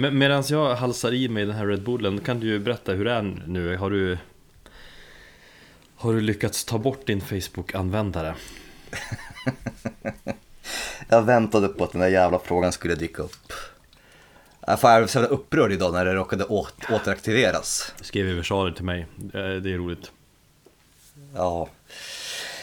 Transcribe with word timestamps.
Men 0.00 0.18
medan 0.18 0.42
jag 0.48 0.74
halsar 0.74 1.14
i 1.14 1.28
mig 1.28 1.46
den 1.46 1.54
här 1.56 1.66
Red 1.66 1.82
Bullen, 1.82 2.20
kan 2.20 2.40
du 2.40 2.46
ju 2.46 2.58
berätta 2.58 2.92
hur 2.92 3.04
det 3.04 3.12
är 3.12 3.22
nu? 3.46 3.76
Har 3.76 3.90
du, 3.90 4.18
har 5.96 6.12
du 6.12 6.20
lyckats 6.20 6.64
ta 6.64 6.78
bort 6.78 7.06
din 7.06 7.20
Facebook-användare? 7.20 8.34
Jag 11.08 11.22
väntade 11.22 11.68
på 11.68 11.84
att 11.84 11.92
den 11.92 12.00
där 12.00 12.08
jävla 12.08 12.38
frågan 12.38 12.72
skulle 12.72 12.94
dyka 12.94 13.22
upp. 13.22 13.52
Jag 14.66 14.78
var 14.82 15.06
så 15.06 15.18
jävla 15.18 15.34
upprörd 15.34 15.72
idag 15.72 15.92
när 15.92 16.04
det 16.04 16.14
råkade 16.14 16.44
åt- 16.44 16.90
återaktiveras. 16.90 17.92
Du 17.98 18.04
skrev 18.04 18.28
i 18.28 18.32
versaler 18.32 18.72
till 18.72 18.84
mig, 18.84 19.06
Eh, 19.18 19.30
det 19.32 19.72
är 19.72 19.78
roligt. 19.78 20.10
Ja. 21.34 21.68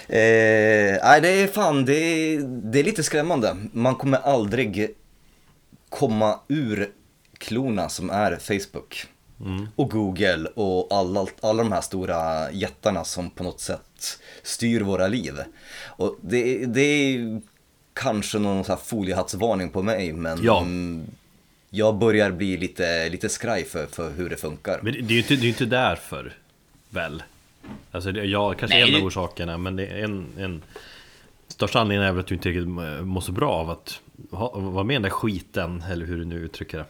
Eh, 0.08 1.00
nej, 1.04 1.22
det 1.22 1.30
är 1.30 1.48
fan, 1.48 1.86
det 1.86 1.94
är, 1.94 2.40
det 2.72 2.80
är 2.80 2.84
lite 2.84 3.04
skrämmande. 3.04 3.58
Man 3.74 3.96
kommer 3.96 4.18
aldrig 4.18 4.96
komma 5.90 6.40
ur 6.48 6.92
klorna 7.38 7.90
som 7.90 8.10
är 8.10 8.38
Facebook. 8.38 9.06
Och 9.76 9.90
Google 9.92 10.46
och 10.56 10.88
alla, 10.98 11.28
alla 11.42 11.64
de 11.64 11.72
här 11.72 11.82
stora 11.82 12.52
jättarna 12.52 13.04
som 13.04 13.30
på 13.30 13.44
något 13.44 13.60
sätt 13.60 14.20
styr 14.44 14.82
våra 14.82 15.08
liv. 15.08 15.34
Och 15.86 16.18
det, 16.22 16.66
det 16.66 16.82
är 16.82 17.42
kanske 17.94 18.40
någon 18.40 18.64
sån 18.64 18.76
här 18.76 18.84
foliehattsvarning 18.86 19.70
på 19.70 19.82
mig, 19.82 20.14
men 20.14 20.44
Ja. 20.44 20.62
mm, 20.62 21.06
jag 21.70 21.96
börjar 21.98 22.32
bli 22.32 22.58
lite, 22.58 23.10
lite 23.10 23.30
skraj 23.30 23.64
för, 23.64 23.86
för 23.86 24.12
hur 24.12 24.30
det 24.30 24.38
funkar. 24.38 24.80
Men 24.84 24.94
det 24.94 25.00
är 25.00 25.04
ju 25.16 25.18
inte, 25.18 25.36
det 25.36 25.46
är 25.46 25.50
inte 25.50 25.66
därför, 25.66 26.34
väl? 26.90 27.24
Alltså, 27.92 28.12
det, 28.12 28.26
ja, 28.26 28.54
kanske 28.54 28.78
Nej, 28.78 28.90
en 28.96 29.02
av 29.02 29.08
orsakerna, 29.08 29.58
men 29.58 29.76
det 29.76 29.88
är 29.88 30.04
en, 30.04 30.26
en 30.38 30.62
Största 31.48 31.80
anledningen 31.80 32.10
är 32.10 32.12
väl 32.14 32.20
att 32.20 32.28
du 32.28 32.36
inte 32.36 32.50
riktigt 32.50 32.68
mår 33.06 33.22
så 33.22 33.32
bra 33.32 33.52
av 33.52 33.70
att 33.70 34.00
ha, 34.32 34.60
vara 34.60 34.84
med 34.84 34.94
i 34.94 34.96
den 34.96 35.02
där 35.02 35.10
skiten, 35.10 35.84
eller 35.92 36.06
hur 36.06 36.18
du 36.18 36.26
nu 36.26 36.36
uttrycker 36.36 36.78
det. 36.78 36.86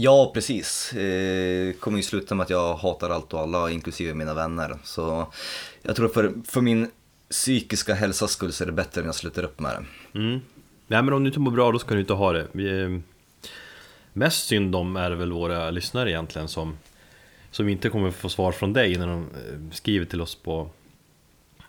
Ja, 0.00 0.30
precis. 0.34 0.90
Det 0.94 1.80
kommer 1.80 1.96
ju 1.96 2.02
sluta 2.02 2.34
med 2.34 2.44
att 2.44 2.50
jag 2.50 2.74
hatar 2.74 3.10
allt 3.10 3.34
och 3.34 3.40
alla, 3.40 3.70
inklusive 3.70 4.14
mina 4.14 4.34
vänner. 4.34 4.78
Så 4.84 5.32
jag 5.82 5.96
tror 5.96 6.08
för, 6.08 6.32
för 6.44 6.60
min 6.60 6.90
psykiska 7.30 7.94
hälsas 7.94 8.30
skull 8.30 8.52
så 8.52 8.64
är 8.64 8.66
det 8.66 8.72
bättre 8.72 9.00
om 9.00 9.06
jag 9.06 9.14
slutar 9.14 9.42
upp 9.42 9.60
med 9.60 9.72
det. 9.72 10.18
Mm. 10.18 10.40
Nej 10.86 11.02
men 11.02 11.14
om 11.14 11.24
du 11.24 11.28
inte 11.28 11.40
mår 11.40 11.50
bra 11.50 11.72
då 11.72 11.78
ska 11.78 11.94
du 11.94 12.00
inte 12.00 12.12
ha 12.12 12.32
det. 12.32 12.46
Vi, 12.52 12.82
eh, 12.82 12.98
mest 14.12 14.46
synd 14.46 14.74
om 14.74 14.96
är 14.96 15.10
väl 15.10 15.32
våra 15.32 15.70
lyssnare 15.70 16.10
egentligen 16.10 16.48
som, 16.48 16.78
som 17.50 17.68
inte 17.68 17.88
kommer 17.88 18.10
få 18.10 18.28
svar 18.28 18.52
från 18.52 18.72
dig 18.72 18.98
när 18.98 19.06
de 19.06 19.20
eh, 19.20 19.72
skriver 19.72 20.06
till 20.06 20.20
oss 20.20 20.34
på 20.34 20.70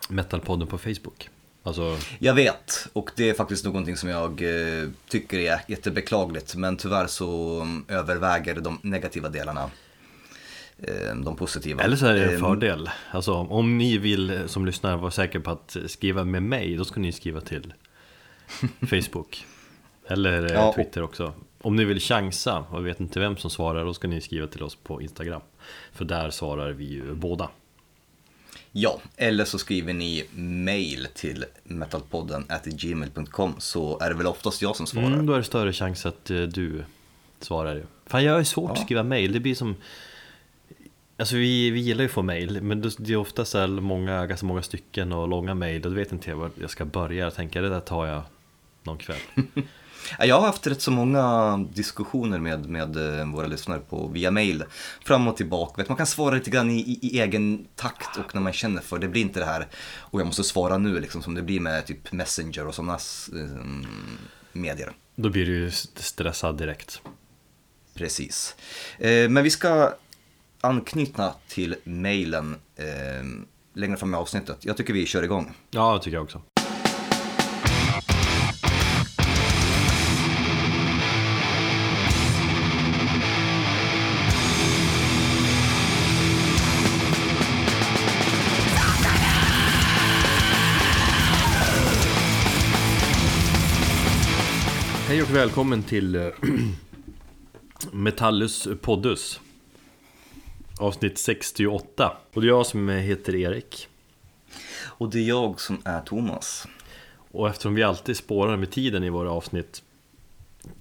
Metalpodden 0.10 0.68
på 0.68 0.78
Facebook. 0.78 1.30
Alltså, 1.70 1.98
Jag 2.20 2.34
vet, 2.34 2.88
och 2.94 3.12
det 3.16 3.30
är 3.30 3.34
faktiskt 3.34 3.66
någonting 3.66 3.98
som 3.98 4.10
jag 4.10 4.42
eh, 4.42 4.90
tycker 5.10 5.40
är 5.40 5.62
jättebeklagligt. 5.68 6.56
Men 6.56 6.78
tyvärr 6.78 7.08
så 7.08 7.68
överväger 7.88 8.56
de 8.56 8.80
negativa 8.84 9.30
delarna 9.30 9.70
eh, 10.78 11.16
de 11.16 11.36
positiva. 11.36 11.84
eller 11.84 11.96
så 11.96 12.06
är 12.06 12.14
det 12.14 12.24
en 12.26 12.34
Eh, 12.34 12.40
fördel. 12.40 12.90
Alltså 13.12 13.34
om 13.34 13.78
ni 13.78 13.98
vill 13.98 14.30
eh, 14.30 14.46
som 14.46 14.66
lyssnare 14.66 14.98
vara 14.98 15.12
säkra 15.12 15.42
på 15.42 15.52
att 15.52 15.78
skriva 15.88 16.24
med 16.24 16.44
mig, 16.44 16.76
då 16.76 16.86
ska 16.86 17.00
ni 17.00 17.12
skriva 17.12 17.42
till 17.42 17.74
Facebook. 18.90 19.46
Eller 20.08 20.54
Ja, 20.54 20.74
Twitter 20.76 21.04
också. 21.04 21.34
Om 21.62 21.76
ni 21.76 21.86
vill 21.86 22.00
chansa 22.00 22.66
och 22.70 22.88
vet 22.88 23.00
inte 23.00 23.20
vem 23.20 23.38
som 23.38 23.50
svarar, 23.50 23.86
då 23.86 23.94
ska 23.94 24.08
ni 24.08 24.22
skriva 24.22 24.48
till 24.48 24.64
oss 24.64 24.76
på 24.76 25.02
Instagram. 25.02 25.42
För 25.94 26.06
där 26.06 26.30
svarar 26.30 26.72
vi 26.72 26.86
ju 26.86 27.14
båda. 27.14 27.50
Ja, 28.72 29.02
eller 29.18 29.46
så 29.46 29.58
skriver 29.60 29.94
ni 29.94 30.26
mail 30.36 31.08
till 31.16 31.46
metalpodden 31.64 32.46
at 32.50 32.66
gmail.com 32.66 33.54
så 33.58 34.00
är 34.00 34.10
det 34.10 34.16
väl 34.16 34.28
oftast 34.28 34.62
jag 34.62 34.76
som 34.76 34.88
svarar. 34.88 35.08
Mm, 35.08 35.26
då 35.26 35.34
är 35.34 35.38
det 35.38 35.44
större 35.44 35.74
chans 35.74 36.06
att 36.06 36.30
eh, 36.30 36.42
du 36.42 36.84
svarar 37.40 37.76
ju. 37.76 37.84
Fan 38.06 38.24
jag 38.24 38.40
är 38.40 38.44
svårt 38.44 38.72
att 38.72 38.78
Ja. 38.78 38.84
skriva 38.86 39.04
mail, 39.04 39.34
det 39.34 39.40
blir 39.40 39.56
som 39.56 39.76
Alltså 41.18 41.36
vi, 41.36 41.70
vi 41.72 41.80
gillar 41.80 42.02
ju 42.02 42.06
att 42.06 42.12
få 42.14 42.22
mail, 42.22 42.62
men 42.62 42.82
det 42.82 43.14
är 43.14 43.16
ofta 43.18 43.46
så 43.46 43.68
många, 43.68 44.26
ganska 44.26 44.46
många 44.46 44.62
stycken 44.62 45.12
och 45.14 45.28
långa 45.28 45.54
mail 45.56 45.86
och 45.86 45.92
då 45.92 45.96
vet 45.96 46.12
inte 46.12 46.30
jag 46.30 46.38
var 46.38 46.52
jag 46.62 46.70
ska 46.70 46.86
börja. 46.86 47.24
Jag 47.24 47.36
tänker 47.36 47.62
det 47.62 47.70
där 47.70 47.80
tar 47.80 48.06
jag 48.06 48.22
någon 48.84 48.98
kväll. 48.98 49.18
Ja, 50.20 50.26
Jag 50.26 50.40
har 50.40 50.46
haft 50.46 50.68
rätt 50.68 50.82
så 50.82 50.92
många 50.92 51.58
diskussioner 51.74 52.40
med, 52.40 52.70
med 52.70 53.20
eh, 53.20 53.32
våra 53.32 53.48
lyssnare 53.48 53.80
på, 53.80 54.08
via 54.08 54.32
mail. 54.32 54.64
Fram 55.06 55.28
och 55.28 55.38
tillbaka. 55.38 55.86
Man 55.88 55.98
kan 55.98 56.08
svara 56.08 56.36
lite 56.36 56.50
grann 56.50 56.70
i, 56.70 56.80
i, 56.80 57.00
i 57.02 57.20
egen 57.22 57.68
takt 57.76 58.18
och 58.18 58.36
när 58.36 58.42
man 58.42 58.54
känner 58.54 58.82
för 58.82 59.00
det. 59.00 59.08
blir 59.08 59.22
inte 59.22 59.40
det 59.40 59.46
här, 59.46 59.68
och 60.00 60.20
jag 60.20 60.26
måste 60.26 60.44
svara 60.44 60.78
nu, 60.78 61.00
liksom, 61.00 61.22
som 61.22 61.36
det 61.36 61.42
blir 61.42 61.60
med 61.60 61.86
typ 61.86 62.12
Messenger 62.12 62.68
och 62.68 62.76
sådana 62.76 62.94
eh, 62.94 63.88
medier. 64.52 64.92
Då 65.16 65.30
blir 65.30 65.46
du 65.46 65.72
stressad 65.96 66.58
direkt. 66.58 67.02
Precis. 67.94 68.56
Eh, 68.98 69.30
men 69.30 69.44
vi 69.44 69.50
ska 69.50 69.94
anknyta 70.62 71.34
till 71.48 71.76
mailen 71.84 72.56
eh, 72.76 72.86
längre 73.74 73.98
fram 73.98 74.14
i 74.14 74.18
avsnittet. 74.18 74.58
Jag 74.62 74.78
tycker 74.78 74.94
vi 74.94 75.06
kör 75.06 75.24
igång. 75.24 75.54
Ja, 75.72 75.94
det 75.94 76.04
tycker 76.04 76.18
jag 76.18 76.24
också. 76.24 76.42
Hej 95.20 95.24
och 95.24 95.36
välkommen 95.36 95.84
till 95.84 96.16
eh, 96.16 96.28
Metallus 97.92 98.68
Poddus. 98.82 99.40
Avsnitt 100.80 101.18
68 101.18 102.18
Och 102.34 102.42
det 102.42 102.48
är 102.48 102.50
jag 102.50 102.66
som 102.66 102.90
heter 102.90 103.36
Erik. 103.36 103.88
Och 104.86 105.10
det 105.10 105.20
är 105.20 105.28
jag 105.28 105.60
som 105.60 105.82
är 105.86 106.02
Thomas. 106.02 106.68
Och 107.32 107.50
eftersom 107.50 107.76
vi 107.76 107.84
alltid 107.84 108.18
spårar 108.18 108.58
med 108.58 108.72
tiden 108.72 109.04
i 109.04 109.10
våra 109.10 109.32
avsnitt 109.32 109.84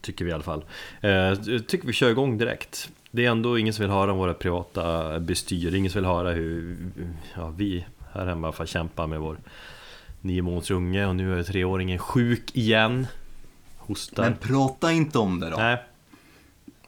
Tycker 0.01 0.25
vi 0.25 0.31
i 0.31 0.35
alla 0.35 0.43
fall 0.43 0.65
eh, 1.01 1.35
Tycker 1.67 1.87
vi 1.87 1.93
kör 1.93 2.11
igång 2.11 2.39
direkt. 2.39 2.91
Det 3.11 3.25
är 3.25 3.31
ändå 3.31 3.59
ingen 3.59 3.75
som 3.75 3.83
vill 3.83 3.93
höra 3.93 4.13
om 4.13 4.19
våra 4.19 4.35
privata 4.35 5.21
bestyr. 5.21 5.75
Ingen 5.75 5.91
som 5.91 6.01
vill 6.01 6.09
höra 6.11 6.31
hur 6.31 6.77
ja, 7.37 7.49
vi 7.57 7.85
här 8.13 8.27
hemma 8.27 8.53
får 8.53 8.67
kämpa 8.67 9.07
med 9.07 9.21
vår 9.21 9.39
nio 10.21 10.43
månaders 10.43 10.71
unge 10.71 11.07
Och 11.07 11.17
nu 11.17 11.39
är 11.39 11.43
treåringen 11.43 11.99
sjuk 11.99 12.57
igen 12.57 13.07
Hostar 13.89 14.23
Men 14.23 14.37
prata 14.37 14.93
inte 14.93 15.19
om 15.19 15.41
det 15.41 15.51
då. 15.51 15.57
Nej, 15.57 15.85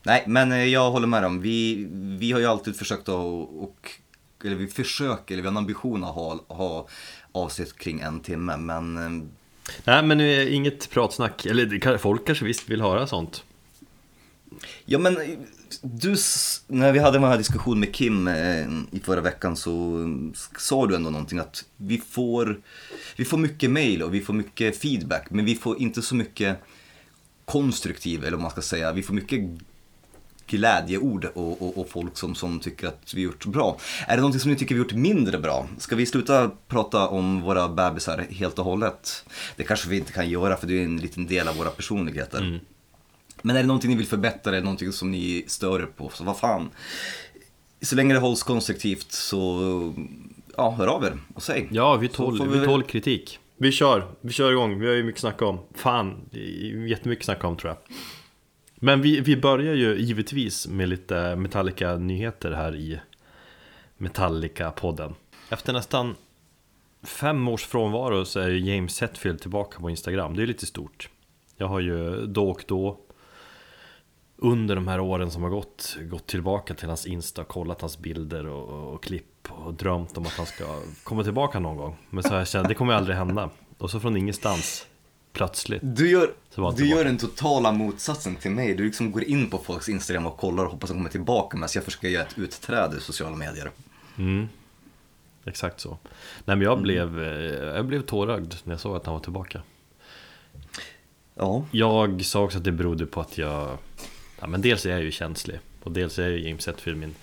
Nej, 0.02 0.24
men 0.26 0.52
eh, 0.52 0.64
jag 0.64 0.90
håller 0.90 1.06
med 1.06 1.22
dem. 1.22 1.40
Vi, 1.40 1.86
vi 1.92 2.32
har 2.32 2.40
ju 2.40 2.46
alltid 2.46 2.76
försökt 2.76 3.08
att, 3.08 3.48
och, 3.48 3.90
eller 4.44 4.56
vi 4.56 4.66
försöker, 4.66 5.34
eller 5.34 5.42
vi 5.42 5.46
har 5.46 5.52
en 5.52 5.56
ambition 5.56 6.04
att 6.04 6.14
ha, 6.14 6.40
ha 6.48 6.88
avsnitt 7.32 7.78
kring 7.78 8.00
en 8.00 8.20
timme, 8.20 8.56
men 8.56 8.96
eh, 8.96 9.26
Nej 9.84 10.02
men 10.02 10.18
nu 10.18 10.34
är 10.34 10.48
inget 10.50 10.90
pratsnack 10.90 11.46
Eller 11.46 11.98
folk 11.98 12.26
kanske 12.26 12.44
visst 12.44 12.70
vill 12.70 12.80
höra 12.80 13.06
sånt 13.06 13.44
Ja 14.84 14.98
men 14.98 15.16
eh, 15.16 15.38
du, 15.82 16.16
när 16.66 16.92
vi 16.92 16.98
hade 16.98 17.18
den 17.18 17.28
här 17.28 17.38
diskussionen 17.38 17.80
med 17.80 17.94
Kim 17.94 18.28
i 18.90 19.00
förra 19.04 19.20
veckan 19.20 19.56
så 19.56 20.06
sa 20.58 20.86
du 20.86 20.96
ändå 20.96 21.10
någonting 21.10 21.38
att 21.38 21.64
vi 21.76 21.98
får, 21.98 22.60
vi 23.16 23.24
får 23.24 23.38
mycket 23.38 23.70
mail 23.70 24.02
och 24.02 24.14
vi 24.14 24.20
får 24.20 24.34
mycket 24.34 24.76
feedback 24.76 25.30
men 25.30 25.44
vi 25.44 25.54
får 25.54 25.80
inte 25.80 26.02
så 26.02 26.14
mycket 26.14 26.58
konstruktiv, 27.50 28.20
eller 28.24 28.30
vad 28.36 28.42
man 28.42 28.50
ska 28.50 28.62
säga, 28.62 28.92
vi 28.92 29.02
får 29.02 29.14
mycket 29.14 29.40
glädjeord 30.46 31.24
och, 31.34 31.62
och, 31.62 31.78
och 31.78 31.88
folk 31.90 32.16
som, 32.18 32.34
som 32.34 32.60
tycker 32.60 32.86
att 32.88 33.14
vi 33.14 33.22
gjort 33.22 33.46
bra. 33.46 33.78
Är 34.06 34.16
det 34.16 34.20
någonting 34.20 34.40
som 34.40 34.50
ni 34.50 34.56
tycker 34.56 34.74
vi 34.74 34.78
gjort 34.80 34.92
mindre 34.92 35.38
bra? 35.38 35.66
Ska 35.78 35.96
vi 35.96 36.06
sluta 36.06 36.50
prata 36.68 37.08
om 37.08 37.40
våra 37.40 37.68
bebisar 37.68 38.26
helt 38.30 38.58
och 38.58 38.64
hållet? 38.64 39.24
Det 39.56 39.64
kanske 39.64 39.88
vi 39.88 39.96
inte 39.96 40.12
kan 40.12 40.30
göra 40.30 40.56
för 40.56 40.66
det 40.66 40.80
är 40.80 40.84
en 40.84 40.96
liten 40.96 41.26
del 41.26 41.48
av 41.48 41.56
våra 41.56 41.70
personligheter. 41.70 42.60
Men 43.42 43.56
är 43.56 43.60
det 43.60 43.66
någonting 43.66 43.90
ni 43.90 43.96
vill 43.96 44.06
förbättra, 44.06 44.52
är 44.52 44.56
det 44.56 44.64
någonting 44.64 44.92
som 44.92 45.10
ni 45.10 45.44
stör 45.46 45.80
er 45.82 45.86
på, 45.86 46.10
så 46.14 46.24
vad 46.24 46.38
fan. 46.38 46.70
Så 47.82 47.96
länge 47.96 48.14
det 48.14 48.20
hålls 48.20 48.42
konstruktivt 48.42 49.12
så, 49.12 49.94
ja, 50.56 50.70
hör 50.70 50.86
av 50.86 51.04
er 51.04 51.18
och 51.34 51.42
säg. 51.42 51.68
Ja, 51.70 51.96
vi 51.96 52.08
tål, 52.08 52.48
vi 52.48 52.58
väl- 52.58 52.66
tål 52.66 52.82
kritik. 52.82 53.38
Vi 53.62 53.72
kör, 53.72 54.04
vi 54.20 54.32
kör 54.32 54.52
igång. 54.52 54.80
Vi 54.80 54.86
har 54.86 54.94
ju 54.94 55.02
mycket 55.02 55.18
att 55.18 55.20
snacka 55.20 55.46
om. 55.46 55.58
Fan, 55.74 56.30
jättemycket 56.88 57.22
att 57.22 57.24
snacka 57.24 57.46
om 57.46 57.56
tror 57.56 57.70
jag. 57.70 57.96
Men 58.74 59.02
vi, 59.02 59.20
vi 59.20 59.36
börjar 59.36 59.74
ju 59.74 59.96
givetvis 59.98 60.68
med 60.68 60.88
lite 60.88 61.36
Metallica-nyheter 61.36 62.52
här 62.52 62.76
i 62.76 63.00
Metallica-podden. 63.98 65.14
Efter 65.50 65.72
nästan 65.72 66.14
fem 67.02 67.48
års 67.48 67.64
frånvaro 67.64 68.24
så 68.24 68.40
är 68.40 68.48
ju 68.48 68.74
James 68.74 69.00
Hetfield 69.00 69.40
tillbaka 69.40 69.80
på 69.80 69.90
Instagram. 69.90 70.36
Det 70.36 70.42
är 70.42 70.46
lite 70.46 70.66
stort. 70.66 71.08
Jag 71.56 71.66
har 71.66 71.80
ju 71.80 72.26
då 72.26 72.50
och 72.50 72.64
då 72.66 73.00
under 74.42 74.74
de 74.74 74.88
här 74.88 75.00
åren 75.00 75.30
som 75.30 75.42
har 75.42 75.50
gått 75.50 75.96
gått 76.00 76.26
tillbaka 76.26 76.74
till 76.74 76.88
hans 76.88 77.06
Insta, 77.06 77.44
kollat 77.44 77.80
hans 77.80 77.98
bilder 77.98 78.46
och, 78.46 78.94
och 78.94 79.02
klipp 79.02 79.48
och 79.48 79.74
drömt 79.74 80.16
om 80.16 80.26
att 80.26 80.32
han 80.32 80.46
ska 80.46 80.80
komma 81.04 81.24
tillbaka 81.24 81.58
någon 81.58 81.76
gång. 81.76 81.96
Men 82.10 82.22
så 82.22 82.28
har 82.28 82.38
jag 82.38 82.48
känt, 82.48 82.68
det 82.68 82.74
kommer 82.74 82.94
aldrig 82.94 83.16
hända. 83.16 83.50
Och 83.78 83.90
så 83.90 84.00
från 84.00 84.16
ingenstans 84.16 84.86
plötsligt. 85.32 85.80
Du 85.84 86.10
gör, 86.10 86.32
du 86.76 86.86
gör 86.86 87.04
den 87.04 87.18
totala 87.18 87.72
motsatsen 87.72 88.36
till 88.36 88.50
mig. 88.50 88.74
Du 88.74 88.84
liksom 88.84 89.12
går 89.12 89.24
in 89.24 89.50
på 89.50 89.58
folks 89.58 89.88
Instagram 89.88 90.26
och 90.26 90.36
kollar 90.36 90.64
och 90.64 90.70
hoppas 90.70 90.90
att 90.90 90.94
de 90.94 90.98
kommer 90.98 91.10
tillbaka 91.10 91.56
medan 91.56 91.68
jag 91.74 91.84
försöker 91.84 92.08
göra 92.08 92.26
ett 92.26 92.38
utträde 92.38 92.96
i 92.96 93.00
sociala 93.00 93.36
medier. 93.36 93.70
Mm. 94.18 94.48
Exakt 95.44 95.80
så. 95.80 95.98
Nej 96.44 96.56
men 96.56 96.60
jag 96.60 96.82
blev, 96.82 97.22
eh, 97.22 97.76
jag 97.76 97.86
blev 97.86 98.02
tårögd 98.02 98.54
när 98.64 98.72
jag 98.72 98.80
såg 98.80 98.96
att 98.96 99.06
han 99.06 99.14
var 99.14 99.20
tillbaka. 99.20 99.62
Ja. 101.34 101.64
Jag 101.70 102.24
sa 102.24 102.42
också 102.42 102.58
att 102.58 102.64
det 102.64 102.72
berodde 102.72 103.06
på 103.06 103.20
att 103.20 103.38
jag 103.38 103.78
ja, 104.40 104.46
men 104.46 104.62
Dels 104.62 104.86
är 104.86 104.90
jag 104.90 105.02
ju 105.02 105.10
känslig 105.10 105.58
Och 105.82 105.92
dels 105.92 106.18
är 106.18 106.28
ju 106.28 106.48
James 106.48 106.66
Hetfield 106.66 106.98
min 106.98 107.14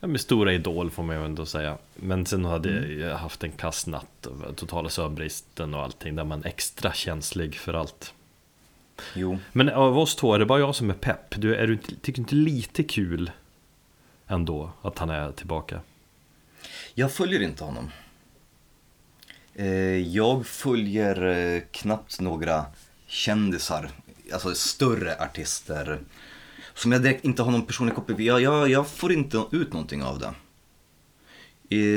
ja, 0.00 0.06
min 0.06 0.18
stora 0.18 0.52
idol 0.52 0.90
får 0.90 1.02
man 1.02 1.16
ju 1.16 1.24
ändå 1.24 1.46
säga 1.46 1.78
Men 1.94 2.26
sen 2.26 2.44
hade 2.44 2.86
jag 2.92 3.16
haft 3.16 3.44
en 3.44 3.52
kass 3.52 3.86
natt 3.86 4.26
Totala 4.56 4.88
sömnbristen 4.88 5.74
och 5.74 5.82
allting 5.82 6.16
Där 6.16 6.24
man 6.24 6.44
är 6.44 6.48
extra 6.48 6.92
känslig 6.92 7.54
för 7.54 7.74
allt 7.74 8.14
Jo. 9.14 9.38
Men 9.52 9.68
av 9.68 9.98
oss 9.98 10.16
två 10.16 10.34
är 10.34 10.38
det 10.38 10.46
bara 10.46 10.58
jag 10.58 10.74
som 10.74 10.90
är 10.90 10.94
pepp 10.94 11.34
du, 11.36 11.54
är 11.56 11.66
du, 11.66 11.76
tycker 11.76 12.12
du 12.12 12.20
inte 12.22 12.34
lite 12.34 12.82
kul 12.82 13.30
Ändå 14.26 14.70
att 14.82 14.98
han 14.98 15.10
är 15.10 15.32
tillbaka? 15.32 15.80
Jag 16.94 17.12
följer 17.12 17.42
inte 17.42 17.64
honom. 17.64 17.90
Eh, 19.54 19.66
Jag 19.96 20.46
följer 20.46 21.26
eh, 21.26 21.62
knappt 21.70 22.20
några 22.20 22.66
kändisar, 23.06 23.90
alltså 24.32 24.54
större 24.54 25.22
artister. 25.22 25.98
Som 26.80 26.92
jag 26.92 27.02
direkt 27.02 27.24
inte 27.24 27.42
har 27.42 27.52
någon 27.52 27.66
personlig 27.66 27.94
koppling 27.94 28.26
jag, 28.26 28.40
jag, 28.40 28.70
jag 28.70 28.88
får 28.88 29.12
inte 29.12 29.44
ut 29.52 29.72
någonting 29.72 30.02
av 30.02 30.18
det. 30.18 30.34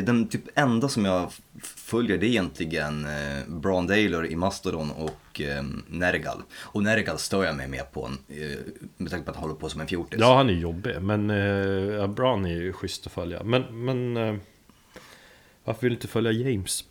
Den 0.01 0.27
typ 0.27 0.41
enda 0.55 0.89
som 0.89 1.05
jag 1.05 1.31
följer 1.61 2.17
det 2.17 2.25
är 2.25 2.29
egentligen 2.29 3.05
eh, 3.05 3.47
Braun 3.47 3.87
Daler 3.87 4.25
i 4.25 4.35
Mastodon 4.35 4.91
och 4.91 5.41
eh, 5.41 5.63
Nergal. 5.87 6.41
Och 6.55 6.83
Nergal 6.83 7.19
stör 7.19 7.43
jag 7.43 7.55
mig 7.55 7.67
mer 7.67 7.83
på 7.83 8.11
eh, 8.27 8.57
med 8.97 9.11
tanke 9.11 9.25
på 9.25 9.31
att 9.31 9.37
han 9.37 9.43
håller 9.43 9.59
på 9.59 9.69
som 9.69 9.81
en 9.81 9.87
fjortis. 9.87 10.19
Ja 10.19 10.35
han 10.37 10.49
är 10.49 10.53
jobbig 10.53 11.01
men 11.01 11.29
eh, 11.29 12.07
Brown 12.07 12.45
är 12.45 12.61
ju 12.61 12.73
schysst 12.73 13.07
att 13.07 13.13
följa 13.13 13.43
Men, 13.43 13.85
men 13.85 14.17
eh, 14.17 14.35
Varför 15.63 15.81
vill 15.81 15.91
du 15.91 15.95
inte 15.95 16.07
följa 16.07 16.31
James? 16.31 16.83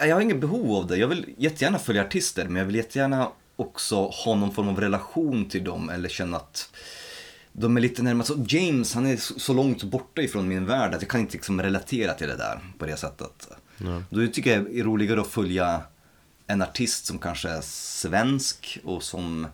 Jag 0.00 0.14
har 0.14 0.20
inget 0.20 0.40
behov 0.40 0.76
av 0.76 0.86
det. 0.86 0.96
Jag 0.96 1.08
vill 1.08 1.34
jättegärna 1.38 1.78
följa 1.78 2.02
artister 2.04 2.44
men 2.44 2.56
jag 2.56 2.64
vill 2.64 2.76
jättegärna 2.76 3.28
också 3.56 4.06
ha 4.06 4.34
någon 4.34 4.54
form 4.54 4.68
av 4.68 4.80
relation 4.80 5.48
till 5.48 5.64
dem 5.64 5.90
eller 5.90 6.08
känna 6.08 6.36
att 6.36 6.70
de 7.52 7.76
är 7.76 7.80
lite 7.80 8.02
närmare. 8.02 8.26
Så 8.26 8.44
James 8.48 8.94
han 8.94 9.06
är 9.06 9.16
så 9.16 9.54
långt 9.54 9.82
borta 9.82 10.22
ifrån 10.22 10.48
min 10.48 10.66
värld 10.66 10.94
att 10.94 11.02
jag 11.02 11.10
kan 11.10 11.20
inte 11.20 11.32
liksom 11.32 11.62
relatera 11.62 12.14
till 12.14 12.28
det 12.28 12.36
där 12.36 12.60
på 12.78 12.86
det 12.86 12.96
sättet. 12.96 13.48
Nej. 13.76 14.02
Då 14.10 14.26
tycker 14.26 14.52
jag 14.52 14.64
det 14.64 14.80
är 14.80 14.84
roligare 14.84 15.20
att 15.20 15.26
följa 15.26 15.82
en 16.46 16.62
artist 16.62 17.06
som 17.06 17.18
kanske 17.18 17.48
är 17.48 17.60
svensk 17.60 18.78
och 18.84 19.02
som 19.02 19.46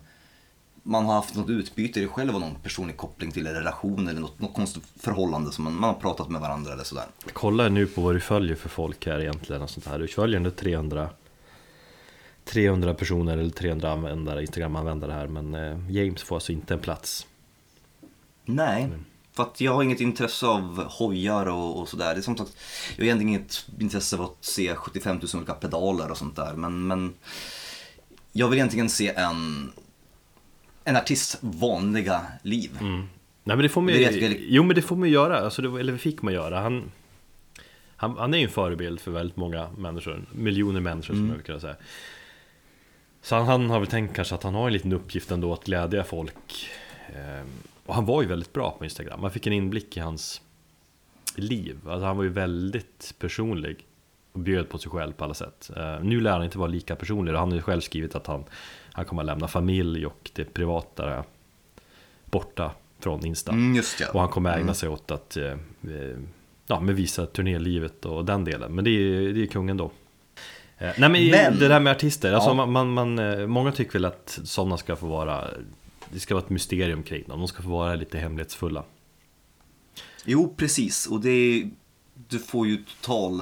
man 0.83 1.05
har 1.05 1.13
haft 1.13 1.35
något 1.35 1.49
utbyte 1.49 1.99
i 1.99 2.07
själv 2.07 2.35
och 2.35 2.41
någon 2.41 2.55
personlig 2.55 2.97
koppling 2.97 3.31
till 3.31 3.47
en 3.47 3.53
relation 3.53 4.07
eller 4.07 4.19
något, 4.19 4.39
något 4.39 4.53
konstigt 4.53 4.83
förhållande 4.99 5.51
som 5.51 5.63
man, 5.63 5.73
man 5.73 5.93
har 5.93 6.01
pratat 6.01 6.29
med 6.29 6.41
varandra 6.41 6.73
eller 6.73 6.83
sådär. 6.83 7.05
Kolla 7.33 7.69
nu 7.69 7.85
på 7.85 8.01
vad 8.01 8.15
du 8.15 8.19
följer 8.19 8.55
för 8.55 8.69
folk 8.69 9.05
här 9.05 9.19
egentligen 9.19 9.61
och 9.61 9.69
sånt 9.69 9.85
här. 9.85 9.99
Du 9.99 10.07
följer 10.07 10.37
ändå 10.37 10.51
300 10.51 11.09
300 12.45 12.93
personer 12.93 13.37
eller 13.37 13.49
300 13.49 13.91
användare, 13.91 14.41
Instagram-användare 14.41 15.11
här 15.11 15.27
men 15.27 15.55
eh, 15.55 15.91
James 15.91 16.23
får 16.23 16.35
alltså 16.35 16.51
inte 16.51 16.73
en 16.73 16.79
plats. 16.79 17.27
Nej, 18.45 18.89
för 19.33 19.43
att 19.43 19.61
jag 19.61 19.73
har 19.73 19.83
inget 19.83 20.01
intresse 20.01 20.45
av 20.45 20.83
hojar 20.83 21.45
och, 21.45 21.79
och 21.79 21.89
sådär. 21.89 22.13
Det 22.13 22.19
är 22.19 22.21
som 22.21 22.37
sagt, 22.37 22.57
jag 22.95 23.03
har 23.03 23.05
egentligen 23.05 23.29
inget 23.29 23.65
intresse 23.79 24.17
av 24.17 24.21
att 24.21 24.37
se 24.41 24.75
75 24.75 25.15
000 25.15 25.25
olika 25.35 25.53
pedaler 25.53 26.11
och 26.11 26.17
sånt 26.17 26.35
där. 26.35 26.53
Men, 26.53 26.87
men 26.87 27.13
jag 28.31 28.47
vill 28.47 28.59
egentligen 28.59 28.89
se 28.89 29.09
en, 29.15 29.71
en 30.83 30.95
artists 30.95 31.37
vanliga 31.41 32.21
liv. 32.43 32.71
Nej 33.43 33.55
men 33.55 33.63
det 33.63 33.69
får 33.69 33.81
man 33.81 33.93
ju, 33.93 34.45
jo 34.49 34.63
men 34.63 34.75
det 34.75 34.81
får 34.81 34.95
man 34.95 35.09
ju 35.09 35.13
göra, 35.13 35.39
alltså 35.39 35.61
det, 35.61 35.79
eller 35.79 35.97
fick 35.97 36.21
man 36.21 36.33
göra. 36.33 36.59
Han, 36.61 36.91
han, 37.95 38.17
han 38.17 38.33
är 38.33 38.37
ju 38.37 38.43
en 38.43 38.49
förebild 38.49 38.99
för 38.99 39.11
väldigt 39.11 39.37
många 39.37 39.69
människor, 39.77 40.25
miljoner 40.31 40.79
människor 40.79 41.13
som 41.13 41.27
jag 41.27 41.35
vill 41.35 41.43
kunna 41.43 41.59
säga. 41.59 41.75
Så 43.23 43.35
han, 43.35 43.45
han 43.45 43.69
har 43.69 43.79
väl 43.79 43.87
tänkt 43.87 44.15
kanske 44.15 44.35
att 44.35 44.43
han 44.43 44.55
har 44.55 44.67
en 44.67 44.73
liten 44.73 44.93
uppgift 44.93 45.31
ändå 45.31 45.53
att 45.53 45.63
glädja 45.63 46.03
folk. 46.03 46.69
Ehm, 47.15 47.47
och 47.85 47.95
han 47.95 48.05
var 48.05 48.21
ju 48.21 48.27
väldigt 48.27 48.53
bra 48.53 48.71
på 48.71 48.83
Instagram, 48.83 49.21
man 49.21 49.31
fick 49.31 49.47
en 49.47 49.53
inblick 49.53 49.97
i 49.97 49.99
hans 49.99 50.41
liv. 51.35 51.77
Alltså 51.87 52.05
han 52.05 52.17
var 52.17 52.23
ju 52.23 52.29
väldigt 52.29 53.15
personlig 53.19 53.85
och 54.31 54.39
bjöd 54.39 54.69
på 54.69 54.77
sig 54.77 54.91
själv 54.91 55.13
på 55.13 55.23
alla 55.23 55.33
sätt. 55.33 55.71
Eh, 55.77 55.99
nu 56.01 56.19
lär 56.19 56.31
han 56.31 56.43
inte 56.43 56.57
vara 56.57 56.67
lika 56.67 56.95
personlig, 56.95 57.33
han 57.33 57.49
har 57.49 57.55
ju 57.55 57.61
själv 57.61 57.81
skrivit 57.81 58.15
att 58.15 58.27
han, 58.27 58.43
han 58.91 59.05
kommer 59.05 59.21
att 59.21 59.25
lämna 59.25 59.47
familj 59.47 60.05
och 60.05 60.31
det 60.33 60.45
privata 60.45 61.23
borta 62.25 62.71
från 62.99 63.25
Insta. 63.25 63.51
Mm, 63.51 63.83
ja. 63.99 64.07
Och 64.13 64.19
han 64.19 64.29
kommer 64.29 64.57
ägna 64.57 64.73
sig 64.73 64.89
åt 64.89 65.11
att 65.11 65.37
eh, 65.37 65.45
eh, 65.45 66.17
ja, 66.67 66.79
men 66.79 66.95
visa 66.95 67.25
turnélivet 67.25 68.05
och 68.05 68.25
den 68.25 68.43
delen. 68.43 68.75
Men 68.75 68.83
det 68.83 68.89
är, 68.89 69.33
det 69.33 69.43
är 69.43 69.47
kungen 69.47 69.77
då. 69.77 69.91
Eh, 70.77 70.91
nej 70.97 71.09
men, 71.09 71.27
Men- 71.31 71.59
det 71.59 71.67
där 71.67 71.79
med 71.79 71.91
artister, 71.91 72.33
alltså 72.33 72.49
Ja. 72.49 72.65
man, 72.65 72.89
man, 72.93 73.19
eh, 73.19 73.47
många 73.47 73.71
tycker 73.71 73.93
väl 73.93 74.05
att 74.05 74.39
sådana 74.43 74.77
ska 74.77 74.95
få 74.95 75.07
vara 75.07 75.47
Det 76.09 76.19
ska 76.19 76.33
vara 76.35 76.43
ett 76.43 76.49
mysterium 76.49 77.03
kring 77.03 77.23
dem, 77.27 77.39
de 77.39 77.47
ska 77.47 77.63
få 77.63 77.69
vara 77.69 77.95
lite 77.95 78.17
hemlighetsfulla. 78.17 78.83
Jo, 80.25 80.53
precis. 80.57 81.07
Och 81.07 81.21
det 81.21 81.69
du 82.27 82.39
får 82.39 82.67
ju 82.67 82.77
total 82.77 83.41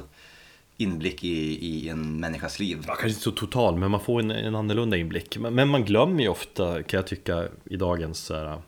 inblick 0.77 1.23
i, 1.23 1.65
i 1.67 1.89
en 1.89 2.19
människas 2.19 2.59
liv. 2.59 2.77
Ja, 2.81 2.85
kanske 2.87 3.07
inte 3.07 3.21
så 3.21 3.31
total, 3.31 3.75
men 3.77 3.91
man 3.91 3.99
får 3.99 4.19
en, 4.19 4.31
en 4.31 4.55
annorlunda 4.55 4.97
inblick. 4.97 5.37
Men, 5.37 5.55
men 5.55 5.69
man 5.69 5.85
glömmer 5.85 6.21
ju 6.23 6.29
ofta, 6.29 6.83
kan 6.83 6.97
jag 6.97 7.07
tycka, 7.07 7.47
i 7.65 7.75
dagens 7.77 8.29
här, 8.29 8.61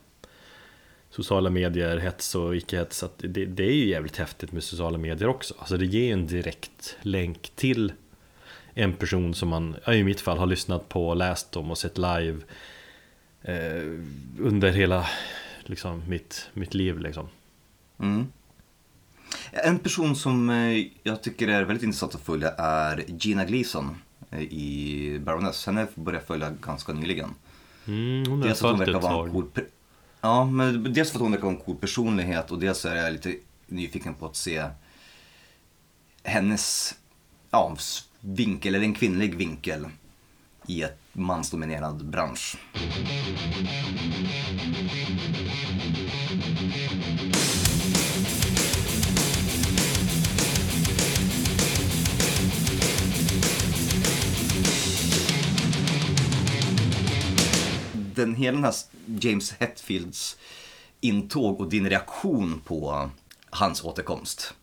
sociala 1.10 1.50
medier, 1.50 1.96
hets 1.96 2.34
och 2.34 2.56
icke-hets, 2.56 3.02
att 3.02 3.14
det, 3.18 3.44
det 3.46 3.64
är 3.64 3.72
ju 3.74 3.88
jävligt 3.88 4.16
häftigt 4.16 4.52
med 4.52 4.62
sociala 4.64 4.98
medier 4.98 5.28
också. 5.28 5.54
Alltså 5.58 5.76
det 5.76 5.86
ger 5.86 6.04
ju 6.04 6.12
en 6.12 6.26
direkt 6.26 6.96
länk 7.02 7.52
till 7.54 7.92
en 8.74 8.92
person 8.92 9.34
som 9.34 9.48
man, 9.48 9.76
i 9.86 10.04
mitt 10.04 10.20
fall, 10.20 10.38
har 10.38 10.46
lyssnat 10.46 10.88
på, 10.88 11.14
läst 11.14 11.56
om 11.56 11.70
och 11.70 11.78
sett 11.78 11.98
live 11.98 12.40
eh, 13.42 14.00
under 14.38 14.70
hela 14.70 15.06
liksom, 15.62 16.02
mitt, 16.08 16.48
mitt 16.52 16.74
liv. 16.74 16.98
Liksom. 16.98 17.28
Mm. 17.98 18.26
En 19.52 19.78
person 19.78 20.16
som 20.16 20.50
eh, 20.50 20.86
jag 21.02 21.22
tycker 21.22 21.48
är 21.48 21.62
väldigt 21.62 21.82
intressant 21.84 22.14
att 22.14 22.20
följa 22.20 22.50
är 22.58 23.04
Gina 23.08 23.44
Gleason 23.44 23.96
eh, 24.30 24.40
i 24.40 25.18
Baroness. 25.24 25.66
Henne 25.66 25.86
började 25.94 26.18
jag 26.18 26.26
följa 26.26 26.52
ganska 26.60 26.92
nyligen. 26.92 27.34
Mm, 27.86 28.24
hon 28.28 28.40
har 28.40 28.48
Dels 28.48 28.60
följt 28.60 28.88
ett 28.88 29.02
tag. 29.02 29.32
cool 29.32 29.50
Ja, 30.20 30.44
men 30.44 30.92
dels 30.92 31.10
för 31.10 31.18
att 31.18 31.22
hon 31.22 31.30
verkar 31.30 31.44
vara 31.44 31.54
en 31.54 31.60
cool 31.60 31.76
personlighet 31.76 32.50
och 32.50 32.58
dels 32.58 32.84
är 32.84 32.96
jag 32.96 33.12
lite 33.12 33.34
nyfiken 33.66 34.14
på 34.14 34.26
att 34.26 34.36
se 34.36 34.64
hennes 36.22 36.94
ja, 37.50 37.76
vinkel, 38.26 38.74
eller 38.74 38.84
en 38.84 38.94
kvinnlig 38.94 39.34
vinkel 39.34 39.86
i 40.66 40.82
ett 40.82 40.98
mansdominerad 41.12 42.04
bransch. 42.04 42.56
Den, 58.14 58.34
hela 58.34 58.56
den 58.56 58.64
här 58.64 58.74
James 59.20 59.52
Hetfields 59.52 60.36
intåg 61.00 61.60
och 61.60 61.70
din 61.70 61.90
reaktion 61.90 62.60
på 62.64 63.10
hans 63.50 63.84
återkomst 63.84 64.54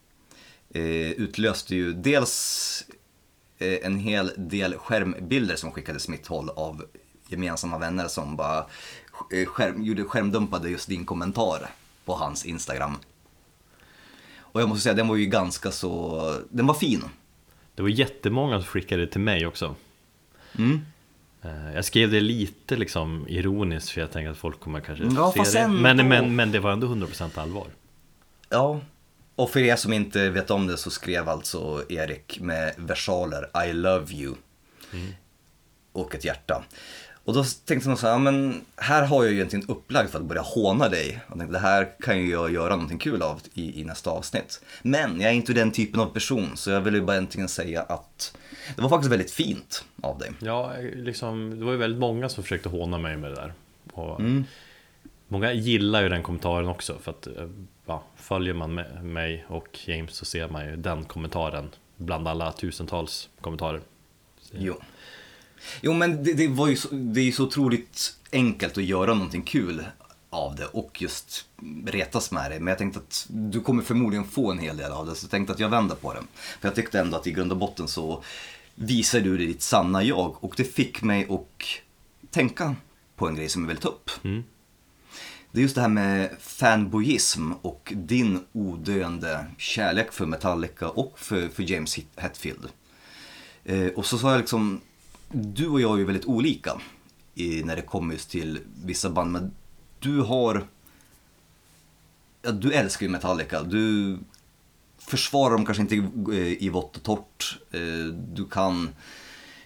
eh, 0.69 1.11
utlöste 1.11 1.75
ju 1.75 1.93
dels 1.93 2.85
en 3.61 3.97
hel 3.97 4.31
del 4.37 4.73
skärmbilder 4.77 5.55
som 5.55 5.71
skickades 5.71 6.07
mitt 6.07 6.27
håll 6.27 6.49
av 6.49 6.85
gemensamma 7.27 7.77
vänner 7.77 8.07
som 8.07 8.35
bara 8.35 8.65
eh, 9.33 9.45
skärm, 9.45 9.83
gjorde 9.83 10.03
skärmdumpade 10.03 10.69
just 10.69 10.89
din 10.89 11.05
kommentar 11.05 11.69
på 12.05 12.13
hans 12.13 12.45
Instagram. 12.45 12.97
Och 14.39 14.61
jag 14.61 14.69
måste 14.69 14.83
säga, 14.83 14.95
den 14.95 15.07
var 15.07 15.15
ju 15.15 15.25
ganska 15.25 15.71
så, 15.71 16.35
den 16.49 16.67
var 16.67 16.73
fin. 16.73 17.03
Det 17.75 17.81
var 17.81 17.89
jättemånga 17.89 18.59
som 18.59 18.65
skickade 18.67 19.07
till 19.07 19.21
mig 19.21 19.45
också. 19.47 19.75
Mm. 20.57 20.81
Eh, 21.41 21.73
Jag 21.75 21.85
skrev 21.85 22.11
det 22.11 22.19
lite 22.21 22.75
liksom 22.75 23.25
ironiskt 23.29 23.89
för 23.89 24.01
jag 24.01 24.11
tänkte 24.11 24.31
att 24.31 24.37
folk 24.37 24.59
kommer 24.59 24.79
kanske 24.79 25.05
Ja, 25.05 25.33
se 25.45 25.61
det. 25.61 25.67
Men, 25.67 26.07
men, 26.07 26.35
men 26.35 26.51
det 26.51 26.59
var 26.59 26.71
ändå 26.71 26.87
100% 26.87 27.39
allvar. 27.39 27.67
Ja. 28.49 28.79
Och 29.35 29.49
för 29.49 29.59
er 29.59 29.75
som 29.75 29.93
inte 29.93 30.29
vet 30.29 30.51
om 30.51 30.67
det 30.67 30.77
så 30.77 30.89
skrev 30.89 31.29
alltså 31.29 31.83
Erik 31.89 32.39
med 32.39 32.73
versaler 32.77 33.65
I 33.67 33.73
love 33.73 34.13
you. 34.13 34.35
Och 35.91 36.15
ett 36.15 36.25
hjärta. 36.25 36.63
Och 37.25 37.33
då 37.33 37.43
tänkte 37.43 37.89
jag 37.89 37.99
så 37.99 38.07
här, 38.07 38.19
men 38.19 38.61
här 38.75 39.05
har 39.05 39.23
jag 39.23 39.31
ju 39.31 39.37
egentligen 39.37 39.65
upplagd 39.67 40.09
för 40.09 40.19
att 40.19 40.25
börja 40.25 40.41
håna 40.41 40.89
dig. 40.89 41.19
Och 41.27 41.37
tänkte, 41.37 41.53
det 41.53 41.59
här 41.59 41.89
kan 41.99 42.19
ju 42.19 42.31
jag 42.31 42.53
göra 42.53 42.75
någonting 42.75 42.97
kul 42.97 43.21
av 43.21 43.41
i, 43.53 43.81
i 43.81 43.83
nästa 43.83 44.09
avsnitt. 44.09 44.61
Men 44.81 45.21
jag 45.21 45.29
är 45.29 45.35
inte 45.35 45.53
den 45.53 45.71
typen 45.71 45.99
av 45.99 46.05
person, 46.05 46.57
så 46.57 46.71
jag 46.71 46.81
vill 46.81 46.93
ju 46.93 47.01
bara 47.01 47.17
äntligen 47.17 47.49
säga 47.49 47.81
att 47.81 48.37
det 48.75 48.81
var 48.81 48.89
faktiskt 48.89 49.11
väldigt 49.11 49.31
fint 49.31 49.85
av 50.01 50.17
dig. 50.17 50.31
Ja, 50.39 50.73
liksom, 50.95 51.59
det 51.59 51.65
var 51.65 51.71
ju 51.71 51.77
väldigt 51.77 51.99
många 51.99 52.29
som 52.29 52.43
försökte 52.43 52.69
håna 52.69 52.97
mig 52.97 53.17
med 53.17 53.31
det 53.31 53.35
där. 53.35 53.53
Och 53.93 54.19
mm. 54.19 54.45
Många 55.27 55.53
gillar 55.53 56.01
ju 56.01 56.09
den 56.09 56.23
kommentaren 56.23 56.67
också, 56.67 56.97
för 57.01 57.11
att 57.11 57.27
eh, 57.27 57.33
ja, 57.91 58.03
följer 58.15 58.53
man 58.53 58.73
mig 59.13 59.45
och 59.47 59.79
James 59.85 60.15
så 60.15 60.25
ser 60.25 60.49
man 60.49 60.65
ju 60.65 60.75
den 60.75 61.05
kommentaren 61.05 61.69
bland 61.97 62.27
alla 62.27 62.51
tusentals 62.51 63.29
kommentarer. 63.41 63.81
Jo. 64.51 64.81
Jo 65.81 65.93
men 65.93 66.23
det, 66.23 66.33
det 66.33 66.47
var 66.47 66.67
ju 66.67 66.75
så, 66.75 66.87
det 66.91 67.21
är 67.21 67.31
så 67.31 67.43
otroligt 67.43 68.17
enkelt 68.31 68.77
att 68.77 68.83
göra 68.83 69.13
någonting 69.13 69.41
kul 69.41 69.85
av 70.29 70.55
det 70.55 70.65
och 70.65 71.01
just 71.01 71.45
retas 71.85 72.31
med 72.31 72.51
det. 72.51 72.59
Men 72.59 72.67
jag 72.67 72.77
tänkte 72.77 72.99
att 72.99 73.25
du 73.29 73.61
kommer 73.61 73.83
förmodligen 73.83 74.25
få 74.25 74.51
en 74.51 74.59
hel 74.59 74.77
del 74.77 74.91
av 74.91 75.05
det, 75.05 75.15
så 75.15 75.25
jag 75.25 75.31
tänkte 75.31 75.53
att 75.53 75.59
jag 75.59 75.69
vänder 75.69 75.95
på 75.95 76.13
det. 76.13 76.21
För 76.59 76.67
jag 76.67 76.75
tyckte 76.75 76.99
ändå 76.99 77.17
att 77.17 77.27
i 77.27 77.31
grund 77.31 77.51
och 77.51 77.57
botten 77.57 77.87
så 77.87 78.23
visar 78.75 79.19
du 79.19 79.37
ditt 79.37 79.61
sanna 79.61 80.03
jag 80.03 80.43
och 80.43 80.53
det 80.57 80.63
fick 80.63 81.01
mig 81.01 81.27
att 81.29 82.31
tänka 82.31 82.75
på 83.15 83.27
en 83.27 83.35
grej 83.35 83.49
som 83.49 83.61
jag 83.61 83.67
vill 83.67 83.77
ta 83.77 83.89
upp. 83.89 84.11
Mm. 84.23 84.43
Det 85.51 85.59
är 85.59 85.61
just 85.61 85.75
det 85.75 85.81
här 85.81 85.89
med 85.89 86.29
fanboyism 86.39 87.51
och 87.61 87.93
din 87.95 88.39
odöende 88.53 89.45
kärlek 89.57 90.11
för 90.11 90.25
Metallica 90.25 90.89
och 90.89 91.19
för, 91.19 91.49
för 91.49 91.71
James 91.71 91.99
Hetfield. 92.15 92.69
Eh, 93.63 93.87
och 93.87 94.05
så 94.05 94.17
sa 94.17 94.31
jag 94.31 94.39
liksom, 94.39 94.81
du 95.31 95.67
och 95.67 95.81
jag 95.81 95.93
är 95.93 95.97
ju 95.97 96.05
väldigt 96.05 96.25
olika 96.25 96.81
i, 97.35 97.63
när 97.63 97.75
det 97.75 97.81
kommer 97.81 98.13
just 98.13 98.29
till 98.29 98.59
vissa 98.85 99.09
band, 99.09 99.31
men 99.31 99.51
du 99.99 100.21
har, 100.21 100.67
ja, 102.41 102.51
du 102.51 102.73
älskar 102.73 103.05
ju 103.05 103.11
Metallica, 103.11 103.63
du 103.63 104.17
försvarar 104.97 105.51
dem 105.51 105.65
kanske 105.65 105.81
inte 105.81 105.95
i, 105.95 106.03
eh, 106.31 106.63
i 106.63 106.69
vått 106.69 106.97
och 106.97 107.03
torrt, 107.03 107.59
eh, 107.71 108.13
du 108.33 108.45
kan 108.45 108.89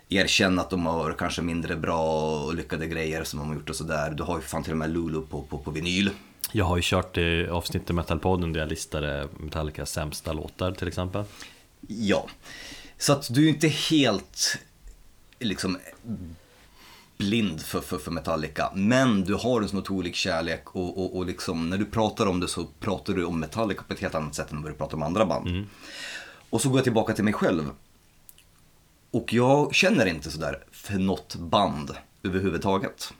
erkänna 0.09 0.61
att 0.61 0.69
de 0.69 0.85
har 0.85 1.13
kanske 1.13 1.41
mindre 1.41 1.75
bra 1.75 2.39
och 2.45 2.55
lyckade 2.55 2.87
grejer 2.87 3.23
som 3.23 3.39
de 3.39 3.47
har 3.47 3.55
gjort 3.55 3.69
och 3.69 3.75
sådär. 3.75 4.11
Du 4.11 4.23
har 4.23 4.37
ju 4.37 4.41
fan 4.41 4.63
till 4.63 4.71
och 4.71 4.77
med 4.77 4.89
Lulu 4.89 5.21
på, 5.21 5.41
på, 5.41 5.57
på 5.57 5.71
vinyl. 5.71 6.09
Jag 6.51 6.65
har 6.65 6.75
ju 6.75 6.81
kört 6.85 7.17
i 7.17 7.47
avsnittet 7.47 7.95
Metalpodden 7.95 8.53
där 8.53 8.59
jag 8.59 8.69
listade 8.69 9.27
Metallicas 9.37 9.91
sämsta 9.91 10.33
låtar 10.33 10.71
till 10.71 10.87
exempel. 10.87 11.23
Ja, 11.87 12.27
så 12.97 13.13
att 13.13 13.33
du 13.33 13.45
är 13.45 13.49
inte 13.49 13.67
helt 13.67 14.57
liksom 15.39 15.77
blind 17.17 17.61
för, 17.61 17.81
för, 17.81 17.97
för 17.97 18.11
Metallica. 18.11 18.71
Men 18.75 19.23
du 19.23 19.33
har 19.33 19.61
en 19.61 19.69
sån 19.69 19.79
otrolig 19.79 20.15
kärlek 20.15 20.75
och, 20.75 20.97
och, 20.97 21.17
och 21.17 21.25
liksom, 21.25 21.69
när 21.69 21.77
du 21.77 21.85
pratar 21.85 22.25
om 22.25 22.39
det 22.39 22.47
så 22.47 22.65
pratar 22.79 23.13
du 23.13 23.25
om 23.25 23.39
Metallica 23.39 23.83
på 23.83 23.93
ett 23.93 23.99
helt 23.99 24.15
annat 24.15 24.35
sätt 24.35 24.51
än 24.51 24.61
vad 24.61 24.71
du 24.71 24.75
pratar 24.75 24.97
om 24.97 25.03
andra 25.03 25.25
band. 25.25 25.47
Mm. 25.47 25.65
Och 26.49 26.61
så 26.61 26.69
går 26.69 26.77
jag 26.77 26.83
tillbaka 26.83 27.13
till 27.13 27.23
mig 27.23 27.33
själv. 27.33 27.69
Och 29.11 29.33
jag 29.33 29.75
känner 29.75 30.05
inte 30.05 30.31
sådär 30.31 30.63
för 30.71 30.93
något 30.93 31.35
band 31.35 31.91
överhuvudtaget. 32.23 33.13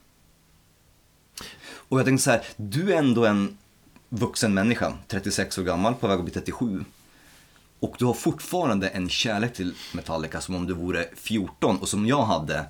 Och 1.66 2.00
jag 2.00 2.06
tänkte 2.06 2.24
så 2.24 2.32
här, 2.32 2.44
du 2.58 2.94
är 2.94 2.98
ändå 2.98 3.26
en 3.26 3.58
vuxen 4.10 4.54
människa, 4.54 4.94
36 5.08 5.58
år 5.58 5.64
gammal, 5.64 5.96
på 5.96 6.08
väg 6.08 6.18
att 6.18 6.24
bli 6.24 6.34
37. 6.34 6.86
Och 7.80 7.96
du 8.00 8.06
har 8.06 8.14
fortfarande 8.14 8.90
en 8.90 9.10
kärlek 9.10 9.54
till 9.54 9.74
Metallica 9.94 10.42
som 10.42 10.56
om 10.56 10.68
du 10.68 10.74
vore 10.74 11.08
14 11.16 11.78
och 11.78 11.90
som 11.90 12.06
jag 12.06 12.24
hade 12.26 12.66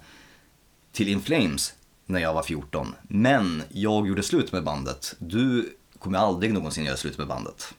till 0.91 1.07
In 1.07 1.21
Flames 1.21 1.73
när 2.05 2.19
jag 2.19 2.33
var 2.33 2.43
14. 2.43 2.95
Men 3.03 3.63
jag 3.69 4.07
gjorde 4.07 4.23
slut 4.23 4.51
med 4.51 4.63
bandet. 4.63 5.15
Du 5.19 5.75
kommer 5.99 6.17
aldrig 6.17 6.53
någonsin 6.53 6.85
göra 6.85 6.97
slut 6.97 7.17
med 7.17 7.27
bandet. 7.27 7.73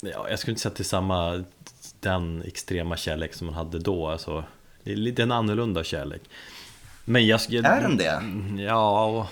Ja, 0.00 0.28
jag 0.30 0.38
skulle 0.38 0.52
inte 0.52 0.62
säga 0.62 0.70
att 0.70 0.76
det 0.76 0.82
är 0.82 0.84
samma, 0.84 1.44
den 2.00 2.42
extrema 2.42 2.96
kärlek 2.96 3.34
som 3.34 3.46
man 3.46 3.54
hade 3.54 3.78
då. 3.78 4.08
Alltså, 4.08 4.44
det 4.86 4.92
är 4.92 4.96
lite 4.96 5.22
en 5.22 5.32
annorlunda 5.32 5.84
kärlek. 5.84 6.22
Men 7.04 7.26
jag, 7.26 7.40
är 7.52 7.80
den 7.80 7.96
det? 7.96 8.22
Ja, 8.62 9.28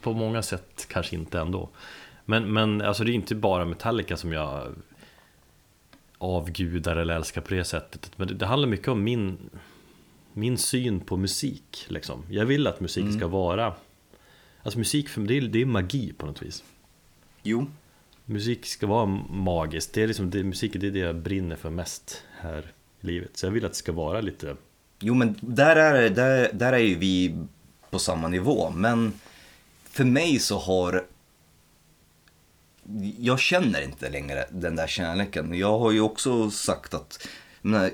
på, 0.00 0.12
många 0.12 0.42
sätt 0.42 0.86
kanske 0.88 1.16
inte 1.16 1.40
ändå. 1.40 1.68
Men, 2.24 2.52
men 2.52 2.80
alltså 2.80 3.04
det 3.04 3.10
är 3.10 3.14
inte 3.14 3.34
bara 3.34 3.64
Metallica 3.64 4.16
som 4.16 4.32
jag 4.32 4.74
avgudar 6.18 6.96
eller 6.96 7.14
älskar 7.14 7.40
på 7.40 7.54
det 7.54 7.64
sättet. 7.64 8.10
Men 8.16 8.28
det, 8.28 8.34
det 8.34 8.46
handlar 8.46 8.68
mycket 8.68 8.88
om 8.88 9.04
min, 9.04 9.50
min 10.32 10.58
syn 10.58 11.00
på 11.00 11.16
musik. 11.16 11.86
Liksom. 11.88 12.24
Jag 12.30 12.44
vill 12.44 12.66
att 12.66 12.80
musik 12.80 13.04
mm. 13.04 13.18
ska 13.18 13.26
vara 13.26 13.74
Alltså 14.62 14.78
musik 14.78 15.08
för 15.08 15.20
mig, 15.20 15.28
det 15.28 15.46
är, 15.46 15.48
det 15.48 15.62
är 15.62 15.66
magi 15.66 16.12
på 16.12 16.26
något 16.26 16.42
vis. 16.42 16.64
Jo. 17.42 17.66
Musik 18.24 18.66
ska 18.66 18.86
vara 18.86 19.06
magiskt. 19.30 19.94
Det 19.94 20.02
är 20.02 20.06
liksom, 20.06 20.30
det, 20.30 20.44
musik 20.44 20.72
det 20.74 20.86
är 20.86 20.90
det 20.90 20.98
jag 20.98 21.16
brinner 21.16 21.56
för 21.56 21.70
mest 21.70 22.24
här 22.40 22.72
i 23.00 23.06
livet. 23.06 23.36
Så 23.36 23.46
jag 23.46 23.50
vill 23.50 23.64
att 23.64 23.72
det 23.72 23.78
ska 23.78 23.92
vara 23.92 24.20
lite... 24.20 24.56
Jo 25.04 25.14
men 25.14 25.38
där 25.40 25.76
är, 25.76 26.10
där, 26.10 26.50
där 26.52 26.72
är 26.72 26.78
ju 26.78 26.94
vi 26.94 27.36
på 27.90 27.98
samma 27.98 28.28
nivå. 28.28 28.70
Men 28.70 29.12
för 29.84 30.04
mig 30.04 30.38
så 30.38 30.58
har 30.58 31.04
jag 33.18 33.40
känner 33.40 33.82
inte 33.82 34.10
längre 34.10 34.44
den 34.50 34.76
där 34.76 34.86
kärleken. 34.86 35.54
Jag 35.54 35.78
har 35.78 35.90
ju 35.90 36.00
också 36.00 36.50
sagt 36.50 36.94
att, 36.94 37.28
men, 37.62 37.90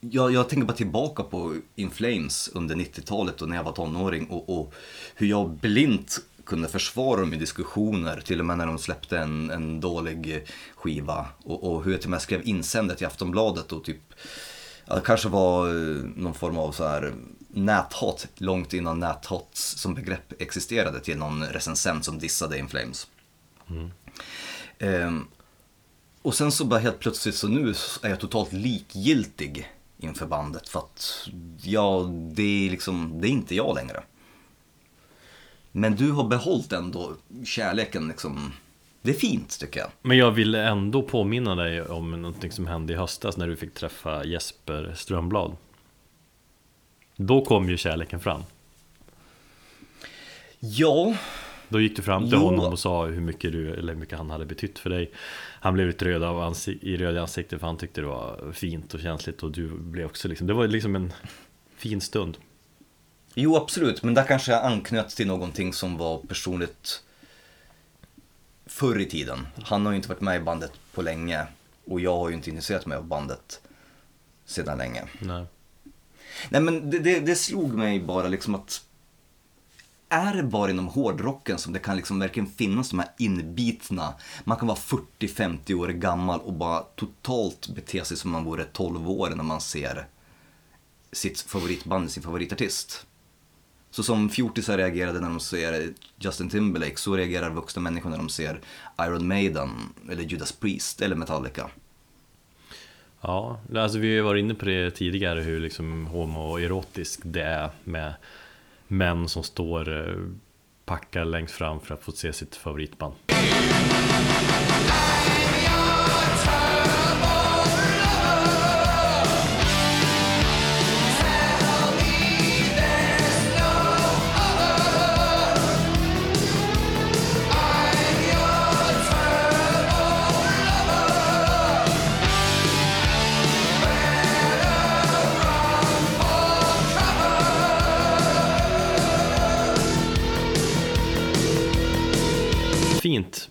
jag, 0.00 0.32
jag 0.32 0.48
tänker 0.48 0.66
bara 0.66 0.76
tillbaka 0.76 1.22
på 1.22 1.54
In 1.74 1.90
Flames 1.90 2.50
under 2.54 2.74
90-talet 2.74 3.42
och 3.42 3.48
när 3.48 3.56
jag 3.56 3.64
var 3.64 3.72
tonåring 3.72 4.26
och, 4.26 4.58
och, 4.58 4.74
hur 5.14 5.26
jag 5.26 5.50
blint 5.50 6.18
kunde 6.44 6.68
försvara 6.68 7.20
dem 7.20 7.34
i 7.34 7.36
diskussioner, 7.36 8.20
till 8.20 8.40
och 8.40 8.46
med 8.46 8.58
när 8.58 8.66
de 8.66 8.78
släppte 8.78 9.18
en, 9.18 9.50
en 9.50 9.80
dålig 9.80 10.44
skiva. 10.76 11.26
Och, 11.44 11.64
och 11.64 11.84
hur 11.84 11.92
jag 11.92 12.00
till 12.00 12.06
och 12.06 12.10
med 12.10 12.22
skrev 12.22 12.48
insändet 12.48 13.02
i 13.02 13.04
Aftonbladet 13.04 13.72
och 13.72 13.84
typ, 13.84 14.14
det 14.94 15.02
kanske 15.04 15.28
var 15.28 15.68
eh, 15.68 16.04
någon 16.16 16.34
form 16.34 16.58
av 16.58 16.72
så 16.72 16.86
här 16.86 17.14
näthat, 17.48 18.28
långt 18.34 18.72
innan 18.72 19.00
näthat 19.00 19.48
som 19.52 19.94
begrepp 19.94 20.42
existerade 20.42 21.00
till 21.00 21.18
någon 21.18 21.44
recensent 21.44 22.04
som 22.04 22.18
dissade 22.18 22.58
In 22.58 22.68
Flames. 22.68 23.06
Mm. 23.70 23.90
Um, 24.78 25.28
och 26.22 26.34
sen 26.34 26.52
så 26.52 26.64
bara 26.64 26.80
helt 26.80 26.98
plötsligt 26.98 27.34
så 27.34 27.48
nu 27.48 27.74
är 28.02 28.08
jag 28.08 28.20
totalt 28.20 28.52
likgiltig 28.52 29.72
inför 29.98 30.26
bandet 30.26 30.68
för 30.68 30.78
att 30.78 31.28
ja, 31.62 32.10
det 32.12 32.66
är 32.66 32.70
liksom, 32.70 33.20
det 33.20 33.28
är 33.28 33.30
inte 33.30 33.54
jag 33.54 33.74
längre. 33.74 34.02
Men 35.72 35.96
du 35.96 36.10
har 36.10 36.24
behållit 36.24 36.72
ändå 36.72 37.14
kärleken 37.44 38.08
liksom. 38.08 38.52
Det 39.02 39.10
är 39.10 39.14
fint 39.14 39.60
tycker 39.60 39.80
jag. 39.80 39.90
Men 40.02 40.16
jag 40.16 40.30
vill 40.30 40.54
ändå 40.54 41.02
påminna 41.02 41.54
dig 41.54 41.82
om 41.82 42.22
någonting 42.22 42.52
som 42.52 42.66
hände 42.66 42.92
i 42.92 42.96
höstas 42.96 43.36
när 43.36 43.48
du 43.48 43.56
fick 43.56 43.74
träffa 43.74 44.24
Jesper 44.24 44.92
Strömblad. 44.96 45.56
Då 47.16 47.44
kom 47.44 47.68
ju 47.68 47.76
kärleken 47.76 48.20
fram. 48.20 48.42
Ja, 50.60 51.14
då 51.68 51.80
gick 51.80 51.96
du 51.96 52.02
fram 52.02 52.22
till 52.22 52.38
jo. 52.38 52.44
honom 52.44 52.72
och 52.72 52.78
sa 52.78 53.06
hur 53.06 53.20
mycket, 53.20 53.52
du, 53.52 53.74
eller 53.74 53.92
hur 53.92 54.00
mycket 54.00 54.18
han 54.18 54.30
hade 54.30 54.46
betytt 54.46 54.78
för 54.78 54.90
dig 54.90 55.12
Han 55.60 55.74
blev 55.74 55.86
lite 55.86 56.04
röd 56.04 56.22
av 56.22 56.56
i 56.66 56.96
röd 56.96 57.14
i 57.14 57.18
ansiktet 57.18 57.60
för 57.60 57.66
han 57.66 57.76
tyckte 57.76 58.00
det 58.00 58.06
var 58.06 58.52
fint 58.52 58.94
och 58.94 59.00
känsligt 59.00 59.42
och 59.42 59.50
du 59.50 59.68
blev 59.68 60.06
också 60.06 60.28
liksom 60.28 60.46
Det 60.46 60.52
var 60.52 60.66
liksom 60.66 60.96
en 60.96 61.12
fin 61.76 62.00
stund 62.00 62.36
Jo 63.34 63.56
absolut, 63.56 64.02
men 64.02 64.14
där 64.14 64.24
kanske 64.24 64.52
jag 64.52 64.64
anknöt 64.64 65.10
till 65.10 65.26
någonting 65.26 65.72
som 65.72 65.96
var 65.96 66.18
personligt 66.18 67.02
förr 68.78 68.98
i 68.98 69.06
tiden. 69.06 69.46
Han 69.64 69.86
har 69.86 69.92
ju 69.92 69.96
inte 69.96 70.08
varit 70.08 70.20
med 70.20 70.36
i 70.40 70.44
bandet 70.44 70.72
på 70.94 71.02
länge 71.02 71.46
och 71.86 72.00
jag 72.00 72.16
har 72.16 72.28
ju 72.28 72.34
inte 72.34 72.50
intresserat 72.50 72.86
mig 72.86 72.98
av 72.98 73.04
bandet 73.04 73.60
sedan 74.44 74.78
länge. 74.78 75.04
Nej. 75.20 75.46
Nej 76.48 76.60
men 76.60 76.90
det, 76.90 76.98
det, 76.98 77.20
det 77.20 77.36
slog 77.36 77.74
mig 77.74 78.00
bara 78.00 78.28
liksom 78.28 78.54
att 78.54 78.84
är 80.08 80.34
det 80.34 80.42
bara 80.42 80.70
inom 80.70 80.88
hårdrocken 80.88 81.58
som 81.58 81.72
det 81.72 81.78
kan 81.78 81.96
liksom 81.96 82.18
verkligen 82.18 82.50
finnas 82.50 82.90
de 82.90 82.98
här 82.98 83.08
inbitna, 83.18 84.14
man 84.44 84.56
kan 84.58 84.68
vara 84.68 84.78
40-50 85.18 85.74
år 85.74 85.88
gammal 85.88 86.40
och 86.40 86.52
bara 86.52 86.80
totalt 86.80 87.68
bete 87.68 88.04
sig 88.04 88.16
som 88.16 88.30
man 88.30 88.44
vore 88.44 88.64
12 88.64 89.10
år 89.10 89.30
när 89.30 89.44
man 89.44 89.60
ser 89.60 90.06
sitt 91.12 91.40
favoritband, 91.40 92.10
sin 92.10 92.22
favoritartist. 92.22 93.06
Så 93.98 94.02
som 94.04 94.28
fjortisar 94.28 94.76
reagerade 94.76 95.20
när 95.20 95.28
de 95.28 95.40
ser 95.40 95.92
Justin 96.18 96.48
Timberlake, 96.48 96.96
så 96.96 97.16
reagerar 97.16 97.50
vuxna 97.50 97.82
människor 97.82 98.10
när 98.10 98.16
de 98.16 98.28
ser 98.28 98.60
Iron 99.00 99.28
Maiden, 99.28 99.70
eller 100.10 100.22
Judas 100.22 100.52
Priest, 100.52 101.02
eller 101.02 101.16
Metallica. 101.16 101.70
Ja, 103.20 103.60
alltså 103.74 103.98
vi 103.98 104.16
har 104.18 104.24
varit 104.24 104.40
inne 104.40 104.54
på 104.54 104.64
det 104.64 104.90
tidigare 104.90 105.40
hur 105.40 105.60
liksom 105.60 106.06
homoerotiskt 106.06 107.22
det 107.24 107.42
är 107.42 107.70
med 107.84 108.14
män 108.88 109.28
som 109.28 109.42
står 109.42 110.08
eh, 110.08 110.16
packar 110.84 111.24
längst 111.24 111.54
fram 111.54 111.80
för 111.80 111.94
att 111.94 112.02
få 112.02 112.12
se 112.12 112.32
sitt 112.32 112.56
favoritband. 112.56 113.14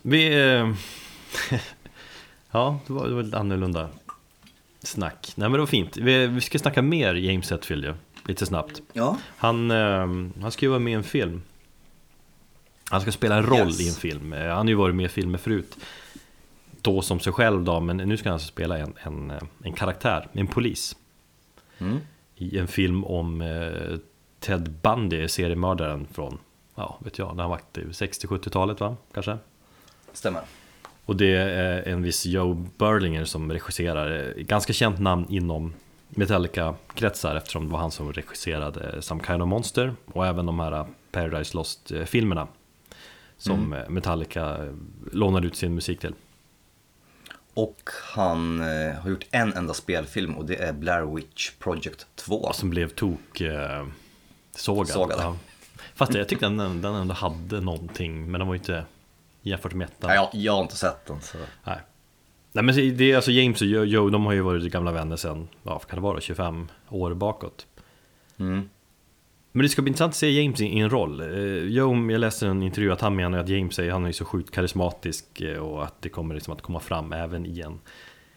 Vi... 0.08 0.26
Eh, 0.54 0.74
ja, 2.50 2.78
det 2.86 2.92
var, 2.92 3.08
det 3.08 3.14
var 3.14 3.22
lite 3.22 3.38
annorlunda 3.38 3.88
snack. 4.82 5.32
Nej 5.36 5.48
men 5.48 5.52
det 5.52 5.58
var 5.58 5.66
fint. 5.66 5.96
Vi, 5.96 6.26
vi 6.26 6.40
ska 6.40 6.58
snacka 6.58 6.82
mer 6.82 7.14
James 7.14 7.50
Hetfield 7.50 7.84
ju, 7.84 7.94
lite 8.26 8.46
snabbt. 8.46 8.82
Ja. 8.92 9.18
Han, 9.36 9.70
eh, 9.70 10.06
han 10.42 10.50
ska 10.50 10.66
ju 10.66 10.70
vara 10.70 10.78
med 10.80 10.90
i 10.90 10.94
en 10.94 11.02
film. 11.04 11.42
Han 12.90 13.00
ska 13.00 13.12
spela 13.12 13.36
en 13.36 13.46
roll 13.46 13.66
Yes. 13.68 13.80
i 13.80 13.88
en 13.88 13.94
film. 13.94 14.32
Eh, 14.32 14.48
Han 14.48 14.56
har 14.56 14.68
ju 14.68 14.74
varit 14.74 14.94
med 14.94 15.06
i 15.06 15.08
filmer 15.08 15.38
förut. 15.38 15.76
Då 16.82 17.02
som 17.02 17.20
sig 17.20 17.32
själv 17.32 17.64
då, 17.64 17.80
men 17.80 17.96
nu 17.96 18.16
ska 18.16 18.28
han 18.28 18.34
alltså 18.34 18.48
spela 18.48 18.78
en, 18.78 18.94
en, 19.02 19.32
en 19.64 19.72
karaktär, 19.72 20.28
en 20.32 20.46
polis. 20.46 20.96
Mm. 21.78 21.98
I 22.36 22.58
en 22.58 22.68
film 22.68 23.04
om 23.04 23.42
Ted 24.40 24.70
Bundy, 24.70 25.28
seriemördaren 25.28 26.06
från, 26.12 26.38
ja 26.74 26.98
vet 27.04 27.18
jag, 27.18 27.36
när 27.36 27.42
han 27.42 27.50
var 27.50 27.56
aktiv, 27.56 27.88
60-70-talet 27.90 28.80
va? 28.80 28.96
Kanske? 29.14 29.38
Stämmer. 30.12 30.42
Och 31.04 31.16
det 31.16 31.34
är 31.36 31.88
en 31.88 32.02
viss 32.02 32.26
Joe 32.26 32.54
Berlinger 32.54 33.24
som 33.24 33.52
regisserar, 33.52 34.34
Eh, 34.36 34.42
ganska 34.42 34.72
känt 34.72 34.98
namn 34.98 35.26
inom 35.28 35.74
Metallica-kretsar 36.08 37.36
eftersom 37.36 37.66
det 37.66 37.72
var 37.72 37.78
han 37.78 37.90
som 37.90 38.12
regisserade 38.12 39.02
Some 39.02 39.22
Kind 39.26 39.42
of 39.42 39.48
Monster 39.48 39.94
och 40.06 40.26
även 40.26 40.46
de 40.46 40.60
här 40.60 40.86
Paradise 41.12 41.56
Lost-filmerna 41.56 42.48
som 43.38 43.72
eh, 43.72 43.88
Metallica 43.88 44.64
eh, 44.64 44.72
lånade 45.12 45.46
ut 45.46 45.56
sin 45.56 45.74
musik 45.74 46.00
till. 46.00 46.14
Och 47.54 47.90
han 48.14 48.60
eh, 48.60 48.94
har 48.94 49.10
gjort 49.10 49.26
en 49.30 49.52
enda 49.52 49.74
spelfilm 49.74 50.34
och 50.34 50.44
det 50.44 50.56
är 50.56 50.72
Blair 50.72 51.14
Witch 51.14 51.50
Project 51.58 52.06
2. 52.14 52.52
Som 52.52 52.70
blev 52.70 52.88
tok 52.88 53.40
eh, 53.40 53.86
sågad. 54.56 54.88
Sågad. 54.88 55.18
Ja. 55.22 55.36
Fast 55.94 56.14
jag 56.14 56.28
tyckte 56.28 56.46
den, 56.46 56.82
den 56.82 56.94
ändå 56.94 57.14
hade 57.14 57.60
någonting, 57.60 58.30
men 58.30 58.38
den 58.38 58.48
var 58.48 58.54
ju 58.54 58.58
inte 58.58 58.84
jämfört 59.42 59.74
med 59.74 59.84
ettan. 59.84 60.14
Jag, 60.14 60.28
jag 60.32 60.52
har 60.52 60.62
inte 60.62 60.76
sett 60.76 61.06
den 61.06 61.20
så. 61.20 61.38
Nej. 61.64 61.78
Nej 62.52 62.64
men 62.64 62.96
det 62.96 63.12
är 63.12 63.16
alltså 63.16 63.30
James 63.30 63.60
och 63.60 63.66
Joe, 63.66 64.10
de 64.10 64.26
har 64.26 64.32
ju 64.32 64.40
varit 64.40 64.72
gamla 64.72 64.92
vänner 64.92 65.16
sedan, 65.16 65.48
vad 65.62 65.86
kan 65.86 65.96
det 65.96 66.02
vara, 66.02 66.20
25 66.20 66.68
år 66.88 67.14
bakåt. 67.14 67.66
Mm. 68.38 68.68
Men 69.52 69.62
det 69.62 69.68
ska 69.68 69.82
bli 69.82 69.88
intressant 69.88 70.10
att 70.10 70.16
se 70.16 70.30
James 70.42 70.60
i 70.60 70.78
en 70.78 70.90
roll. 70.90 71.20
Eh, 71.20 71.26
Joe, 71.64 72.10
jag 72.10 72.20
läste 72.20 72.46
en 72.46 72.62
intervju 72.62 72.92
att 72.92 73.00
han 73.00 73.16
menar 73.16 73.38
att 73.38 73.48
James 73.48 73.78
är, 73.78 73.90
han 73.90 74.06
är 74.06 74.12
så 74.12 74.24
sjukt 74.24 74.50
karismatisk 74.50 75.40
eh, 75.40 75.58
och 75.58 75.84
att 75.84 76.02
det 76.02 76.08
kommer 76.08 76.34
liksom 76.34 76.52
att 76.52 76.62
komma 76.62 76.80
fram 76.80 77.12
även 77.12 77.46
i 77.46 77.60
en 77.60 77.80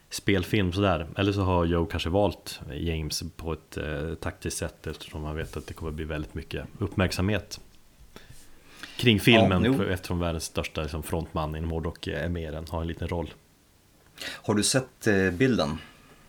spelfilm 0.10 0.72
sådär. 0.72 1.08
Eller 1.18 1.32
så 1.32 1.42
har 1.42 1.66
Joe 1.66 1.86
kanske 1.86 2.10
valt 2.10 2.60
James 2.74 3.24
på 3.36 3.54
ett 3.54 3.78
eh, 3.78 4.14
taktiskt 4.14 4.58
sätt 4.58 4.88
eftersom 4.88 5.24
han 5.24 5.36
vet 5.36 5.58
att 5.58 5.68
det 5.68 5.74
kommer 5.74 5.92
bli 5.92 6.06
väldigt 6.06 6.34
mycket 6.34 6.66
uppmärksamhet 6.80 7.60
kring 9.02 9.20
filmen 9.20 9.64
Ja, 9.64 9.86
eftersom 9.86 10.20
världens 10.20 10.44
största 10.44 10.82
liksom, 10.82 11.04
frontman 11.04 11.56
inom 11.56 11.72
hårdrock 11.72 12.08
är 12.08 12.30
med 12.30 12.50
i 12.50 12.52
den, 12.52 12.66
har 12.70 12.82
en 12.82 12.88
liten 12.88 13.08
roll. 13.08 13.34
Har 14.26 14.54
du 14.54 14.64
sett 14.64 15.08
eh, 15.08 15.32
bilden 15.32 15.78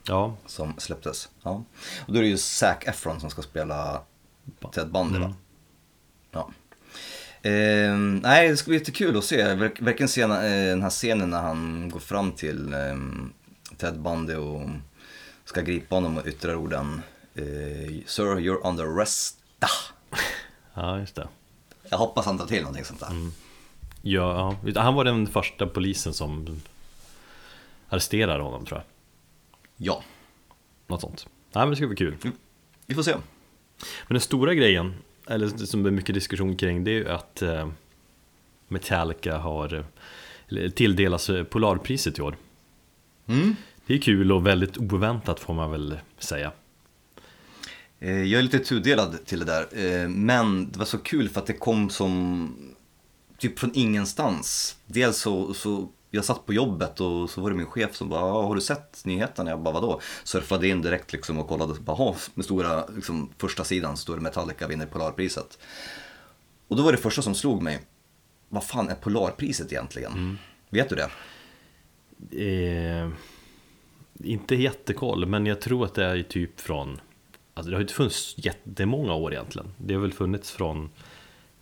Ja, 0.09 0.37
som 0.47 0.75
släpptes? 0.79 1.29
Ja. 1.43 1.65
Och 2.07 2.13
då 2.13 2.19
är 2.19 2.23
det 2.23 2.29
ju 2.29 2.39
Zac 2.39 2.77
Efron 2.81 3.21
som 3.21 3.31
ska 3.31 3.43
spela 3.43 4.03
Ted 4.75 4.91
Bundy 4.91 5.19
va? 5.19 5.25
Mm. 5.25 5.37
Ja. 6.31 6.51
Ehm, 7.43 8.17
nej, 8.17 8.49
det 8.49 8.57
ska 8.57 8.69
bli 8.69 8.79
jättekul 8.79 9.17
att 9.17 9.25
se. 9.25 9.55
Verk, 9.55 9.81
verkligen 9.81 10.09
se 10.09 10.23
eh, 10.23 10.29
den 10.29 10.83
här 10.83 10.91
scenen 10.91 11.31
när 11.31 11.43
han 11.43 11.91
går 11.93 12.01
fram 12.01 12.33
till 12.33 12.75
ehm, 12.75 13.33
Ted 13.77 14.01
Bundy 14.01 14.35
och 14.35 14.63
ska 15.45 15.61
gripa 15.61 15.95
honom 15.95 16.19
och 16.19 16.27
yttrar 16.27 16.55
orden 16.55 17.03
eh, 17.35 18.03
Sir, 18.07 18.37
you're 18.37 18.69
under 18.69 18.85
arrest. 18.85 19.39
Ja 20.75 20.99
just 20.99 21.15
det. 21.15 21.29
Jag 21.93 21.99
hoppas 21.99 22.27
han 22.27 22.39
tar 22.39 22.47
till 22.47 22.61
någonting 22.63 22.85
sånt 22.85 23.01
där. 23.01 23.11
Mm. 23.11 23.33
Ja, 24.03 24.57
ja, 24.65 24.81
han 24.81 24.95
var 24.95 25.05
den 25.05 25.27
första 25.27 25.67
polisen 25.67 26.15
som 26.15 26.61
arresterade 27.89 28.43
honom 28.43 28.67
tror 28.67 28.79
jag. 28.79 28.87
Ja, 29.77 30.03
Något 30.87 31.01
sånt. 31.01 31.27
Nej 31.53 31.65
men 31.65 31.71
det 31.71 31.77
ska 31.77 31.87
bli 31.87 31.97
kul. 31.97 32.17
vi 32.87 32.95
får 32.95 33.03
se. 33.03 33.13
Men 34.09 34.15
den 34.15 34.21
stora 34.21 34.55
grejen, 34.55 34.95
eller 35.27 35.49
som 35.49 35.83
det 35.83 35.89
är 35.89 35.91
mycket 35.91 36.15
diskussion 36.15 36.57
kring, 36.57 36.85
det 36.85 36.91
är 36.91 36.95
ju 36.95 37.09
att 37.09 37.43
eh, 37.43 37.69
Metallica 38.69 39.39
har 39.39 39.85
eller 40.49 40.69
tilldelas 40.69 41.31
eh, 41.31 41.45
Polarpriset 41.45 42.19
i 42.19 42.23
år. 42.23 42.37
Mm. 43.27 43.57
Det 43.87 43.95
är 43.95 43.99
kul 43.99 44.33
och 44.33 44.47
väldigt 44.47 44.79
oväntat 44.79 45.41
får 45.41 45.55
man 45.55 45.71
väl 45.71 45.99
säga. 46.19 46.53
Eh, 48.03 48.23
Jag 48.23 48.39
är 48.39 48.43
lite 48.43 48.59
tudelad 48.59 49.27
till 49.27 49.39
det 49.39 49.45
där, 49.45 49.69
eh, 50.03 50.09
men 50.09 50.71
det 50.73 50.79
var 50.79 50.87
så 50.87 50.99
kul 50.99 51.29
för 51.29 51.41
att 51.41 51.47
det 51.47 51.53
kom 51.53 51.91
som 51.91 52.55
typ 53.39 53.59
från 53.59 53.71
ingenstans. 53.75 54.77
Dels 54.87 55.17
så, 55.19 55.55
så 55.55 55.89
jag 56.11 56.25
satt 56.25 56.47
på 56.47 56.53
jobbet 56.53 57.01
och 57.01 57.31
så 57.31 57.41
var 57.41 57.51
det 57.51 57.57
min 57.57 57.67
chef 57.67 57.95
som 57.97 58.09
bara, 58.09 58.21
"Ja, 58.21 58.43
har 58.43 58.55
du 58.55 58.61
sett 58.61 59.01
nyheterna? 59.05 59.51
Jag 59.51 59.61
bara, 59.61 59.75
vadå? 59.75 60.01
Surfade 60.25 60.69
in 60.69 60.83
direkt 60.83 61.13
liksom 61.13 61.39
och 61.39 61.49
kollade, 61.49 61.75
bara, 61.81 61.97
"Jaha, 61.99 62.15
med 62.35 62.45
stora, 62.45 62.87
liksom, 62.87 63.31
första 63.39 63.65
sidan 63.65 63.97
står 63.97 64.15
det 64.17 64.21
Metallica 64.23 64.67
vinner 64.69 64.87
Polarpriset. 64.87 65.59
Och 66.69 66.77
då 66.77 66.83
var 66.83 66.93
det 66.93 66.99
första 66.99 67.23
som 67.23 67.35
slog 67.35 67.63
mig, 67.63 67.81
vad 68.49 68.65
fan 68.65 68.89
är 68.89 68.95
Polarpriset 68.95 69.73
egentligen? 69.73 70.39
Vet 70.71 70.89
du 70.89 70.97
det? 70.97 71.11
Eh, 72.47 73.09
inte 74.25 74.55
jättekoll, 74.55 75.27
men 75.27 75.47
jag 75.47 75.61
tror 75.61 75.85
att 75.85 75.95
det 75.95 76.05
är 76.05 76.23
typ 76.23 76.61
från 76.61 77.01
Alltså 77.55 77.71
det 77.71 77.77
har 77.77 77.81
ju 77.81 77.85
inte 77.85 77.95
funnits 77.95 78.35
jättemånga 78.37 79.15
år 79.15 79.33
egentligen. 79.33 79.69
Det 79.79 79.95
har 79.95 80.01
väl 80.01 80.13
funnits 80.13 80.51
från 80.51 80.91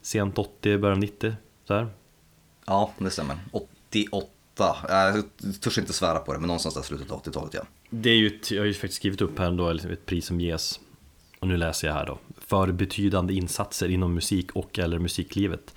sent 0.03 0.39
80, 0.39 0.79
början 0.79 1.01
90 1.01 1.35
så 1.65 1.75
här. 1.75 1.89
Ja, 2.67 2.93
det 2.99 3.11
stämmer. 3.11 3.37
88. 3.53 4.77
Jag 4.89 5.25
törs 5.61 5.79
inte 5.79 5.93
svära 5.93 6.19
på 6.19 6.33
det, 6.33 6.39
men 6.39 6.47
någonstans 6.47 6.75
där 6.75 6.83
slutet 6.83 7.11
av 7.11 7.23
80-talet 7.23 7.55
ja. 7.55 7.63
Det 7.91 8.11
är 8.11 8.17
ju 8.17 8.27
ett, 8.27 8.51
jag 8.51 8.61
har 8.61 8.67
ju 8.67 8.75
faktiskt 8.75 8.95
skrivit 8.95 9.21
upp 9.21 9.39
här 9.39 9.47
ändå, 9.47 9.69
ett 9.69 10.07
pris 10.07 10.27
som 10.27 10.41
ges 10.41 10.81
Och 11.41 11.49
nu 11.49 11.57
läser 11.57 11.89
jag 11.89 11.95
här 11.95 12.07
då 12.07 12.19
För 12.39 12.73
betydande 12.73 13.35
insatser 13.35 13.89
inom 13.89 14.15
musik 14.15 14.53
och 14.53 14.79
eller 14.79 14.99
musiklivet 14.99 15.75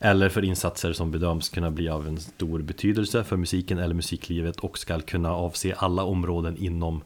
Eller 0.00 0.28
för 0.28 0.44
insatser 0.44 0.92
som 0.92 1.10
bedöms 1.10 1.48
kunna 1.48 1.70
bli 1.70 1.88
av 1.88 2.08
en 2.08 2.20
stor 2.20 2.62
betydelse 2.62 3.24
för 3.24 3.36
musiken 3.36 3.78
eller 3.78 3.94
musiklivet 3.94 4.60
och 4.60 4.78
ska 4.78 5.00
kunna 5.00 5.32
avse 5.32 5.74
alla 5.74 6.04
områden 6.04 6.56
inom 6.56 7.02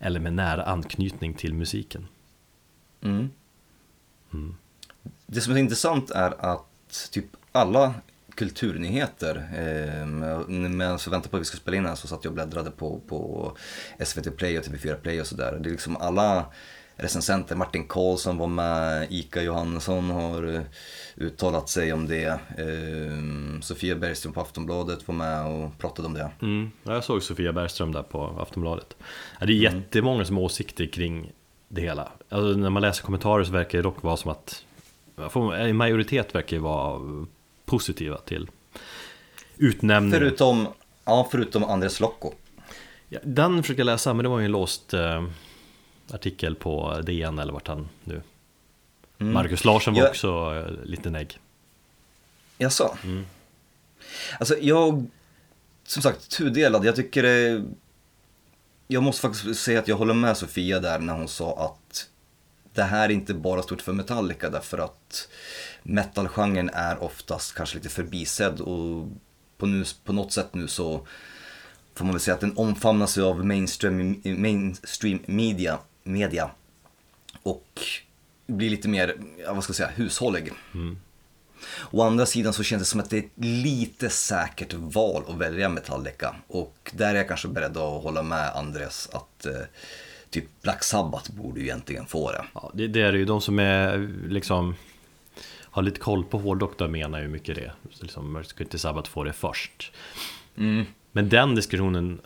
eller 0.00 0.20
med 0.20 0.32
nära 0.32 0.62
anknytning 0.62 1.34
till 1.34 1.54
musiken. 1.54 2.06
Mm. 4.30 4.56
Det 5.26 5.40
som 5.40 5.52
är 5.52 5.56
intressant 5.56 6.10
är 6.10 6.44
att 6.52 7.08
typ 7.12 7.26
alla 7.52 7.94
kulturnyheter, 8.34 9.36
eh, 9.36 10.06
medan 10.48 10.98
jag 11.04 11.10
väntar 11.10 11.30
på 11.30 11.36
att 11.36 11.40
vi 11.40 11.44
ska 11.44 11.56
spela 11.56 11.76
in 11.76 11.86
här 11.86 11.94
så 11.94 12.06
satt 12.06 12.24
jag 12.24 12.30
och 12.30 12.34
bläddrade 12.34 12.70
på, 12.70 13.00
på 13.08 13.52
SVT 14.04 14.36
Play 14.36 14.58
och 14.58 14.64
TV4 14.64 14.94
Play 14.94 15.20
och 15.20 15.26
sådär. 15.26 15.58
Det 15.60 15.68
är 15.68 15.72
liksom 15.72 15.96
alla 15.96 16.46
recensenter, 17.02 17.56
Martin 17.56 17.84
Karlsson 17.88 18.38
var 18.38 18.46
med, 18.46 19.06
Ika 19.10 19.42
Johannesson 19.42 20.10
har 20.10 20.54
eh, 20.54 20.60
uttalat 21.16 21.68
sig 21.68 21.92
om 21.92 22.06
det. 22.06 22.26
Eh, 22.58 23.60
Sofia 23.60 23.96
Bergström 23.96 24.32
på 24.32 24.40
Aftonbladet 24.40 25.08
var 25.08 25.14
med 25.14 25.46
och 25.46 25.78
pratade 25.78 26.08
om 26.08 26.14
det. 26.14 26.30
Mm. 26.42 26.70
Ja, 26.82 26.94
jag 26.94 27.04
såg 27.04 27.22
Sofia 27.22 27.52
Bergström 27.52 27.92
där 27.92 28.02
på 28.02 28.24
Aftonbladet. 28.40 28.96
Det 29.40 29.44
är 29.44 29.50
jättemånga 29.50 30.24
som 30.24 30.36
har 30.36 30.42
åsikter 30.42 30.86
kring 30.86 31.32
det 31.68 31.80
hela. 31.80 32.08
Alltså, 32.28 32.58
när 32.58 32.70
man 32.70 32.82
läser 32.82 33.02
kommentarer 33.02 33.44
så 33.44 33.52
verkar 33.52 33.78
det 33.78 33.82
dock 33.82 34.02
vara 34.02 34.16
som 34.16 34.30
att 34.30 34.64
en 35.58 35.76
majoritet 35.76 36.34
verkar 36.34 36.56
ju 36.56 36.62
vara 36.62 37.00
positiva 37.64 38.18
till 38.18 38.50
utnämningen. 39.56 40.20
Förutom, 40.20 40.68
ja, 41.04 41.28
förutom 41.30 41.64
Andres 41.64 42.00
Lokko. 42.00 42.32
Ja, 43.08 43.18
den 43.22 43.62
försökte 43.62 43.80
jag 43.80 43.86
läsa, 43.86 44.14
men 44.14 44.22
det 44.22 44.28
var 44.28 44.38
ju 44.38 44.44
en 44.44 44.52
låst 44.52 44.94
eh, 44.94 45.22
artikel 46.12 46.54
på 46.54 47.00
DN 47.00 47.38
eller 47.38 47.52
vart 47.52 47.68
han 47.68 47.88
nu. 48.04 48.22
Mm. 49.18 49.32
Marcus 49.32 49.64
Larsson 49.64 49.94
var 49.94 50.00
Ja. 50.02 50.08
också 50.08 50.28
eh, 50.54 50.84
lite 50.84 51.10
negg. 51.10 51.38
Jaså? 52.58 52.96
Mm. 53.04 53.26
Alltså 54.38 54.56
jag, 54.60 55.06
som 55.84 56.02
sagt, 56.02 56.30
tudelad. 56.30 56.84
Jag 56.84 56.96
tycker 56.96 57.22
det... 57.22 57.64
Jag 58.86 59.02
måste 59.02 59.20
faktiskt 59.22 59.60
säga 59.60 59.78
att 59.78 59.88
jag 59.88 59.96
håller 59.96 60.14
med 60.14 60.36
Sofia 60.36 60.80
där 60.80 60.98
när 60.98 61.14
hon 61.14 61.28
sa 61.28 61.64
att 61.64 62.08
det 62.74 62.82
här 62.82 63.08
är 63.08 63.12
inte 63.12 63.34
bara 63.34 63.62
stort 63.62 63.82
för 63.82 63.92
Metallica 63.92 64.50
därför 64.50 64.78
att 64.78 65.28
metalgenren 65.82 66.70
är 66.72 67.02
oftast 67.02 67.54
kanske 67.54 67.76
lite 67.76 67.88
förbisedd 67.88 68.60
och 68.60 69.08
på, 69.56 69.66
nu, 69.66 69.84
på 70.04 70.12
något 70.12 70.32
sätt 70.32 70.54
nu 70.54 70.68
så 70.68 71.06
får 71.94 72.04
man 72.04 72.14
väl 72.14 72.20
säga 72.20 72.34
att 72.34 72.40
den 72.40 72.56
omfamnas 72.56 73.18
av 73.18 73.46
mainstream, 73.46 74.22
mainstream 74.24 75.18
media, 75.26 75.78
media 76.02 76.50
och 77.42 77.80
blir 78.46 78.70
lite 78.70 78.88
mer, 78.88 79.14
vad 79.48 79.64
ska 79.64 79.70
jag 79.70 79.76
säga, 79.76 79.90
hushållig. 79.94 80.52
Å 81.90 82.02
andra 82.02 82.26
sidan 82.26 82.52
så 82.52 82.62
känns 82.62 82.82
det 82.82 82.86
som 82.86 83.00
att 83.00 83.10
det 83.10 83.16
är 83.16 83.22
ett 83.22 83.44
lite 83.44 84.08
säkert 84.08 84.74
val 84.74 85.22
att 85.28 85.36
välja 85.36 85.68
Metallica. 85.68 86.34
Och 86.46 86.90
där 86.94 87.14
är 87.14 87.18
jag 87.18 87.28
kanske 87.28 87.48
beredd 87.48 87.76
att 87.76 88.02
hålla 88.02 88.22
med 88.22 88.56
Andres 88.56 89.08
att 89.12 89.46
eh, 89.46 89.52
typ 90.30 90.44
Black 90.62 90.84
Sabbath 90.84 91.32
borde 91.32 91.60
ju 91.60 91.66
egentligen 91.66 92.06
få 92.06 92.32
det. 92.32 92.44
Ja, 92.54 92.70
det, 92.74 92.88
det 92.88 93.02
är 93.02 93.12
det 93.12 93.18
ju 93.18 93.24
de 93.24 93.40
som 93.40 93.58
är 93.58 94.10
liksom 94.28 94.74
har 95.70 95.82
lite 95.82 96.00
koll 96.00 96.24
på 96.24 96.38
hårdrock 96.38 96.78
då 96.78 96.88
menar 96.88 97.20
hur 97.20 97.28
mycket 97.28 97.54
det 97.54 97.72
liksom, 98.00 98.44
ska 98.44 98.64
inte 98.64 98.78
Sabbath 98.78 99.10
få 99.10 99.24
det 99.24 99.32
först. 99.32 99.92
Mm. 100.56 100.86
Men 101.12 101.28
den 101.28 101.54
diskussionen, 101.54 102.20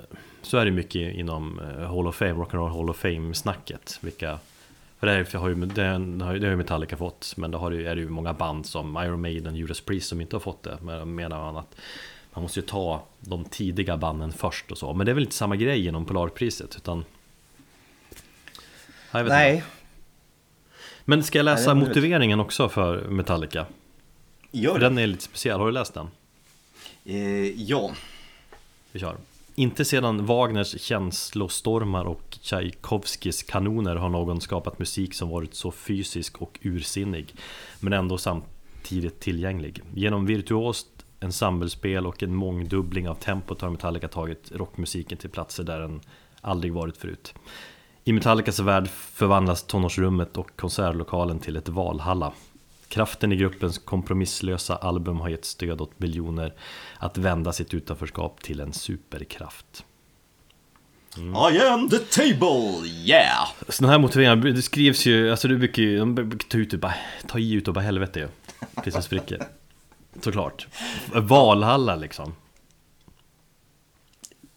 så 0.45 0.57
är 0.59 0.65
det 0.65 0.71
mycket 0.71 1.15
inom 1.15 1.61
eh, 1.61 1.95
Hall 1.95 2.07
of 2.07 2.17
Fame, 2.17 2.33
Rock'n'Roll 2.33 2.69
Hall 2.77 2.91
of 2.91 2.97
Fame-snacket. 2.97 3.99
Vilka, 4.01 4.39
för 4.99 5.07
det 5.07 5.13
har 5.13 5.19
ju, 5.19 5.39
har 5.39 5.49
ju, 5.49 5.55
det 5.67 6.47
har 6.47 6.51
ju 6.51 6.57
Metallica 6.57 6.97
fått, 6.97 7.35
men 7.37 7.51
då 7.51 7.59
har 7.59 7.71
det, 7.71 7.87
är 7.87 7.95
det 7.95 8.01
ju 8.01 8.09
många 8.09 8.33
band 8.33 8.67
som 8.67 8.97
Iron 8.97 9.21
Maiden, 9.21 9.57
Judas 9.57 9.81
Priest 9.81 10.09
som 10.09 10.21
inte 10.21 10.37
har 10.37 10.41
fått 10.41 10.63
det. 10.63 10.79
Men 10.83 11.15
menar 11.15 11.39
man 11.39 11.57
att 11.57 11.77
man 12.33 12.43
måste 12.43 12.61
ju 12.61 12.67
ta 12.67 13.03
de 13.21 13.45
tidiga 13.45 13.97
banden 13.97 14.33
först 14.33 14.71
och 14.71 14.79
så. 14.79 14.95
Men 14.95 15.07
det 15.07 15.13
är 15.13 15.15
väl 15.15 15.25
inte 15.25 15.37
samma 15.37 15.57
grej 15.57 15.87
inom 15.87 16.05
Polarpriset, 16.05 16.77
utan... 16.77 17.05
Nej, 19.13 19.55
Inte. 19.55 19.65
Men 21.05 21.23
ska 21.25 21.39
jag 21.39 21.45
Nej, 21.45 21.55
läsa 21.55 21.69
det 21.69 21.75
möjligt. 21.75 21.89
motiveringen 21.89 22.41
också 22.41 22.69
för 22.69 23.09
Metallica? 23.09 23.67
gör 24.51 24.73
För 24.73 24.81
det. 24.81 24.87
den 24.87 24.99
är 24.99 25.07
lite 25.07 25.23
speciell, 25.23 25.59
har 25.59 25.67
du 25.67 25.73
läst 25.73 25.95
den? 25.95 26.09
Eh, 27.05 27.63
ja. 27.63 27.91
Vi 28.93 29.01
kör. 29.01 29.17
Inte 29.57 29.85
sedan 29.85 30.27
Wagners 30.27 30.81
känslostormar 30.81 32.05
och 32.05 32.39
Tchaikovskis 32.41 33.43
kanoner 33.43 33.97
har 33.97 34.09
någon 34.09 34.41
skapat 34.41 34.79
musik 34.79 35.15
som 35.15 35.29
varit 35.29 35.55
så 35.55 35.71
fysisk 35.71 36.43
och 36.43 36.59
ursinnig 36.63 37.35
men 37.81 37.93
ändå 37.93 38.19
samtidigt 38.19 39.21
tillgänglig. 39.21 39.83
Genom 39.95 40.27
virtuost 40.27 40.87
ensemblespel 41.21 42.07
och 42.07 42.23
en 42.23 42.35
mångdubbling 42.35 43.09
av 43.09 43.15
tempot 43.15 43.61
har 43.61 43.71
Metallica 43.71 44.09
tagit 44.09 44.53
rockmusiken 44.53 45.19
till 45.19 45.31
platser 45.31 45.65
där 45.65 45.81
den 45.81 46.01
aldrig 46.41 46.73
varit 46.73 46.97
förut. 46.97 47.35
I 48.05 48.13
Metallicas 48.13 48.59
värld 48.61 48.89
förvandlas 48.89 49.63
tonårsrummet 49.63 50.39
och 50.39 50.57
konsertlokalen 50.57 51.39
till 51.39 51.57
ett 51.57 51.69
Valhalla. 51.69 52.33
Kraften 52.95 53.33
i 53.33 53.37
gruppens 53.37 53.79
kompromisslösa 53.79 54.77
album 54.77 55.21
har 55.21 55.29
gett 55.29 55.45
stöd 55.45 55.81
åt 55.81 56.01
miljoner 56.01 56.55
att 56.99 57.19
vända 57.19 57.53
sitt 57.53 57.75
utanförskap 57.75 58.43
till 58.43 58.61
en 58.61 58.73
superkraft. 58.73 59.85
I 61.53 61.61
am 61.61 61.91
the 61.91 61.99
table, 61.99 62.87
yeah! 62.87 63.49
Sådana 63.69 63.93
här 63.93 63.99
motiveringar, 63.99 64.37
det 64.37 64.63
skrivs 64.63 65.07
ju, 65.07 65.31
alltså 65.31 65.49
du 65.49 65.59
brukar 65.59 65.83
ju, 65.83 65.99
de 65.99 66.15
brukar 66.15 66.49
ta 66.49 66.59
ut 66.59 66.75
bara, 66.75 66.95
ta 67.27 67.39
i 67.39 67.53
ut 67.53 67.69
och 67.69 67.75
bara 67.75 67.81
helvete 67.81 68.21
ju. 68.21 68.29
Tills 68.83 68.95
det 68.95 69.03
spricker. 69.03 69.43
Såklart. 70.21 70.67
Valhalla 71.13 71.97
liksom. 71.97 72.35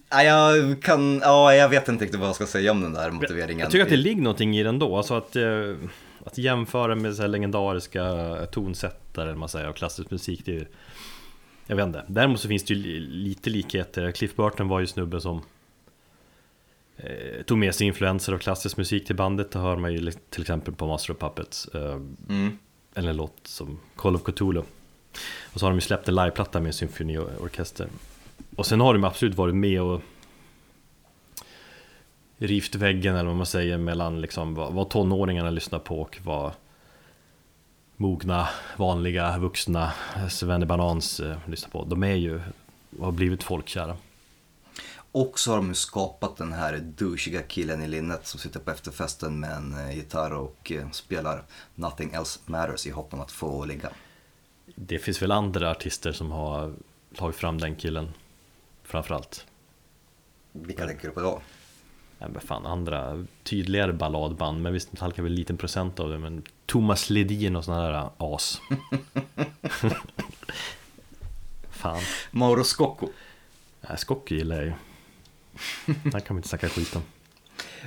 Ja, 0.09 0.23
jag 0.23 0.81
kan, 0.81 1.19
ja, 1.23 1.53
jag 1.53 1.69
vet 1.69 1.87
inte 1.87 2.03
riktigt 2.03 2.19
vad 2.19 2.29
jag 2.29 2.35
ska 2.35 2.45
säga 2.45 2.71
om 2.71 2.81
den 2.81 2.93
där 2.93 3.11
motiveringen. 3.11 3.59
Jag 3.59 3.71
tycker 3.71 3.83
att 3.83 3.89
det 3.89 3.97
ligger 3.97 4.21
någonting 4.21 4.57
i 4.57 4.63
den 4.63 4.79
då, 4.79 4.97
alltså 4.97 5.13
att, 5.13 5.35
eh, 5.35 5.43
att 6.25 6.37
jämföra 6.37 6.95
med 6.95 7.15
så 7.15 7.27
legendariska 7.27 8.35
tonsättare, 8.51 9.35
man 9.35 9.49
säger, 9.49 9.69
och 9.69 9.75
klassisk 9.75 10.11
musik, 10.11 10.41
det 10.45 10.51
är 10.51 10.55
ju 10.55 10.65
Jag 11.67 11.75
vet 11.75 11.85
inte, 11.87 12.05
däremot 12.07 12.39
så 12.39 12.47
finns 12.47 12.63
det 12.63 12.73
ju 12.73 12.79
li- 12.79 12.99
lite 12.99 13.49
likheter, 13.49 14.11
Cliff 14.11 14.35
Burton 14.35 14.67
var 14.67 14.79
ju 14.79 14.87
snubben 14.87 15.21
som 15.21 15.41
eh, 16.97 17.43
Tog 17.45 17.57
med 17.57 17.75
sig 17.75 17.87
influenser 17.87 18.33
av 18.33 18.37
klassisk 18.37 18.77
musik 18.77 19.05
till 19.05 19.15
bandet, 19.15 19.51
det 19.51 19.59
hör 19.59 19.75
man 19.77 19.93
ju 19.93 20.11
till 20.29 20.41
exempel 20.41 20.73
på 20.73 20.87
Master 20.87 21.13
of 21.13 21.19
Puppets 21.19 21.67
eh, 21.67 22.01
Mm. 22.29 22.57
Eller 22.95 23.09
en 23.09 23.17
låt 23.17 23.37
som 23.43 23.79
Call 23.95 24.15
of 24.15 24.23
Cthulhu. 24.23 24.61
Och 25.53 25.59
så 25.59 25.65
har 25.65 25.71
de 25.71 25.77
ju 25.77 25.81
släppt 25.81 26.07
en 26.07 26.15
liveplatta 26.15 26.59
med 26.59 26.67
en 26.67 26.73
symfoniorkester. 26.73 27.87
Och 28.55 28.65
sen 28.65 28.79
har 28.81 28.93
de 28.93 29.03
absolut 29.03 29.35
varit 29.35 29.55
med 29.55 29.81
och 29.81 30.01
Rivt 32.37 32.75
väggen 32.75 33.15
eller 33.15 33.27
vad 33.27 33.35
man 33.35 33.45
säger 33.45 33.77
mellan 33.77 34.21
liksom 34.21 34.55
vad, 34.55 34.73
vad 34.73 34.89
tonåringarna 34.89 35.49
lyssnar 35.49 35.79
på 35.79 36.01
och 36.01 36.19
vad 36.23 36.51
Mogna, 37.99 38.49
vanliga, 38.77 39.37
vuxna 39.37 39.93
Svennebanans 40.29 41.19
eh, 41.19 41.37
lyssnar 41.45 41.69
på 41.69 41.85
De 41.85 42.03
är 42.03 42.15
ju, 42.15 42.41
har 42.99 43.11
blivit 43.11 43.43
folkkära 43.43 43.97
Och 45.11 45.39
så 45.39 45.51
har 45.51 45.57
de 45.57 45.75
skapat 45.75 46.37
den 46.37 46.53
här 46.53 46.77
douchiga 46.77 47.41
killen 47.41 47.83
i 47.83 47.87
linnet 47.87 48.27
som 48.27 48.39
sitter 48.39 48.59
på 48.59 48.71
efterfesten 48.71 49.39
med 49.39 49.51
en 49.51 49.73
eh, 49.73 49.95
gitarr 49.95 50.33
och 50.33 50.71
eh, 50.71 50.91
spelar 50.91 51.43
Nothing 51.75 52.13
Else 52.13 52.39
Matters 52.45 52.87
i 52.87 52.89
hopp 52.89 53.13
om 53.13 53.21
att 53.21 53.31
få 53.31 53.65
ligga. 53.65 53.89
Det 54.75 54.99
finns 54.99 55.21
väl 55.21 55.31
andra 55.31 55.71
artister 55.71 56.11
som 56.11 56.31
har 56.31 56.73
tagit 57.15 57.35
fram 57.35 57.57
den 57.57 57.75
killen 57.75 58.13
Framförallt 58.83 59.45
Vilka 60.51 60.87
tänker 60.87 61.07
du 61.07 61.13
på 61.13 61.21
då? 61.21 61.41
Men 62.19 62.41
fan, 62.41 62.65
andra 62.65 63.25
tydligare 63.43 63.93
balladband, 63.93 64.61
men 64.61 64.73
visst 64.73 64.93
Metallica 64.93 65.21
är 65.21 65.23
väl 65.23 65.31
en 65.31 65.35
liten 65.35 65.57
procent 65.57 65.99
av 65.99 66.09
det, 66.09 66.19
men 66.19 66.43
Thomas 66.65 67.09
Ledin 67.09 67.55
och 67.55 67.65
sådana 67.65 67.89
där 67.89 68.09
as. 68.17 68.61
fan, 71.69 72.01
Mauro 72.31 72.63
Scocco. 72.63 73.09
äh, 73.89 73.95
Scocco 73.95 74.35
gillar 74.35 74.55
jag 74.55 74.65
ju. 74.65 74.73
Han 75.85 76.21
kan 76.21 76.23
man 76.29 76.37
inte 76.37 76.49
snacka 76.49 76.69
skit 76.69 76.95
om. 76.95 77.01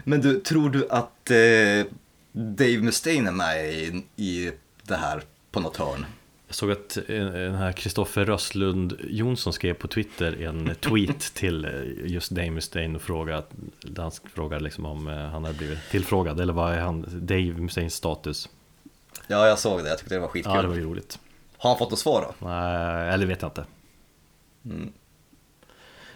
Men 0.04 0.20
du, 0.20 0.40
tror 0.40 0.70
du 0.70 0.88
att 0.90 1.30
eh, 1.30 1.92
Dave 2.32 2.78
Mustaine 2.78 3.26
är 3.26 3.32
med 3.32 3.74
i, 3.74 4.04
i 4.16 4.52
det 4.82 4.96
här 4.96 5.22
på 5.50 5.60
något 5.60 5.76
hörn? 5.76 6.06
Jag 6.50 6.54
såg 6.54 6.70
att 6.70 6.96
eh, 6.96 7.24
den 7.24 7.54
här 7.54 7.72
Kristoffer 7.72 8.24
Röstlund 8.24 8.96
Jonsson 9.08 9.52
skrev 9.52 9.74
på 9.74 9.88
Twitter 9.88 10.42
en 10.42 10.74
tweet 10.80 11.20
till 11.34 11.64
eh, 11.64 11.70
just 12.04 12.30
Dave 12.30 12.50
Mustaine 12.50 12.96
och 12.96 13.02
frågade, 13.02 13.42
han 13.96 14.10
frågade 14.34 14.64
liksom 14.64 14.86
om 14.86 15.08
eh, 15.08 15.14
han 15.14 15.44
hade 15.44 15.58
blivit 15.58 15.90
tillfrågad 15.90 16.40
eller 16.40 16.52
vad 16.52 16.72
är 16.72 16.80
han, 16.80 17.06
Dave 17.12 17.52
Mustaines 17.52 17.94
status? 17.94 18.48
Ja, 19.26 19.46
jag 19.46 19.58
såg 19.58 19.82
det. 19.82 19.88
Jag 19.88 19.98
tyckte 19.98 20.14
det 20.14 20.20
var 20.20 20.28
skitkul. 20.28 20.52
Ja, 20.54 20.62
det 20.62 20.68
var 20.68 20.74
ju 20.74 20.84
roligt. 20.84 21.18
Har 21.56 21.70
han 21.70 21.78
fått 21.78 21.90
något 21.90 21.98
svar 21.98 22.34
då? 22.38 22.46
Nej, 22.46 23.08
eller 23.10 23.26
vet 23.26 23.42
jag 23.42 23.48
inte. 23.48 23.64
Mm. 24.64 24.92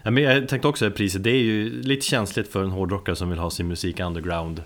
Ja, 0.02 0.10
men 0.10 0.22
jag 0.22 0.48
tänkte 0.48 0.68
också 0.68 0.86
att 0.86 0.94
priset, 0.94 1.22
det 1.22 1.30
är 1.30 1.42
ju 1.42 1.82
lite 1.82 2.06
känsligt 2.06 2.52
för 2.52 2.62
en 2.62 2.70
hårdrockare 2.70 3.16
som 3.16 3.30
vill 3.30 3.38
ha 3.38 3.50
sin 3.50 3.68
musik 3.68 4.00
underground 4.00 4.62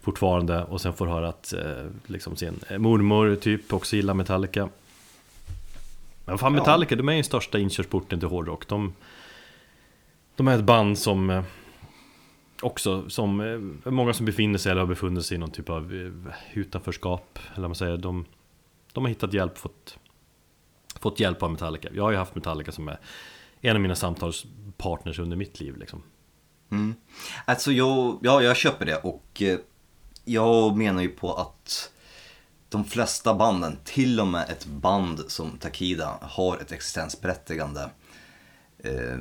Fortfarande. 0.00 0.64
Och 0.64 0.80
sen 0.80 0.92
får 0.92 1.06
höra 1.06 1.28
att 1.28 1.52
eh, 1.52 1.86
liksom 2.06 2.36
sin 2.36 2.60
mormor 2.78 3.36
typ 3.36 3.72
också 3.72 3.96
gillar 3.96 4.14
Metallica. 4.14 4.68
Men 6.24 6.38
fan 6.38 6.54
Ja. 6.54 6.60
Metallica, 6.60 6.96
de 6.96 7.08
är 7.08 7.12
ju 7.12 7.22
största 7.22 7.58
inkörsporten 7.58 8.18
till 8.20 8.28
hårdrock. 8.28 8.68
De, 8.68 8.94
de 10.36 10.48
är 10.48 10.58
ett 10.58 10.64
band 10.64 10.98
som 10.98 11.30
eh, 11.30 11.42
Också 12.62 13.10
som 13.10 13.40
eh, 13.84 13.90
många 13.90 14.12
som 14.12 14.26
befinner 14.26 14.58
sig 14.58 14.72
eller 14.72 14.80
har 14.80 14.88
befunnit 14.88 15.26
sig 15.26 15.34
i 15.34 15.38
någon 15.38 15.50
typ 15.50 15.70
av 15.70 15.92
utanförskap 16.52 17.38
Eller 17.52 17.60
vad 17.60 17.70
man 17.70 17.74
säger, 17.74 17.96
de, 17.96 18.24
de 18.92 19.04
har 19.04 19.08
hittat 19.08 19.32
hjälp, 19.32 19.58
fått 19.58 19.98
Fått 21.00 21.20
hjälp 21.20 21.42
av 21.42 21.50
Metallica. 21.50 21.88
Jag 21.92 22.02
har 22.02 22.10
ju 22.10 22.16
haft 22.16 22.34
Metallica 22.34 22.72
som 22.72 22.88
är 22.88 22.98
en 23.60 23.76
av 23.76 23.82
mina 23.82 23.94
samtalspartners 23.94 25.18
under 25.18 25.36
mitt 25.36 25.60
liv 25.60 25.76
liksom. 25.76 26.02
Mm. 26.70 26.94
Alltså 27.44 27.72
jag, 27.72 28.18
ja, 28.22 28.42
jag 28.42 28.56
köper 28.56 28.86
det 28.86 28.96
och 28.96 29.42
jag 30.24 30.76
menar 30.76 31.02
ju 31.02 31.08
på 31.08 31.34
att 31.34 31.90
de 32.68 32.84
flesta 32.84 33.34
banden, 33.34 33.78
till 33.84 34.20
och 34.20 34.26
med 34.26 34.50
ett 34.50 34.66
band 34.66 35.24
som 35.28 35.58
Takida, 35.58 36.18
har 36.22 36.56
ett 36.58 36.72
existensberättigande. 36.72 37.90
Eh, 38.78 39.18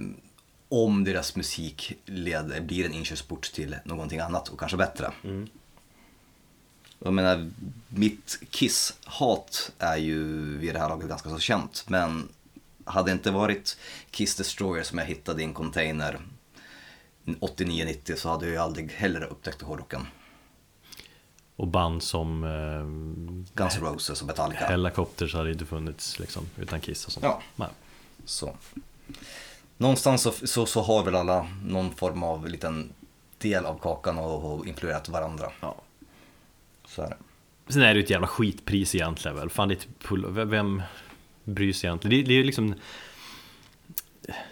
om 0.69 1.03
deras 1.03 1.35
musik 1.35 1.93
leder, 2.05 2.61
blir 2.61 2.85
en 2.85 2.93
inkörsport 2.93 3.51
till 3.53 3.75
någonting 3.83 4.19
annat 4.19 4.49
och 4.49 4.59
kanske 4.59 4.77
bättre. 4.77 5.11
Jag 6.99 7.13
menar, 7.13 7.51
mitt 7.87 8.39
Kiss-hat 8.49 9.71
är 9.79 9.97
ju 9.97 10.57
vid 10.57 10.75
det 10.75 10.79
här 10.79 10.89
laget 10.89 11.09
ganska 11.09 11.29
så 11.29 11.39
känt. 11.39 11.85
Men 11.87 12.29
hade 12.85 13.11
det 13.11 13.13
inte 13.13 13.31
varit 13.31 13.77
Kiss 14.11 14.35
Destroyer 14.35 14.83
som 14.83 14.97
jag 14.97 15.05
hittade 15.05 15.41
i 15.41 15.45
en 15.45 15.53
container 15.53 16.19
89-90 17.25 18.15
så 18.15 18.29
hade 18.29 18.45
jag 18.45 18.53
ju 18.53 18.57
aldrig 18.57 18.91
heller 18.91 19.23
upptäckt 19.23 19.61
hårdrocken. 19.61 20.07
Och 21.59 21.67
band 21.67 22.03
som 22.03 22.43
eh, 22.43 23.53
Guns 23.53 23.75
N' 23.77 23.83
Roses 23.83 24.21
och 24.21 24.27
Metallica. 24.27 24.65
Helicopters 24.65 25.33
hade 25.33 25.51
inte 25.51 25.65
funnits 25.65 26.19
liksom 26.19 26.45
utan 26.57 26.79
Kiss 26.81 27.05
och 27.05 27.11
sånt 27.11 27.23
Ja. 27.23 27.41
Nej. 27.55 27.67
Så. 28.25 28.55
Någonstans 29.77 30.21
så, 30.21 30.31
så, 30.31 30.65
så 30.65 30.81
har 30.81 31.03
väl 31.03 31.15
alla 31.15 31.47
någon 31.65 31.91
form 31.91 32.23
av 32.23 32.47
liten 32.47 32.93
del 33.37 33.65
av 33.65 33.79
kakan 33.79 34.17
och 34.17 34.41
har 34.41 34.67
influerat 34.67 35.09
varandra. 35.09 35.51
Ja. 35.61 35.75
Så 36.85 37.01
är 37.01 37.09
det. 37.09 37.17
Sen 37.73 37.81
är 37.81 37.93
det 37.93 37.99
ju 37.99 38.03
ett 38.03 38.09
jävla 38.09 38.27
skitpris 38.27 38.95
egentligen 38.95 39.37
väl 39.37 39.49
Fan 39.49 39.67
det 39.67 39.87
är 40.09 40.45
vem- 40.45 40.81
bryr 41.43 41.73
sig 41.73 41.87
egentligen? 41.87 42.17
Det, 42.17 42.27
det 42.27 42.33
är 42.33 42.37
ju 42.37 42.43
liksom 42.43 42.75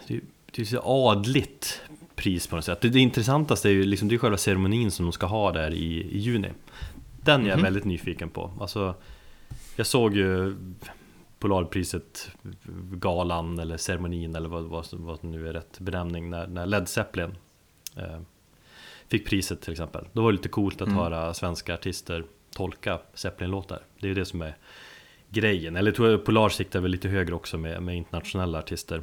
Det 0.07 0.13
är 0.13 0.15
ju 0.15 0.21
det 0.51 0.61
är 0.61 0.65
så 0.65 0.81
adligt 0.81 1.81
pris 2.15 2.47
på 2.47 2.55
något 2.55 2.65
sätt 2.65 2.81
Det, 2.81 2.89
det 2.89 2.99
intressantaste 2.99 3.69
är 3.69 3.73
ju 3.73 3.83
liksom 3.83 4.07
Det 4.07 4.15
är 4.15 4.19
själva 4.19 4.37
ceremonin 4.37 4.91
som 4.91 5.05
de 5.05 5.11
ska 5.11 5.25
ha 5.25 5.51
där 5.51 5.71
i, 5.73 6.01
i 6.11 6.17
juni 6.17 6.49
Den 7.27 7.41
är 7.45 7.47
jag 7.49 7.57
Mhm. 7.57 7.63
väldigt 7.63 7.85
nyfiken 7.85 8.29
på 8.29 8.51
Alltså 8.59 8.95
Jag 9.75 9.85
såg 9.87 10.15
ju 10.15 10.55
Polarpriset 11.39 12.31
Galan 12.91 13.59
eller 13.59 13.77
ceremonin 13.77 14.35
eller 14.35 14.49
vad, 14.49 14.63
vad, 14.63 14.87
vad 14.91 15.23
nu 15.23 15.47
är 15.47 15.53
rätt 15.53 15.79
benämning 15.79 16.29
När, 16.29 16.47
när 16.47 16.65
Led 16.65 16.87
Zeppelin 16.89 17.35
eh, 17.95 18.19
Fick 19.07 19.27
priset 19.27 19.61
till 19.61 19.71
exempel 19.71 20.05
Då 20.13 20.21
var 20.21 20.31
det 20.31 20.35
lite 20.37 20.49
coolt 20.49 20.81
att 20.81 20.87
Mm. 20.87 20.99
höra 20.99 21.33
svenska 21.33 21.73
artister 21.73 22.23
tolka 22.51 22.99
Zeppelin-låtar 23.13 23.79
Det 23.99 24.05
är 24.05 24.09
ju 24.09 24.13
det 24.13 24.25
som 24.25 24.41
är 24.41 24.55
grejen. 25.29 25.75
Eller 25.75 25.91
jag 25.91 25.95
tror 25.95 26.17
Polar 26.17 26.49
siktar 26.49 26.79
väl 26.79 26.91
lite 26.91 27.07
högre 27.09 27.35
också 27.35 27.57
med, 27.57 27.81
med 27.83 27.95
internationella 27.97 28.59
artister. 28.59 29.01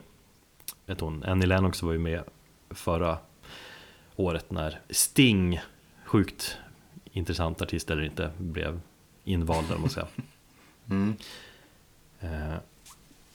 Vet 0.86 1.00
hon, 1.00 1.24
Annie 1.24 1.46
Lennox 1.46 1.82
var 1.82 1.92
ju 1.92 1.98
med 1.98 2.22
förra 2.70 3.18
året 4.16 4.50
när 4.50 4.80
Sting, 4.90 5.60
sjukt 6.04 6.58
intressant 7.14 7.62
artist 7.62 7.90
eller 7.90 8.02
inte, 8.02 8.30
blev 8.38 8.80
invald 9.24 9.70
eller 9.70 9.88
säga. 9.88 10.06
Mm. 10.90 11.16
Eh, 12.20 12.54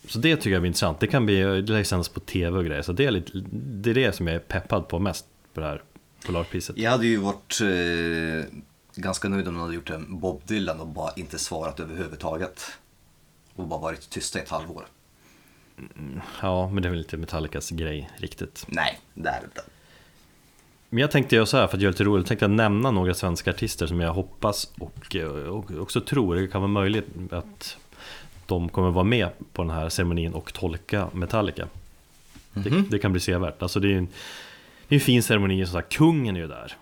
Så 0.07 0.19
det 0.19 0.35
tycker 0.35 0.49
jag 0.49 0.61
är 0.61 0.65
intressant. 0.67 0.99
Det 0.99 1.07
kan 1.07 1.25
bli, 1.25 1.85
sändas 1.85 2.09
på 2.09 2.19
tv 2.19 2.57
och 2.57 2.65
grejer. 2.65 2.81
Så 2.81 2.91
det 2.93 3.05
är, 3.05 3.11
lite, 3.11 3.31
det 3.51 3.89
är 3.89 3.93
det 3.93 4.11
som 4.15 4.27
jag 4.27 4.35
är 4.35 4.39
peppad 4.39 4.87
på 4.87 4.99
mest 4.99 5.25
på 5.53 5.59
det 5.59 5.65
här 5.67 5.83
Polarpriset. 6.25 6.77
Jag 6.77 6.91
hade 6.91 7.07
ju 7.07 7.17
varit 7.17 7.61
eh, 7.61 8.45
ganska 8.95 9.29
nöjd 9.29 9.47
om 9.47 9.53
de 9.53 9.61
hade 9.61 9.75
gjort 9.75 9.89
en 9.89 10.19
Bob 10.19 10.41
Dylan 10.45 10.79
och 10.79 10.87
bara 10.87 11.11
inte 11.15 11.39
svarat 11.39 11.79
överhuvudtaget. 11.79 12.61
Och 13.55 13.67
bara 13.67 13.79
varit 13.79 14.09
tysta 14.09 14.39
i 14.39 14.41
ett 14.41 14.49
halvår. 14.49 14.85
Ja, 16.41 16.69
men 16.69 16.83
det 16.83 16.87
är 16.87 16.91
väl 16.91 16.99
inte 16.99 17.17
Metallicas 17.17 17.69
grej 17.69 18.09
riktigt. 18.17 18.65
Nej, 18.67 18.99
det 19.13 19.29
är 19.29 19.39
det 19.39 19.45
inte. 19.45 19.61
Men 20.89 21.01
jag 21.01 21.11
tänkte 21.11 21.35
göra 21.35 21.45
så 21.45 21.57
här 21.57 21.67
för 21.67 21.77
att 21.77 21.81
göra 21.81 21.91
det 21.91 21.93
lite 21.95 22.03
roligt. 22.03 22.21
Jag 22.21 22.27
tänkte 22.27 22.47
nämna 22.47 22.91
några 22.91 23.13
svenska 23.13 23.49
artister 23.51 23.87
som 23.87 23.99
jag 23.99 24.13
hoppas 24.13 24.71
och, 24.79 25.15
eh, 25.15 25.27
och 25.27 25.71
också 25.71 26.01
tror 26.01 26.35
det 26.35 26.47
kan 26.47 26.61
vara 26.61 26.71
möjligt 26.71 27.05
att 27.31 27.77
de 28.45 28.69
kommer 28.69 28.91
vara 28.91 29.03
med 29.03 29.29
på 29.53 29.61
den 29.61 29.71
här 29.71 29.89
ceremonin 29.89 30.33
och 30.33 30.53
tolka 30.53 31.09
Metallica. 31.13 31.67
Det, 32.53 32.69
Mhm. 32.71 32.85
det 32.89 32.99
kan 32.99 33.11
bli 33.11 33.21
sevärt. 33.21 33.61
Alltså 33.61 33.79
det 33.79 33.93
är 33.93 33.97
en, 33.97 34.07
det 34.87 34.95
är 34.95 34.99
en 34.99 35.05
fin 35.05 35.23
ceremoni, 35.23 35.65
som 35.65 35.73
sagt, 35.73 35.93
kungen 35.93 36.35
är 36.35 36.39
ju 36.39 36.47
där. 36.47 36.73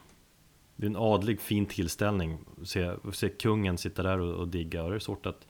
Det 0.76 0.86
är 0.86 0.90
en 0.90 0.96
adlig 0.96 1.42
fin 1.42 1.66
tillställning. 1.66 2.38
Se, 2.64 2.92
se 3.14 3.30
kungen 3.30 3.78
sitta 3.78 4.04
där 4.04 4.20
och, 4.20 4.36
och 4.36 4.48
digga 4.48 4.84
och 4.84 4.90
det 4.90 4.96
är 4.96 5.00
svårt 5.00 5.26
att 5.26 5.48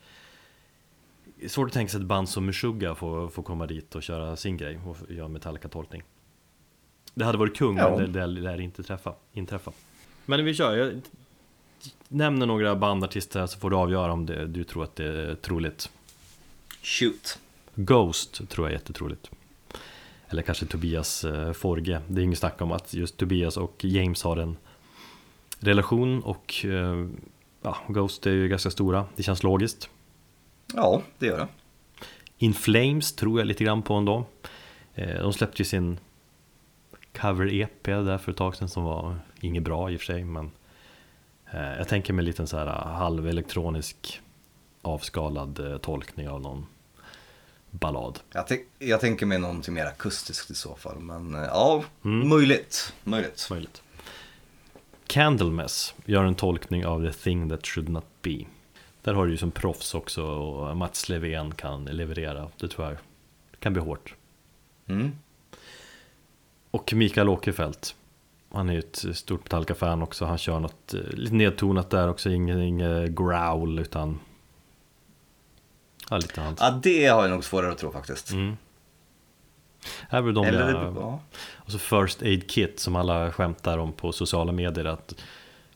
svårt 1.48 1.68
att 1.68 1.74
tänka 1.74 1.92
sig 1.92 2.02
ett 2.02 2.08
band 2.08 2.30
som 2.30 2.46
Meshuggah 2.46 2.96
får, 2.96 3.30
får 3.30 3.44
komma 3.44 3.66
dit 3.68 3.96
och 3.96 4.04
köra 4.04 4.36
sin 4.36 4.58
grej 4.58 4.80
och 4.86 4.98
göra 5.12 5.28
Metallica-tolkning. 5.28 6.04
Det 7.18 7.26
hade 7.26 7.38
varit 7.38 7.58
kung, 7.58 7.78
Ja. 7.78 7.98
men 7.98 8.12
det, 8.14 8.20
det 8.20 8.28
lär 8.28 8.62
inte 8.62 8.84
träffa, 8.84 9.14
inträffa. 9.34 9.72
Men 10.26 10.46
vi 10.46 10.54
kör, 10.54 10.76
jag 10.78 11.02
nämner 12.08 12.46
några 12.46 12.76
bandartister 12.76 13.48
så 13.48 13.60
får 13.60 13.70
du 13.70 13.76
avgöra 13.76 14.14
om 14.14 14.26
det, 14.26 14.48
du 14.48 14.64
tror 14.64 14.84
att 14.84 14.96
det 14.96 15.06
är 15.06 15.36
troligt. 15.36 15.90
Shoot. 16.82 17.40
Ghost 17.76 18.50
tror 18.50 18.68
jag 18.68 18.72
är 18.74 18.80
jättetroligt. 18.80 19.32
Eller 20.30 20.42
kanske 20.42 20.66
Tobias 20.66 21.24
eh, 21.24 21.54
Forge. 21.54 22.02
Det 22.08 22.22
är 22.22 22.24
inget 22.24 22.40
snack 22.40 22.62
om 22.62 22.72
att 22.72 22.94
just 22.94 23.18
Tobias 23.18 23.58
och 23.58 23.86
James 23.86 24.24
har 24.24 24.38
en 24.38 24.58
relation 25.60 26.24
och 26.24 26.66
eh, 26.66 27.08
ja, 27.62 27.78
Ghost 27.88 28.26
är 28.28 28.32
ju 28.32 28.48
ganska 28.48 28.70
stora. 28.72 29.06
Det 29.16 29.24
känns 29.24 29.44
logiskt. 29.44 29.90
Ja, 30.74 31.02
det 31.20 31.26
gör 31.26 31.38
det. 31.38 31.48
In 32.38 32.54
Flames 32.54 33.16
tror 33.16 33.40
jag 33.40 33.48
lite 33.48 33.64
grann 33.64 33.82
på 33.82 33.94
ändå. 33.94 34.26
Eh, 34.96 35.22
De 35.22 35.34
släppte 35.34 35.62
ju 35.62 35.66
sin 35.66 36.00
cover-EP 37.18 37.84
där 37.84 38.18
för 38.18 38.32
ett 38.32 38.38
tag 38.38 38.56
sedan 38.56 38.70
som 38.70 38.84
var 38.84 39.20
inget 39.42 39.64
bra 39.64 39.92
i 39.92 39.96
och 39.96 40.00
för 40.00 40.06
sig 40.06 40.24
men 40.24 40.52
eh, 41.52 41.74
jag 41.78 41.88
tänker 41.88 42.14
mig 42.14 42.22
en 42.22 42.26
liten 42.26 42.48
så 42.48 42.58
här 42.58 42.66
halvelektronisk 42.86 44.22
avskalad 44.82 45.72
eh, 45.72 45.78
tolkning 45.78 46.30
av 46.30 46.42
någon 46.42 46.66
ballad. 47.72 48.20
Jag, 48.34 48.46
jag 48.80 49.00
tänker 49.02 49.26
mig 49.26 49.40
någonting 49.40 49.74
mer 49.74 49.86
akustiskt 49.86 50.50
i 50.52 50.56
så 50.56 50.76
fall. 50.76 51.00
Men 51.00 51.36
eh, 51.36 51.42
ja, 51.42 51.84
Mm. 52.06 52.30
möjligt. 52.30 52.94
Möjligt. 53.04 53.48
Möjligt. 53.52 53.82
Candlemass 55.08 55.96
gör 56.06 56.24
en 56.24 56.36
tolkning 56.36 56.86
av 56.86 57.06
The 57.12 57.14
Thing 57.14 57.50
That 57.50 57.66
Should 57.68 57.90
Not 57.90 58.06
Be. 58.22 58.46
Där 59.02 59.14
har 59.14 59.26
du 59.26 59.32
ju 59.32 59.38
som 59.38 59.52
proffs 59.52 59.96
också 59.96 60.24
och 60.26 60.78
Mats 60.78 61.10
Levén 61.10 61.52
kan 61.56 61.86
leverera. 61.86 62.50
Det 62.58 62.68
tror 62.68 62.88
jag 62.88 62.98
kan 63.60 63.74
bli 63.74 63.82
hårt. 63.82 64.16
Mm. 64.88 65.12
Och 66.78 66.94
Mikael 66.94 67.30
Åkerfeldt. 67.30 67.96
Han 68.52 68.70
är 68.70 68.74
ju 68.74 68.80
ett 68.80 69.06
stort 69.14 69.44
Metallica-fan 69.44 70.02
också. 70.02 70.26
Han 70.26 70.38
kör 70.38 70.60
något 70.60 70.94
eh, 70.94 71.00
lite 71.00 71.36
nedtonat 71.36 71.90
där 71.90 72.10
också. 72.10 72.30
Ingen, 72.30 72.62
ingen 72.62 73.16
growl 73.16 73.80
utan... 73.80 74.20
Ja, 76.10 76.18
lite 76.18 76.42
hans. 76.42 76.60
Ja, 76.62 76.80
det 76.84 77.06
har 77.08 77.22
jag 77.22 77.32
nog 77.32 77.44
svårare 77.44 77.72
att 77.72 77.78
tro 77.78 77.92
faktiskt. 77.92 78.32
Mm. 78.32 78.58
Här 80.10 80.18
är 80.18 80.22
väl 80.22 80.34
de 80.34 80.46
Eller, 80.46 80.74
jag, 80.74 80.96
ja. 80.96 81.20
Och 81.54 81.72
så 81.72 81.80
First 81.80 82.22
Aid 82.22 82.50
Kit 82.50 82.80
som 82.80 82.96
alla 82.96 83.32
skämtar 83.32 83.78
om 83.78 83.94
på 83.94 84.12
sociala 84.12 84.52
medier. 84.52 84.86
Att, 84.86 85.16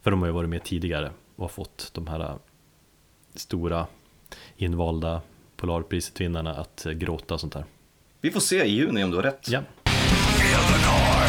för 0.02 0.12
de 0.12 0.20
har 0.20 0.28
ju 0.28 0.34
varit 0.34 0.50
med 0.50 0.64
tidigare 0.64 1.12
och 1.36 1.44
har 1.44 1.50
fått 1.50 1.90
de 1.94 2.08
här 2.08 2.20
äh, 2.20 2.36
stora 3.36 3.88
invalda 4.58 5.22
Polarpriset-vinnarna 5.56 6.56
att 6.56 6.86
äh, 6.86 6.92
gråta 6.92 7.34
och 7.34 7.40
sånt 7.40 7.54
där. 7.54 7.66
Vi 8.22 8.32
får 8.32 8.40
se 8.40 8.64
i 8.64 8.70
juni 8.70 9.04
om 9.04 9.10
du 9.12 9.16
har 9.16 9.24
rätt. 9.24 9.48
Ja. 9.50 9.62
Nu 10.52 10.58
eh, 10.58 11.21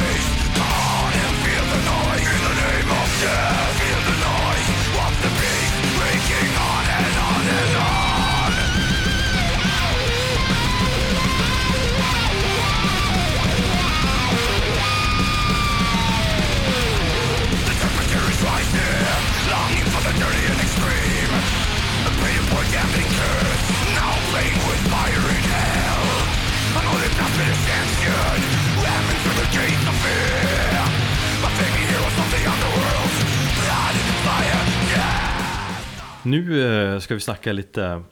ska 37.13 37.17
vi 37.17 37.21
snacka 37.21 37.53
lite 37.53 38.03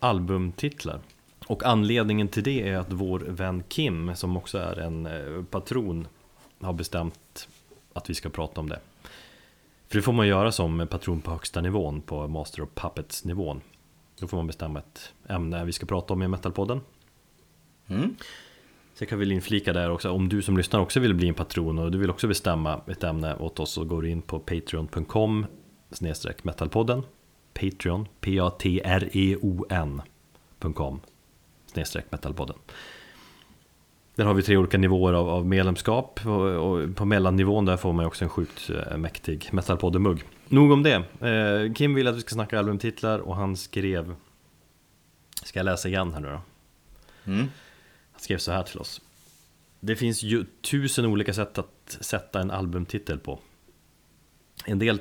albumtitlar. 0.00 1.00
Och 1.46 1.64
anledningen 1.64 2.28
till 2.28 2.42
det 2.42 2.68
är 2.68 2.76
att 2.76 2.92
vår 2.92 3.18
vän 3.18 3.62
Kim, 3.68 4.16
som 4.16 4.36
också 4.36 4.58
är 4.58 4.78
en 4.78 5.06
eh, 5.06 5.44
patron, 5.50 6.08
har 6.60 6.72
bestämt 6.72 7.48
att 7.92 8.10
vi 8.10 8.14
ska 8.14 8.28
prata 8.28 8.60
om 8.60 8.68
det. 8.68 8.80
För 9.88 9.98
det 9.98 10.02
får 10.02 10.12
man 10.12 10.28
göra 10.28 10.52
som 10.52 10.86
patron 10.90 11.20
på 11.20 11.30
högsta 11.30 11.60
nivån, 11.60 12.00
på 12.00 12.28
Master 12.28 12.62
of 12.62 12.68
Puppets 12.74 13.24
nivån. 13.24 13.60
Då 14.18 14.26
får 14.26 14.36
man 14.36 14.46
bestämma 14.46 14.78
ett 14.78 15.12
ämne 15.28 15.64
vi 15.64 15.72
ska 15.72 15.86
prata 15.86 16.14
om 16.14 16.22
i 16.22 16.28
Metalpodden. 16.28 16.80
Mm. 17.86 18.16
Så 18.94 19.02
jag 19.02 19.08
kan 19.08 19.18
väl 19.18 19.32
inflika 19.32 19.72
där 19.72 19.90
också, 19.90 20.10
om 20.10 20.28
du 20.28 20.42
som 20.42 20.56
lyssnar 20.56 20.80
också 20.80 21.00
vill 21.00 21.14
bli 21.14 21.28
en 21.28 21.34
patron 21.34 21.78
och 21.78 21.90
du 21.90 21.98
vill 21.98 22.10
också 22.10 22.28
bestämma 22.28 22.80
ett 22.86 23.04
ämne 23.04 23.36
åt 23.36 23.60
oss 23.60 23.70
så 23.70 23.84
går 23.84 24.02
du 24.02 24.10
in 24.10 24.22
på 24.22 24.38
patreon.com 24.38 25.46
metalpodden 26.42 27.02
Patreon, 27.60 28.08
P-A-T-R-E-O-N.com 28.20 29.40
snedstreck 31.66 32.12
metalpodden 32.12 32.56
Där 34.14 34.24
har 34.24 34.34
vi 34.34 34.42
tre 34.42 34.56
olika 34.56 34.78
nivåer 34.78 35.12
av, 35.12 35.28
av 35.28 35.46
medlemskap 35.46 36.20
och, 36.26 36.96
på 36.96 37.04
mellannivån 37.04 37.64
där 37.64 37.76
får 37.76 37.92
man 37.92 38.06
också 38.06 38.24
en 38.24 38.30
sjukt 38.30 38.70
eh, 38.70 38.96
mäktig 38.96 39.48
metalpodden-mugg 39.52 40.24
Nog 40.48 40.72
om 40.72 40.82
det, 40.82 40.94
eh, 41.28 41.72
Kim 41.74 41.94
vill 41.94 42.06
att 42.08 42.16
vi 42.16 42.20
ska 42.20 42.34
snacka 42.34 42.58
albumtitlar 42.58 43.18
och 43.18 43.36
han 43.36 43.56
skrev 43.56 44.14
Ska 45.44 45.58
jag 45.58 45.64
läsa 45.64 45.88
igen 45.88 46.12
här 46.12 46.20
nu 46.20 46.28
då? 46.28 46.40
Mm. 47.32 47.46
Han 48.12 48.20
skrev 48.20 48.38
så 48.38 48.52
här 48.52 48.62
till 48.62 48.78
oss. 48.78 49.00
Det 49.80 49.96
finns 49.96 50.22
ju 50.22 50.44
tusen 50.60 51.06
olika 51.06 51.32
sätt 51.32 51.58
att 51.58 51.98
sätta 52.00 52.40
en 52.40 52.50
albumtitel 52.50 53.18
på. 53.18 53.38
En 54.64 54.78
del 54.78 55.00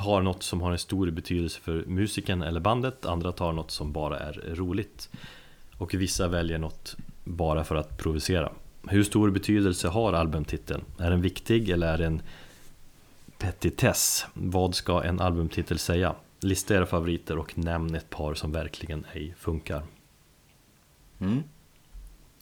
tar 0.00 0.22
något 0.22 0.42
som 0.42 0.60
har 0.60 0.72
en 0.72 0.78
stor 0.78 1.10
betydelse 1.10 1.60
för 1.60 1.84
musiken 1.86 2.42
eller 2.42 2.60
bandet, 2.60 3.06
andra 3.06 3.32
tar 3.32 3.52
något 3.52 3.70
som 3.70 3.92
bara 3.92 4.18
är 4.18 4.32
roligt. 4.54 5.08
Och 5.78 5.94
vissa 5.94 6.28
väljer 6.28 6.58
något 6.58 6.96
bara 7.24 7.64
för 7.64 7.74
att 7.74 7.98
provocera. 7.98 8.52
Hur 8.88 9.04
stor 9.04 9.30
betydelse 9.30 9.88
har 9.88 10.12
albumtiteln? 10.12 10.84
Är 10.98 11.10
den 11.10 11.22
viktig 11.22 11.70
eller 11.70 11.86
är 11.86 11.98
den 11.98 12.22
petitess? 13.38 14.26
Vad 14.34 14.74
ska 14.74 15.02
en 15.02 15.20
albumtitel 15.20 15.78
säga? 15.78 16.14
Lista 16.40 16.74
era 16.74 16.86
favoriter 16.86 17.38
och 17.38 17.58
nämn 17.58 17.94
ett 17.94 18.10
par 18.10 18.34
som 18.34 18.52
verkligen 18.52 19.06
ej 19.12 19.34
funkar. 19.38 19.82
Mm. 21.20 21.42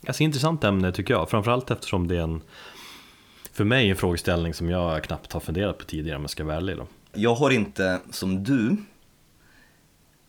Ganska 0.01 0.25
intressant 0.25 0.65
ämne 0.65 0.93
tycker 0.93 1.15
jag, 1.15 1.31
framförallt 1.31 1.71
eftersom 1.71 2.09
det 2.09 2.17
är 2.17 2.23
en 2.23 2.43
för 3.53 3.65
mig 3.65 3.91
en 3.91 3.97
frågeställning 3.97 4.55
som 4.55 4.71
jag 4.71 5.05
knappt 5.05 5.33
har 5.33 5.41
funderat 5.41 5.79
på 5.79 5.85
tidigare 5.85 6.17
om 6.17 6.23
jag 6.23 6.31
ska 6.31 6.45
vara 6.45 6.57
ärlig 6.57 6.77
då. 6.77 6.87
Jag 7.13 7.35
har 7.35 7.51
inte, 7.51 8.01
som 8.11 8.45
du, 8.45 8.77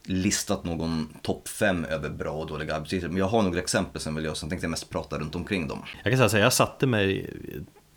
listat 0.03 0.63
någon 0.63 1.09
topp 1.21 1.47
5 1.47 1.85
över 1.85 2.09
bra 2.09 2.31
och 2.31 2.47
dåliga 2.47 2.75
arbetstitlar. 2.75 3.09
Men 3.09 3.17
jag 3.17 3.27
har 3.27 3.41
några 3.41 3.59
exempel 3.59 4.01
som 4.01 4.15
vill 4.15 4.25
jag, 4.25 4.37
sen 4.37 4.49
tänkte 4.49 4.65
jag 4.65 4.71
mest 4.71 4.89
prata 4.89 5.19
runt 5.19 5.35
omkring 5.35 5.67
dem. 5.67 5.83
Jag 6.03 6.17
kan 6.17 6.29
säga 6.29 6.43
jag 6.43 6.53
satte 6.53 6.87
mig 6.87 7.33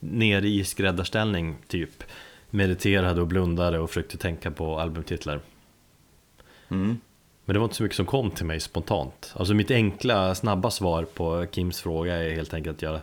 ner 0.00 0.42
i 0.42 0.64
skräddarställning 0.64 1.56
typ 1.68 2.04
Mediterade 2.50 3.20
och 3.20 3.26
blundade 3.26 3.78
och 3.78 3.90
försökte 3.90 4.16
tänka 4.16 4.50
på 4.50 4.80
albumtitlar 4.80 5.40
Mm. 6.72 7.00
Men 7.44 7.54
det 7.54 7.58
var 7.58 7.64
inte 7.64 7.76
så 7.76 7.82
mycket 7.82 7.96
som 7.96 8.06
kom 8.06 8.30
till 8.30 8.46
mig 8.46 8.60
spontant. 8.60 9.32
Alltså 9.36 9.54
mitt 9.54 9.70
enkla, 9.70 10.34
snabba 10.34 10.70
svar 10.70 11.04
på 11.04 11.46
Kims 11.52 11.80
fråga 11.80 12.14
är 12.14 12.34
helt 12.34 12.54
enkelt 12.54 12.76
att 12.76 12.82
jag 12.82 13.00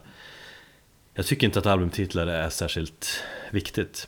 Jag 1.14 1.26
tycker 1.26 1.48
inte 1.48 1.60
att 1.60 1.66
albumtitlar 1.66 2.28
är 2.28 2.50
särskilt 2.50 3.24
viktigt. 3.52 4.08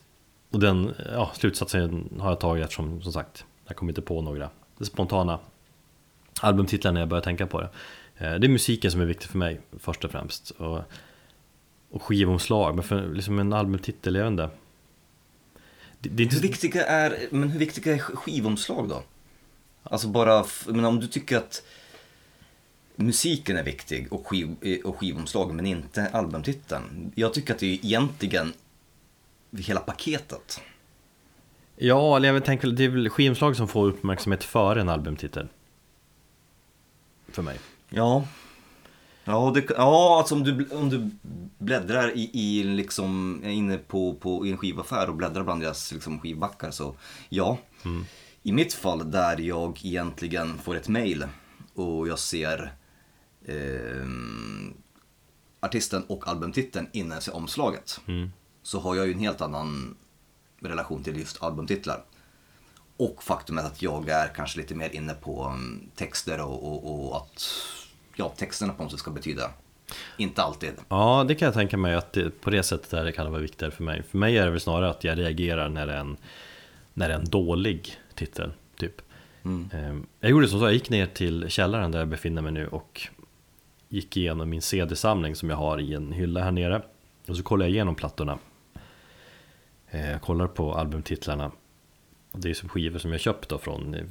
Och 0.52 0.60
den 0.60 0.94
ja, 1.12 1.32
slutsatsen 1.36 2.10
har 2.20 2.30
jag 2.30 2.40
tagit 2.40 2.64
eftersom, 2.64 3.02
som 3.02 3.14
sagt, 3.14 3.46
jag 3.68 3.76
kom 3.76 3.90
inte 3.90 4.02
på 4.02 4.22
några 4.22 4.50
spontana 4.82 5.40
albumtitlar 6.42 6.92
när 6.92 7.02
jag 7.02 7.10
börjar 7.10 7.24
tänka 7.24 7.48
på 7.48 7.62
det. 7.62 7.70
Eh, 8.18 8.36
det 8.36 8.48
är 8.48 8.50
musiken 8.50 8.92
som 8.92 9.02
är 9.02 9.06
viktig 9.06 9.30
för 9.30 9.38
mig 9.38 9.62
först 9.80 10.06
och 10.06 10.12
främst. 10.12 10.50
Och, 10.50 10.82
och 11.92 12.04
skivomslag, 12.04 12.76
men 12.76 12.84
för 12.84 13.14
liksom 13.14 13.40
en 13.40 13.54
albumtitel, 13.54 14.16
jag 14.16 14.24
vet 14.24 14.32
inte. 14.32 14.50
Det, 16.00 16.10
det 16.10 16.24
är 16.24 16.26
inte... 16.26 16.36
Hur 16.36 16.42
viktiga 16.42 16.86
är, 16.86 17.28
men 17.32 17.50
hur 17.50 17.60
viktiga 17.60 17.94
är 17.94 18.00
skivomslag 18.00 18.90
då? 18.90 19.04
Alltså 19.84 20.08
bara, 20.08 20.46
men 20.68 20.86
om 20.86 21.00
du 21.00 21.08
tycker 21.08 21.38
att 21.38 21.64
musiken 22.96 23.58
är 23.58 23.64
viktig 23.64 24.14
och, 24.14 24.28
skiv, 24.28 24.56
och 24.84 24.98
skivomslag 25.00 25.54
men 25.54 25.66
inte 25.66 26.08
albumtiteln. 26.08 27.12
Jag 27.16 27.34
tycker 27.34 27.54
att 27.54 27.60
det 27.60 27.66
är 27.66 27.86
egentligen 27.86 28.54
hela 29.58 29.80
paketet. 29.80 30.62
Ja, 31.76 32.16
eller 32.16 32.34
jag 32.34 32.46
tänker 32.46 32.68
det 32.68 32.84
är 32.84 32.90
väl 32.90 33.10
skivomslag 33.10 33.56
som 33.56 33.68
får 33.68 33.88
uppmärksamhet 33.88 34.44
före 34.44 34.82
en 34.82 34.90
albumtitel. 34.90 35.48
För 37.28 37.42
mig. 37.42 37.60
Ja. 37.90 38.28
Ja, 39.24 39.52
det, 39.56 39.66
ja 39.70 40.18
alltså 40.18 40.36
om 40.36 40.44
du, 40.44 40.68
om 40.72 40.90
du 40.90 41.10
bläddrar 41.58 42.18
i, 42.18 42.30
i 42.34 42.64
liksom, 42.64 43.42
är 43.44 43.50
inne 43.50 43.78
på, 43.78 44.14
på 44.14 44.46
i 44.46 44.52
en 44.52 44.58
skivaffär 44.58 45.10
och 45.10 45.16
bläddrar 45.16 45.44
bland 45.44 45.62
deras 45.62 45.92
liksom, 45.92 46.20
skivbackar 46.20 46.72
så 46.72 46.96
ja. 47.30 47.58
Mm. 47.86 48.06
I 48.44 48.52
mitt 48.52 48.74
fall 48.74 49.12
där 49.12 49.38
jag 49.38 49.80
egentligen 49.86 50.58
får 50.58 50.76
ett 50.76 50.88
mail 50.88 51.26
och 51.74 52.08
jag 52.08 52.20
ser 52.20 52.74
eh, 53.46 54.08
artisten 55.60 56.04
och 56.04 56.28
albumtiteln 56.28 56.88
innan 56.92 57.12
jag 57.12 57.24
ser 57.24 57.36
omslaget. 57.36 58.00
Mm. 58.08 58.32
Så 58.64 58.80
har 58.80 58.96
jag 58.96 59.08
ju 59.08 59.14
en 59.14 59.20
helt 59.20 59.42
annan 59.42 59.96
relation 60.60 61.04
till 61.04 61.20
just 61.20 61.44
albumtitlar. 61.44 62.04
Och 62.98 63.24
faktumet 63.24 63.66
att 63.66 63.82
jag 63.82 64.10
är 64.10 64.28
kanske 64.28 64.60
lite 64.60 64.76
mer 64.76 64.90
inne 64.90 65.14
på 65.14 65.46
um, 65.46 65.90
texter 65.96 66.42
och, 66.42 66.64
och, 66.64 67.10
och 67.10 67.18
att 67.18 67.48
ja, 68.16 68.34
texterna 68.38 68.74
på 68.74 68.84
något 68.84 68.92
sätt 68.92 69.00
ska 69.00 69.12
betyda. 69.12 69.52
Inte 70.18 70.42
alltid. 70.44 70.74
Ja, 70.90 71.26
det 71.28 71.36
kan 71.36 71.46
jag 71.46 71.54
tänka 71.54 71.78
mig 71.78 71.96
att 71.96 72.14
det, 72.14 72.42
på 72.42 72.50
det 72.50 72.64
sättet 72.64 72.94
är 72.94 73.06
det 73.06 73.12
kan 73.12 73.32
vara 73.32 73.42
viktigare 73.42 73.72
för 73.72 73.84
mig. 73.84 74.04
För 74.04 74.18
mig 74.18 74.38
är 74.38 74.46
det 74.46 74.52
väl 74.52 74.60
snarare 74.60 74.90
att 74.90 75.04
jag 75.04 75.18
reagerar 75.18 75.70
när 75.70 75.88
det 75.88 75.94
är 75.94 75.98
en, 75.98 76.18
när 76.94 77.08
det 77.08 77.14
är 77.14 77.20
en 77.20 77.30
dålig 77.30 77.98
titel. 78.16 78.54
Typ. 78.78 79.02
Mm. 79.44 79.70
Ehm, 79.74 80.06
jag 80.20 80.32
gjorde 80.32 80.48
som 80.48 80.60
så, 80.60 80.66
jag 80.66 80.74
gick 80.74 80.90
ner 80.90 81.06
till 81.06 81.50
källaren 81.50 81.92
där 81.92 82.00
jag 82.00 82.08
befinner 82.08 82.42
mig 82.42 82.52
nu 82.52 82.68
och 82.68 83.02
gick 83.90 84.18
igenom 84.18 84.50
min 84.50 84.62
CD-samling 84.62 85.36
som 85.36 85.50
jag 85.50 85.58
har 85.58 85.80
i 85.80 85.94
en 85.94 86.12
hylla 86.12 86.44
här 86.44 86.52
nere. 86.52 86.82
Och 87.28 87.38
så 87.38 87.44
kollade 87.44 87.70
jag 87.70 87.74
igenom 87.74 87.96
plattorna. 87.96 88.40
Ehm, 89.92 90.10
jag 90.12 90.22
kollar 90.22 90.48
på 90.48 90.74
albumtitlarna. 90.74 91.52
Det 92.32 92.50
är 92.50 92.54
som 92.54 92.70
skivor 92.70 93.00
som 93.00 93.12
jag 93.12 93.22
köpt 93.22 93.50
då 93.50 93.58
från 93.58 93.94
eh, 93.94 94.06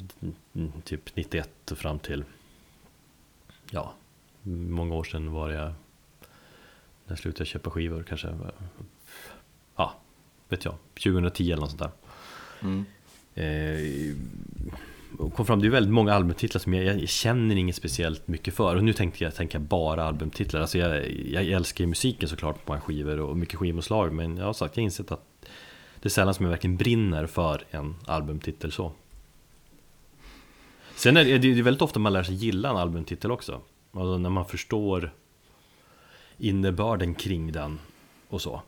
typ 0.84 1.16
91 1.16 1.72
fram 1.76 1.98
till 1.98 2.24
ja, 3.70 3.94
många 4.42 4.94
år 4.94 5.04
sedan 5.04 5.32
var 5.32 5.50
jag 5.50 5.66
när 5.66 5.74
jag 7.12 7.18
slutade 7.18 7.44
köpa 7.44 7.70
skivor 7.70 8.02
kanske 8.08 8.28
ja, 9.76 9.94
vet 10.48 10.64
jag, 10.64 10.74
2010 11.04 11.52
eller 11.52 11.60
något 11.60 11.70
sånt 11.70 11.82
där. 11.82 11.90
Mm. 12.62 12.84
Eh, 13.34 14.16
kom 15.34 15.46
fram, 15.46 15.60
det 15.60 15.66
är 15.66 15.70
väldigt 15.70 15.92
många 15.92 16.14
albumtitlar 16.14 16.58
som 16.58 16.74
jag, 16.74 16.84
jag, 17.00 17.08
känner 17.08 17.56
inget 17.56 17.76
speciellt 17.76 18.28
mycket 18.28 18.54
för. 18.54 18.76
Och 18.76 18.84
nu 18.84 18.92
tänkte 18.92 19.24
jag 19.24 19.34
tänka 19.34 19.58
bara 19.58 20.04
albumtitlar. 20.04 20.60
Alltså 20.60 20.78
jag, 20.78 21.10
jag 21.10 21.44
älskar 21.44 21.84
ju 21.84 21.88
musiken 21.88 22.28
såklart 22.28 22.64
på 22.64 22.72
många 22.72 22.80
skivor 22.80 23.20
och 23.20 23.36
mycket 23.36 23.58
skivomslag. 23.58 24.12
Men 24.12 24.36
jag 24.36 24.44
har 24.44 24.52
sagt, 24.52 24.76
jag 24.76 24.82
har 24.82 24.84
insett 24.84 25.12
att 25.12 25.29
det 26.00 26.08
är 26.08 26.10
sällan 26.10 26.34
som 26.34 26.44
jag 26.44 26.50
verkligen 26.50 26.76
brinner 26.76 27.26
för 27.26 27.64
en 27.70 27.96
albumtitel 28.06 28.72
så. 28.72 28.92
Sen 30.96 31.16
är 31.16 31.24
det, 31.24 31.38
det 31.38 31.58
är 31.58 31.62
väldigt 31.62 31.82
ofta 31.82 31.98
man 31.98 32.12
lär 32.12 32.22
sig 32.22 32.34
gilla 32.34 32.70
en 32.70 32.76
albumtitel 32.76 33.30
också. 33.30 33.60
Alltså 33.92 34.18
när 34.18 34.30
man 34.30 34.46
förstår 34.46 35.14
innebörden 36.38 37.14
kring 37.14 37.52
den 37.52 37.78
och 38.28 38.42
så. 38.42 38.62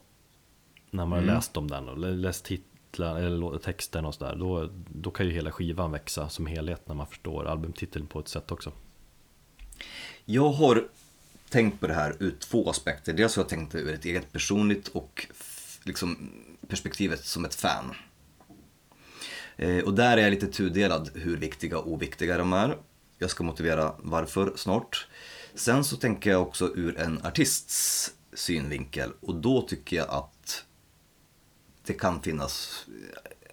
När 0.90 1.06
man 1.06 1.12
har 1.12 1.22
mm. 1.22 1.34
läst 1.34 1.56
om 1.56 1.68
den 1.70 1.88
och 1.88 1.98
läst 1.98 2.44
titlar, 2.44 3.16
eller 3.16 3.58
texten 3.58 4.04
och 4.04 4.14
sådär. 4.14 4.36
Då, 4.36 4.68
då 4.88 5.10
kan 5.10 5.26
ju 5.26 5.32
hela 5.32 5.52
skivan 5.52 5.92
växa 5.92 6.28
som 6.28 6.46
helhet 6.46 6.88
när 6.88 6.94
man 6.94 7.06
förstår 7.06 7.44
albumtiteln 7.46 8.06
på 8.06 8.20
ett 8.20 8.28
sätt 8.28 8.52
också. 8.52 8.72
Jag 10.24 10.52
har 10.52 10.88
tänkt 11.48 11.80
på 11.80 11.86
det 11.86 11.94
här 11.94 12.16
ur 12.20 12.34
två 12.38 12.70
aspekter. 12.70 13.12
Dels 13.12 13.36
har 13.36 13.42
jag 13.42 13.48
tänkt 13.48 13.72
det 13.72 13.78
ur 13.78 13.94
ett 13.94 14.04
eget 14.04 14.32
personligt 14.32 14.88
och 14.88 15.26
liksom 15.84 16.30
perspektivet 16.72 17.24
som 17.24 17.44
ett 17.44 17.54
fan. 17.54 17.94
Eh, 19.56 19.84
och 19.84 19.94
där 19.94 20.16
är 20.16 20.22
jag 20.22 20.30
lite 20.30 20.46
tudelad 20.46 21.10
hur 21.14 21.36
viktiga 21.36 21.78
och 21.78 21.92
oviktiga 21.92 22.38
de 22.38 22.52
är. 22.52 22.78
Jag 23.18 23.30
ska 23.30 23.44
motivera 23.44 23.94
varför 23.98 24.52
snart. 24.56 25.08
Sen 25.54 25.84
så 25.84 25.96
tänker 25.96 26.30
jag 26.30 26.42
också 26.42 26.72
ur 26.74 26.98
en 26.98 27.26
artists 27.26 28.12
synvinkel 28.32 29.12
och 29.20 29.34
då 29.34 29.62
tycker 29.62 29.96
jag 29.96 30.08
att 30.08 30.64
det 31.86 31.92
kan 31.92 32.22
finnas 32.22 32.84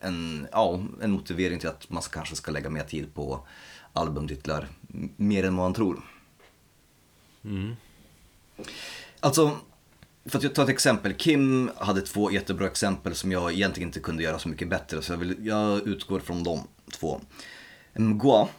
en, 0.02 0.48
ja, 0.52 0.84
en 1.02 1.12
motivering 1.12 1.60
till 1.60 1.70
att 1.70 1.90
man 1.90 2.04
kanske 2.12 2.36
ska 2.36 2.52
lägga 2.52 2.70
mer 2.70 2.84
tid 2.84 3.14
på 3.14 3.48
albumtitlar, 3.94 4.68
mer 5.16 5.44
än 5.44 5.56
vad 5.56 5.66
man 5.66 5.74
tror. 5.74 6.02
Mm. 7.44 7.76
Alltså, 9.20 9.58
för 10.26 10.46
att 10.46 10.56
ta 10.56 10.64
ett 10.64 10.70
exempel. 10.70 11.14
Kim 11.14 11.72
hade 11.78 12.02
två 12.02 12.32
jättebra 12.32 12.68
exempel 12.68 13.16
som 13.16 13.32
jag 13.32 13.54
egentligen 13.54 13.90
inte 13.90 14.00
kunde 14.00 14.24
göra 14.24 14.40
så 14.40 14.50
mycket 14.50 14.70
bättre. 14.70 15.02
Så 15.02 15.14
jag, 15.14 15.18
vill, 15.18 15.36
jag 15.48 15.88
utgår 15.88 16.20
från 16.20 16.44
de 16.44 16.68
två. 16.94 17.22
Mgwa 17.94 18.50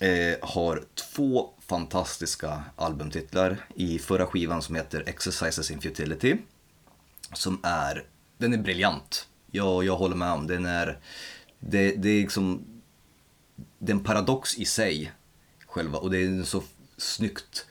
eh, 0.00 0.48
har 0.48 0.84
två 0.94 1.50
fantastiska 1.60 2.62
albumtitlar 2.76 3.66
i 3.74 3.98
förra 3.98 4.26
skivan 4.26 4.62
som 4.62 4.74
heter 4.74 5.02
Exercises 5.06 5.70
in 5.70 5.80
Futility. 5.80 6.36
Som 7.32 7.60
är, 7.62 8.04
den 8.38 8.52
är 8.52 8.58
briljant. 8.58 9.28
Jag, 9.50 9.84
jag 9.84 9.96
håller 9.96 10.16
med 10.16 10.32
om, 10.32 10.46
den 10.46 10.66
är, 10.66 10.98
det, 11.58 11.92
det 11.96 12.08
är 12.08 12.20
liksom, 12.20 12.64
det 13.78 13.92
är 13.92 13.96
en 13.96 14.04
paradox 14.04 14.58
i 14.58 14.64
sig 14.64 15.12
själva 15.66 15.98
och 15.98 16.10
det 16.10 16.18
är 16.18 16.42
så 16.42 16.62
snyggt 16.96 17.66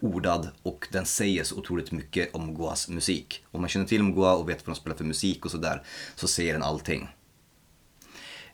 ordad 0.00 0.48
och 0.62 0.88
den 0.92 1.06
säger 1.06 1.44
så 1.44 1.56
otroligt 1.56 1.92
mycket 1.92 2.34
om 2.34 2.54
Goas 2.54 2.88
musik. 2.88 3.44
Om 3.50 3.60
man 3.60 3.70
känner 3.70 3.86
till 3.86 4.02
Goa 4.02 4.34
och 4.34 4.48
vet 4.48 4.66
vad 4.66 4.76
de 4.76 4.80
spelar 4.80 4.96
för 4.96 5.04
musik 5.04 5.44
och 5.44 5.50
sådär 5.50 5.82
så 6.14 6.28
säger 6.28 6.52
den 6.52 6.62
allting. 6.62 7.08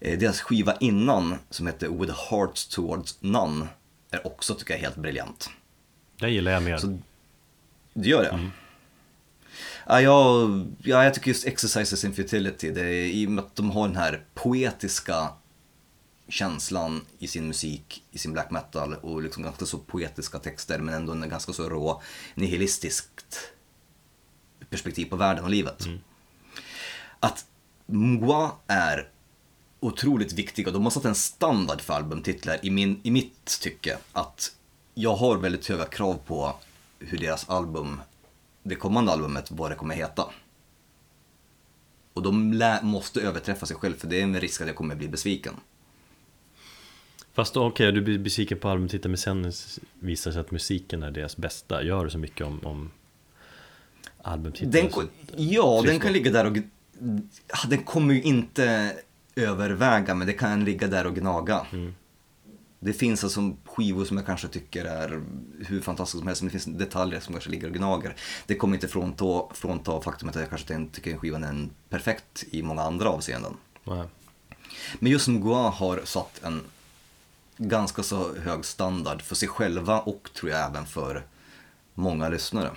Eh, 0.00 0.18
deras 0.18 0.40
skiva 0.40 0.76
innan 0.80 1.36
som 1.50 1.66
heter 1.66 1.88
With 1.88 2.30
Hearts 2.30 2.68
Towards 2.68 3.16
None 3.20 3.66
är 4.10 4.26
också 4.26 4.54
tycker 4.54 4.74
jag 4.74 4.80
helt 4.80 4.96
briljant. 4.96 5.50
Det 6.20 6.30
gillar 6.30 6.52
jag 6.52 6.62
mer. 6.62 6.76
Så, 6.76 6.98
du 7.94 8.08
gör 8.08 8.22
det? 8.22 8.28
Mm. 8.28 8.50
Ja, 9.86 10.00
jag, 10.00 10.66
ja, 10.82 11.04
jag 11.04 11.14
tycker 11.14 11.28
just 11.28 11.46
Exercises 11.46 12.04
in 12.04 12.14
Futility, 12.14 12.70
det 12.70 12.80
är, 12.80 13.06
i 13.06 13.26
och 13.26 13.30
med 13.30 13.44
att 13.44 13.56
de 13.56 13.70
har 13.70 13.88
den 13.88 13.96
här 13.96 14.24
poetiska 14.34 15.28
känslan 16.28 17.06
i 17.18 17.28
sin 17.28 17.46
musik, 17.46 18.04
i 18.10 18.18
sin 18.18 18.32
black 18.32 18.50
metal 18.50 18.94
och 18.94 19.22
liksom 19.22 19.42
ganska 19.42 19.66
så 19.66 19.78
poetiska 19.78 20.38
texter 20.38 20.78
men 20.78 20.94
ändå 20.94 21.12
en 21.12 21.28
ganska 21.28 21.52
så 21.52 21.68
rå 21.68 22.02
nihilistiskt 22.34 23.52
perspektiv 24.70 25.04
på 25.04 25.16
världen 25.16 25.44
och 25.44 25.50
livet. 25.50 25.84
Mm. 25.84 25.98
Att 27.20 27.46
Mgwa 27.86 28.52
är 28.66 29.10
otroligt 29.80 30.32
viktiga. 30.32 30.70
De 30.70 30.82
har 30.82 30.90
satt 30.90 31.04
en 31.04 31.14
standard 31.14 31.80
för 31.80 31.94
albumtitlar 31.94 32.58
i, 32.62 32.70
min, 32.70 33.00
i 33.02 33.10
mitt 33.10 33.60
tycke. 33.60 33.98
Att 34.12 34.56
jag 34.94 35.16
har 35.16 35.36
väldigt 35.36 35.66
höga 35.66 35.84
krav 35.84 36.18
på 36.26 36.56
hur 36.98 37.18
deras 37.18 37.48
album, 37.48 38.00
det 38.62 38.74
kommande 38.74 39.12
albumet, 39.12 39.50
vad 39.50 39.70
det 39.70 39.74
kommer 39.74 39.94
heta. 39.94 40.30
Och 42.12 42.22
de 42.22 42.52
lä- 42.52 42.82
måste 42.82 43.20
överträffa 43.20 43.66
sig 43.66 43.76
själv 43.76 43.96
för 43.96 44.06
det 44.06 44.18
är 44.18 44.22
en 44.22 44.40
risk 44.40 44.60
att 44.60 44.66
jag 44.66 44.76
kommer 44.76 44.94
bli 44.94 45.08
besviken. 45.08 45.54
Fast 47.34 47.56
okej, 47.56 47.68
okay, 47.68 47.90
du 47.90 48.00
blir 48.00 48.18
besviken 48.18 48.58
på 48.58 48.68
albumtiteln 48.68 49.10
men 49.10 49.18
sen 49.18 49.52
visar 49.98 50.30
det 50.30 50.32
sig 50.32 50.40
att 50.40 50.50
musiken 50.50 51.02
är 51.02 51.10
deras 51.10 51.36
bästa. 51.36 51.82
Gör 51.82 52.04
du 52.04 52.10
så 52.10 52.18
mycket 52.18 52.46
om, 52.46 52.60
om 52.64 52.90
albumtiteln? 54.22 54.70
Den, 54.70 55.08
ja, 55.36 55.82
den 55.86 56.00
kan 56.00 56.12
ligga 56.12 56.30
där 56.30 56.46
och... 56.46 56.56
Den 57.68 57.84
kommer 57.84 58.14
ju 58.14 58.22
inte 58.22 58.96
överväga 59.36 60.14
men 60.14 60.26
det 60.26 60.32
kan 60.32 60.64
ligga 60.64 60.86
där 60.86 61.06
och 61.06 61.14
gnaga. 61.14 61.66
Mm. 61.72 61.94
Det 62.80 62.92
finns 62.92 63.24
alltså 63.24 63.56
skivor 63.64 64.04
som 64.04 64.16
jag 64.16 64.26
kanske 64.26 64.48
tycker 64.48 64.84
är 64.84 65.22
hur 65.66 65.80
fantastiska 65.80 66.18
som 66.18 66.26
helst, 66.26 66.42
men 66.42 66.52
det 66.52 66.58
finns 66.58 66.78
detaljer 66.78 67.20
som 67.20 67.34
kanske 67.34 67.50
ligger 67.50 67.68
och 67.68 67.74
gnager. 67.74 68.16
Det 68.46 68.54
kommer 68.54 68.74
inte 68.74 68.88
frånta, 68.88 69.54
frånta 69.54 70.00
faktumet 70.00 70.36
att 70.36 70.42
jag 70.42 70.50
kanske 70.50 70.86
tycker 70.92 71.10
en 71.12 71.18
skivan 71.18 71.44
är 71.44 71.68
perfekt 71.88 72.44
i 72.50 72.62
många 72.62 72.82
andra 72.82 73.08
avseenden. 73.08 73.52
Nej. 73.84 74.04
Men 74.98 75.12
just 75.12 75.24
som 75.24 75.40
Goa 75.40 75.70
har 75.70 76.00
satt 76.04 76.44
en 76.44 76.60
ganska 77.56 78.02
så 78.02 78.36
hög 78.36 78.64
standard 78.64 79.22
för 79.22 79.34
sig 79.34 79.48
själva 79.48 80.00
och 80.00 80.30
tror 80.34 80.50
jag 80.50 80.70
även 80.70 80.86
för 80.86 81.22
många 81.94 82.28
lyssnare. 82.28 82.70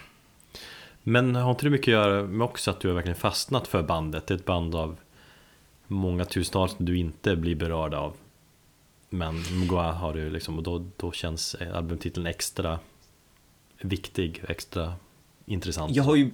Men 1.03 1.35
har 1.35 1.51
inte 1.51 1.65
det 1.65 1.69
mycket 1.69 1.87
att 1.87 1.91
göra 1.91 2.23
med 2.23 2.45
också 2.45 2.71
att 2.71 2.79
du 2.79 2.87
har 2.87 2.95
verkligen 2.95 3.17
fastnat 3.17 3.67
för 3.67 3.83
bandet? 3.83 4.27
Det 4.27 4.33
är 4.33 4.37
ett 4.37 4.45
band 4.45 4.75
av 4.75 4.97
många 5.87 6.25
tusentals 6.25 6.71
som 6.71 6.85
du 6.85 6.97
inte 6.97 7.35
blir 7.35 7.55
berörd 7.55 7.93
av. 7.93 8.13
Men 9.09 9.43
Mgoa 9.51 9.91
har 9.91 10.13
du 10.13 10.29
liksom 10.29 10.57
och 10.57 10.63
då, 10.63 10.85
då 10.97 11.11
känns 11.11 11.55
albumtiteln 11.73 12.25
extra 12.25 12.79
viktig, 13.81 14.43
extra 14.47 14.93
intressant. 15.45 15.95
Jag 15.95 16.03
har 16.03 16.15
ju, 16.15 16.31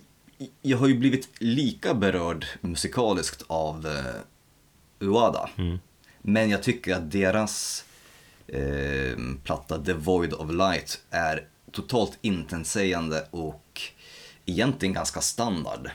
jag 0.61 0.77
har 0.77 0.87
ju 0.87 0.97
blivit 0.97 1.29
lika 1.39 1.93
berörd 1.93 2.45
musikaliskt 2.61 3.43
av 3.47 3.85
uh, 3.85 5.09
Uada. 5.09 5.49
Mm. 5.55 5.79
Men 6.21 6.49
jag 6.49 6.63
tycker 6.63 6.95
att 6.95 7.11
deras 7.11 7.85
eh, 8.47 9.17
platta 9.43 9.83
The 9.83 9.93
Void 9.93 10.33
of 10.33 10.51
Light 10.51 11.01
är 11.09 11.47
totalt 11.71 12.17
intetsägande 12.21 13.27
och 13.31 13.81
egentligen 14.45 14.93
ganska 14.93 15.21
standard. 15.21 15.89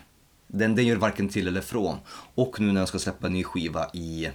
Den, 0.46 0.74
den 0.74 0.86
gör 0.86 0.96
varken 0.96 1.28
till 1.28 1.49
eller 1.49 1.61
från. 1.61 1.99
Och 2.34 2.61
nu 2.61 2.72
när 2.72 2.80
jag 2.80 2.88
ska 2.88 2.99
släppa 2.99 3.26
en 3.26 3.32
ny 3.32 3.44
skiva 3.44 3.90
i 3.92 4.30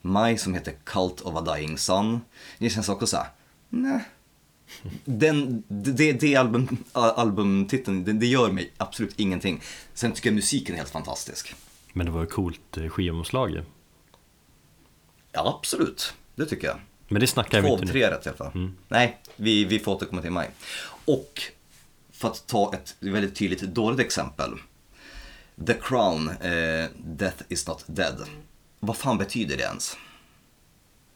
maj 0.00 0.38
som 0.38 0.54
heter 0.54 0.74
Cult 0.84 1.20
of 1.20 1.36
a 1.36 1.54
Dying 1.54 1.78
Sun. 1.78 2.20
Det 2.58 2.70
känns 2.70 2.88
också 2.88 3.06
såhär, 3.06 3.26
nej. 3.68 4.04
Den, 5.04 5.62
det, 5.68 6.12
det 6.12 6.36
album, 6.36 6.76
albumtiteln, 6.92 8.04
det, 8.04 8.12
det 8.12 8.26
gör 8.26 8.50
mig 8.52 8.72
absolut 8.76 9.20
ingenting. 9.20 9.62
Sen 9.94 10.12
tycker 10.12 10.28
jag 10.28 10.34
musiken 10.34 10.74
är 10.74 10.78
helt 10.78 10.90
fantastisk. 10.90 11.54
Men 11.92 12.06
det 12.06 12.12
var 12.12 12.22
ett 12.22 12.32
coolt 12.32 12.76
eh, 12.76 12.88
skivomslag 12.88 13.50
ju. 13.50 13.64
Ja, 15.32 15.58
absolut. 15.58 16.14
Det 16.34 16.46
tycker 16.46 16.66
jag. 16.66 16.76
Men 17.12 17.20
det 17.20 17.26
snackar 17.26 17.60
vi 17.60 17.68
Två 17.68 17.74
inte 17.74 17.82
av 17.82 17.86
nu. 17.86 17.92
tre 17.92 18.10
rätt 18.10 18.26
i 18.26 18.28
alla 18.28 18.38
fall. 18.38 18.52
Mm. 18.54 18.76
Nej, 18.88 19.20
vi, 19.36 19.64
vi 19.64 19.78
får 19.78 19.92
återkomma 19.92 20.22
till 20.22 20.30
maj. 20.30 20.50
Och 21.04 21.42
för 22.12 22.28
att 22.28 22.46
ta 22.46 22.74
ett 22.74 22.96
väldigt 23.00 23.36
tydligt 23.36 23.60
dåligt 23.60 24.00
exempel. 24.00 24.50
The 25.66 25.74
Crown, 25.74 26.28
eh, 26.28 26.88
Death 26.96 27.42
is 27.48 27.68
not 27.68 27.84
dead. 27.86 28.24
Vad 28.80 28.96
fan 28.96 29.18
betyder 29.18 29.56
det 29.56 29.62
ens? 29.62 29.96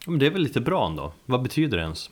Men 0.06 0.18
det 0.18 0.26
är 0.26 0.30
väl 0.30 0.42
lite 0.42 0.60
bra 0.60 0.86
ändå? 0.86 1.12
Vad 1.26 1.42
betyder 1.42 1.76
det 1.76 1.82
ens? 1.82 2.10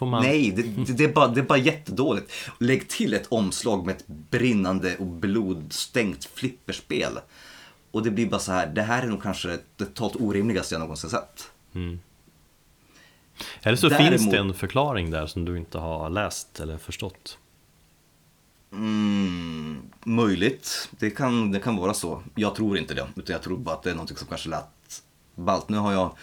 Man... 0.00 0.22
Nej, 0.22 0.50
det, 0.56 0.62
det, 0.62 0.92
det, 0.92 1.04
är 1.04 1.12
bara, 1.12 1.28
det 1.28 1.40
är 1.40 1.44
bara 1.44 1.58
jättedåligt. 1.58 2.32
Lägg 2.60 2.88
till 2.88 3.14
ett 3.14 3.26
omslag 3.28 3.86
med 3.86 3.96
ett 3.96 4.06
brinnande 4.06 4.96
och 4.96 5.06
blodstänkt 5.06 6.24
flipperspel. 6.34 7.18
Och 7.90 8.02
det 8.02 8.10
blir 8.10 8.26
bara 8.26 8.40
så 8.40 8.52
här, 8.52 8.66
det 8.66 8.82
här 8.82 9.02
är 9.02 9.06
nog 9.06 9.22
kanske 9.22 9.48
det 9.48 9.84
totalt 9.84 10.16
orimligaste 10.16 10.74
jag 10.74 10.80
någonsin 10.80 11.10
sett. 11.10 11.50
Mm. 11.74 12.00
Eller 13.62 13.76
så 13.76 13.88
Däremot- 13.88 14.08
finns 14.08 14.30
det 14.30 14.38
en 14.38 14.54
förklaring 14.54 15.10
där 15.10 15.26
som 15.26 15.44
du 15.44 15.56
inte 15.58 15.78
har 15.78 16.10
läst 16.10 16.60
eller 16.60 16.78
förstått. 16.78 17.38
Mm, 18.72 19.82
möjligt, 20.04 20.88
det 20.90 21.10
kan, 21.10 21.52
det 21.52 21.60
kan 21.60 21.76
vara 21.76 21.94
så. 21.94 22.22
Jag 22.34 22.54
tror 22.54 22.78
inte 22.78 22.94
det, 22.94 23.06
utan 23.16 23.32
jag 23.32 23.42
tror 23.42 23.58
bara 23.58 23.74
att 23.74 23.82
det 23.82 23.90
är 23.90 23.94
något 23.94 24.18
som 24.18 24.28
kanske 24.28 24.48
lät 24.48 25.02
ballt. 25.34 25.68
Nu 25.68 25.76
har 25.76 25.92
jag 25.92 26.16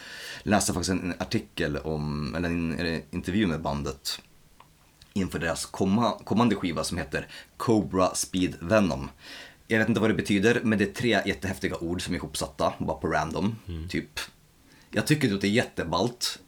läst 0.43 0.67
faktiskt 0.67 0.89
en 0.89 1.13
artikel 1.19 1.77
om, 1.77 2.35
eller 2.35 2.49
en, 2.49 3.01
intervju 3.11 3.47
med 3.47 3.61
bandet 3.61 4.21
inför 5.13 5.39
deras 5.39 5.65
komma, 5.65 6.11
kommande 6.23 6.55
skiva 6.55 6.83
som 6.83 6.97
heter 6.97 7.27
Cobra 7.57 8.15
Speed 8.15 8.55
Venom. 8.59 9.09
Jag 9.67 9.79
vet 9.79 9.89
inte 9.89 10.01
vad 10.01 10.09
det 10.09 10.13
betyder, 10.13 10.61
men 10.63 10.79
det 10.79 10.85
är 10.85 10.93
tre 10.93 11.21
jättehäftiga 11.25 11.75
ord 11.77 12.01
som 12.01 12.13
är 12.13 12.17
ihopsatta, 12.17 12.73
bara 12.79 12.97
på 12.97 13.07
random, 13.07 13.55
typ. 13.89 14.19
Jag 14.89 15.07
tycker 15.07 15.33
att 15.33 15.41
det 15.41 15.47
är 15.47 15.51
jätteballt 15.51 16.39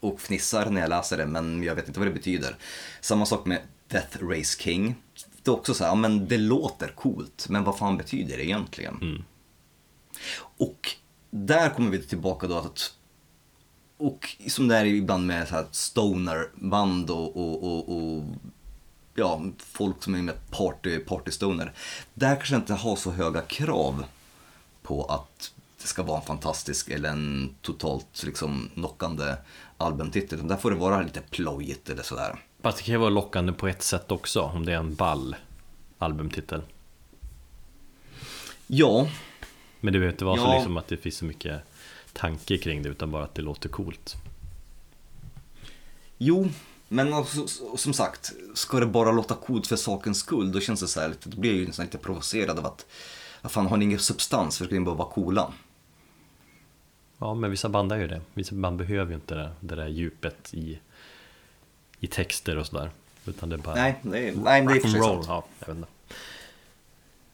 och 0.00 0.20
fnissar 0.20 0.70
när 0.70 0.80
jag 0.80 0.90
läser 0.90 1.16
det, 1.16 1.26
men 1.26 1.62
jag 1.62 1.74
vet 1.74 1.88
inte 1.88 2.00
vad 2.00 2.08
det 2.08 2.14
betyder. 2.14 2.56
Samma 3.00 3.26
sak 3.26 3.46
med 3.46 3.60
Death 3.88 4.18
Race 4.22 4.62
King. 4.62 4.94
Det 5.42 5.50
är 5.50 5.54
också 5.54 5.74
så 5.74 5.84
här, 5.84 5.90
ja, 5.90 5.94
men 5.94 6.28
det 6.28 6.38
låter 6.38 6.88
coolt, 6.88 7.46
men 7.48 7.64
vad 7.64 7.78
fan 7.78 7.96
betyder 7.96 8.36
det 8.36 8.44
egentligen? 8.44 8.98
Mm. 9.02 9.24
Och 10.38 10.96
där 11.30 11.70
kommer 11.70 11.90
vi 11.90 12.02
tillbaka 12.02 12.46
då 12.46 12.56
att 12.56 12.94
och 14.00 14.36
som 14.46 14.68
det 14.68 14.76
är 14.76 14.84
ibland 14.84 15.26
med 15.26 15.48
så 15.48 15.54
här 15.54 15.66
stonerband 15.70 17.10
och, 17.10 17.36
och, 17.36 17.64
och, 17.64 17.96
och 17.96 18.24
ja, 19.14 19.42
folk 19.58 20.02
som 20.02 20.14
är 20.14 20.22
med 20.22 20.50
party, 20.50 20.98
party 20.98 21.30
stoner. 21.30 21.72
Där 22.14 22.36
kanske 22.36 22.56
inte 22.56 22.74
har 22.74 22.96
så 22.96 23.10
höga 23.10 23.40
krav 23.40 24.04
på 24.82 25.04
att 25.04 25.52
det 25.82 25.88
ska 25.88 26.02
vara 26.02 26.20
en 26.20 26.26
fantastisk 26.26 26.88
eller 26.88 27.08
en 27.08 27.54
totalt 27.62 28.22
liksom 28.24 28.70
knockande 28.74 29.34
albumtitel. 29.80 30.38
Utan 30.38 30.48
Där 30.48 30.56
får 30.56 30.70
det 30.70 30.76
vara 30.76 31.02
lite 31.02 31.20
plojigt 31.20 31.88
eller 31.90 32.02
sådär. 32.02 32.44
Fast 32.62 32.78
det 32.78 32.84
kan 32.84 32.92
ju 32.94 32.98
vara 32.98 33.10
lockande 33.10 33.52
på 33.52 33.68
ett 33.68 33.82
sätt 33.82 34.12
också, 34.12 34.40
om 34.40 34.66
det 34.66 34.72
är 34.72 34.76
en 34.76 34.94
ball 34.94 35.36
albumtitel. 35.98 36.62
Ja, 38.66 39.08
Men 39.80 39.92
det 39.92 39.98
behöver 39.98 40.12
inte 40.12 40.24
vara 40.24 40.36
så 40.36 40.42
Ja. 40.42 40.54
liksom 40.54 40.76
att 40.76 40.88
det 40.88 40.96
finns 40.96 41.16
så 41.16 41.24
mycket 41.24 41.60
tanke 42.12 42.58
kring 42.58 42.82
det, 42.82 42.88
utan 42.88 43.10
bara 43.10 43.24
att 43.24 43.34
det 43.34 43.42
låter 43.42 43.68
coolt. 43.68 44.14
Jo, 46.18 46.48
men 46.88 47.12
också, 47.12 47.46
som 47.76 47.92
sagt, 47.92 48.32
ska 48.54 48.80
det 48.80 48.86
bara 48.86 49.12
låta 49.12 49.34
coolt 49.34 49.66
för 49.66 49.76
sakens 49.76 50.18
skull, 50.18 50.52
då 50.52 50.60
känns 50.60 50.80
det 50.80 50.88
så 50.88 51.00
här, 51.00 51.14
då 51.24 51.40
blir 51.40 51.50
jag 51.50 51.58
ju 51.60 51.66
nästan 51.66 51.84
lite 51.86 51.98
provocerad 51.98 52.58
av 52.58 52.66
att, 52.66 52.86
vad 53.42 53.52
fan 53.52 53.66
har 53.66 53.76
ni 53.76 53.84
ingen 53.84 53.98
substans, 53.98 54.58
för 54.58 54.64
ska 54.64 54.74
ni 54.74 54.80
bara 54.80 54.94
vara 54.94 55.08
coola? 55.08 55.52
Ja, 57.20 57.34
men 57.34 57.50
vissa 57.50 57.68
band 57.68 57.92
är 57.92 57.96
ju 57.96 58.06
det. 58.08 58.20
Vissa 58.34 58.54
band 58.54 58.76
behöver 58.78 59.10
ju 59.10 59.14
inte 59.14 59.34
det, 59.34 59.50
det 59.60 59.74
där 59.74 59.88
djupet 59.88 60.54
i, 60.54 60.78
i 62.00 62.06
texter 62.06 62.56
och 62.58 62.66
sådär. 62.66 62.90
Utan 63.26 63.48
det 63.48 63.56
är 63.56 63.58
bara 63.58 63.74
Nej, 63.74 63.98
det 64.02 64.28
är, 64.28 64.36
nej, 64.36 64.66
det 64.66 64.72
är 64.72 64.80
sant. 64.80 65.24
Ja, 65.28 65.44
jag 65.58 65.66
vet 65.66 65.76
inte. 65.76 65.88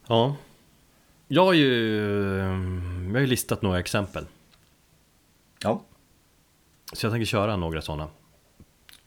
Ja. 0.07 0.37
Jag 1.29 1.45
har 1.45 1.53
ju, 1.53 1.97
jag 3.07 3.13
har 3.13 3.21
ju 3.21 3.27
listat 3.27 3.63
några 3.63 3.79
exempel. 3.79 4.27
Ja, 5.63 5.83
Så 6.93 7.07
jag 7.07 7.13
tänker 7.13 7.27
köra 7.27 7.57
några 7.57 7.83
sådana. 7.83 8.09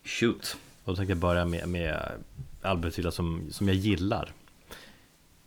shoot. 0.04 0.58
Och 0.84 0.92
då 0.92 0.96
tänkte 0.96 1.12
jag 1.12 1.18
börja 1.18 1.46
med, 1.46 1.70
med 1.70 2.12
albumtitlar 2.62 3.12
som, 3.12 3.48
som 3.52 3.68
jag 3.68 3.76
gillar. 3.78 4.32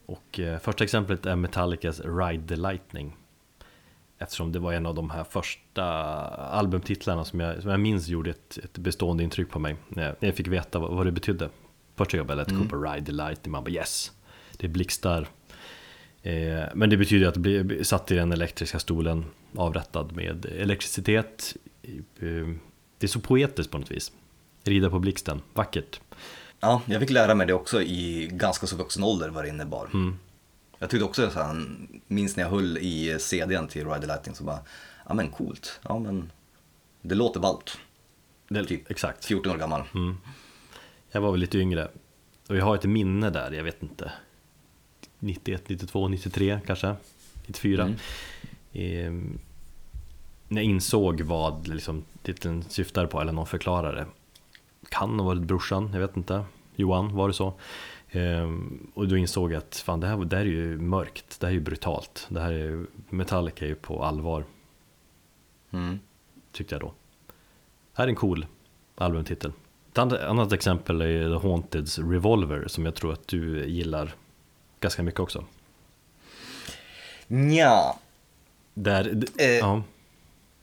Och 0.07 0.41
eh, 0.41 0.59
första 0.59 0.85
exemplet 0.85 1.27
är 1.27 1.37
Metallicas 1.37 2.01
Ride 2.01 2.49
the 2.49 2.57
Lightning. 2.57 3.17
Eftersom 4.23 4.53
det 4.53 4.59
var 4.59 4.73
en 4.73 4.87
av 4.87 4.95
de 4.95 5.11
här 5.11 5.25
första 5.25 5.85
albumtitlarna 5.85 7.25
som 7.25 7.41
jag, 7.41 7.63
som 7.63 7.71
jag 7.71 7.81
minns 7.81 8.09
gjorde 8.09 8.31
ett, 8.31 8.59
ett 8.65 8.79
bestående 8.79 9.23
intryck 9.23 9.51
på 9.51 9.59
mig. 9.59 9.77
När 9.89 10.03
jag, 10.03 10.15
när 10.21 10.29
jag 10.29 10.37
fick 10.37 10.49
veta 10.49 10.79
vad, 10.79 10.91
vad 10.91 11.07
det 11.07 11.13
betydde. 11.13 11.49
Första 11.97 12.17
jag 12.17 12.37
lät 12.37 12.49
Mm. 12.51 12.63
Cooper 12.63 12.93
Ride 12.93 13.07
the 13.07 13.13
Lightning, 13.13 13.53
man 13.53 13.65
bara 13.65 13.71
yes. 13.71 14.13
Det 14.57 14.69
blixtar. 14.69 15.29
Eh, 16.23 16.63
men 16.75 16.91
det 16.91 16.97
betyder 16.97 17.29
att 17.29 17.37
bli 17.37 17.85
satt 17.85 18.11
i 18.11 18.15
den 18.15 18.33
elektriska 18.33 18.79
stolen 18.79 19.25
avrättad 19.57 20.13
med 20.13 20.47
elektricitet. 20.47 21.57
Eh, 21.83 22.49
det 22.99 23.07
är 23.07 23.09
så 23.09 23.21
poetiskt 23.21 23.73
på 23.73 23.79
något 23.79 23.91
vis. 23.91 24.13
Rida 24.65 24.91
på 24.91 24.99
blixten, 24.99 25.43
vackert. 25.53 26.01
Ja, 26.61 26.83
jag 26.87 27.01
fick 27.01 27.11
lära 27.11 27.35
mig 27.35 27.47
det 27.47 27.53
också 27.53 27.83
i 27.83 28.29
ganska 28.33 28.67
så 28.67 28.77
vuxen 28.77 29.05
ålder 29.05 29.29
vad 29.29 29.45
det 29.45 29.49
innebar. 29.49 29.89
Mm. 29.95 30.19
Jag 30.83 30.91
tyckte 30.91 31.05
också 31.05 31.31
så 31.31 31.41
här, 31.41 31.67
minns 32.07 32.37
när 32.37 32.45
jag 32.45 32.51
höll 32.51 32.79
i 32.79 33.17
CDn 33.21 33.69
till 33.69 33.87
Ride 33.87 34.01
the 34.01 34.07
Lightning 34.07 34.35
så 34.35 34.45
bara, 34.45 34.59
ja 35.09 35.15
men 35.15 35.31
coolt, 35.31 35.81
ja 35.83 35.99
men 35.99 36.31
det 37.03 37.15
låter 37.15 37.41
ballt. 37.41 37.79
Det, 38.49 38.65
Typ. 38.65 38.91
Exakt. 38.91 39.25
14 39.25 39.53
år 39.53 39.57
gammal. 39.57 39.83
Mm. 39.95 40.17
Jag 41.11 41.21
var 41.21 41.31
väl 41.31 41.41
lite 41.41 41.59
yngre. 41.59 41.89
Och 42.49 42.57
jag 42.57 42.65
har 42.65 42.75
ett 42.75 42.85
minne 42.85 43.31
där, 43.31 43.53
jag 43.53 43.65
vet 43.65 43.83
inte. 43.83 44.13
91, 45.19 45.69
92, 45.69 46.09
93 46.09 46.61
kanske. 46.67 46.95
94. 47.47 47.83
Mm. 47.83 47.97
Ehm, 48.73 49.39
när 50.49 50.63
jag 50.63 50.71
insåg 50.71 51.21
vad 51.21 51.69
liksom, 51.69 52.05
titeln 52.23 52.65
syftar 52.69 53.07
på, 53.07 53.21
eller 53.21 53.33
någon 53.33 53.47
förklarade 53.47 53.99
det. 54.01 54.07
Kan 54.89 55.19
ha 55.19 55.27
varit 55.27 55.43
brorsan, 55.43 55.91
jag 55.93 56.01
vet 56.01 56.17
inte. 56.17 56.45
Johan, 56.77 57.15
var 57.15 57.29
det 57.29 57.35
så? 57.35 57.55
Ehm, 58.13 58.91
och 58.95 59.09
då 59.09 59.17
insåg 59.17 59.53
jag 59.53 59.59
att 59.59 59.77
fan, 59.77 60.01
det, 60.01 60.07
här, 60.07 60.17
det 60.17 60.37
här 60.37 60.45
är 60.45 60.49
ju 60.49 60.79
mörkt, 60.79 61.41
det 61.41 61.47
här 61.47 61.51
är 61.51 61.55
ju 61.55 61.61
brutalt. 61.61 62.27
Det 62.29 62.41
här 62.41 62.53
är, 62.53 62.87
Metallica 63.09 63.65
är 63.65 63.69
ju 63.69 63.75
på 63.75 64.05
allvar, 64.05 64.45
Mm. 65.73 65.99
tyckte 66.53 66.75
jag 66.75 66.83
då. 66.83 66.93
Här 67.95 68.05
är 68.05 68.09
en 68.09 68.15
cool 68.17 68.47
albumtitel. 68.95 69.53
Ett 69.93 69.99
annat- 69.99 70.53
exempel 70.53 71.01
är 71.01 71.39
The 71.41 71.49
Haunteds 71.49 71.99
Revolver 71.99 72.69
som 72.69 72.85
jag 72.85 72.95
tror 72.95 73.13
att 73.13 73.29
du 73.29 73.67
gillar 73.67 74.15
ganska 74.81 75.03
mycket 75.03 75.21
också. 75.21 75.45
Nja, 77.27 77.97
Där, 78.75 79.25
Eh. 79.39 79.47
ja, 79.51 79.83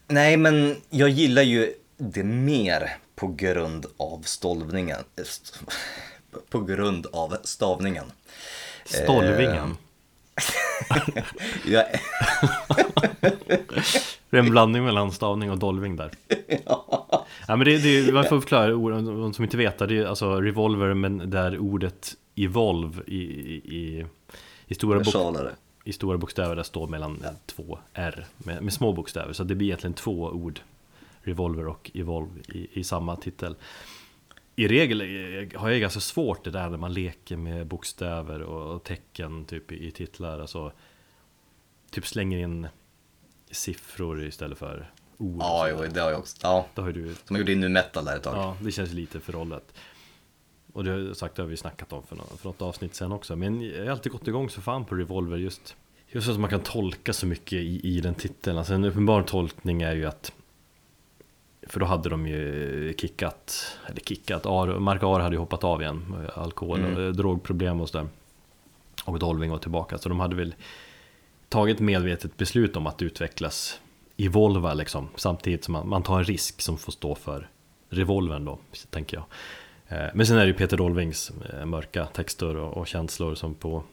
nej 0.08 0.38
men 0.38 0.76
jag 0.90 1.10
gillar 1.10 1.42
ju 1.42 1.74
det 1.98 2.24
mer 2.24 2.98
på 3.16 3.28
grund 3.28 3.86
av 3.98 4.22
stolvningen. 4.22 4.98
Eh, 6.34 6.40
På 6.50 6.60
grund 6.60 7.08
av 7.14 7.38
stavningen. 7.44 8.06
Stolvingen. 8.86 9.78
Jag, 11.66 11.86
Det 14.30 14.38
är 14.38 14.42
en 14.42 14.50
blandning 14.50 14.84
mellan 14.84 15.12
stavning 15.12 15.52
och 15.52 15.58
dolving 15.58 15.96
där. 15.96 16.12
ja. 16.66 17.26
men 17.48 17.60
det, 17.60 17.78
det, 17.78 18.14
man 18.14 18.24
får 18.24 18.40
förklara, 18.40 18.72
de 19.02 19.34
som 19.34 19.44
inte 19.44 19.58
vet 19.58 19.78
det, 19.78 19.98
är 19.98 20.06
alltså 20.06 20.42
revolver 20.42 20.94
men 20.94 21.30
där 21.30 21.58
ordet 21.58 22.16
evolve 22.36 23.04
i, 23.08 23.18
i, 23.18 24.06
i, 24.68 24.76
stora, 24.76 25.00
bok, 25.00 25.36
i 25.84 25.94
stora 25.94 26.18
bokstäver 26.18 26.56
där 26.56 26.64
står 26.64 26.88
mellan 26.88 27.26
två 27.46 27.80
R 27.94 28.26
med, 28.38 28.64
med, 28.64 28.74
små 28.74 28.94
bokstäver. 28.94 29.34
Så 29.34 29.44
det 29.44 29.56
blir 29.56 29.68
egentligen 29.68 29.94
två 29.94 30.24
ord, 30.24 30.60
revolver 31.22 31.68
och 31.68 31.92
evolve 31.94 32.40
i, 32.48 32.68
i 32.80 32.84
samma 32.84 33.16
titel. 33.16 33.56
I 34.60 34.68
regel 34.68 35.02
har 35.56 35.70
jag 35.70 35.82
ganska 35.82 36.00
svårt 36.00 36.44
det 36.44 36.52
där 36.52 36.70
när 36.70 36.78
man 36.78 36.94
leker 36.94 37.38
med 37.38 37.68
bokstäver 37.68 38.42
och 38.42 38.84
tecken 38.84 39.46
typ 39.46 39.72
i, 39.72 39.92
titlar. 39.92 40.40
Alltså, 40.40 40.72
typ 41.92 42.08
slänger 42.08 42.38
in 42.38 42.68
siffror 43.52 44.24
istället 44.24 44.58
för 44.58 44.92
ord. 45.18 45.38
Ja, 45.40 45.70
jo, 45.70 45.86
det 45.94 46.02
har 46.02 46.12
jag 46.12 46.20
också. 46.20 46.38
Ja. 46.42 46.68
Det 46.76 46.82
har 46.82 46.92
du... 46.92 47.16
Som 47.26 47.36
jag 47.36 47.40
gjorde 47.40 47.52
i 47.52 47.56
nu 47.56 47.70
metal 47.70 48.06
där 48.06 48.16
ett 48.16 48.24
tag. 48.24 48.38
Ja, 48.38 48.58
det 48.62 48.72
känns 48.72 48.92
lite 48.92 49.20
förhållet. 49.20 49.74
Och 50.74 50.84
det 50.84 50.92
har 50.92 51.14
sagt, 51.14 51.36
det 51.36 51.42
har 51.42 51.50
vi 51.50 51.58
snackat 51.58 51.94
om 51.94 52.04
för 52.04 52.16
något, 52.16 52.40
för 52.40 52.50
något 52.50 52.62
avsnitt 52.62 52.96
sen 52.96 53.12
också. 53.12 53.36
Men 53.36 53.62
jag 53.62 53.84
har 53.84 53.92
alltid 53.92 54.12
gått 54.12 54.28
igång 54.28 54.50
så 54.50 54.62
fan 54.62 54.86
på 54.86 54.96
Revolver 54.96 55.38
just 55.38 55.76
Just 56.12 56.30
att 56.30 56.40
man 56.40 56.50
kan 56.50 56.60
tolka 56.60 57.14
så 57.14 57.28
mycket 57.28 57.54
i, 57.54 57.80
i 57.84 58.02
den 58.02 58.16
titeln. 58.16 58.58
Alltså 58.58 58.74
en 58.74 58.86
uppenbar 58.86 59.24
tolkning 59.24 59.82
är 59.82 59.96
ju 59.96 60.06
att 60.06 60.34
För 61.70 61.80
då 61.80 61.86
hade 61.86 62.10
de 62.10 62.28
ju 62.28 62.94
kickat 62.98 63.78
Eller 63.88 64.02
kickat, 64.02 64.46
Ar, 64.46 64.80
Mark 64.80 65.04
Ar 65.04 65.20
hade 65.20 65.36
ju 65.36 65.40
hoppat 65.40 65.64
av 65.64 65.82
igen 65.82 66.28
Alkohol 66.34 66.80
och 66.80 66.92
mm. 66.92 67.14
drogproblem 67.14 67.82
och 67.82 67.90
sådär 67.90 68.08
Och 69.06 69.20
Dolving 69.20 69.52
var 69.52 69.58
tillbaka 69.58 69.98
så 69.98 70.10
de 70.10 70.20
hade 70.20 70.36
väl 70.36 70.56
Tagit 71.50 71.80
medvetet 71.80 72.38
beslut 72.38 72.78
om 72.78 72.88
att 72.88 73.02
utvecklas 73.02 73.80
Evolva 74.18 74.74
liksom 74.74 75.08
Samtidigt 75.16 75.64
som 75.64 75.72
man, 75.72 75.90
man 75.90 76.04
tar 76.04 76.18
en 76.18 76.24
risk 76.24 76.62
som 76.62 76.78
får 76.78 76.92
stå 76.92 77.16
för 77.16 77.50
Revolvern 77.90 78.46
då, 78.46 78.60
tänker 78.90 79.18
jag 79.18 79.26
Eh, 79.90 80.08
men 80.14 80.26
sen 80.26 80.38
är 80.38 80.42
det 80.42 80.48
ju 80.48 80.54
Peter 80.54 80.78
Dolvings 80.78 81.32
eh, 81.54 81.66
mörka 81.66 82.06
texter 82.06 82.56
och, 82.56 82.88
känslor 82.88 83.36
som 83.36 83.56
på 83.56 83.84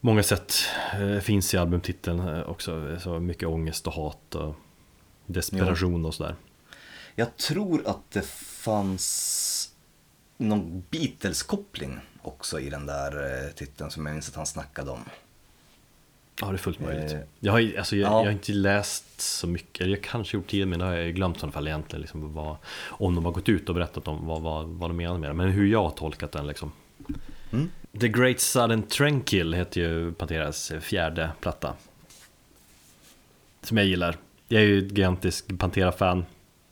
många 0.00 0.22
sätt 0.22 0.52
eh, 1.00 1.18
finns 1.18 1.54
i 1.54 1.56
albumtiteln 1.56 2.44
också. 2.44 2.96
Så 3.00 3.18
mycket 3.18 3.48
ångest 3.48 3.86
och 3.86 3.92
hat 3.92 4.34
och 4.34 4.54
desperation 5.28 6.04
och 6.04 6.14
sådär. 6.14 6.34
Jag 7.14 7.36
tror 7.36 7.86
att 7.86 8.10
det 8.10 8.26
fanns 8.26 9.72
någon 10.36 10.82
Beatles-koppling 10.90 11.98
också 12.22 12.60
i 12.60 12.70
den 12.70 12.86
där 12.86 13.50
titeln 13.52 13.90
som 13.90 14.06
jag 14.06 14.14
minns 14.14 14.28
att 14.28 14.34
han 14.34 14.46
snackade 14.46 14.90
om. 14.90 15.04
Ja, 16.40 16.46
det 16.46 16.52
är 16.52 16.56
fullt 16.56 16.80
möjligt. 16.80 17.12
Eh, 17.12 17.18
jag, 17.40 17.52
har, 17.52 17.74
alltså, 17.78 17.96
jag, 17.96 18.10
ja. 18.10 18.18
jag, 18.18 18.24
har 18.24 18.30
inte 18.30 18.52
läst 18.52 19.20
så 19.20 19.46
mycket, 19.46 19.80
eller 19.80 19.96
jag 19.96 20.04
kanske 20.04 20.36
gjort 20.36 20.46
tidigare 20.46 20.68
men 20.68 20.78
det 20.78 20.84
har 20.84 20.92
jag 20.92 21.14
glömt 21.14 21.36
i 21.36 21.40
alla 21.42 21.52
fall 21.52 21.68
egentligen. 21.68 22.00
Liksom, 22.00 22.34
vad, 22.34 22.56
om 22.86 23.14
de 23.14 23.24
har 23.24 23.32
gått 23.32 23.48
ut 23.48 23.68
och 23.68 23.74
berättat 23.74 24.08
om 24.08 24.26
vad, 24.26 24.42
vad, 24.42 24.66
vad 24.66 24.90
de 24.90 24.96
menar 24.96 25.18
med 25.18 25.30
det, 25.30 25.34
men 25.34 25.48
hur 25.48 25.66
jag 25.66 25.82
har 25.82 25.90
tolkat 25.90 26.32
den 26.32 26.46
liksom. 26.46 26.72
Mm. 27.52 27.70
The 28.00 28.08
Great 28.08 28.40
Sudden 28.40 28.82
Tranquil 28.82 29.54
heter 29.54 29.80
ju 29.80 30.12
Panteras 30.12 30.72
fjärde 30.80 31.30
platta. 31.40 31.74
Som 33.62 33.76
jag 33.76 33.86
gillar. 33.86 34.16
Jag 34.48 34.62
är 34.62 34.66
ju 34.66 34.78
ett 34.78 34.84
gigantisk 34.84 35.58
Pantera-fan. 35.58 36.24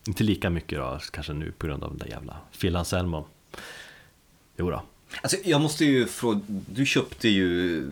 Inte 0.06 0.24
lika 0.24 0.50
mycket 0.50 0.78
då, 0.78 0.98
kanske 1.10 1.32
nu 1.32 1.52
på 1.52 1.66
grund 1.66 1.84
av 1.84 1.90
den 1.90 1.98
där 1.98 2.06
jävla 2.06 2.36
Phil 2.60 2.76
Anselmo. 2.76 3.26
Jo 4.56 4.70
då. 4.70 4.82
Alltså 5.22 5.36
jag 5.44 5.60
måste 5.60 5.84
ju 5.84 6.06
fråga, 6.06 6.40
du 6.46 6.86
köpte 6.86 7.28
ju 7.28 7.82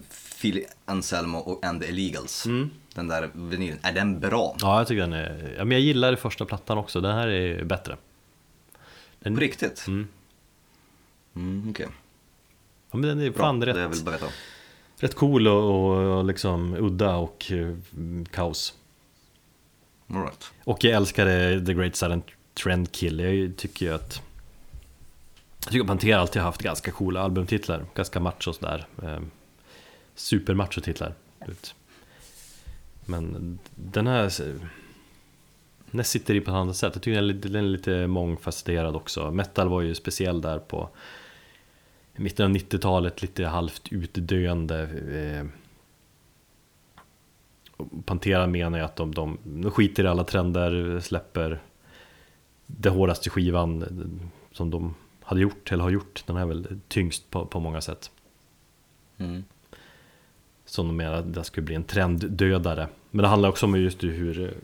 Phil 0.41 0.65
Anselmo 0.85 1.39
och 1.39 1.65
And 1.65 1.83
the 1.83 1.89
Illegals. 1.89 2.47
Mm. 2.47 2.71
Den 2.95 3.09
där 3.09 3.31
vinylen, 3.35 3.79
är 3.83 3.93
den 3.93 4.21
bra? 4.21 4.57
Ja, 4.61 4.79
jag 4.79 4.87
tycker 4.87 5.01
den 5.01 5.13
är, 5.13 5.55
ja, 5.59 5.65
men 5.65 5.73
jag 5.73 5.81
gillar 5.81 6.17
första 6.17 6.45
plattan 6.45 6.79
också, 6.79 7.01
den 7.01 7.15
här 7.15 7.29
är 7.29 7.65
bättre. 7.65 7.97
Den... 9.21 9.35
På 9.35 9.41
riktigt? 9.41 9.85
Mm. 9.89 10.09
Mm, 11.37 11.71
Okej. 11.71 11.87
Okay. 11.87 11.97
Ja, 12.91 12.99
men 12.99 13.09
den 13.09 13.21
är 13.21 13.31
bra, 13.31 13.43
fan 13.43 13.65
rätt, 13.65 14.05
rätt 14.99 15.15
cool 15.15 15.49
och, 15.49 16.19
och 16.19 16.25
liksom 16.25 16.75
udda 16.75 17.17
och 17.17 17.53
uh, 17.53 17.77
kaos. 18.31 18.75
All 20.17 20.23
right. 20.23 20.53
Och 20.65 20.85
jag 20.85 20.93
älskar 20.93 21.27
The 21.67 21.75
Great 21.75 21.97
Silent 21.97 22.27
Trend 22.55 22.93
Kill, 22.93 23.21
jag 23.21 23.57
tycker 23.57 23.87
ju 23.87 23.95
att 23.95 24.23
jag 25.65 25.73
tycker 25.73 25.87
Pantera 25.87 26.21
alltid 26.21 26.43
har 26.43 26.47
haft 26.47 26.63
ganska 26.63 26.91
coola 26.91 27.21
albumtitlar, 27.21 27.85
ganska 27.95 28.21
macho 28.21 28.53
sådär. 28.53 28.87
Eh, 29.03 29.21
supermacho 30.15 30.81
titlar 30.81 31.15
Men 33.05 33.59
den 33.75 34.07
här 34.07 34.31
den 35.91 36.05
sitter 36.05 36.35
i 36.35 36.41
på 36.41 36.51
ett 36.51 36.55
annat 36.55 36.77
sätt. 36.77 36.95
Jag 36.95 37.03
tycker 37.03 37.23
den 37.33 37.65
är 37.65 37.69
lite 37.69 38.07
mångfacetterad 38.07 38.97
också. 38.97 39.31
Metal 39.31 39.69
var 39.69 39.81
ju 39.81 39.95
speciell 39.95 40.41
där 40.41 40.59
på 40.59 40.89
mitten 42.17 42.47
av 42.47 42.53
90-talet, 42.53 43.23
lite 43.23 43.47
halvt 43.47 43.93
utdöende. 43.93 44.83
Eh, 45.13 45.47
Pantera 48.05 48.47
menar 48.47 48.79
ju 48.79 48.85
att 48.85 48.97
de, 48.97 49.15
de, 49.15 49.39
de 49.45 49.71
skiter 49.71 50.05
i 50.05 50.07
alla 50.07 50.25
trender, 50.25 51.01
släpper 51.01 51.63
det 52.67 52.89
hårdaste 52.89 53.31
skivan 53.31 53.85
som 54.53 54.71
de 54.71 54.95
hade 55.23 55.41
gjort, 55.41 55.73
eller 55.73 55.83
har 55.83 55.91
gjort. 55.91 56.25
Den 56.27 56.37
är 56.37 56.47
väl 56.47 56.81
tyngst 56.89 57.31
på, 57.31 57.47
på 57.47 57.61
många 57.61 57.81
sätt. 57.81 58.11
Mm. 59.19 59.45
Som 60.65 60.87
de 60.87 60.97
menar 60.97 61.15
att 61.15 61.35
det 61.35 61.45
skulle 61.45 61.65
bli 61.65 61.75
en 61.75 61.85
trenddödare. 61.85 62.89
Men 63.11 63.23
det 63.23 63.29
handlar 63.29 63.49
också 63.49 63.67
om 63.67 63.81
just 63.81 64.05
hur 64.05 64.55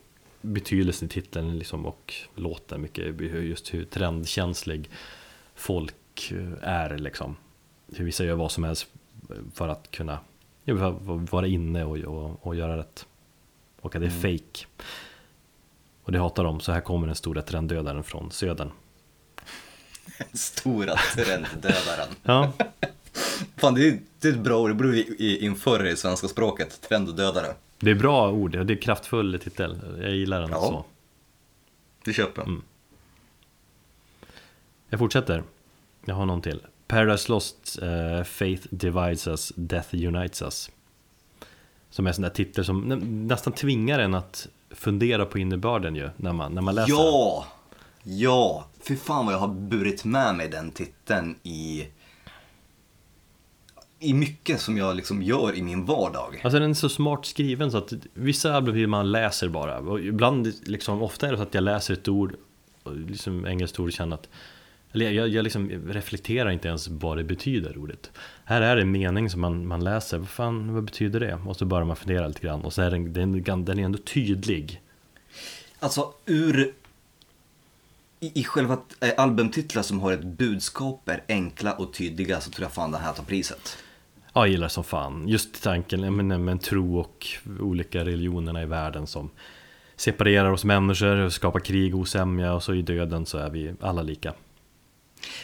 betydelsen 0.41 1.07
i 1.07 1.09
titeln 1.09 1.59
liksom 1.59 1.87
och 1.87 2.15
låten, 2.35 2.81
mycket 2.81 3.21
just 3.21 3.75
hur 3.75 3.85
trendkänslig 3.85 4.91
folk 5.55 6.33
är 6.61 6.99
liksom. 6.99 7.37
Hur 7.97 8.05
vissa 8.05 8.25
gör 8.25 8.35
vad 8.35 8.53
som 8.53 8.65
helst 8.65 8.89
för 9.55 9.69
att 9.69 9.91
kunna 9.91 10.19
vara 11.31 11.47
inne 11.47 11.85
och, 11.85 11.99
och, 11.99 12.47
och 12.47 12.57
göra 12.57 12.77
rätt. 12.77 13.07
Och 13.81 13.95
att 13.95 14.01
det 14.01 14.07
är 14.07 14.27
mm. 14.27 14.39
fake. 14.39 14.67
Och 16.03 16.13
det 16.13 16.19
hatar 16.19 16.45
de, 16.45 16.61
så 16.61 16.73
här 16.73 16.81
kommer 16.81 17.07
den 17.07 17.17
stora 17.17 17.43
trenddödaren 17.43 18.03
från 18.03 18.31
södern. 18.31 18.71
stora 20.33 20.97
trenddödaren. 20.97 22.09
ja. 22.23 22.53
Fan, 23.57 23.75
det 23.75 23.89
är, 23.89 23.99
det 24.21 24.29
är 24.29 24.33
ett 24.33 24.39
bra 24.39 24.61
ord, 24.61 24.71
det 24.71 24.75
borde 24.75 24.91
vi 24.91 25.39
införa 25.39 25.91
i 25.91 25.97
svenska 25.97 26.29
språket, 26.29 26.81
trenddödare. 26.89 27.55
Det 27.79 27.91
är 27.91 27.95
bra 27.95 28.31
ord, 28.31 28.67
det 28.67 28.75
är 28.75 28.83
kraftfull 28.83 29.41
titel, 29.41 29.79
jag 30.01 30.11
gillar 30.11 30.41
den 30.41 30.51
ja. 30.51 30.61
så. 30.61 30.85
Det 32.05 32.13
köper 32.13 32.43
jag. 32.43 32.49
Mm. 32.49 32.63
Jag 34.89 34.99
fortsätter, 34.99 35.43
jag 36.05 36.15
har 36.15 36.27
någon 36.27 36.43
till. 36.43 36.61
Paradise 36.91 37.33
Lost, 37.33 37.79
uh, 37.83 38.23
Faith 38.25 38.67
Divides 38.71 39.27
Us, 39.27 39.53
Death 39.57 39.95
Unites 39.95 40.43
Us. 40.43 40.71
Som 41.91 42.07
är 42.07 42.11
en 42.11 42.15
sån 42.15 42.23
där 42.23 42.31
titel 42.31 42.65
som 42.65 42.81
nästan 43.29 43.53
tvingar 43.53 43.99
en 43.99 44.15
att 44.15 44.49
fundera 44.71 45.27
på 45.27 45.39
innebörden 45.39 45.97
ju, 45.97 46.11
när 46.17 46.33
man, 46.33 46.53
när 46.53 46.63
man 46.63 46.75
läser 46.75 46.93
Ja! 46.93 47.47
Ja! 48.03 48.67
Fy 48.81 48.97
fan 48.97 49.27
vad 49.27 49.35
jag 49.35 49.39
har 49.39 49.49
burit 49.49 50.05
med 50.05 50.35
mig 50.35 50.49
den 50.49 50.71
titeln 50.71 51.37
i 51.43 51.87
i 54.03 54.15
mycket 54.15 54.61
som 54.61 54.77
jag 54.77 54.97
liksom 54.97 55.23
gör 55.23 55.55
i 55.55 55.63
min 55.63 55.85
vardag. 55.85 56.41
Alltså 56.45 56.59
den 56.59 56.71
är 56.71 56.75
så 56.75 56.89
smart 56.89 57.27
skriven 57.27 57.71
så 57.71 57.79
att 57.79 57.93
vissa 58.15 58.55
album 58.55 58.91
man 58.91 59.13
läser 59.13 59.49
bara. 59.49 59.79
Och 59.79 60.01
ibland, 60.01 60.53
liksom, 60.65 61.03
ofta 61.03 61.27
är 61.27 61.31
det 61.31 61.37
så 61.37 61.43
att 61.43 61.55
jag 61.55 61.65
läser 61.65 61.95
ett 61.95 62.09
ord, 62.09 62.37
liksom 63.09 63.47
engelskt 63.47 63.81
ord, 63.81 63.87
och 63.87 63.93
känner 63.93 64.15
att 64.15 64.29
eller 64.93 65.11
jag, 65.11 65.29
jag 65.29 65.43
liksom 65.43 65.71
reflekterar 65.71 66.51
inte 66.51 66.69
ens 66.69 66.89
vad 66.89 67.17
det 67.17 67.25
betyder 67.25 67.79
ordet. 67.79 68.11
Här 68.45 68.63
är 68.63 68.77
det 68.77 68.83
en 68.83 68.91
mening 68.91 69.31
som 69.31 69.41
man, 69.41 69.67
man 69.67 69.85
läser, 69.85 70.19
vad 70.19 70.29
fan, 70.29 70.75
vad 70.75 70.85
betyder 70.85 71.21
det? 71.21 71.35
Och 71.47 71.57
så 71.57 71.65
börjar 71.65 71.85
man 71.85 71.97
fundera 71.97 72.29
lite 72.29 72.41
grann 72.41 72.61
och 72.61 72.73
så 72.73 72.83
är 72.83 72.91
den, 72.91 73.13
den, 73.13 73.65
den 73.65 73.79
är 73.79 73.85
ändå 73.85 73.99
tydlig. 73.99 74.83
Alltså 75.81 76.13
ur 76.27 76.73
i, 78.21 78.41
i 78.41 78.45
själva 78.45 78.79
eh, 79.01 79.11
albumtitlar 79.17 79.83
som 79.83 80.01
har 80.01 80.13
ett 80.13 80.25
budskap 80.25 81.09
är 81.09 81.23
enkla 81.29 81.73
och 81.73 81.93
tydliga 81.93 82.41
så 82.41 82.51
tror 82.51 82.65
jag 82.65 82.73
fan 82.73 82.91
det 82.91 82.99
här 82.99 83.13
tar 83.13 83.25
priset. 83.25 83.79
Ja, 84.33 84.41
jag 84.41 84.49
gillar 84.49 84.69
som 84.69 84.85
fan. 84.85 85.29
Just 85.29 85.63
tanken 85.63 86.17
med, 86.17 86.41
med 86.41 86.61
tro 86.61 86.99
och 86.99 87.27
olika 87.61 88.05
religionerna 88.05 88.63
i 88.63 88.67
världen 88.67 89.07
som 89.07 89.31
separerar 89.97 90.51
oss 90.51 90.65
människor, 90.65 91.29
skapar 91.29 91.61
krig, 91.61 91.95
osämja 91.95 92.55
och 92.55 92.63
så 92.63 92.75
i 92.75 92.83
döden 92.83 93.27
så 93.27 93.39
är 93.39 93.51
vi 93.51 93.75
alla 93.81 94.03
lika. 94.03 94.35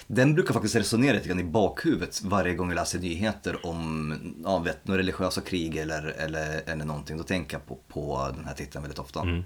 Den 0.07 0.35
brukar 0.35 0.55
faktiskt 0.55 0.77
resonera 0.77 1.13
lite 1.13 1.29
grann 1.29 1.41
i 1.41 1.45
bakhuvudet 1.45 2.23
varje 2.23 2.55
gång 2.55 2.69
jag 2.69 2.77
läser 2.77 2.99
nyheter 2.99 3.67
om 3.67 4.15
ja, 4.45 4.59
vet, 4.59 4.79
religiösa 4.85 5.41
krig 5.41 5.77
eller, 5.77 6.03
eller, 6.03 6.63
eller 6.67 6.85
någonting. 6.85 7.17
Då 7.17 7.25
tänker 7.25 7.57
jag 7.57 7.67
på, 7.67 7.79
på 7.89 8.33
den 8.37 8.45
här 8.45 8.55
titeln 8.55 8.83
väldigt 8.83 8.99
ofta. 8.99 9.21
Mm. 9.21 9.45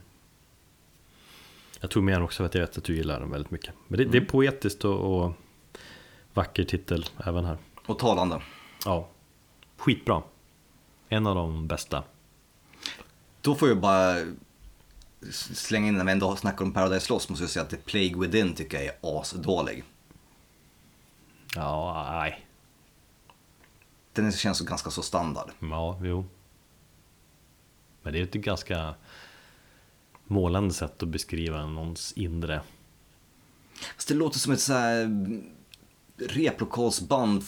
Jag 1.81 1.91
tror 1.91 2.03
mer 2.03 2.23
också 2.23 2.45
att 2.45 2.55
jag 2.55 2.61
vet 2.61 2.79
att 2.79 2.85
du 2.85 2.97
gillar 2.97 3.21
den 3.21 3.31
väldigt 3.31 3.51
mycket. 3.51 3.75
Men 3.89 3.97
det, 3.97 4.03
mm. 4.03 4.13
det 4.13 4.19
är 4.19 4.21
mm. 4.21 4.31
poetiskt 4.31 4.85
och, 4.85 5.25
och 5.25 5.33
vacker 6.35 6.65
titel 6.65 7.07
även 7.25 7.45
här. 7.45 7.59
Och 7.87 7.99
talande. 7.99 8.43
Ja, 8.85 9.09
skitbra. 9.77 10.23
En 11.09 11.27
av 11.27 11.35
de 11.35 11.67
bästa. 11.67 12.03
Då 13.41 13.55
får 13.55 13.69
jag 13.69 13.81
bara 13.81 14.17
slänga 15.31 15.89
in 15.89 15.95
när 15.95 16.05
vi 16.05 16.13
ändå 16.13 16.37
snackar 16.37 16.65
om 16.65 16.73
Paradise 16.73 17.13
Lost 17.13 17.29
måste 17.29 17.43
jag 17.43 17.51
säga 17.51 17.63
att 17.63 17.71
The 17.71 17.77
Plague 17.77 18.17
Within 18.17 18.55
tycker 18.55 18.77
jag 18.77 18.87
är 18.87 19.21
asdålig. 19.21 19.85
Ja, 21.55 22.07
nej. 22.11 22.47
Den 24.13 24.33
känns 24.33 24.61
ganska 24.61 24.91
så 24.91 25.03
standard. 25.03 25.51
Ja, 25.61 26.01
jo. 26.03 26.25
Men 28.03 28.13
det 28.13 28.19
är 28.19 28.23
ett 28.23 28.33
ganska 28.33 28.95
målande 30.25 30.75
sätt 30.75 31.03
att 31.03 31.09
beskriva 31.09 31.67
någons 31.67 32.13
inre. 32.13 32.61
Fast 33.95 34.09
det 34.09 34.15
låter 34.15 34.39
som 34.39 34.53
ett 34.53 34.61
så 34.61 34.73
här 34.73 35.03
mm, 35.03 35.51
replokalsband 36.17 37.43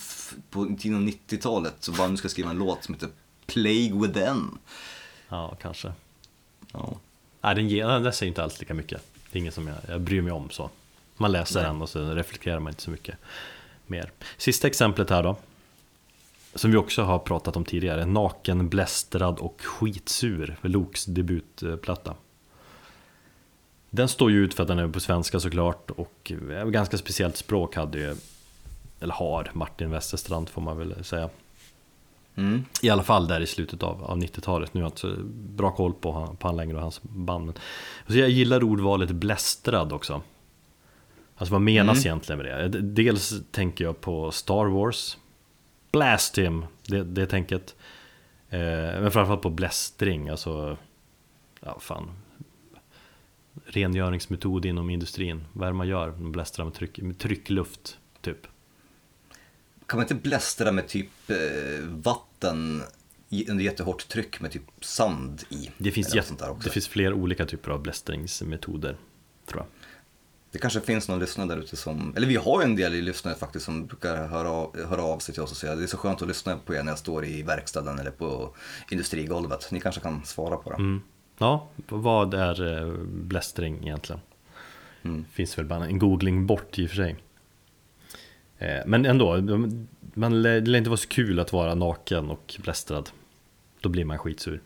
på 0.50 0.64
1990-talet 0.64 1.74
så 1.80 1.92
bara 1.92 2.08
nu 2.08 2.16
ska 2.16 2.28
skriva 2.28 2.50
en 2.50 2.58
låt 2.58 2.84
som 2.84 2.94
heter 2.94 3.08
Plague 3.46 4.00
Within. 4.00 4.58
Ja, 5.28 5.56
kanske. 5.60 5.92
Ja. 6.72 6.96
Nej, 7.40 7.54
den, 7.54 7.68
ger, 7.68 7.86
den 7.86 8.12
säger 8.12 8.28
inte 8.28 8.42
alls 8.42 8.60
lika 8.60 8.74
mycket. 8.74 9.02
Det 9.30 9.38
är 9.38 9.40
inget 9.40 9.54
som 9.54 9.68
jag, 9.68 9.76
jag 9.88 10.00
bryr 10.00 10.22
mig 10.22 10.32
om 10.32 10.50
så. 10.50 10.70
Man 11.16 11.32
läser 11.32 11.60
Nej. 11.60 11.70
den 11.70 11.82
och 11.82 11.88
så 11.88 12.14
reflekterar 12.14 12.60
man 12.60 12.70
inte 12.70 12.82
så 12.82 12.90
mycket 12.90 13.18
mer. 13.92 14.10
Sista 14.36 14.66
exemplet 14.66 15.10
här 15.10 15.22
då. 15.22 15.36
Som 16.54 16.70
vi 16.70 16.76
också 16.76 17.02
har 17.02 17.18
pratat 17.18 17.56
om 17.56 17.64
tidigare. 17.64 18.06
Naken, 18.06 18.68
blästrad 18.68 19.38
och 19.38 19.60
skitsur. 19.62 20.56
Loks 20.62 21.04
debutplatta. 21.04 22.14
Den 23.90 24.08
står 24.08 24.30
ju 24.30 24.44
ut 24.44 24.54
för 24.54 24.62
att 24.62 24.68
den 24.68 24.78
är 24.78 24.88
på 24.88 25.00
svenska 25.00 25.40
såklart. 25.40 25.90
Och 25.90 26.32
ganska 26.66 26.98
speciellt 26.98 27.36
språk 27.36 27.76
hade 27.76 27.98
ju, 27.98 28.16
eller 29.00 29.14
har, 29.14 29.50
Martin 29.54 29.90
Westerstrand 29.90 30.48
får 30.48 30.62
man 30.62 30.78
väl 30.78 31.04
säga. 31.04 31.30
Mm. 32.34 32.64
I 32.82 32.90
alla 32.90 33.02
fall 33.02 33.28
där 33.28 33.40
i 33.40 33.46
slutet 33.46 33.82
av, 33.82 34.04
av 34.04 34.18
90-talet. 34.18 34.74
Nu 34.74 34.80
har 34.80 34.90
jag 35.02 35.10
inte 35.10 35.22
bra 35.32 35.70
koll 35.70 35.92
på 35.92 36.12
han, 36.12 36.36
på 36.36 36.48
han 36.48 36.56
längre 36.56 36.76
och 36.76 36.82
hans 36.82 37.02
band. 37.02 37.46
Men, 37.46 37.54
så 38.06 38.18
jag 38.18 38.28
gillar 38.28 38.64
ordvalet 38.64 39.10
blästrad 39.10 39.92
också. 39.92 40.22
Alltså 41.42 41.52
vad 41.52 41.62
menas 41.62 41.96
Mm. 41.98 42.06
egentligen 42.06 42.38
med 42.42 42.46
det? 42.46 42.68
D- 42.68 42.78
Dels 43.02 43.34
tänker 43.50 43.84
jag 43.84 44.00
på 44.00 44.30
Star 44.30 44.66
Wars. 44.66 45.18
Blast 45.92 46.38
him, 46.38 46.64
det, 46.86 47.04
det 47.04 47.26
tänket. 47.26 47.76
Eh, 48.48 48.60
men 48.60 49.10
framförallt 49.10 49.42
på 49.42 49.50
blästring, 49.50 50.28
alltså... 50.28 50.76
Ja, 51.60 51.78
fan. 51.80 52.10
Rengöringsmetod 53.64 54.64
inom 54.66 54.90
industrin. 54.90 55.44
Vad 55.52 55.66
är 55.68 55.72
det 55.72 55.76
man 55.76 55.88
gör? 55.88 56.10
Man 56.10 56.32
blästrar 56.32 56.64
med, 56.64 56.74
tryck, 56.74 56.98
med 57.00 57.18
tryckluft, 57.18 57.98
typ. 58.20 58.46
Kan 59.86 59.96
man 59.98 60.04
inte 60.04 60.14
blästra 60.14 60.72
med 60.72 60.88
typ 60.88 61.30
eh, 61.30 61.36
vatten 61.88 62.82
under 63.48 63.64
jättehårt 63.64 64.08
tryck 64.08 64.40
med 64.40 64.50
typ 64.52 64.62
sand 64.80 65.42
i? 65.48 65.70
Det 65.78 65.90
finns, 65.90 66.14
jätt- 66.14 66.42
det 66.64 66.70
finns 66.70 66.88
flera 66.88 67.14
olika 67.14 67.46
typer 67.46 67.70
av 67.70 67.82
blästringsmetoder, 67.82 68.96
tror 69.46 69.60
jag. 69.60 69.66
Det 70.52 70.58
kanske 70.58 70.80
finns 70.80 71.08
någon 71.08 71.18
lyssnare 71.18 71.48
där 71.48 71.56
ute 71.56 71.76
som, 71.76 72.12
eller 72.16 72.26
vi 72.26 72.36
har 72.36 72.60
ju 72.60 72.64
en 72.64 72.76
del 72.76 72.92
lyssnare 72.92 73.34
faktiskt 73.34 73.64
som 73.64 73.86
brukar 73.86 74.26
höra 74.26 74.50
av, 74.50 74.86
höra 74.88 75.02
av 75.02 75.18
sig 75.18 75.34
till 75.34 75.42
oss 75.42 75.50
och 75.50 75.56
säga 75.56 75.74
det 75.74 75.82
är 75.82 75.86
så 75.86 75.96
skönt 75.96 76.22
att 76.22 76.28
lyssna 76.28 76.56
på 76.56 76.74
er 76.74 76.82
när 76.82 76.92
jag 76.92 76.98
står 76.98 77.24
i 77.24 77.42
verkstaden 77.42 77.98
eller 77.98 78.10
på 78.10 78.54
industrigolvet. 78.90 79.68
Ni 79.70 79.80
kanske 79.80 80.00
kan 80.00 80.24
svara 80.24 80.56
på 80.56 80.70
det. 80.70 80.76
Mm. 80.76 81.00
Ja, 81.38 81.68
vad 81.88 82.34
är 82.34 82.82
eh, 82.82 82.94
blästring 83.04 83.82
egentligen? 83.82 84.20
Mm. 85.02 85.24
Finns 85.32 85.58
väl 85.58 85.64
bara 85.64 85.86
en 85.86 85.98
googling 85.98 86.46
bort 86.46 86.78
i 86.78 86.86
och 86.86 86.90
för 86.90 86.96
sig. 86.96 87.16
Eh, 88.58 88.80
Men 88.86 89.04
ändå, 89.06 89.36
man, 90.14 90.42
det 90.42 90.60
lär 90.60 90.78
inte 90.78 90.90
vara 90.90 90.96
så 90.96 91.08
kul 91.08 91.40
att 91.40 91.52
vara 91.52 91.74
naken 91.74 92.30
och 92.30 92.54
blästrad. 92.62 93.10
Då 93.80 93.88
blir 93.88 94.04
man 94.04 94.18
skitsur. 94.18 94.62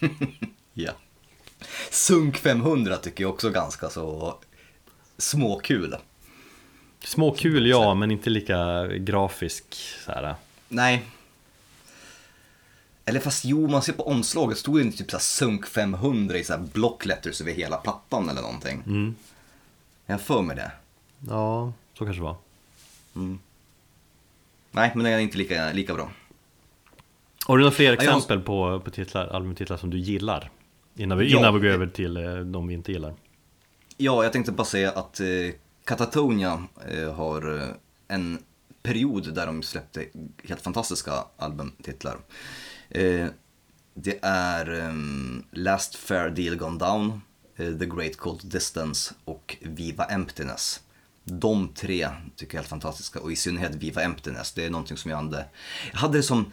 Ja. 0.72 0.92
Sunk 1.90 2.36
500 2.36 2.96
tycker 2.96 3.24
jag 3.24 3.30
också 3.30 3.50
ganska 3.50 3.88
så 3.88 4.34
småkul. 5.20 5.96
Småkul 7.04 7.66
ja, 7.66 7.94
men 7.94 8.10
inte 8.10 8.30
lika 8.30 8.86
grafisk 8.86 9.64
så 10.04 10.12
här. 10.12 10.34
Nej. 10.68 11.02
Eller 13.04 13.20
fast 13.20 13.44
jo, 13.44 13.68
man 13.68 13.82
ser 13.82 13.92
på 13.92 14.06
omslaget 14.08 14.58
stod 14.58 14.78
det 14.78 14.82
inte 14.82 14.98
typ 14.98 15.10
så 15.10 15.16
här 15.16 15.22
Sunk 15.22 15.66
500 15.66 16.36
i 16.38 16.44
så 16.44 16.52
här 16.52 16.60
blockletters 16.72 17.40
över 17.40 17.52
hela 17.52 17.76
plattan 17.76 18.28
eller 18.28 18.42
någonting. 18.42 18.82
Mm. 18.86 19.14
Jag 20.06 20.20
för 20.20 20.42
mig 20.42 20.56
det. 20.56 20.70
Ja, 21.28 21.72
så 21.98 22.04
kanske 22.04 22.20
det 22.20 22.24
var. 22.24 22.36
Nej, 24.72 24.92
men 24.94 25.04
det 25.04 25.10
är 25.10 25.18
inte 25.18 25.38
lika, 25.38 25.72
lika 25.72 25.94
bra. 25.94 26.10
Har 27.46 27.56
du 27.56 27.62
några 27.64 27.74
fler 27.74 27.84
jag- 27.84 27.94
exempel 27.94 28.40
på, 28.40 28.80
på 28.80 28.90
titlar, 28.90 29.26
albumtitlar 29.26 29.76
som 29.76 29.90
du 29.90 29.98
gillar? 29.98 30.50
Innan 30.96 31.18
vi, 31.18 31.30
Ja. 31.32 31.38
innan 31.38 31.54
vi 31.54 31.60
går 31.60 31.68
över 31.68 31.86
till 31.86 32.16
eh, 32.16 32.34
de 32.38 32.66
vi 32.66 32.74
inte 32.74 32.92
gillar. 32.92 33.14
Ja, 34.02 34.22
jag 34.22 34.32
tänkte 34.32 34.52
bara 34.52 34.64
säga 34.64 34.90
att 34.90 35.20
eh, 35.20 35.26
Katatonia 35.84 36.64
eh, 36.88 37.14
har 37.14 37.58
eh, 37.58 37.68
en 38.08 38.38
period 38.82 39.34
där 39.34 39.46
de 39.46 39.62
släppte 39.62 40.06
helt 40.44 40.60
fantastiska 40.60 41.12
albumtitlar. 41.36 42.18
Eh, 42.88 43.26
det 43.94 44.18
är 44.22 44.70
ehm, 44.80 45.44
Last 45.50 45.94
Fair 45.94 46.30
Deal 46.30 46.56
Gone 46.56 46.78
Down, 46.78 47.20
eh, 47.56 47.78
The 47.78 47.86
Great 47.86 48.16
Cold 48.16 48.40
Distance 48.44 49.14
och 49.24 49.56
Viva 49.60 50.04
Emptiness. 50.04 50.80
De 51.24 51.68
tre 51.68 52.08
tycker 52.36 52.54
jag 52.54 52.58
är 52.58 52.62
helt 52.62 52.68
fantastiska 52.68 53.20
och 53.20 53.32
i 53.32 53.36
synnerhet 53.36 53.74
Viva 53.74 54.02
Emptiness, 54.02 54.52
det 54.52 54.64
är 54.64 54.70
någonting 54.70 54.96
som 54.96 55.10
jag 55.10 55.18
hade, 55.18 55.44
jag 55.92 55.98
hade 55.98 56.18
det 56.18 56.22
som 56.22 56.52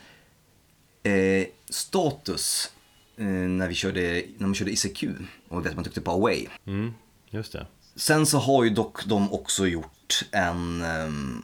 eh, 1.03 1.47
status 1.69 2.71
eh, 3.17 3.25
när 3.25 3.67
vi 3.67 3.75
körde, 3.75 4.23
när 4.37 4.47
man 4.47 4.55
körde 4.55 4.71
ICQ 4.71 5.03
och 5.49 5.65
vet 5.65 5.75
man 5.75 5.83
tyckte 5.83 6.01
på 6.01 6.11
Away. 6.11 6.47
Mm, 6.65 6.93
just 7.29 7.53
det. 7.53 7.67
Sen 7.95 8.25
så 8.25 8.37
har 8.37 8.63
ju 8.63 8.69
dock 8.69 9.05
de 9.05 9.33
också 9.33 9.67
gjort 9.67 10.23
en 10.31 10.81
ehm, 10.81 11.43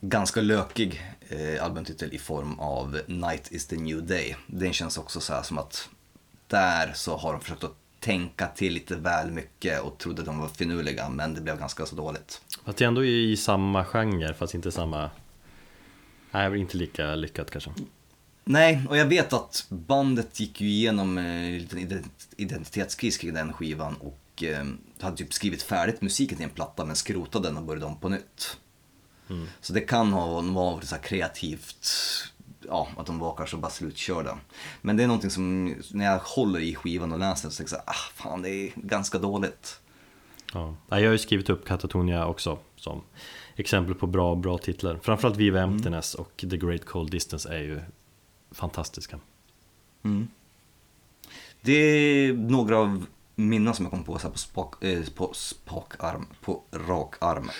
ganska 0.00 0.40
lökig 0.40 1.02
eh, 1.28 1.64
albumtitel 1.64 2.14
i 2.14 2.18
form 2.18 2.60
av 2.60 3.00
Night 3.06 3.52
is 3.52 3.66
the 3.66 3.76
new 3.76 4.06
day. 4.06 4.36
Den 4.46 4.72
känns 4.72 4.98
också 4.98 5.20
så 5.20 5.32
här 5.34 5.42
som 5.42 5.58
att 5.58 5.88
där 6.46 6.92
så 6.94 7.16
har 7.16 7.32
de 7.32 7.40
försökt 7.40 7.64
att 7.64 7.76
tänka 8.00 8.46
till 8.46 8.72
lite 8.72 8.96
väl 8.96 9.30
mycket 9.30 9.80
och 9.82 9.98
trodde 9.98 10.22
att 10.22 10.26
de 10.26 10.38
var 10.38 10.48
finurliga 10.48 11.08
men 11.08 11.34
det 11.34 11.40
blev 11.40 11.58
ganska 11.58 11.86
så 11.86 11.96
dåligt. 11.96 12.40
Fast 12.64 12.78
det 12.78 12.84
är 12.84 12.88
ändå 12.88 13.04
i 13.04 13.36
samma 13.36 13.84
genre, 13.84 14.34
fast 14.34 14.54
inte 14.54 14.72
samma... 14.72 15.10
Nej, 16.30 16.58
inte 16.60 16.76
lika 16.76 17.14
lyckat 17.14 17.50
kanske. 17.50 17.70
Nej, 18.44 18.82
och 18.88 18.96
jag 18.96 19.06
vet 19.06 19.32
att 19.32 19.66
bandet 19.68 20.40
gick 20.40 20.60
ju 20.60 20.68
igenom 20.68 21.18
eh, 21.18 21.24
en 21.24 21.58
liten 21.58 21.78
ident- 21.78 22.28
identitetskris 22.36 23.18
kring 23.18 23.34
den 23.34 23.52
skivan 23.52 23.94
och 23.96 24.18
eh, 24.42 24.64
hade 25.00 25.16
typ 25.16 25.32
skrivit 25.32 25.62
färdigt 25.62 26.02
musiken 26.02 26.36
till 26.36 26.44
en 26.44 26.50
platta 26.50 26.84
men 26.84 26.96
skrotade 26.96 27.48
den 27.48 27.56
och 27.56 27.62
började 27.62 27.86
om 27.86 28.00
på 28.00 28.08
nytt. 28.08 28.56
Så 29.60 29.72
det 29.72 29.80
kan 29.80 30.12
ha 30.12 30.40
varit 30.40 30.84
så 30.84 30.96
kreativt, 30.96 31.86
ja, 32.68 32.88
att 32.96 33.06
de 33.06 33.18
var 33.18 33.36
kanske 33.36 33.56
bara 33.56 33.70
slutkörda. 33.70 34.38
Men 34.82 34.96
det 34.96 35.02
är 35.02 35.06
någonting 35.06 35.30
som, 35.30 35.74
när 35.90 36.04
jag 36.04 36.18
håller 36.18 36.60
i 36.60 36.74
skivan 36.74 37.12
och 37.12 37.18
läser 37.18 37.50
så 37.50 37.56
tänker 37.56 37.74
jag 37.74 37.84
så 37.84 37.90
här, 37.90 37.96
ah 37.96 38.12
fan 38.14 38.42
det 38.42 38.50
är 38.50 38.72
ganska 38.74 39.18
dåligt. 39.18 39.80
Ja. 40.52 40.76
Jag 40.88 40.96
har 40.96 41.02
ju 41.02 41.18
skrivit 41.18 41.50
upp 41.50 41.66
Katatonia 41.66 42.26
också 42.26 42.58
som 42.76 43.02
exempel 43.56 43.94
på 43.94 44.06
bra, 44.06 44.34
bra 44.34 44.58
titlar. 44.58 44.98
Framförallt 45.02 45.36
Viva 45.36 45.60
Emptiness 45.60 46.14
och 46.14 46.44
The 46.50 46.56
Great 46.56 46.84
Cold 46.84 47.10
Distance 47.10 47.54
är 47.54 47.62
ju 47.62 47.80
fantastiska. 48.50 49.18
Det 51.60 51.72
är 51.72 52.32
några 52.32 52.78
av 52.78 53.06
minnen 53.36 53.74
som 53.74 53.84
jag 53.84 53.92
kom 53.92 54.04
på 54.04 54.18
så 54.18 54.26
här 54.26 54.32
på, 54.32 54.38
spak, 54.38 54.84
eh, 54.84 55.04
på 55.14 55.30
spakarm, 55.34 56.26
på 56.40 56.62
rak 56.72 57.14
arm. 57.20 57.50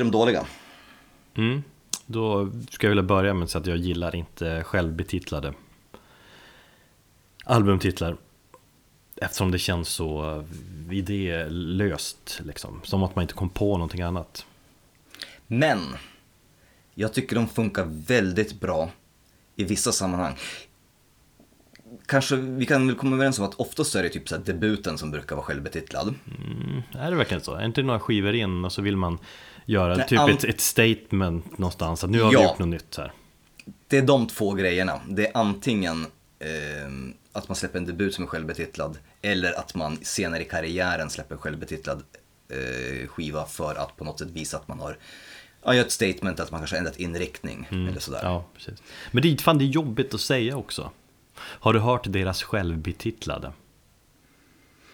Till 0.00 0.10
de 0.10 0.18
dåliga. 0.18 0.46
Mm. 1.34 1.62
Då 2.06 2.50
ska 2.70 2.86
jag 2.86 2.90
vilja 2.90 3.02
börja 3.02 3.34
med 3.34 3.44
att 3.44 3.50
säga 3.50 3.60
att 3.60 3.66
jag 3.66 3.76
gillar 3.76 4.16
inte 4.16 4.62
självbetitlade 4.64 5.54
albumtitlar. 7.44 8.16
Eftersom 9.16 9.50
det 9.50 9.58
känns 9.58 9.88
så 9.88 10.44
idélöst 10.90 12.40
liksom. 12.44 12.80
Som 12.84 13.02
att 13.02 13.16
man 13.16 13.22
inte 13.22 13.34
kom 13.34 13.48
på 13.48 13.72
någonting 13.72 14.02
annat. 14.02 14.46
Men 15.46 15.78
jag 16.94 17.12
tycker 17.12 17.36
de 17.36 17.48
funkar 17.48 17.84
väldigt 18.06 18.60
bra 18.60 18.90
i 19.56 19.64
vissa 19.64 19.92
sammanhang. 19.92 20.34
Kanske 22.06 22.36
vi 22.36 22.66
kan 22.66 22.86
väl 22.86 22.96
komma 22.96 23.16
överens 23.16 23.38
om 23.38 23.44
att 23.44 23.54
oftast 23.54 23.94
är 23.94 24.02
det 24.02 24.08
typ 24.08 24.28
så 24.28 24.36
debuten 24.36 24.98
som 24.98 25.10
brukar 25.10 25.36
vara 25.36 25.46
självbetitlad. 25.46 26.14
Mm, 26.38 26.82
är 26.92 27.10
det 27.10 27.16
verkligen 27.16 27.40
så? 27.40 27.54
Är 27.54 27.60
det 27.60 27.66
inte 27.66 27.82
några 27.82 28.00
skivor 28.00 28.34
in 28.34 28.64
och 28.64 28.72
så 28.72 28.82
vill 28.82 28.96
man 28.96 29.18
göra 29.66 29.96
Nej, 29.96 30.08
typ 30.08 30.18
an- 30.18 30.30
ett, 30.30 30.44
ett 30.44 30.60
statement 30.60 31.58
någonstans 31.58 32.04
att 32.04 32.10
nu 32.10 32.22
har 32.22 32.30
vi 32.30 32.34
Ja. 32.36 32.42
gjort 32.42 32.58
något 32.58 32.68
nytt 32.68 32.96
här. 32.96 33.12
Det 33.88 33.98
är 33.98 34.02
de 34.02 34.26
två 34.26 34.52
grejerna. 34.54 35.00
Det 35.08 35.26
är 35.26 35.36
antingen 35.36 36.06
ehm, 36.38 37.14
att 37.32 37.48
man 37.48 37.56
släpper 37.56 37.78
en 37.78 37.86
debut 37.86 38.14
som 38.14 38.24
är 38.24 38.28
självbetitlad 38.28 38.98
eller 39.22 39.52
att 39.58 39.74
man 39.74 39.98
senare 40.02 40.42
i 40.42 40.44
karriären 40.44 41.10
släpper 41.10 41.34
en 41.34 41.40
självbetitlad 41.40 42.02
eh, 42.48 43.08
skiva 43.08 43.46
för 43.46 43.74
att 43.74 43.96
på 43.96 44.04
något 44.04 44.18
sätt 44.18 44.28
visa 44.30 44.56
att 44.56 44.68
man 44.68 44.80
har 44.80 44.96
ja, 45.64 45.74
ett 45.74 45.92
statement, 45.92 46.40
att 46.40 46.50
man 46.50 46.60
kanske 46.60 46.76
har 46.76 46.78
ändrat 46.78 46.96
inriktning 46.96 47.68
eller 47.70 48.00
sådär. 48.00 48.20
Ja, 48.22 48.44
precis. 48.54 48.82
Men 49.10 49.22
det 49.22 49.32
är 49.32 49.36
fan 49.36 49.58
det 49.58 49.64
är 49.64 49.66
jobbigt 49.66 50.14
att 50.14 50.20
säga 50.20 50.56
också. 50.56 50.90
Har 51.36 51.72
du 51.72 51.78
hört 51.78 52.04
deras 52.12 52.42
självbetitlade? 52.42 53.52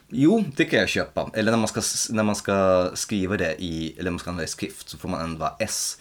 Jo, 0.09 0.45
det 0.57 0.65
kan 0.65 0.79
jag 0.79 0.89
köpa. 0.89 1.31
Eller 1.35 1.51
när 1.51 1.59
man 1.59 1.69
ska, 1.69 1.83
när 2.15 2.23
man 2.23 2.37
ska 2.37 2.91
skriva 2.95 3.37
det 3.37 3.63
i, 3.63 3.95
eller 3.99 4.11
man 4.11 4.19
ska 4.19 4.31
använda 4.31 4.45
i 4.45 4.49
skrift 4.49 4.89
så 4.89 4.99
får 4.99 5.09
man 5.09 5.21
ändra 5.21 5.53
S 5.59 6.01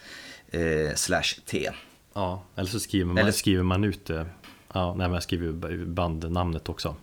eh, 0.52 0.96
slash 0.96 1.24
T. 1.46 1.70
Ja, 2.14 2.44
eller 2.56 2.70
så 2.70 2.80
skriver 2.80 3.06
man, 3.06 3.18
Eller- 3.18 3.32
skriver 3.32 3.64
man 3.64 3.84
ut 3.84 4.06
det. 4.06 4.26
Ja, 4.74 4.90
nej 4.98 5.08
men 5.08 5.14
jag 5.14 5.24
skriver 5.24 5.70
ju 5.70 5.86
bandnamnet 5.86 6.70
också. 6.70 6.96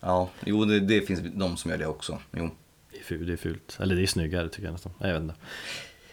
Ja, 0.00 0.30
jo 0.46 0.64
det, 0.64 0.80
det 0.80 1.00
finns 1.02 1.20
de 1.34 1.56
som 1.56 1.70
gör 1.70 1.78
det 1.78 1.86
också. 1.86 2.18
Jo. 2.32 2.50
Det 2.92 2.98
är 2.98 3.02
fult, 3.04 3.26
det 3.26 3.32
är 3.32 3.36
fult. 3.36 3.76
Eller 3.80 3.96
det 3.96 4.02
är 4.02 4.06
snyggare 4.06 4.48
tycker 4.48 4.64
jag 4.64 4.72
nästan. 4.72 4.92
Jag 4.98 5.12
vet 5.12 5.22
inte. 5.22 5.34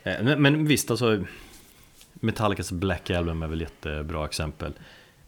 Eh, 0.03 0.23
Men, 0.23 0.41
men 0.41 0.65
visst, 0.67 0.91
alltså 0.91 1.25
Metallicas 2.13 2.71
Black 2.71 3.09
Album 3.09 3.43
är 3.43 3.47
väl 3.47 3.61
ett 3.61 3.69
jättebra 3.69 4.25
exempel. 4.25 4.73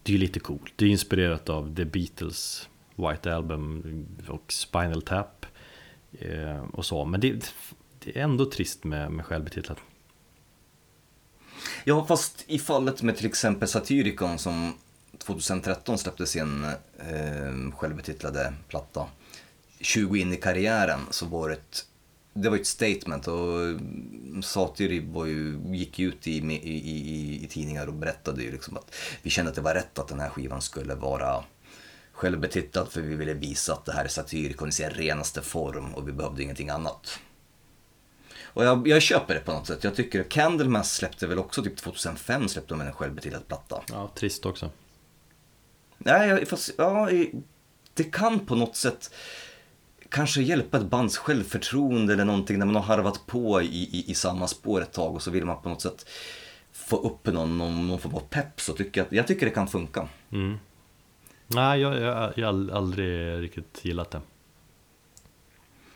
Det 0.02 0.12
är 0.12 0.14
ju 0.14 0.18
lite 0.20 0.40
coolt. 0.40 0.72
Det 0.76 0.84
är 0.84 0.88
inspirerat 0.88 1.48
av 1.48 1.74
The 1.76 1.84
Beatles 1.84 2.68
White 3.08 3.34
Album 3.34 4.06
och 4.28 4.52
Spinal 4.52 5.02
Tap 5.02 5.46
eh, 6.12 6.64
och 6.72 6.86
så. 6.86 7.04
Men 7.04 7.20
det, 7.20 7.52
det 7.98 8.18
är 8.18 8.22
ändå 8.22 8.50
trist 8.50 8.84
med, 8.84 9.12
med 9.12 9.26
självbetitlat. 9.26 9.78
Ja, 11.84 12.06
fast 12.06 12.44
i 12.46 12.58
fallet 12.58 13.02
med 13.02 13.16
till 13.16 13.26
exempel 13.26 13.68
Satyricon 13.68 14.38
som 14.38 14.74
2013 15.18 15.98
släppte 15.98 16.26
sin 16.26 16.64
eh, 16.98 17.72
självbetitlade 17.76 18.52
platta. 18.68 19.06
20 19.80 20.18
in 20.18 20.32
i 20.32 20.36
karriären 20.36 21.00
så 21.10 21.26
var 21.26 21.48
det 21.48 21.54
ett, 21.54 21.86
det 22.32 22.48
var 22.48 22.56
ett 22.56 22.66
statement 22.66 23.28
och 23.28 23.80
Satyri 24.44 25.00
var 25.12 25.26
ju, 25.26 25.60
gick 25.66 25.98
ut 25.98 26.26
i, 26.26 26.36
i, 26.36 26.90
i, 26.90 27.44
i 27.44 27.46
tidningar 27.46 27.86
och 27.86 27.94
berättade 27.94 28.42
ju 28.42 28.52
liksom 28.52 28.76
att 28.76 28.94
vi 29.22 29.30
kände 29.30 29.48
att 29.48 29.54
det 29.54 29.60
var 29.60 29.74
rätt 29.74 29.98
att 29.98 30.08
den 30.08 30.20
här 30.20 30.28
skivan 30.28 30.62
skulle 30.62 30.94
vara 30.94 31.44
självbetitlad 32.20 32.88
för 32.88 33.00
vi 33.00 33.14
ville 33.14 33.34
visa 33.34 33.72
att 33.72 33.84
det 33.84 33.92
här 33.92 34.04
är 34.04 34.08
Satyricon 34.08 34.68
i 34.68 34.72
sin 34.72 34.90
renaste 34.90 35.42
form 35.42 35.94
och 35.94 36.08
vi 36.08 36.12
behövde 36.12 36.42
ingenting 36.42 36.68
annat. 36.68 37.18
Och 38.42 38.64
jag, 38.64 38.88
jag 38.88 39.02
köper 39.02 39.34
det 39.34 39.40
på 39.40 39.52
något 39.52 39.66
sätt. 39.66 39.84
Jag 39.84 39.94
tycker 39.94 40.22
Candlemass 40.22 40.94
släppte 40.94 41.26
väl 41.26 41.38
också 41.38 41.62
typ 41.62 41.76
2005 41.76 42.48
släppte 42.48 42.74
de 42.74 42.80
en 42.80 42.92
självbetitlad 42.92 43.48
platta. 43.48 43.82
Ja, 43.88 44.10
trist 44.14 44.46
också. 44.46 44.70
Nej, 45.98 46.46
fast 46.46 46.70
ja, 46.78 47.08
det 47.94 48.04
kan 48.04 48.46
på 48.46 48.54
något 48.54 48.76
sätt 48.76 49.14
kanske 50.08 50.42
hjälpa 50.42 50.78
ett 50.78 50.90
bands 50.90 51.16
självförtroende 51.16 52.12
eller 52.12 52.24
någonting 52.24 52.58
när 52.58 52.66
man 52.66 52.76
har 52.76 52.82
harvat 52.82 53.26
på 53.26 53.62
i, 53.62 53.66
i, 53.66 54.10
i 54.10 54.14
samma 54.14 54.48
spår 54.48 54.82
ett 54.82 54.92
tag 54.92 55.14
och 55.14 55.22
så 55.22 55.30
vill 55.30 55.44
man 55.44 55.62
på 55.62 55.68
något 55.68 55.82
sätt 55.82 56.06
få 56.72 56.96
upp 56.96 57.26
någon, 57.26 57.58
någon, 57.58 57.88
någon 57.88 57.98
form 57.98 58.14
av 58.14 58.20
pepp 58.20 58.60
så 58.60 58.72
tycker 58.72 59.00
jag, 59.00 59.18
jag 59.18 59.26
tycker 59.26 59.46
det 59.46 59.52
kan 59.52 59.68
funka. 59.68 60.08
Mm. 60.32 60.58
Nej, 61.54 61.80
jag, 61.80 62.00
jag, 62.00 62.32
jag 62.38 62.46
har 62.52 62.70
aldrig 62.76 63.42
riktigt 63.42 63.84
gillat 63.84 64.10
det. 64.10 64.20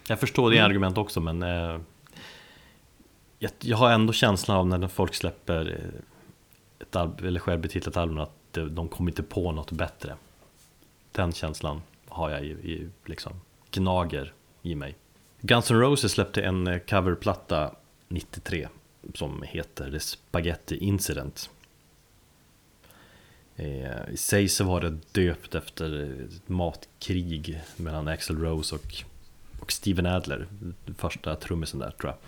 Jag 0.09 0.21
förstår 0.21 0.51
det 0.51 0.59
argument 0.61 0.99
också, 0.99 1.21
men 1.21 1.43
eh, 1.43 1.81
jag, 3.39 3.51
jag 3.61 3.77
har 3.77 3.91
ändå 3.91 4.13
känslan 4.13 4.57
av 4.57 4.67
när 4.81 4.89
folk 4.89 5.15
släpper 5.15 5.71
eh, 5.71 6.01
ett 6.81 6.97
al- 6.97 7.25
eller 7.25 7.41
självbetitlat 7.41 7.97
album 7.97 8.19
att 8.19 8.31
de, 8.51 8.75
de 8.75 8.89
kommer 8.89 9.11
inte 9.11 9.23
på 9.23 9.53
något 9.53 9.73
bättre. 9.73 10.15
Den 11.13 11.33
känslan 11.33 11.83
har 12.09 12.31
jag 12.31 12.45
i, 12.45 12.51
i 12.51 12.89
liksom 13.05 13.33
gnager 13.71 14.33
i 14.63 14.75
mig. 14.75 14.97
Guns 15.41 15.71
N' 15.71 15.81
Roses 15.81 16.13
släppte 16.13 16.43
en 16.43 16.67
eh, 16.67 16.79
coverplatta 16.79 17.71
93 18.09 18.69
som 19.15 19.43
heter 19.43 19.91
The 19.91 20.01
Spaghetti 20.01 20.77
Incident. 20.77 21.51
Eh, 23.57 24.13
I 24.13 24.17
sig 24.17 24.49
så 24.49 24.65
var 24.65 24.81
det 24.81 24.99
döpt 25.13 25.55
efter 25.55 26.03
ett 26.25 26.49
matkrig 26.49 27.61
mellan 27.77 28.09
Axl 28.09 28.37
Rose 28.37 28.75
och, 28.75 28.95
och 29.61 29.73
Steven 29.73 30.07
Adler, 30.07 30.47
första 30.99 31.37
trummisen 31.37 31.81
där 31.81 31.91
tror 31.91 32.11
jag. 32.11 32.19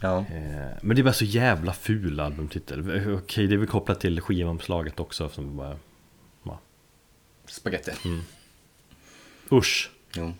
Ja. 0.00 0.18
Eh, 0.18 0.76
men 0.82 0.96
det 0.96 1.02
var 1.02 1.12
så 1.12 1.24
jävla 1.24 1.72
ful 1.72 2.20
albumtitel. 2.20 2.80
Okej, 3.22 3.46
det 3.46 3.54
är 3.54 3.58
väl 3.58 3.66
kopplat 3.66 4.00
till 4.00 4.20
skivomslaget 4.20 5.00
också 5.00 5.28
som 5.28 5.56
bara, 5.56 5.76
ja, 6.42 6.60
Spaghetti. 7.46 7.92
usch. 9.52 9.90
Jo. 10.16 10.32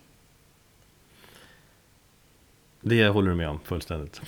Det 2.81 3.09
håller 3.09 3.29
du 3.31 3.37
med 3.37 3.49
om 3.49 3.61
fullständigt. 3.65 4.21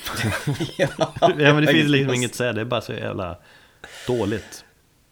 ja, 0.77 0.89
ja, 1.21 1.35
men 1.37 1.65
det 1.65 1.73
finns 1.73 1.89
liksom 1.89 2.15
inget 2.15 2.31
att 2.31 2.37
säga, 2.37 2.53
det 2.53 2.61
är 2.61 2.65
bara 2.65 2.81
så 2.81 2.93
jävla 2.93 3.37
dåligt. 4.07 4.65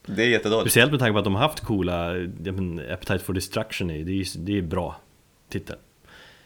Det 0.06 0.22
är 0.22 0.28
jättedåligt. 0.28 0.70
Speciellt 0.70 0.90
med 0.90 1.00
tanke 1.00 1.12
på 1.12 1.18
att 1.18 1.24
de 1.24 1.34
har 1.34 1.42
haft 1.42 1.60
coola, 1.60 2.12
men 2.38 2.92
Appetite 2.92 3.18
for 3.18 3.32
Destruction 3.32 3.90
är, 3.90 4.04
det 4.04 4.12
är, 4.12 4.38
det 4.38 4.58
är 4.58 4.62
bra 4.62 4.96
titel. 5.48 5.76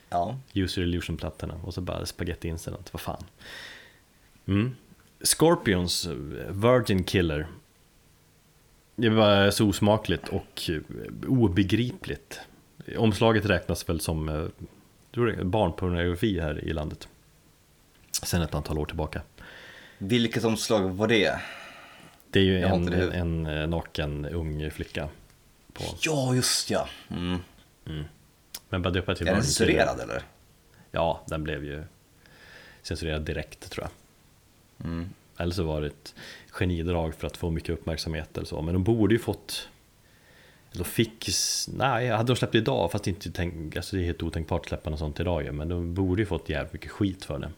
Ja. 0.08 0.38
User 0.54 0.82
Illusion-plattorna 0.82 1.54
och 1.64 1.74
så 1.74 1.80
bara 1.80 2.06
Spaghetti 2.06 2.48
Incident, 2.48 2.92
vad 2.92 3.00
fan. 3.00 3.24
Mm. 4.46 4.76
Scorpions 5.20 6.08
Virgin 6.50 7.04
Killer. 7.04 7.46
Det 8.96 9.08
var 9.08 9.50
så 9.50 9.68
osmakligt 9.68 10.28
och 10.28 10.70
eh, 10.70 10.80
obegripligt. 11.28 12.40
Omslaget 12.96 13.46
räknas 13.46 13.88
väl 13.88 14.00
som 14.00 14.28
eh, 14.28 15.42
barnpornografi 15.42 16.40
här 16.40 16.64
i 16.64 16.72
landet. 16.72 17.08
Sen 18.22 18.42
ett 18.42 18.54
antal 18.54 18.78
år 18.78 18.86
tillbaka. 18.86 19.22
Vilket 19.98 20.44
omslag 20.44 20.90
var 20.90 21.08
det? 21.08 21.40
Det 22.30 22.40
är 22.40 22.44
ju 22.44 22.62
en, 22.62 22.86
det. 22.86 23.10
en, 23.10 23.46
eh, 23.46 23.66
naken 23.66 24.26
ung 24.26 24.70
flicka. 24.70 25.08
På, 25.72 25.84
Ja, 26.00 26.34
just 26.34 26.70
ja. 26.70 26.88
Mm. 27.10 27.38
men 28.68 28.82
bara 28.82 28.90
döpa 28.90 29.14
till 29.14 29.28
Är 29.28 29.34
den 29.34 29.42
censurerad 29.42 30.00
eller? 30.00 30.22
Ja, 30.90 31.22
den 31.26 31.44
blev 31.44 31.64
ju 31.64 31.82
censurerad 32.82 33.22
direkt 33.22 33.70
tror 33.70 33.86
jag. 33.86 33.90
Mm. 34.90 35.10
Eller 35.36 35.52
så 35.52 35.62
var 35.62 35.80
det 35.80 35.86
ett 35.86 36.14
genidrag 36.50 37.14
för 37.14 37.26
att 37.26 37.36
få 37.36 37.50
mycket 37.50 37.70
uppmärksamhet 37.70 38.36
eller 38.36 38.46
så. 38.46 38.62
Men 38.62 38.74
de 38.74 38.84
borde 38.84 39.14
ju 39.14 39.18
fått... 39.18 39.68
De 40.72 40.84
fick... 40.84 41.28
Nej, 41.68 42.08
hade 42.08 42.32
de 42.32 42.36
släppt 42.36 42.54
idag, 42.54 42.92
fast 42.92 43.06
inte 43.06 43.30
tänk, 43.30 43.76
alltså 43.76 43.96
det 43.96 44.02
är 44.02 44.06
helt 44.06 44.22
otänkbart 44.22 44.60
att 44.60 44.68
släppa 44.68 44.90
något 44.90 44.98
sånt 44.98 45.20
idag. 45.20 45.54
Men 45.54 45.68
de 45.68 45.94
borde 45.94 46.22
ju 46.22 46.26
fått 46.26 46.48
jävligt 46.48 46.72
mycket 46.72 46.90
skit 46.90 47.24
för 47.24 47.38
det. 47.38 47.50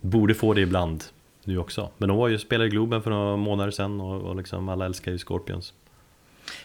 Borde 0.00 0.34
få 0.34 0.54
det 0.54 0.60
ibland 0.60 1.04
nu 1.46 1.58
också. 1.58 1.90
Men 1.98 2.08
de 2.08 2.18
var 2.18 2.28
ju 2.28 2.38
spelade 2.38 2.66
i 2.66 2.70
Globen 2.70 3.02
för 3.02 3.10
några 3.10 3.36
månader 3.36 3.70
sedan 3.70 4.00
och, 4.00 4.22
och 4.22 4.36
liksom 4.36 4.68
alla 4.68 4.84
älskar 4.84 5.12
ju 5.12 5.18
Scorpions. 5.18 5.72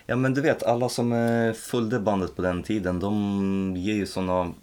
Ja 0.06 0.16
men 0.16 0.34
du 0.34 0.42
vet, 0.42 0.64
alla 0.64 0.90
som 0.90 1.14
eh, 1.14 1.54
följde 1.54 2.00
bandet 2.00 2.36
på 2.36 2.42
den 2.42 2.64
tiden, 2.64 3.00
de 3.00 3.74
ger 3.78 3.94
ju 3.94 4.06
såna 4.06 4.54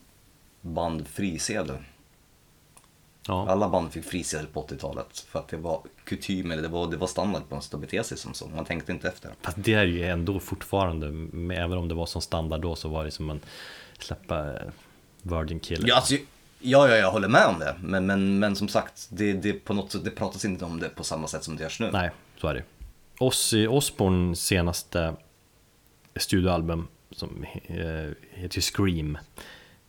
band 0.61 1.07
frisedel. 1.09 1.77
Ja, 3.29 3.49
Alla 3.49 3.69
band 3.69 3.93
fick 3.93 4.05
frisedel 4.05 4.47
på 4.47 4.63
80-talet 4.63 5.19
för 5.29 5.39
att 5.39 5.49
det 5.49 5.57
var 5.57 5.81
kutym, 6.05 6.51
eller 6.51 6.63
det 6.63 6.69
var, 6.69 6.91
det 6.91 6.97
var 6.97 7.07
standard 7.07 7.43
på 7.49 7.55
något 7.55 7.65
sätt 7.65 7.75
att 7.75 7.81
bete 7.81 8.05
sig 8.05 8.19
som 8.19 8.35
så. 8.35 8.47
Man 8.47 8.65
tänkte 8.65 8.93
inte 8.93 9.09
efter. 9.09 9.31
fast 9.43 9.57
det 9.61 9.75
är 9.75 9.85
ju 9.85 10.05
ändå 10.05 10.41
fortfarande, 10.41 11.07
även 11.55 11.79
om 11.79 11.89
det 11.89 11.95
var 11.95 12.07
som 12.07 12.23
standard 12.23 12.61
då 12.61 12.75
så 12.77 12.89
var 12.89 13.05
det 13.05 13.11
som 13.11 13.31
en 13.31 13.41
släppa 13.99 14.55
eh, 14.55 14.71
Virgin 15.23 15.61
Killer. 15.61 15.89
Ja, 15.89 15.97
alltså, 15.97 16.15
ja, 16.67 16.89
ja, 16.89 16.97
jag 16.97 17.11
håller 17.11 17.29
med 17.29 17.47
om 17.47 17.59
det. 17.59 17.77
Men, 17.81 18.07
men, 18.07 18.39
men 18.39 18.57
som 18.57 18.69
sagt, 18.69 19.09
det, 19.11 19.33
det, 19.33 19.53
på 19.53 19.75
något 19.75 19.93
sätt, 19.93 20.05
det 20.05 20.11
pratas 20.11 20.45
inte 20.45 20.65
om 20.65 20.81
det 20.81 20.89
på 20.89 21.05
samma 21.05 21.27
sätt 21.27 21.45
som 21.45 21.57
det 21.57 21.63
görs 21.63 21.81
nu. 21.81 21.91
Nej, 21.93 22.11
så 22.37 22.49
är 22.49 22.55
det. 22.55 22.63
Ozzy 23.19 23.67
Osbournes 23.67 24.41
senaste 24.41 25.17
studioalbum 26.17 26.89
som 27.11 27.45
eh, 27.67 28.11
heter 28.31 28.61
Scream 28.61 29.19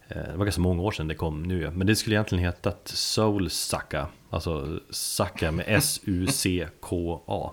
eh, 0.07 0.17
Det 0.17 0.37
var 0.37 0.45
ganska 0.45 0.61
många 0.61 0.81
år 0.81 0.91
sedan 0.91 1.07
det 1.07 1.15
kom 1.15 1.43
nu 1.43 1.71
Men 1.71 1.87
det 1.87 1.95
skulle 1.95 2.15
egentligen 2.15 2.43
hetat 2.43 2.87
Soul 2.87 3.49
Sucka 3.49 4.07
Alltså 4.29 4.79
Sucka 4.89 5.51
med 5.51 5.65
S-U-C-K-A 5.67 7.51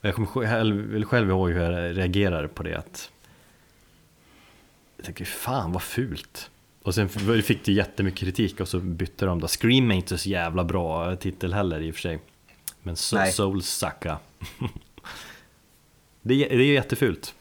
Jag 0.00 0.14
kommer 0.14 0.28
själv, 0.28 1.04
själv 1.04 1.28
ihåg 1.28 1.50
hur 1.50 1.60
jag 1.60 1.98
reagerade 1.98 2.48
på 2.48 2.62
det 2.62 2.74
att 2.74 3.10
Jag 4.96 5.04
tänkte 5.04 5.24
fan 5.24 5.72
vad 5.72 5.82
fult 5.82 6.50
och 6.82 6.94
sen 6.94 7.08
fick 7.42 7.64
det 7.64 7.72
jättemycket 7.72 8.20
kritik 8.20 8.60
och 8.60 8.68
så 8.68 8.78
bytte 8.80 9.26
de 9.26 9.40
då 9.40 9.48
Scream 9.48 9.90
är 9.90 9.94
inte 9.94 10.18
så 10.18 10.28
jävla 10.28 10.64
bra 10.64 11.16
titel 11.16 11.52
heller 11.54 11.80
i 11.80 11.90
och 11.90 11.94
för 11.94 12.00
sig 12.02 12.18
Men 12.82 12.96
so. 12.96 13.16
Soul 13.32 13.62
Sucka 13.62 14.18
det, 16.22 16.34
är- 16.52 16.56
det 16.58 16.64
är 16.64 16.72
jättefult 16.72 17.34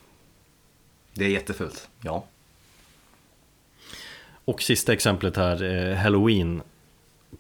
Det 1.14 1.26
är 1.26 1.30
jättefult. 1.30 1.90
Ja. 2.02 2.26
Och 4.46 4.62
sista 4.62 4.94
exemplet 4.94 5.36
här, 5.38 5.64
eh, 5.64 5.96
Halloween 5.98 6.62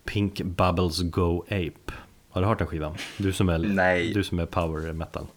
Pink 0.03 0.41
Bubbles 0.41 1.01
Go 1.01 1.41
Ape 1.45 1.93
Har 2.29 2.41
du 2.41 2.47
hört 2.47 2.57
den 2.57 2.67
skivan? 2.67 2.95
Du 3.17 3.33
som 3.33 3.49
är, 3.49 3.57
Nej. 3.57 4.13
Du 4.13 4.23
som 4.23 4.39
är 4.39 4.45
power 4.45 4.93
metal 4.93 5.27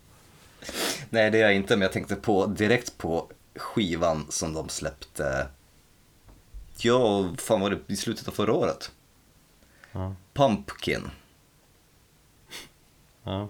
Nej, 1.11 1.31
det 1.31 1.39
är 1.39 1.43
jag 1.43 1.55
inte, 1.55 1.77
men 1.77 1.83
jag 1.83 1.93
tänkte 1.93 2.17
på 2.17 2.47
direkt 2.47 2.99
på 2.99 3.27
skivan 3.57 4.27
som 4.29 4.53
de 4.55 4.69
släppte. 4.69 5.47
Ja, 6.85 7.31
fan 7.39 7.61
var 7.61 7.71
det 7.71 7.79
i 7.87 7.97
slutet 7.97 8.29
av 8.29 8.33
förra 8.33 8.53
året? 8.53 8.91
Ja, 9.93 10.15
Pumpkin. 10.35 11.11
ja. 13.25 13.49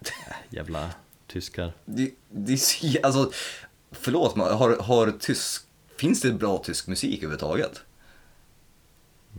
Äh, 0.00 0.34
Jävla 0.50 0.90
tyskar 1.26 1.72
Det, 1.84 2.10
det 2.30 2.52
är 2.52 2.56
så, 2.56 2.98
alltså, 3.06 3.30
förlåt, 3.90 4.36
men 4.36 4.46
har, 4.54 4.76
har 4.76 5.10
tysk, 5.10 5.62
finns 5.96 6.20
det 6.20 6.32
bra 6.32 6.58
tysk 6.58 6.86
musik 6.86 7.18
överhuvudtaget? 7.18 7.82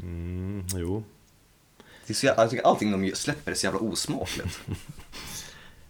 mm, 0.01 0.65
Jo 0.75 1.03
Det 2.07 2.13
är 2.13 2.15
så, 2.15 2.25
jag 2.25 2.49
tycker 2.49 2.65
allting 2.65 2.91
de 2.91 3.15
släpper 3.15 3.51
är 3.51 3.55
så 3.55 3.65
jävla 3.65 3.79
osmakligt. 3.79 4.59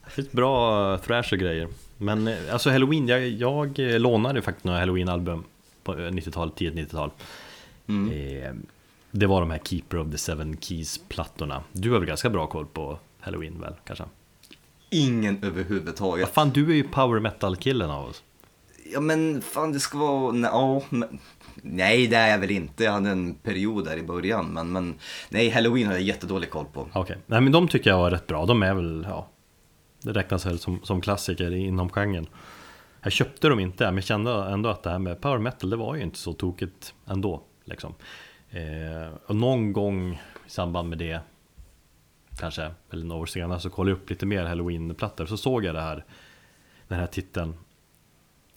Det 0.06 0.12
finns 0.12 0.32
bra 0.32 0.94
eh, 0.94 1.00
thrash 1.02 1.34
och 1.34 1.40
grejer 1.40 1.68
Men 1.98 2.28
eh, 2.28 2.54
alltså 2.54 2.70
Halloween, 2.70 3.08
jag, 3.08 3.28
jag 3.28 3.80
eh, 3.80 4.00
lånade 4.00 4.42
faktiskt 4.42 4.66
några 4.66 4.80
Halloween-album 4.80 5.44
På 5.86 5.94
eh, 5.94 5.98
90-talet, 6.12 6.56
tidigt 6.56 6.90
90-tal 6.92 7.12
Mm. 7.88 8.12
eh, 8.12 8.54
Det 9.12 9.26
var 9.26 9.42
de 9.42 9.52
här 9.52 9.60
Keeper 9.64 9.98
of 9.98 10.12
the 10.12 10.18
Seven 10.18 10.58
Keys-plattorna 10.62 11.64
Du 11.72 11.92
har 11.92 12.00
väl 12.00 12.08
ganska 12.08 12.30
bra 12.30 12.48
koll 12.48 12.66
på 12.66 13.00
Halloween 13.20 13.62
väl, 13.62 13.74
kanske? 13.86 14.04
Ingen 14.90 15.44
överhuvudtaget. 15.44 16.30
fan, 16.34 16.50
du 16.50 16.72
är 16.72 16.76
ju 16.76 16.84
power 16.84 17.20
metal-killen 17.20 17.90
av 17.90 18.06
oss 18.10 18.24
Ja 18.94 19.00
men 19.00 19.42
fan 19.42 19.72
det 19.72 19.80
ska 19.80 19.98
vara, 19.98 20.32
nej, 20.32 20.50
ja, 20.54 20.82
men, 20.90 21.20
nej 21.62 22.08
det 22.08 22.16
är 22.16 22.32
jag 22.32 22.40
väl 22.40 22.52
inte. 22.52 22.84
Jag 22.84 22.92
hade 22.92 23.10
en 23.10 23.34
period 23.36 23.86
där 23.86 23.98
i 23.98 24.04
början. 24.04 24.46
Men, 24.46 24.72
men 24.72 24.96
nej, 25.30 25.50
halloween 25.50 25.88
har 25.88 25.94
jag 25.94 26.02
jättedålig 26.02 26.50
koll 26.50 26.66
på. 26.74 26.88
Okej, 26.94 27.18
nej 27.26 27.42
men 27.42 27.52
de 27.52 27.68
tycker 27.68 27.90
jag 27.90 27.98
var 27.98 28.12
rätt 28.12 28.28
bra. 28.28 28.46
De 28.46 28.64
är 28.64 28.74
väl, 28.74 29.06
ja, 29.10 29.28
det 30.02 30.12
räknas 30.12 30.46
väl 30.46 30.60
som, 30.60 30.80
som 30.84 31.02
klassiker 31.02 31.52
inom 31.56 31.90
genren. 31.90 32.28
Jag 33.06 33.12
köpte 33.12 33.50
dem 33.50 33.60
inte, 33.60 33.86
men 33.86 33.96
jag 33.96 34.04
kände 34.04 34.32
ändå 34.32 34.70
att 34.70 34.84
det 34.84 34.90
här 34.90 35.00
med 35.00 35.22
power 35.22 35.38
metal, 35.38 35.70
det 35.70 35.76
var 35.76 35.96
ju 35.96 36.02
inte 36.02 36.18
så 36.18 36.34
tokigt 36.34 36.94
ändå. 37.06 37.44
Liksom. 37.64 37.96
Eh, 38.50 39.14
och 39.26 39.36
någon 39.36 39.74
gång 39.74 40.14
i 40.46 40.50
samband 40.50 40.90
med 40.90 40.98
det, 40.98 41.20
kanske, 42.40 42.72
eller 42.92 43.06
några 43.06 43.22
år 43.22 43.26
senare, 43.26 43.60
så 43.60 43.70
kollade 43.70 43.92
jag 43.92 43.98
upp 43.98 44.10
lite 44.10 44.26
mer 44.26 44.46
halloween-plattor. 44.46 45.26
Så 45.26 45.38
såg 45.38 45.66
jag 45.66 45.76
det 45.76 45.82
här, 45.82 46.06
den 46.88 47.00
här 47.00 47.08
titeln. 47.08 47.54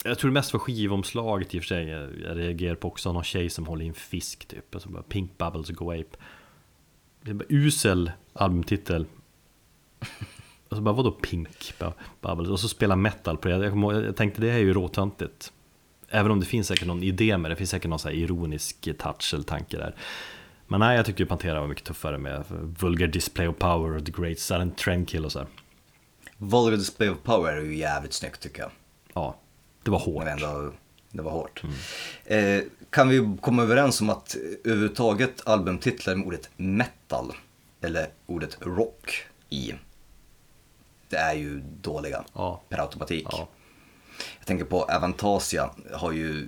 Jag 0.03 0.19
tror 0.19 0.29
det 0.29 0.33
mest 0.33 0.53
var 0.53 0.59
skivomslaget 0.59 1.55
i 1.55 1.59
och 1.59 1.63
för 1.63 1.67
sig. 1.67 1.87
Jag 1.87 2.37
reagerar 2.37 2.75
på 2.75 2.87
också 2.87 3.13
någon 3.13 3.23
tjej 3.23 3.49
som 3.49 3.67
håller 3.67 3.85
i 3.85 3.87
en 3.87 3.93
fisk 3.93 4.45
typ. 4.45 4.75
Alltså 4.75 4.89
bara 4.89 5.03
Pink 5.03 5.37
Bubbles 5.37 5.69
Go 5.69 5.91
Ape. 5.91 6.17
Det 7.21 7.29
är 7.29 7.35
bara 7.35 7.45
usel 7.49 8.11
albumtitel. 8.33 9.05
Och 10.69 10.77
så 10.77 10.81
bara 10.81 10.95
vadå 10.95 11.11
Pink 11.11 11.73
Bubbles? 12.21 12.49
Och 12.49 12.59
så 12.59 12.67
spela 12.67 12.95
metal 12.95 13.37
på 13.37 13.47
det. 13.47 13.53
Jag, 13.53 14.05
jag 14.05 14.15
tänkte 14.15 14.41
det 14.41 14.49
är 14.49 14.57
ju 14.57 14.73
råtöntigt. 14.73 15.51
Även 16.09 16.31
om 16.31 16.39
det 16.39 16.45
finns 16.45 16.67
säkert 16.67 16.87
någon 16.87 17.03
idé 17.03 17.37
med 17.37 17.51
det. 17.51 17.55
Det 17.55 17.57
finns 17.57 17.69
säkert 17.69 17.89
någon 17.89 17.99
så 17.99 18.09
ironisk 18.09 18.89
touch 18.97 19.33
eller 19.33 19.43
tanke 19.43 19.77
där. 19.77 19.95
Men 20.67 20.79
nej, 20.79 20.95
jag 20.95 21.05
tyckte 21.05 21.23
ju 21.23 21.27
Pantera 21.27 21.59
var 21.59 21.67
mycket 21.67 21.85
tuffare 21.85 22.17
med 22.17 22.43
Vulgar 22.79 23.07
Display 23.07 23.47
of 23.47 23.57
Power 23.57 23.95
och 23.95 24.05
The 24.05 24.11
Great 24.11 24.39
Silent 24.39 24.77
Trendkill 24.77 25.25
och 25.25 25.31
så 25.31 25.39
här. 25.39 25.47
Vulgar 26.37 26.77
Display 26.77 27.09
of 27.09 27.17
Power 27.23 27.53
är 27.53 27.61
ju 27.61 27.75
jävligt 27.77 28.13
snyggt 28.13 28.39
tycker 28.39 28.61
jag. 28.61 28.71
Ja, 29.13 29.35
det 29.83 29.91
var 29.91 29.99
hårt. 29.99 30.27
Ändå, 30.27 30.73
det 31.11 31.21
var 31.21 31.31
hårt. 31.31 31.63
Eh, 32.25 32.61
kan 32.89 33.09
vi 33.09 33.37
komma 33.41 33.63
överens 33.63 34.01
om 34.01 34.09
att 34.09 34.35
överhuvudtaget 34.63 35.47
albumtitlar 35.47 36.15
med 36.15 36.27
ordet 36.27 36.49
metal 36.57 37.33
eller 37.81 38.07
ordet 38.25 38.57
rock 38.61 39.25
i, 39.49 39.73
är 41.17 41.33
ju 41.33 41.61
dåliga 41.81 42.23
Ja. 42.33 42.61
per 42.69 42.77
automatik. 42.81 43.27
Ja. 43.31 43.47
Jag 44.39 44.47
tänker 44.47 44.65
på 44.65 44.83
Avantasia 44.83 45.69
har 45.93 46.11
ju 46.11 46.47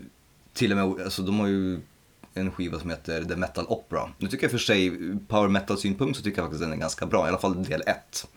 till 0.54 0.72
och 0.72 0.78
med, 0.78 1.06
alltså 1.06 1.22
de 1.22 1.40
har 1.40 1.48
ju 1.48 1.80
en 2.34 2.52
skiva 2.52 2.80
som 2.80 2.90
heter 2.90 3.24
The 3.24 3.36
Metal 3.36 3.66
Opera. 3.68 4.10
Nu 4.18 4.28
tycker 4.28 4.44
jag 4.44 4.52
för 4.52 4.58
sig, 4.58 4.92
power 5.28 5.48
metal 5.48 5.78
synpunkt 5.78 6.18
så 6.18 6.24
tycker 6.24 6.38
jag 6.38 6.46
faktiskt 6.46 6.62
den 6.62 6.74
är 6.74 6.78
ganska 6.78 7.06
bra, 7.06 7.26
i 7.26 7.30
alla 7.30 7.38
fall 7.38 7.64
del 7.64 7.82
1. 7.82 8.28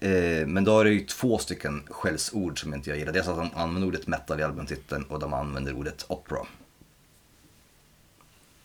Eh, 0.00 0.46
men 0.46 0.64
då 0.64 0.80
är 0.80 0.84
det 0.84 0.90
ju 0.90 1.00
två 1.00 1.38
stycken 1.38 1.82
skällsord 1.90 2.60
som 2.60 2.74
inte 2.74 2.90
jag 2.90 2.98
gillar. 2.98 3.12
Dels 3.12 3.28
att 3.28 3.36
de 3.36 3.50
använder 3.54 3.88
ordet 3.88 4.06
metal 4.06 4.40
i 4.40 4.42
albumtiteln 4.42 5.04
och 5.04 5.18
de 5.20 5.34
använder 5.34 5.72
ordet 5.72 6.04
opera. 6.08 6.46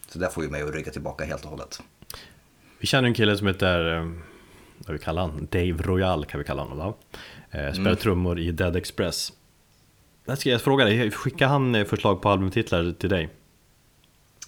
Så 0.08 0.20
där 0.20 0.30
får 0.30 0.44
ju 0.44 0.50
mig 0.50 0.62
att 0.62 0.74
rygga 0.74 0.92
tillbaka 0.92 1.26
helt 1.26 1.44
och 1.44 1.50
hållet. 1.50 1.82
Vi 2.80 2.88
känner 2.88 3.08
en 3.08 3.14
kille 3.14 3.38
som 3.38 3.48
heter, 3.48 3.96
eh, 3.98 4.12
vad 4.78 4.94
vi 4.94 5.00
kallar 5.00 5.22
han? 5.22 5.48
Dave 5.52 5.84
Royal 5.84 6.26
kan 6.26 6.40
vi 6.40 6.44
kalla 6.44 6.62
honom 6.64 6.78
då. 6.78 6.96
Eh, 7.60 7.74
Spelar 7.74 7.96
trummor 7.96 8.40
i 8.40 8.52
Dead 8.52 8.76
Express. 8.76 9.34
Jag 10.26 10.38
ska 10.38 10.50
jag 10.50 10.62
fråga 10.62 10.86
dig, 10.86 11.12
skickar 11.12 11.48
han 11.48 11.76
eh, 11.76 11.86
förslag 11.86 12.22
på 12.22 12.30
albumtitlar 12.30 12.92
till 13.00 13.10
dig? 13.10 13.30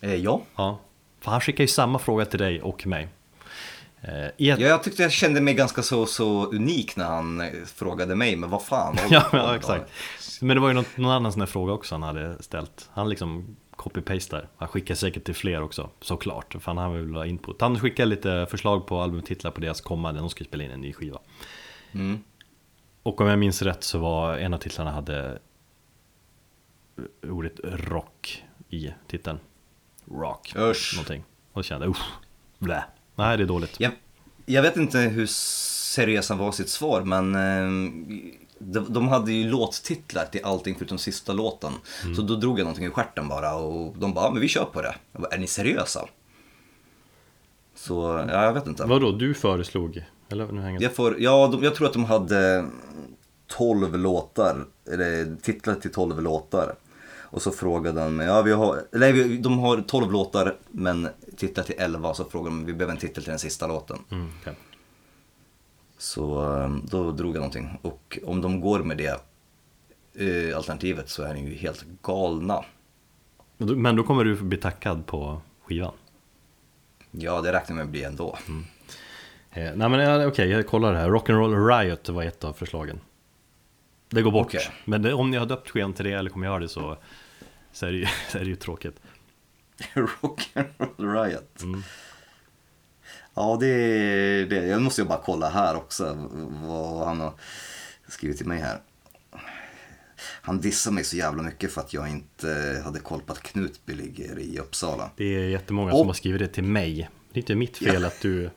Eh, 0.01 0.15
ja. 0.15 0.41
Ja. 0.55 0.79
För 1.21 1.31
han 1.31 1.41
skickar 1.41 1.63
ju 1.63 1.67
samma 1.67 1.99
fråga 1.99 2.25
till 2.25 2.39
dig 2.39 2.61
och 2.61 2.87
mig. 2.87 3.07
Eh, 4.01 4.25
ja, 4.37 4.57
jag 4.57 4.83
tyckte 4.83 5.01
jag 5.01 5.11
kände 5.11 5.41
mig 5.41 5.53
ganska 5.53 5.83
så, 5.83 6.05
så 6.05 6.45
unik 6.45 6.95
när 6.95 7.05
han 7.05 7.41
eh, 7.41 7.47
frågade 7.75 8.15
mig, 8.15 8.35
men 8.35 8.49
vad 8.49 8.65
fan 8.65 8.97
Ja, 9.09 9.25
ja, 9.31 9.55
exakt. 9.55 9.91
Men 10.41 10.55
det 10.55 10.61
var 10.61 10.67
ju 10.67 10.73
något, 10.73 10.97
någon 10.97 11.11
annan 11.11 11.31
sån 11.31 11.41
här 11.41 11.47
fråga 11.47 11.73
också 11.73 11.95
han 11.95 12.03
hade 12.03 12.43
ställt. 12.43 12.89
Han 12.93 13.09
liksom 13.09 13.55
copy-pastar. 13.77 14.47
Han 14.57 14.67
skickar 14.67 14.95
säkert 14.95 15.23
till 15.23 15.35
fler 15.35 15.61
också, 15.61 15.89
såklart. 16.01 16.55
För 16.59 16.73
han 16.73 16.93
vill 16.93 17.15
ha 17.15 17.25
input. 17.25 17.61
Han 17.61 17.79
skickar 17.79 18.05
lite 18.05 18.47
förslag 18.49 18.87
på 18.87 19.01
albumtitlar 19.01 19.51
på 19.51 19.61
deras 19.61 19.81
kommande, 19.81 20.19
de 20.19 20.29
ska 20.29 20.43
spela 20.43 20.63
in 20.63 20.71
en 20.71 20.81
ny 20.81 20.93
skiva. 20.93 21.19
Mm. 21.91 22.23
Och 23.03 23.21
om 23.21 23.27
jag 23.27 23.39
minns 23.39 23.61
rätt 23.61 23.83
så 23.83 23.99
var 23.99 24.37
en 24.37 24.53
av 24.53 24.57
titlarna 24.57 24.91
hade 24.91 25.39
ordet 27.23 27.59
rock 27.63 28.43
i 28.69 28.93
titeln. 29.07 29.39
Rock, 30.11 30.53
Usch. 30.57 30.93
någonting. 30.95 31.23
Och 31.51 31.65
kände 31.65 31.87
usch, 31.87 32.05
blä. 32.59 32.83
Nej, 33.15 33.37
det 33.37 33.43
är 33.43 33.47
dåligt. 33.47 33.79
Jag, 33.79 33.91
jag 34.45 34.61
vet 34.61 34.77
inte 34.77 34.99
hur 34.99 35.25
seriös 35.25 36.29
han 36.29 36.37
var 36.37 36.49
i 36.49 36.53
sitt 36.53 36.69
svar, 36.69 37.01
men 37.01 37.35
eh, 37.35 37.69
de, 38.59 38.93
de 38.93 39.07
hade 39.07 39.31
ju 39.31 39.49
låttitlar 39.49 40.25
till 40.25 40.41
allting 40.43 40.75
förutom 40.77 40.97
sista 40.97 41.33
låten. 41.33 41.71
Så 42.15 42.21
då 42.21 42.35
drog 42.35 42.59
jag 42.59 42.63
någonting 42.63 42.85
i 42.85 42.89
stjärten 42.89 43.27
bara 43.27 43.55
och 43.55 43.97
de 43.97 44.13
bara, 44.13 44.31
men 44.31 44.41
vi 44.41 44.47
kör 44.47 44.65
på 44.65 44.81
det. 44.81 44.95
Jag 45.11 45.21
bara, 45.21 45.31
är 45.33 45.37
ni 45.37 45.47
seriösa? 45.47 46.05
Så, 47.75 48.25
ja, 48.31 48.43
jag 48.43 48.53
vet 48.53 48.67
inte. 48.67 48.85
Vadå, 48.85 49.11
du 49.11 49.33
föreslog? 49.33 50.03
Eller 50.29 50.47
nu 50.51 50.61
hänger 50.61 50.81
Jag, 50.81 50.95
får, 50.95 51.15
ja, 51.21 51.47
de, 51.51 51.63
jag 51.63 51.75
tror 51.75 51.87
att 51.87 51.93
de 51.93 52.05
hade 52.05 52.65
12 53.47 53.97
låtar, 53.97 54.65
eller 54.91 55.35
titlar 55.41 55.75
till 55.75 55.91
12 55.91 56.21
låtar. 56.21 56.75
Och 57.29 57.41
så 57.41 57.51
frågade 57.51 58.01
de, 58.01 58.19
ja 58.19 58.41
vi 58.41 58.51
har, 58.51 58.83
eller 58.93 59.13
vi- 59.13 59.37
de 59.37 59.59
har 59.59 59.81
12 59.87 60.11
låtar 60.11 60.55
men 60.71 61.07
titlar 61.37 61.63
till 61.63 61.75
11 61.77 62.13
så 62.13 62.23
frågade 62.25 62.55
de, 62.55 62.65
vi 62.65 62.73
behöver 62.73 62.93
en 62.93 62.99
titel 62.99 63.23
till 63.23 63.29
den 63.29 63.39
sista 63.39 63.67
låten. 63.67 63.97
Mm, 64.11 64.29
okej. 64.41 64.53
Så 65.97 66.53
eh, 66.61 66.69
då 66.83 67.11
drog 67.11 67.31
jag 67.35 67.39
någonting. 67.39 67.79
Och 67.81 68.19
om 68.25 68.41
de 68.41 68.61
går 68.61 68.79
med 68.79 68.97
det 68.97 69.21
eh, 70.49 70.57
alternativet 70.57 71.09
så 71.09 71.23
är 71.23 71.33
ni 71.33 71.49
ju 71.49 71.55
helt 71.55 71.85
galna. 72.01 72.65
Men 73.57 73.95
då- 73.95 74.03
kommer 74.03 74.23
du 74.23 74.35
bli 74.41 74.57
tackad 74.57 75.05
på 75.05 75.41
skivan? 75.63 75.93
Ja, 77.11 77.41
det 77.41 77.53
räknar 77.53 77.67
jag 77.69 77.75
med 77.75 77.83
att 77.83 77.89
bli 77.91 78.03
ändå. 78.03 78.37
Eh, 79.51 79.71
nej 79.75 79.89
men 79.89 79.93
ja, 79.99 80.27
okej, 80.27 80.49
jag 80.49 80.67
kollar 80.67 80.93
det 80.93 80.99
här. 80.99 81.09
Rock'n'Roll 81.09 81.67
Riot 81.79 82.09
var 82.09 82.23
ett 82.23 82.43
av 82.43 82.53
förslagen. 82.53 82.99
Det 84.09 84.21
går 84.21 84.31
bort. 84.31 84.47
Okej. 84.47 84.67
Men 84.85 85.01
det, 85.01 85.13
om 85.13 85.31
ni 85.31 85.37
har 85.37 85.45
döpt 85.45 85.69
skivan 85.69 85.93
till 85.93 86.05
det 86.05 86.11
eller 86.13 86.29
kommer 86.29 86.47
göra 86.47 86.59
det 86.59 86.69
så, 86.69 86.97
så, 87.71 87.85
är 87.85 87.91
det 87.91 87.97
ju, 87.97 88.05
så 88.31 88.37
är 88.37 88.41
det 88.43 88.49
ju 88.49 88.55
tråkigt. 88.55 88.99
Rock'n'Roll 89.93 91.23
Riot. 91.23 91.63
Ja, 93.37 93.57
det 93.59 93.67
är 93.67 94.45
det. 94.45 94.65
Jag 94.67 94.81
måste 94.81 95.01
ju 95.01 95.07
bara 95.07 95.21
kolla 95.25 95.49
här 95.49 95.75
också 95.75 96.29
vad 96.67 97.07
han 97.07 97.19
har 97.19 97.33
skrivit 98.07 98.37
till 98.37 98.47
mig 98.47 98.59
här. 98.59 98.79
Han 100.41 100.61
dissar 100.61 100.91
mig 100.91 101.03
så 101.03 101.15
jävla 101.17 101.43
mycket 101.43 101.71
för 101.71 101.81
att 101.81 101.93
jag 101.93 102.09
inte 102.09 102.81
hade 102.85 102.99
koll 102.99 103.21
på 103.21 103.31
att 103.33 103.43
Knutby 103.43 103.93
ligger 103.93 104.39
i 104.39 104.59
Uppsala. 104.59 105.11
Det 105.17 105.23
är 105.35 105.49
jättemånga 105.49 105.91
Och- 105.91 105.97
som 105.97 106.07
har 106.07 106.13
skrivit 106.13 106.39
det 106.39 106.47
till 106.47 106.63
mig. 106.63 107.09
Det 107.31 107.39
är 107.39 107.41
inte 107.41 107.55
mitt 107.55 107.77
fel 107.77 108.05
att 108.05 108.21
du 108.21 108.49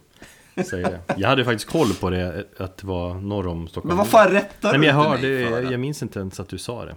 säger 0.64 0.90
det. 0.90 1.00
Jag 1.16 1.28
hade 1.28 1.44
faktiskt 1.44 1.70
koll 1.70 1.94
på 1.94 2.10
det, 2.10 2.46
att 2.58 2.76
det 2.76 2.86
var 2.86 3.14
norr 3.14 3.46
om 3.46 3.68
Stockholm. 3.68 3.88
Men 3.88 3.96
vad 3.96 4.08
fan 4.08 4.28
rättar 4.30 4.70
Nej 4.70 4.78
men 4.78 4.88
jag 4.88 4.96
du 4.96 5.08
hörde, 5.08 5.22
mig 5.28 5.46
för? 5.46 5.62
jag, 5.62 5.72
jag 5.72 5.80
minns 5.80 6.02
inte 6.02 6.18
ens 6.18 6.40
att 6.40 6.48
du 6.48 6.58
sa 6.58 6.84
det. 6.84 6.96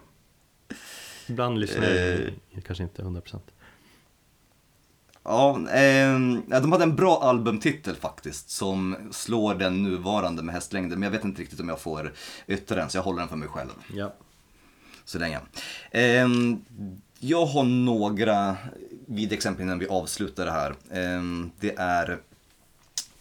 Ibland 1.28 1.60
lyssnar 1.60 1.84
jag 1.90 2.14
Eh. 2.20 2.62
kanske 2.66 2.84
inte 2.84 3.02
100%. 3.02 3.40
Ja, 5.24 5.60
ja, 6.50 6.60
de 6.60 6.72
hade 6.72 6.84
en 6.84 6.96
bra 6.96 7.20
albumtitel 7.22 7.96
faktiskt 7.96 8.50
som 8.50 8.96
slår 9.12 9.56
den 9.56 9.84
nuvarande 9.84 10.44
med 10.44 10.56
hästlängder. 10.56 10.96
Men 10.96 11.04
jag 11.04 11.12
vet 11.12 11.24
inte 11.24 11.42
riktigt 11.42 11.60
om 11.60 11.70
jag 11.70 11.80
får 11.80 12.14
yttra 12.48 12.78
den 12.78 12.90
så 12.90 12.98
jag 12.98 13.04
håller 13.04 13.20
den 13.20 13.30
för 13.30 13.36
mig 13.36 13.48
själv. 13.48 13.70
Ja. 13.94 14.14
Så 15.06 15.20
länge. 15.20 15.40
Ehm, 15.92 16.62
jag 17.20 17.46
har 17.46 17.64
några 17.64 18.58
videoexempel 19.08 19.66
innan 19.66 19.80
vi 19.80 19.88
avslutar 19.88 20.46
det 20.46 20.52
här. 20.52 20.76
Ehm, 20.92 21.52
det 21.60 21.76
är, 21.78 22.20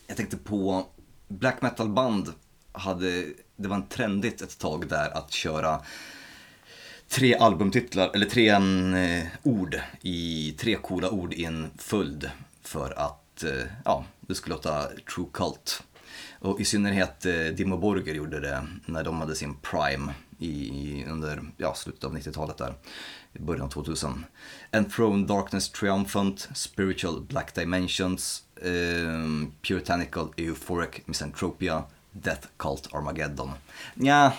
jag 0.07 0.17
tänkte 0.17 0.37
på 0.37 0.87
black 1.29 1.63
metal 1.63 1.89
band 1.89 2.33
hade, 2.73 3.25
det 3.57 3.69
var 3.69 3.77
en 3.77 3.87
trendigt 3.87 4.43
ett 4.43 4.59
tag 4.59 4.89
där 4.89 5.17
att 5.17 5.33
köra 5.33 5.81
tre 7.13 7.35
albumtitlar, 7.35 8.11
eller 8.15 8.27
tre 8.27 8.49
eh, 8.49 9.27
ord 9.43 9.81
i, 10.01 10.53
tre 10.59 10.77
coola 10.77 11.11
ord 11.11 11.33
i 11.33 11.45
en 11.45 11.71
följd 11.79 12.31
för 12.63 12.99
att, 12.99 13.43
eh, 13.43 13.67
ja, 13.85 14.05
det 14.21 14.35
skulle 14.35 14.55
låta 14.55 14.89
true 15.15 15.27
cult. 15.33 15.83
Och 16.39 16.61
i 16.61 16.65
synnerhet 16.65 17.27
eh, 17.27 17.35
Dimmu 17.35 17.77
Borgir 17.77 18.15
gjorde 18.15 18.41
det 18.41 18.67
när 18.87 19.05
de 19.05 19.21
hade 19.21 19.35
sin 19.35 19.55
prime 19.55 20.15
i, 20.39 20.49
i, 20.49 21.05
under 21.09 21.43
ja, 21.57 21.75
slutet 21.75 22.05
av 22.05 22.17
90-talet 22.17 22.57
där, 22.57 22.75
i 23.33 23.39
början 23.39 23.65
av 23.65 23.71
2000. 23.71 24.25
Enthroned 24.71 25.27
Darkness 25.27 25.71
Triumphant, 25.71 26.49
Spiritual 26.55 27.21
Black 27.21 27.55
Dimensions, 27.55 28.43
eh, 28.57 29.49
Puritanical 29.69 30.29
Euphoric 30.37 31.01
Misanthropia, 31.05 31.85
Death 32.13 32.49
Cult 32.57 32.95
Armageddon. 32.95 33.51
Ja, 33.95 34.33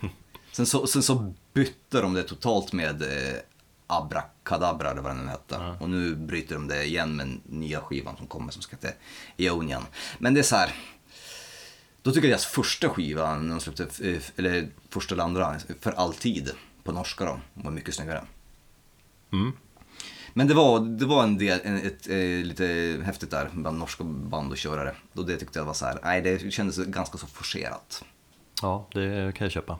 sen 0.52 0.66
så, 0.66 0.86
sen 0.86 1.02
så 1.02 1.34
bytte 1.52 2.00
de 2.00 2.14
det 2.14 2.22
totalt 2.22 2.72
med 2.72 3.02
eh, 3.02 3.38
Abracadabra 3.86 4.90
eller 4.90 5.02
vad 5.02 5.16
den 5.16 5.28
hette. 5.28 5.54
Ja. 5.54 5.76
Och 5.80 5.90
nu 5.90 6.14
bryter 6.14 6.54
de 6.54 6.68
det 6.68 6.84
igen 6.84 7.16
med 7.16 7.40
nya 7.44 7.80
skivan 7.80 8.16
som 8.16 8.26
kommer 8.26 8.52
som 8.52 8.62
ska 8.62 8.76
heta 8.76 8.98
Eonian. 9.36 9.86
Men 10.18 10.34
det 10.34 10.40
är 10.40 10.44
så 10.44 10.56
här. 10.56 10.74
Då 12.02 12.12
tycker 12.12 12.28
jag 12.28 12.32
deras 12.32 12.46
första 12.46 12.88
skiva, 12.88 13.38
när 13.38 13.50
de 13.50 13.60
släppte, 13.60 13.82
eh, 14.10 14.22
eller 14.36 14.68
första 14.88 15.14
eller 15.14 15.24
andra, 15.24 15.56
för 15.80 15.92
alltid 15.92 16.50
på 16.84 16.92
norska 16.92 17.24
då, 17.24 17.40
var 17.54 17.70
mycket 17.70 17.94
snyggare. 17.94 18.24
Mm. 19.32 19.52
Men 20.34 20.46
det 20.46 20.54
var, 20.54 20.80
det 20.80 21.06
var 21.06 21.22
en 21.22 21.38
del, 21.38 21.60
en, 21.64 21.76
ett, 21.76 22.08
eh, 22.08 22.46
lite 22.46 23.00
häftigt 23.04 23.30
där 23.30 23.50
bland 23.52 23.78
norska 23.78 24.04
band 24.04 24.52
och 24.52 24.58
körare. 24.58 24.94
Då 25.12 25.22
det 25.22 25.36
tyckte 25.36 25.58
jag 25.58 25.66
var 25.66 25.74
så 25.74 25.86
här, 25.86 25.98
nej 26.02 26.22
det 26.22 26.52
kändes 26.52 26.76
ganska 26.76 27.18
så 27.18 27.26
forcerat. 27.26 28.04
ja, 28.62 28.88
det 28.92 29.34
kan 29.36 29.44
jag 29.44 29.52
köpa. 29.52 29.78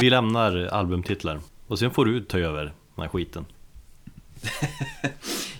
Vi 0.00 0.10
lämnar 0.10 0.66
albumtitlar 0.66 1.40
och 1.66 1.78
sen 1.78 1.90
får 1.90 2.04
du 2.04 2.20
ta 2.20 2.38
över 2.38 2.64
den 2.64 3.02
här 3.02 3.08
skiten. 3.08 3.46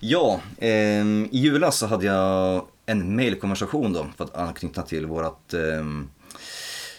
Ja, 0.01 0.41
eh, 0.59 1.07
i 1.07 1.29
julas 1.31 1.79
så 1.79 1.87
hade 1.87 2.07
jag 2.07 2.67
en 2.87 3.17
mailkonversation 3.17 3.93
då, 3.93 4.07
för 4.17 4.25
att 4.25 4.37
anknyta 4.37 4.83
till 4.83 5.07
vårat 5.07 5.55
eh, 5.55 5.85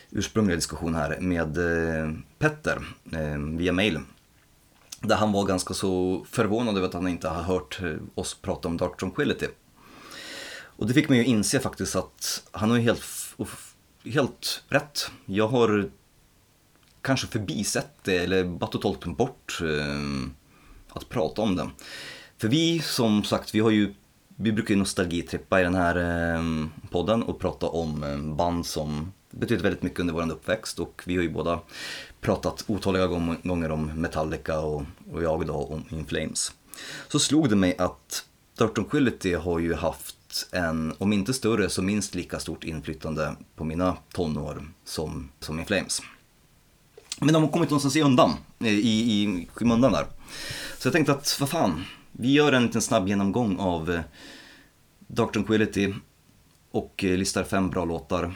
ursprungliga 0.10 0.56
diskussion 0.56 0.96
här 0.96 1.18
med 1.20 1.58
eh, 1.58 2.12
Petter 2.40 2.80
ehm, 3.12 3.58
via 3.58 3.72
mail. 3.72 4.00
Där 5.02 5.16
han 5.16 5.32
var 5.32 5.46
ganska 5.46 5.74
så 5.74 6.26
förvånad 6.30 6.78
över 6.78 6.88
att 6.88 6.94
han 6.94 7.08
inte 7.08 7.30
har 7.30 7.44
hört 7.44 7.82
eh, 7.82 7.96
oss 8.16 8.38
prata 8.42 8.68
om 8.68 8.78
Dark 8.78 8.98
Tranquility. 8.98 9.48
Och 10.60 10.88
det 10.88 10.94
fick 10.94 11.10
mig 11.10 11.20
ju 11.20 11.26
inse 11.26 11.60
faktiskt 11.60 11.96
att 11.96 12.44
han 12.52 12.70
har 12.70 12.78
ju 12.78 12.84
helt, 12.84 13.04
helt 14.06 14.64
rätt. 14.70 15.12
Jag 15.26 15.48
har 15.48 15.90
kanske 17.08 17.28
förbisett 17.28 18.04
det 18.04 18.18
eller 18.18 18.44
bara 18.44 18.68
totalt 18.68 19.04
glömt 19.04 19.18
bort 19.18 19.60
eh, 19.62 20.30
att 20.90 21.10
prata 21.10 21.42
om 21.42 21.56
det. 21.56 21.70
För 22.38 22.48
vi 22.48 22.80
som 22.80 23.24
sagt, 23.24 23.56
vi 23.56 23.60
har 23.60 23.70
ju 23.70 23.94
vi 24.40 24.52
brukar 24.52 24.74
ju 24.74 24.80
nostalgitrippa 24.80 25.62
i 25.62 25.64
den 25.64 25.76
här 25.76 25.96
eh, 26.36 26.44
podden 26.90 27.24
och 27.24 27.40
prata 27.40 27.68
om 27.68 28.04
eh, 28.04 28.36
band 28.36 28.66
som 28.66 29.14
betyder 29.32 29.64
väldigt 29.64 29.84
mycket 29.84 30.00
under 30.00 30.14
vår 30.14 30.32
uppväxt 30.32 30.80
och 30.80 31.04
vi 31.06 31.16
har 31.16 31.24
ju 31.24 31.30
båda 31.30 31.60
pratat 32.22 32.64
otaliga 32.68 33.08
gånger 33.44 33.72
om 33.72 33.86
Metallica 33.86 34.60
och, 34.60 34.84
och 35.12 35.24
jag 35.24 35.48
då 35.48 35.54
om 35.54 35.84
In 35.90 36.06
Flames. 36.06 36.52
Så 37.08 37.20
slog 37.20 37.50
det 37.50 37.56
mig 37.56 37.78
att 37.78 38.26
Dirt 38.58 38.76
Tranquility 38.76 39.34
har 39.34 39.60
ju 39.60 39.74
haft 39.74 40.48
en, 40.52 40.94
om 40.98 41.14
inte 41.14 41.34
större, 41.34 41.70
så 41.70 41.82
minst 41.82 42.16
lika 42.16 42.40
stort 42.40 42.64
inflytande 42.64 43.36
på 43.56 43.64
mina 43.64 43.98
tonår 44.14 44.66
som, 44.86 45.30
som 45.40 45.60
In 45.60 45.66
Flames. 45.66 46.02
Men 47.20 47.34
de 47.34 47.44
har 47.44 47.50
kommit 47.52 47.70
någonstans 47.70 47.96
i 47.96 48.02
undan, 48.02 48.34
eh, 48.60 48.68
i, 48.68 49.22
i 49.22 49.48
skymundan 49.54 49.92
där. 49.92 50.06
Så 50.78 50.88
jag 50.88 50.94
tänkte 50.94 51.12
att, 51.12 51.38
vad 51.40 51.50
fan, 51.50 51.86
vi 52.12 52.32
gör 52.32 52.54
en 52.54 52.66
liten 52.66 52.82
snabb 52.82 53.08
genomgång 53.08 53.58
av 53.60 53.92
eh, 53.92 54.02
Dark 55.08 55.32
Tranquility 55.34 55.94
och 56.72 57.04
eh, 57.04 57.18
listar 57.18 57.44
fem 57.44 57.70
bra 57.70 57.86
låtar 57.86 58.34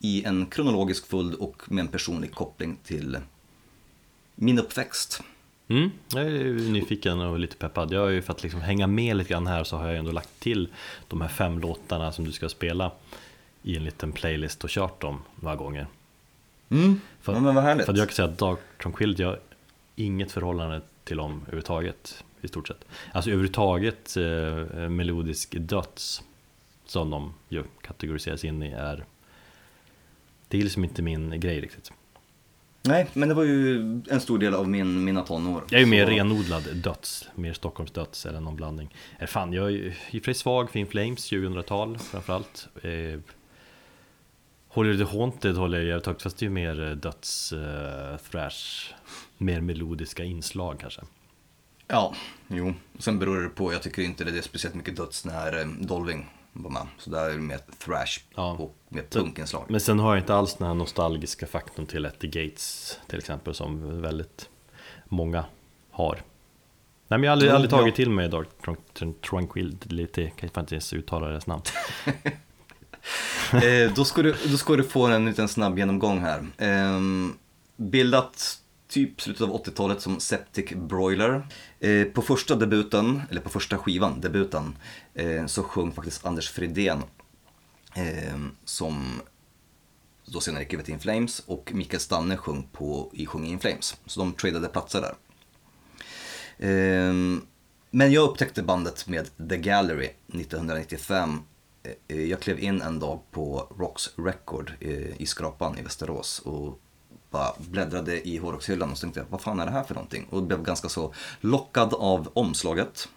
i 0.00 0.24
en 0.24 0.46
kronologisk 0.46 1.06
följd 1.06 1.34
och 1.34 1.62
med 1.66 1.82
en 1.82 1.88
personlig 1.88 2.34
koppling 2.34 2.78
till 2.84 3.18
min 4.34 4.58
uppväxt. 4.58 5.22
Mm, 5.68 5.90
jag 6.08 6.26
är 6.26 6.70
nyfiken 6.72 7.20
och 7.20 7.38
lite 7.38 7.56
peppad. 7.56 7.92
Jag 7.92 8.08
är 8.08 8.12
ju 8.12 8.22
för 8.22 8.32
att 8.32 8.42
liksom 8.42 8.60
hänga 8.60 8.86
med 8.86 9.16
lite 9.16 9.30
grann 9.30 9.46
här 9.46 9.64
så 9.64 9.76
har 9.76 9.88
jag 9.88 9.96
ändå 9.96 10.12
lagt 10.12 10.40
till 10.40 10.68
de 11.08 11.20
här 11.20 11.28
fem 11.28 11.58
låtarna 11.58 12.12
som 12.12 12.24
du 12.24 12.32
ska 12.32 12.48
spela 12.48 12.90
i 13.62 13.76
en 13.76 13.84
liten 13.84 14.12
playlist 14.12 14.64
och 14.64 14.70
kört 14.70 15.00
dem 15.00 15.22
några 15.40 15.56
gånger. 15.56 15.86
Mm, 16.70 17.00
För, 17.20 17.32
ja, 17.32 17.40
men 17.40 17.54
vad 17.54 17.64
härligt. 17.64 17.84
för 17.86 17.92
att 17.92 17.98
jag 17.98 18.08
kan 18.08 18.14
säga 18.14 18.28
att 18.28 18.38
Dark 18.38 18.58
Tranquility, 18.82 19.22
har 19.22 19.38
inget 19.96 20.32
förhållande 20.32 20.80
till 21.04 21.16
dem 21.16 21.40
överhuvudtaget 21.42 22.24
i 22.40 22.48
stort 22.48 22.68
sett. 22.68 22.84
Alltså 23.12 23.30
överhuvudtaget 23.30 24.16
eh, 24.16 24.88
melodisk 24.88 25.54
döds 25.58 26.22
som 26.86 27.10
de 27.10 27.34
ju 27.48 27.64
kategoriseras 27.80 28.44
in 28.44 28.62
i 28.62 28.70
är 28.70 29.04
det 30.48 30.58
är 30.58 30.62
liksom 30.62 30.84
inte 30.84 31.02
min 31.02 31.40
grej 31.40 31.60
riktigt. 31.60 31.92
Nej, 32.82 33.06
men 33.12 33.28
det 33.28 33.34
var 33.34 33.44
ju 33.44 33.76
en 34.10 34.20
stor 34.20 34.38
del 34.38 34.54
av 34.54 34.68
min, 34.68 35.04
mina 35.04 35.22
tonår. 35.22 35.62
Jag 35.70 35.80
är 35.80 35.84
ju 35.84 35.90
mer 35.90 36.04
Så- 36.06 36.10
renodlad 36.12 36.76
döds, 36.76 37.28
mer 37.34 37.52
Stockholms 37.52 37.90
döds 37.90 38.26
eller 38.26 38.40
någon 38.40 38.56
blandning. 38.56 38.94
Eh, 39.18 39.26
fan, 39.26 39.52
jag 39.52 39.66
är 39.66 39.70
ju 39.70 39.92
i 40.10 40.18
och 40.18 40.22
för 40.24 40.32
sig 40.32 40.34
svag 40.34 40.70
för 40.70 40.78
In 40.78 40.86
Flames 40.86 41.32
2000-tal 41.32 41.98
framförallt. 41.98 42.68
Eh, 42.82 43.20
Holy 44.68 44.98
the 44.98 45.04
Haunted 45.18 45.56
håller 45.56 45.80
jag 45.80 46.06
högt, 46.06 46.22
fast 46.22 46.38
det 46.38 46.42
är 46.42 46.46
ju 46.48 46.50
mer 46.54 46.82
eh, 46.88 46.90
döds, 46.90 47.52
eh, 47.52 48.16
thrash, 48.30 48.92
mer 49.38 49.60
melodiska 49.60 50.24
inslag 50.24 50.80
kanske. 50.80 51.00
Ja, 51.86 52.14
jo. 52.48 52.74
Sen 52.98 53.18
beror 53.18 53.42
det 53.42 53.48
på, 53.48 53.72
jag 53.72 53.82
tycker 53.82 54.02
inte 54.02 54.24
det 54.24 54.38
är 54.38 54.42
speciellt 54.42 54.74
mycket 54.74 54.96
döds 54.96 55.24
när 55.24 55.60
eh, 55.60 55.66
Dolving 55.66 56.30
var 56.52 56.70
med. 56.70 56.86
Så 56.98 57.10
där 57.10 57.30
är 57.30 57.34
det 57.34 57.38
mer 57.38 57.60
thrash 57.84 58.20
Ja. 58.34 58.52
och 58.52 58.76
mer 58.88 59.02
punkinslag. 59.10 59.64
Men 59.68 59.80
sen 59.80 59.98
har 59.98 60.14
jag 60.14 60.22
inte 60.22 60.34
alls 60.34 60.54
den 60.54 60.66
här 60.66 60.74
nostalgiska 60.74 61.46
faktorn 61.46 61.86
till 61.86 62.06
At 62.06 62.18
the 62.20 62.26
Gates 62.26 62.98
till 63.06 63.18
exempel 63.18 63.54
som 63.54 64.00
väldigt 64.02 64.48
många 65.04 65.44
har. 65.90 66.14
Nej 67.10 67.18
men 67.18 67.22
jag 67.22 67.30
har 67.30 67.32
aldrig, 67.32 67.50
aldrig 67.52 67.70
tagit 67.70 67.86
ja. 67.92 67.96
till 67.96 68.10
mig 68.10 68.28
Dark 68.28 68.48
Tran- 68.64 68.76
Tran- 68.94 69.14
Tranquility, 69.30 70.30
kan 70.36 70.50
jag 70.54 70.62
inte 70.62 70.74
ens 70.74 70.92
uttala 70.92 71.28
deras 71.28 71.46
namn. 71.46 71.62
eh, 73.52 73.92
då, 73.94 74.04
ska 74.04 74.22
du, 74.22 74.34
då 74.44 74.56
ska 74.56 74.76
du 74.76 74.84
få 74.84 75.06
en 75.06 75.26
liten 75.26 75.48
snabb 75.48 75.78
genomgång 75.78 76.20
här. 76.20 76.46
Eh, 76.58 77.00
bildat 77.76 78.58
typ 78.88 79.20
slutet 79.20 79.42
av 79.42 79.64
80-talet 79.64 80.00
som 80.00 80.20
Septic 80.20 80.70
Broiler. 80.70 81.46
Eh, 81.80 82.04
på 82.04 82.22
första 82.22 82.54
debuten, 82.54 83.22
eller 83.30 83.40
på 83.40 83.48
första 83.48 83.78
skivan, 83.78 84.20
debuten, 84.20 84.76
eh, 85.14 85.46
så 85.46 85.62
sjöng 85.62 85.92
faktiskt 85.92 86.26
Anders 86.26 86.50
Fridén 86.50 87.02
eh, 87.94 88.38
som 88.64 89.20
då 90.24 90.40
senare 90.40 90.62
gick 90.62 90.74
över 90.74 90.84
till 90.84 90.94
In 90.94 91.00
Flames 91.00 91.42
och 91.46 91.70
Mikael 91.74 92.00
Stanne 92.00 92.36
sjöng, 92.36 92.68
på, 92.72 93.10
i 93.12 93.26
sjöng 93.26 93.46
In 93.46 93.58
Flames. 93.58 93.96
Så 94.06 94.20
de 94.20 94.32
tradade 94.32 94.68
platser 94.68 95.00
där. 95.00 95.14
Ehm, 96.58 97.42
men 97.90 98.12
jag 98.12 98.30
upptäckte 98.30 98.62
bandet 98.62 99.08
med 99.08 99.48
The 99.48 99.56
Gallery 99.56 100.10
1995. 100.26 101.40
Eh, 102.08 102.24
jag 102.24 102.40
klev 102.40 102.58
in 102.60 102.82
en 102.82 103.00
dag 103.00 103.20
på 103.30 103.66
Rocks 103.78 104.10
Record 104.16 104.72
eh, 104.80 105.20
i 105.22 105.26
Skrapan 105.26 105.78
i 105.78 105.82
Västerås 105.82 106.38
och 106.38 106.80
bara 107.30 107.52
bläddrade 107.58 108.28
i 108.28 108.38
hårdrockshyllan 108.38 108.90
och 108.90 108.98
så 108.98 109.00
tänkte 109.00 109.20
jag, 109.20 109.26
vad 109.30 109.40
fan 109.40 109.60
är 109.60 109.66
det 109.66 109.72
här 109.72 109.84
för 109.84 109.94
någonting? 109.94 110.26
Och 110.30 110.42
blev 110.42 110.62
ganska 110.62 110.88
så 110.88 111.14
lockad 111.40 111.94
av 111.94 112.28
omslaget. 112.34 113.08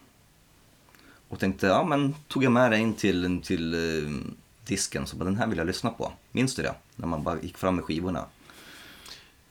Och 1.28 1.40
tänkte, 1.40 1.68
ja 1.68 1.84
men 1.84 2.16
tog 2.28 2.44
jag 2.44 2.52
med 2.52 2.72
det 2.72 2.78
in 2.78 2.94
till, 2.94 3.42
till 3.44 3.74
eh, 3.74 4.12
disken 4.66 5.08
så 5.08 5.16
bara, 5.16 5.26
den 5.26 5.38
här 5.38 5.48
vill 5.48 5.58
jag 5.58 5.68
lyssna 5.68 5.90
på. 5.90 6.12
Minns 6.32 6.56
du 6.56 6.64
det? 6.64 6.76
När 6.96 7.08
man 7.08 7.24
bara 7.24 7.42
gick 7.42 7.58
fram 7.58 7.76
med 7.76 7.86
skivorna. 7.86 8.26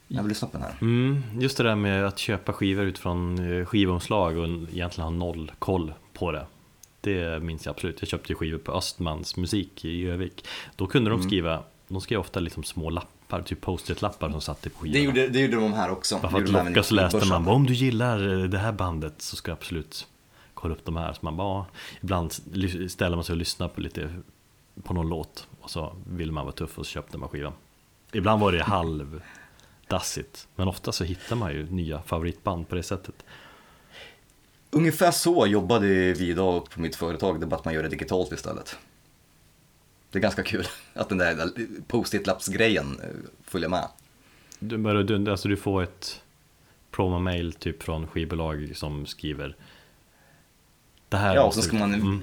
Jag 0.09 0.23
vill 0.23 0.29
lyssna 0.29 0.49
på 0.49 0.59
den 0.59 0.67
här. 0.67 0.75
Mm, 0.81 1.23
just 1.41 1.57
det 1.57 1.63
där 1.63 1.75
med 1.75 2.07
att 2.07 2.19
köpa 2.19 2.53
skivor 2.53 2.85
utifrån 2.85 3.53
eh, 3.53 3.65
skivomslag 3.65 4.37
och 4.37 4.47
egentligen 4.47 5.05
ha 5.05 5.11
noll 5.11 5.53
koll 5.59 5.95
på 6.13 6.33
det. 6.33 6.47
Det 7.01 7.43
minns 7.43 7.67
jag 7.67 7.73
absolut. 7.75 7.97
Jag 8.01 8.09
köpte 8.09 8.35
skivor 8.35 8.59
på 8.59 8.73
Östmans 8.73 9.37
musik 9.37 9.85
i 9.85 10.07
Övik. 10.07 10.45
Då 10.77 10.87
kunde 10.87 11.11
Mm. 11.11 11.21
de 11.23 11.27
skriva, 11.29 11.63
de 11.89 12.01
skrev 12.01 12.21
ofta 12.21 12.41
liksom 12.41 12.65
små 12.65 12.91
lappar, 12.91 13.43
typ 13.43 13.61
post-it-lappar 13.61 14.31
som 14.31 14.41
satt 14.41 14.63
på 14.63 14.71
skivorna. 14.71 14.93
Det 14.93 15.01
gjorde, 15.05 15.29
det 15.29 15.41
gjorde 15.41 15.57
de 15.57 15.73
här 15.73 15.91
också. 15.91 16.19
Bara 16.23 16.31
för 16.31 16.43
att 16.43 16.49
locka 16.51 16.83
så 16.83 16.95
läste 16.95 17.27
man 17.29 17.49
om 17.49 17.67
du 17.67 17.75
gillar 17.75 18.43
eh, 18.43 18.49
det 18.49 18.59
här 18.59 18.73
bandet 18.73 19.23
så 19.23 19.37
ska 19.37 19.51
jag 19.51 19.57
absolut 19.57 20.07
kolla 20.55 20.75
upp 20.75 20.85
de 20.85 20.97
här. 20.97 21.13
Så 21.13 21.19
man 21.23 21.37
bara, 21.37 21.65
ibland 22.01 22.33
ställer 22.89 23.17
man 23.17 23.25
sig 23.25 23.33
och 23.33 23.37
lyssnar 23.39 23.69
på 23.69 23.81
lite 23.81 24.15
på 24.83 24.95
någon 24.95 25.09
låt 25.09 25.49
och 25.61 25.71
så 25.71 25.95
vill 26.07 26.33
man 26.33 26.45
vara 26.45 26.55
tuff 26.55 26.79
och 26.79 26.87
så 26.87 26.91
köpte 26.93 27.19
man 27.19 27.29
skivan. 27.29 27.53
Ibland 28.13 28.41
var 28.41 28.53
det 28.53 28.63
halvdassigt, 28.63 30.49
men 30.57 30.69
ofta 30.69 30.93
så 30.93 31.05
hittar 31.05 31.37
man 31.37 31.53
ju 31.53 31.71
nya 31.71 32.03
favoritband 32.03 32.69
på 32.69 32.75
det 32.75 32.83
sättet. 32.83 33.25
Ungefär 34.71 35.11
så 35.11 35.47
jobbade 35.47 35.87
vi 36.13 36.29
idag 36.29 36.71
på 36.71 36.81
mitt 36.81 36.97
företag, 36.97 37.41
det 37.41 37.45
är 37.45 37.49
bara 37.49 37.57
att 37.57 37.65
man 37.65 37.75
gör 37.75 37.83
det 37.83 37.89
digitalt 37.89 38.33
istället. 38.33 38.77
Det 40.11 40.19
är 40.19 40.23
ganska 40.23 40.43
kul 40.43 40.67
att 40.95 41.09
den 41.09 41.19
där 41.19 41.51
post-it-lappsgrejen 41.87 43.01
eh, 43.03 43.09
följer 43.45 43.69
med. 43.69 43.89
Du, 44.59 44.79
bara- 44.79 45.03
du, 45.03 45.31
alltså 45.31 45.49
du 45.49 45.57
får 45.57 45.83
ett 45.83 46.21
promo-mail 46.91 47.53
typ 47.53 47.83
från 47.83 48.07
skivbolag 48.07 48.73
som 48.75 49.07
skriver 49.07 49.57
Det 51.09 51.17
här 51.17 51.35
Ja, 51.35 51.43
och 51.43 51.55
så 51.55 51.63
ska 51.63 51.77
ut." 51.77 51.81
man, 51.81 51.95
Mm. 51.95 52.21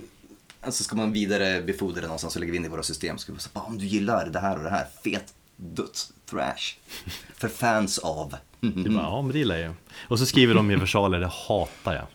alltså 0.62 0.84
ska 0.84 0.96
man 0.96 1.12
vidare 1.14 1.62
befordra 1.62 2.02
det 2.02 2.08
någonstans 2.08 2.36
och 2.36 2.40
lägga 2.42 2.56
in 2.56 2.66
i 2.66 2.68
våra 2.68 2.84
system. 2.84 3.16
Vi 3.28 3.40
säga, 3.40 3.62
om 3.62 3.78
du 3.78 3.86
gillar 3.86 4.30
det 4.30 4.40
här 4.40 4.58
och 4.58 4.64
det 4.64 4.70
här, 4.70 4.86
fet 5.04 5.34
döds 5.56 6.14
thrash. 6.30 6.76
För 7.34 7.48
fans 7.48 7.98
av. 8.00 8.36
Du 8.60 8.90
bara, 8.90 9.04
ja 9.04 9.22
men 9.22 9.32
det 9.32 9.38
gillar 9.40 9.58
jag. 9.58 9.74
Och 10.08 10.20
så 10.20 10.26
skriver 10.26 10.54
de 10.56 10.72
i 10.72 10.76
versaler, 10.76 11.20
det 11.20 11.32
hatar 11.48 11.94
jag. 11.96 12.06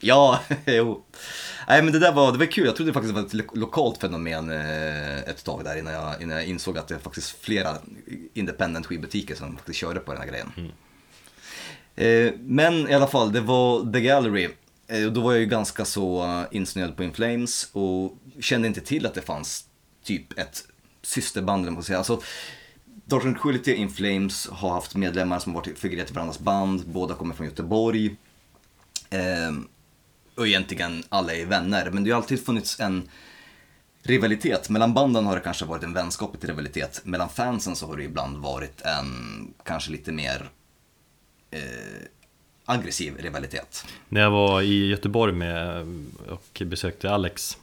Ja, 0.00 0.40
jo. 0.66 1.04
Nej 1.68 1.82
men 1.82 1.92
det 1.92 1.98
där 1.98 2.12
var, 2.12 2.32
det 2.32 2.38
var 2.38 2.46
kul, 2.46 2.66
jag 2.66 2.76
trodde 2.76 2.92
faktiskt 2.92 3.14
det 3.14 3.20
var 3.20 3.26
ett 3.26 3.34
lo- 3.34 3.54
lokalt 3.54 4.00
fenomen 4.00 4.50
eh, 4.50 5.18
ett 5.18 5.44
tag 5.44 5.64
där 5.64 5.78
innan 5.78 5.92
jag, 5.92 6.22
innan 6.22 6.36
jag 6.36 6.46
insåg 6.46 6.78
att 6.78 6.88
det 6.88 6.94
är 6.94 6.98
faktiskt 6.98 7.30
flera 7.40 7.76
independent 8.34 8.86
skivbutiker 8.86 9.34
som 9.34 9.56
faktiskt 9.56 9.78
körde 9.78 10.00
på 10.00 10.12
den 10.12 10.20
här 10.20 10.28
grejen. 10.28 10.72
Eh, 11.96 12.32
men 12.40 12.88
i 12.88 12.94
alla 12.94 13.06
fall, 13.06 13.32
det 13.32 13.40
var 13.40 13.92
The 13.92 14.00
Gallery. 14.00 14.48
Eh, 14.86 15.00
då 15.06 15.20
var 15.20 15.32
jag 15.32 15.40
ju 15.40 15.46
ganska 15.46 15.84
så 15.84 16.44
insnöad 16.50 16.96
på 16.96 17.04
In 17.04 17.12
Flames 17.12 17.68
och 17.72 18.18
kände 18.40 18.68
inte 18.68 18.80
till 18.80 19.06
att 19.06 19.14
det 19.14 19.22
fanns 19.22 19.64
typ 20.04 20.38
ett 20.38 20.64
systerband, 21.02 21.62
eller 21.64 21.72
man 21.72 21.82
säga. 21.82 21.98
Alltså, 21.98 22.22
Dark 23.04 23.22
Tranquility 23.22 23.74
In 23.74 23.90
Flames 23.90 24.48
har 24.48 24.70
haft 24.70 24.94
medlemmar 24.94 25.38
som 25.38 25.52
varit 25.52 25.78
figurerat 25.78 26.10
i 26.10 26.14
varandras 26.14 26.38
band, 26.38 26.82
båda 26.86 27.14
kommer 27.14 27.34
från 27.34 27.46
Göteborg. 27.46 28.16
Och 30.38 30.46
egentligen 30.46 31.02
alla 31.08 31.34
är 31.34 31.46
vänner, 31.46 31.90
men 31.90 32.04
det 32.04 32.10
har 32.10 32.16
alltid 32.16 32.44
funnits 32.44 32.80
en 32.80 33.08
rivalitet. 34.02 34.68
Mellan 34.68 34.94
banden 34.94 35.26
har 35.26 35.34
det 35.34 35.40
kanske 35.40 35.64
varit 35.64 35.82
en 35.82 35.92
vänskaplig 35.92 36.50
rivalitet. 36.50 37.00
Mellan 37.04 37.28
fansen 37.28 37.76
så 37.76 37.86
har 37.86 37.96
det 37.96 38.02
ibland 38.02 38.36
varit 38.36 38.80
en 38.80 39.06
kanske 39.64 39.90
lite 39.90 40.12
mer 40.12 40.50
eh, 41.50 41.60
aggressiv 42.64 43.16
rivalitet. 43.18 43.86
När 44.08 44.20
jag 44.20 44.30
var 44.30 44.62
i 44.62 44.86
Göteborg 44.86 45.32
med 45.32 45.86
och 46.28 46.62
besökte 46.66 47.10
Alex 47.10 47.58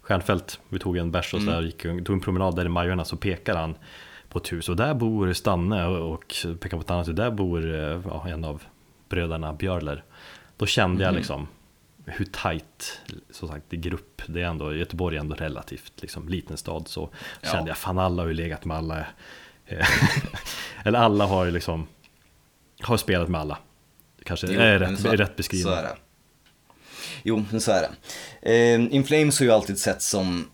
Stjernfeldt, 0.00 0.60
vi 0.68 0.78
tog 0.78 0.96
en 0.96 1.10
bärs 1.10 1.34
och 1.34 1.40
så 1.40 1.50
där, 1.50 1.62
gick, 1.62 1.82
tog 1.82 2.10
en 2.10 2.20
promenad 2.20 2.56
där 2.56 2.66
i 2.66 2.68
Majorna 2.68 3.04
så 3.04 3.16
pekar 3.16 3.56
han 3.56 3.74
på 4.28 4.38
ett 4.38 4.52
hus 4.52 4.68
och 4.68 4.76
där 4.76 4.94
bor 4.94 5.32
Stanne 5.32 5.86
och 5.86 6.34
pekar 6.60 6.76
på 6.76 6.80
ett 6.80 6.90
annat 6.90 7.08
hus, 7.08 7.16
där 7.16 7.30
bor 7.30 7.74
eh, 7.74 8.00
ja, 8.04 8.28
en 8.28 8.44
av 8.44 8.62
bröderna 9.08 9.52
Björler. 9.52 10.04
Då 10.56 10.66
kände 10.66 11.04
jag 11.04 11.14
liksom 11.14 11.48
hur 12.06 12.24
tajt, 12.24 13.00
som 13.30 13.48
sagt 13.48 13.72
i 13.72 13.76
grupp, 13.76 14.22
det 14.26 14.40
är 14.42 14.44
ändå, 14.46 14.74
Göteborg 14.74 15.16
är 15.16 15.20
ändå 15.20 15.34
relativt 15.34 15.92
liksom, 16.02 16.28
liten 16.28 16.56
stad 16.56 16.88
så 16.88 17.10
Ja. 17.40 17.48
kände 17.50 17.70
jag 17.70 17.76
fan 17.78 17.98
alla 17.98 18.22
har 18.22 18.28
ju 18.28 18.34
legat 18.34 18.64
med 18.64 18.76
alla. 18.76 19.06
eh, 19.66 19.86
Eller 20.84 20.98
alla 20.98 21.26
har 21.26 21.44
ju 21.44 21.50
liksom, 21.50 21.86
har 22.80 22.96
spelat 22.96 23.28
med 23.28 23.40
alla. 23.40 23.58
Kanske 24.24 24.46
Jo, 24.46 24.60
är 24.60 24.78
rätt, 24.78 25.00
så- 25.00 25.08
är 25.08 25.16
rätt 25.16 25.36
beskrivning. 25.36 25.74
Jo, 27.22 27.44
men 27.50 27.60
så 27.60 27.72
är 27.72 27.80
det. 27.82 27.92
Eh, 28.52 28.94
In 28.94 29.04
Flames 29.04 29.38
har 29.38 29.46
ju 29.46 29.52
alltid 29.52 29.78
sett 29.78 30.02
som 30.02 30.50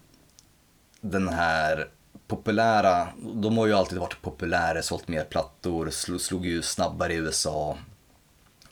den 1.01 1.29
här 1.29 1.89
populära, 2.27 3.09
de 3.35 3.59
har 3.59 3.67
ju 3.67 3.73
alltid 3.73 3.99
varit 3.99 4.23
populära, 4.23 4.83
sålt 4.83 5.09
mer 5.09 5.25
plattor, 5.25 5.91
slog, 5.91 6.21
slog 6.21 6.47
ju 6.47 6.63
snabbare 6.63 7.13
i 7.13 7.17
USA, 7.17 7.79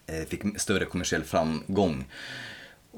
eh, 0.07 0.29
fick 0.29 0.61
större 0.61 0.85
kommersiell 0.85 1.25
framgång. 1.25 2.05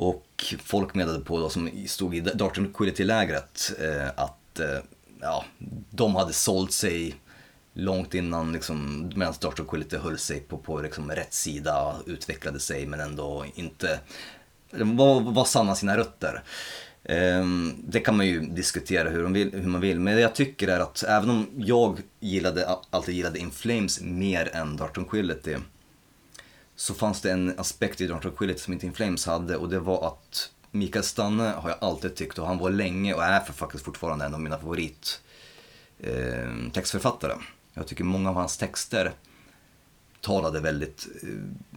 Och 0.01 0.55
folk 0.65 0.95
menade 0.95 1.21
på 1.21 1.39
då, 1.39 1.49
som 1.49 1.71
stod 1.87 2.15
i 2.17 2.21
Darton 2.21 2.73
Quillity-lägret, 2.75 3.73
eh, 3.81 4.09
att 4.17 4.61
eh, 4.61 4.79
ja, 5.21 5.45
de 5.91 6.17
hade 6.17 6.33
sålt 6.33 6.73
sig 6.73 7.15
långt 7.73 8.15
innan, 8.15 8.53
liksom, 8.53 9.11
medan 9.17 9.35
Darton 9.41 9.55
Tranquility 9.55 9.97
höll 9.97 10.19
sig 10.19 10.41
på, 10.41 10.59
på 10.59 10.81
liksom, 10.81 11.11
rätt 11.11 11.35
sida, 11.35 11.97
utvecklade 12.07 12.61
sig 12.61 12.87
men 12.87 13.01
ändå 13.01 13.45
inte 13.55 14.01
var, 14.71 15.21
var 15.21 15.45
sanna 15.45 15.75
sina 15.75 15.97
rötter. 15.97 16.43
Eh, 17.05 17.45
Det 17.89 18.01
kan 18.01 18.17
man 18.17 18.27
ju 18.27 18.41
diskutera 18.41 19.09
hur, 19.09 19.23
de 19.23 19.33
vill, 19.33 19.53
hur 19.53 19.69
man 19.69 19.81
vill, 19.81 20.01
men 20.01 20.15
det 20.15 20.21
jag 20.21 20.35
tycker 20.35 20.69
är 20.69 20.81
att 20.81 21.03
även 21.03 21.31
om 21.31 21.47
jag 21.57 21.99
gillade, 22.21 22.77
alltid 22.91 23.15
gillade 23.15 23.39
In 23.39 23.51
Flames 23.51 24.01
mer 24.01 24.51
än 24.57 24.77
Darton 24.77 25.05
Quillity 25.05 25.57
så 26.79 26.95
fanns 26.95 27.21
det 27.21 27.31
en 27.31 27.55
aspekt 27.59 28.01
i 28.01 28.07
Dark 28.07 28.23
Tranquility 28.23 28.59
som 28.59 28.73
inte 28.73 28.87
In 28.87 28.93
Flames 28.93 29.27
hade 29.27 29.57
och 29.57 29.69
det 29.69 29.79
var 29.79 30.07
att 30.07 30.51
Mikael 30.71 31.05
Stanne 31.05 31.43
har 31.43 31.69
jag 31.69 31.79
alltid 31.81 32.15
tyckt 32.15 32.39
och 32.39 32.47
han 32.47 32.59
var 32.59 32.71
länge 32.71 33.15
och 33.15 33.25
är 33.25 33.41
för 33.41 33.53
faktiskt 33.53 33.85
fortfarande 33.85 34.25
en 34.25 34.35
av 34.35 34.41
mina 34.41 34.59
favorit 34.59 35.21
eh, 36.01 36.71
textförfattare. 36.73 37.33
Jag 37.75 37.87
tycker 37.87 38.05
många 38.05 38.29
av 38.29 38.35
hans 38.35 38.57
texter 38.57 39.13
talade 40.21 40.61
väldigt 40.61 41.09
eh, 41.23 41.29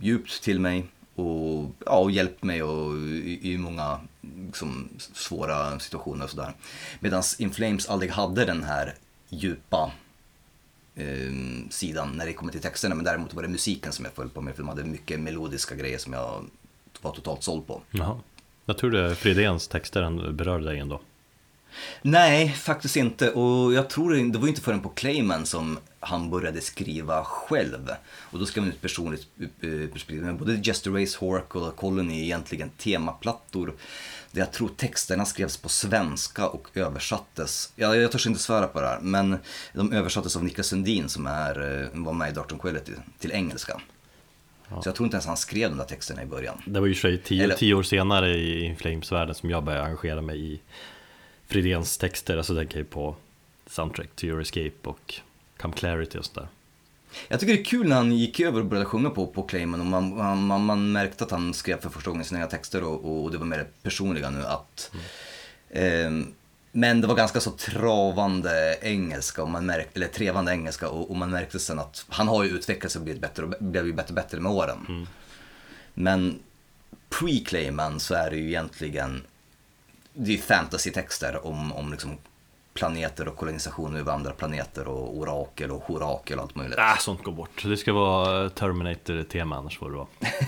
djupt 0.01 0.43
till 0.43 0.59
mig 0.59 0.85
och, 1.15 1.71
ja, 1.85 1.97
och 1.97 2.11
hjälpt 2.11 2.43
mig 2.43 2.63
och, 2.63 2.97
i, 2.97 3.53
i 3.53 3.57
många 3.57 3.99
liksom, 4.21 4.89
svåra 5.13 5.79
situationer 5.79 6.23
och 6.23 6.29
sådär. 6.29 6.53
Medan 6.99 7.23
In 7.37 7.51
Flames 7.51 7.89
aldrig 7.89 8.11
hade 8.11 8.45
den 8.45 8.63
här 8.63 8.95
djupa 9.29 9.91
eh, 10.95 11.05
sidan 11.69 12.11
när 12.11 12.25
det 12.25 12.33
kommer 12.33 12.51
till 12.51 12.61
texterna. 12.61 12.95
Men 12.95 13.05
däremot 13.05 13.33
var 13.33 13.43
det 13.43 13.49
musiken 13.49 13.91
som 13.91 14.05
jag 14.05 14.13
föll 14.13 14.29
på 14.29 14.41
med 14.41 14.55
för 14.55 14.63
de 14.63 14.69
hade 14.69 14.83
mycket 14.83 15.19
melodiska 15.19 15.75
grejer 15.75 15.97
som 15.97 16.13
jag 16.13 16.45
var 17.01 17.11
totalt 17.11 17.43
såld 17.43 17.67
på. 17.67 17.81
Jaha. 17.91 18.19
Jag 18.65 18.77
är 18.77 19.15
Fridéns 19.15 19.67
texter 19.67 20.01
berörde 20.31 20.65
dig 20.65 20.79
ändå. 20.79 21.01
Nej, 22.01 22.49
faktiskt 22.49 22.95
inte. 22.95 23.31
Och 23.31 23.73
jag 23.73 23.89
tror 23.89 24.31
det, 24.31 24.37
var 24.37 24.47
inte 24.47 24.61
förrän 24.61 24.81
på 24.81 24.89
Clayman 24.89 25.45
som 25.45 25.79
han 25.99 26.29
började 26.29 26.61
skriva 26.61 27.23
själv. 27.23 27.89
Och 28.05 28.39
då 28.39 28.45
skrev 28.45 28.63
han 28.63 28.73
ut 28.73 28.81
personligt 28.81 29.27
eh, 29.39 29.89
perspektiv. 29.93 30.23
Men 30.23 30.37
både 30.37 30.53
Just 30.63 30.87
Race 30.87 31.17
Hork 31.19 31.55
och 31.55 31.75
Colony 31.75 32.19
är 32.19 32.23
egentligen 32.23 32.69
temaplattor. 32.69 33.73
Där 34.31 34.41
jag 34.41 34.51
tror 34.51 34.69
texterna 34.77 35.25
skrevs 35.25 35.57
på 35.57 35.69
svenska 35.69 36.47
och 36.47 36.67
översattes. 36.73 37.73
Ja, 37.75 37.95
jag 37.95 38.11
törs 38.11 38.27
inte 38.27 38.39
svära 38.39 38.67
på 38.67 38.81
det 38.81 38.87
här, 38.87 38.99
men 39.01 39.37
de 39.73 39.93
översattes 39.93 40.35
av 40.35 40.43
Niklas 40.43 40.67
Sundin 40.67 41.09
som 41.09 41.27
är, 41.27 41.81
eh, 41.81 41.87
var 41.93 42.13
med 42.13 42.31
i 42.31 42.33
Dark 42.33 42.47
Tranquility 42.47 42.91
till 43.19 43.31
engelska. 43.31 43.81
Så 44.69 44.89
jag 44.89 44.95
tror 44.95 45.05
inte 45.05 45.15
ens 45.15 45.25
han 45.25 45.37
skrev 45.37 45.69
de 45.69 45.77
där 45.77 45.85
texterna 45.85 46.23
i 46.23 46.25
början. 46.25 46.61
Det 46.65 46.79
var 46.79 46.87
ju 46.87 47.13
i 47.13 47.17
tio, 47.17 47.43
Eller- 47.43 47.55
tio 47.55 47.73
år 47.73 47.83
senare 47.83 48.29
i 48.29 48.63
In 48.63 48.75
Flames-världen 48.75 49.35
som 49.35 49.49
jag 49.49 49.63
började 49.63 49.85
engagera 49.85 50.21
mig 50.21 50.53
i 50.53 50.61
Fridéns 51.51 51.97
texter. 51.97 52.37
Alltså 52.37 52.55
tänker 52.55 52.77
jag 52.77 52.89
på 52.89 53.15
Soundtrack 53.67 54.09
to 54.15 54.25
Your 54.25 54.41
Escape 54.41 54.71
och 54.83 55.15
Come 55.57 55.73
Clarity 55.73 56.17
och 56.17 56.25
sådär. 56.25 56.47
Jag 57.27 57.39
tycker 57.39 57.53
det 57.53 57.59
är 57.59 57.63
kul 57.63 57.87
när 57.87 57.95
han 57.95 58.11
gick 58.11 58.39
över 58.39 58.59
och 58.59 58.65
började 58.65 58.85
sjunga 58.85 59.09
på, 59.09 59.27
på 59.27 59.43
Clayman 59.43 59.79
och 59.79 59.85
man, 59.85 60.15
man, 60.47 60.65
man, 60.65 60.91
märkte 60.91 61.23
att 61.23 61.31
han 61.31 61.53
skrev 61.53 61.81
för 61.81 61.89
första 61.89 62.09
gången 62.09 62.25
sina 62.25 62.39
egna 62.39 62.49
texter 62.49 62.83
och, 62.83 63.23
och 63.23 63.31
det 63.31 63.37
var 63.37 63.45
mer 63.45 63.67
personliga 63.83 64.29
nu 64.29 64.45
att 64.45 64.91
ehm, 65.69 66.33
men 66.71 67.01
det 67.01 67.07
var 67.07 67.15
ganska 67.15 67.39
så 67.39 67.51
travande 67.51 68.77
engelska, 68.81 69.43
och 69.43 69.49
man 69.49 69.65
märkte, 69.65 69.99
eller 69.99 70.07
trevande 70.07 70.51
engelska 70.51 70.89
och, 70.89 71.09
och 71.09 71.15
man 71.15 71.29
märkte 71.29 71.59
sen 71.59 71.79
att 71.79 72.05
han 72.09 72.27
har 72.27 72.43
ju 72.43 72.49
utvecklats 72.49 72.95
och 72.95 73.01
blivit 73.01 73.21
bättre 73.21 73.43
och 73.43 73.53
blev 73.59 73.85
ju 73.85 73.93
bättre 73.93 74.11
och 74.11 74.15
bättre 74.15 74.39
med 74.39 74.51
åren. 74.51 75.07
Men 75.93 76.39
pre-Clayman 77.09 77.99
så 77.99 78.13
är 78.13 78.29
det 78.29 78.37
ju 78.37 78.47
egentligen 78.47 79.23
det 80.13 80.33
är 80.33 80.37
fantasy-texter 80.37 81.45
om, 81.45 81.71
om 81.71 81.91
liksom 81.91 82.17
planeter 82.73 83.27
och 83.27 83.37
kolonisationer 83.37 83.99
över 83.99 84.13
andra 84.13 84.31
planeter 84.31 84.87
och 84.87 85.17
orakel 85.17 85.71
och 85.71 85.83
horakel 85.83 86.37
och 86.37 86.43
allt 86.43 86.55
möjligt. 86.55 86.77
Äh, 86.77 86.97
sånt 86.99 87.23
går 87.23 87.31
bort. 87.31 87.63
Det 87.63 87.77
ska 87.77 87.93
vara 87.93 88.49
Terminator-tema 88.49 89.55
annars 89.55 89.77
får 89.77 89.89
det 89.89 89.97
vara. 89.97 90.07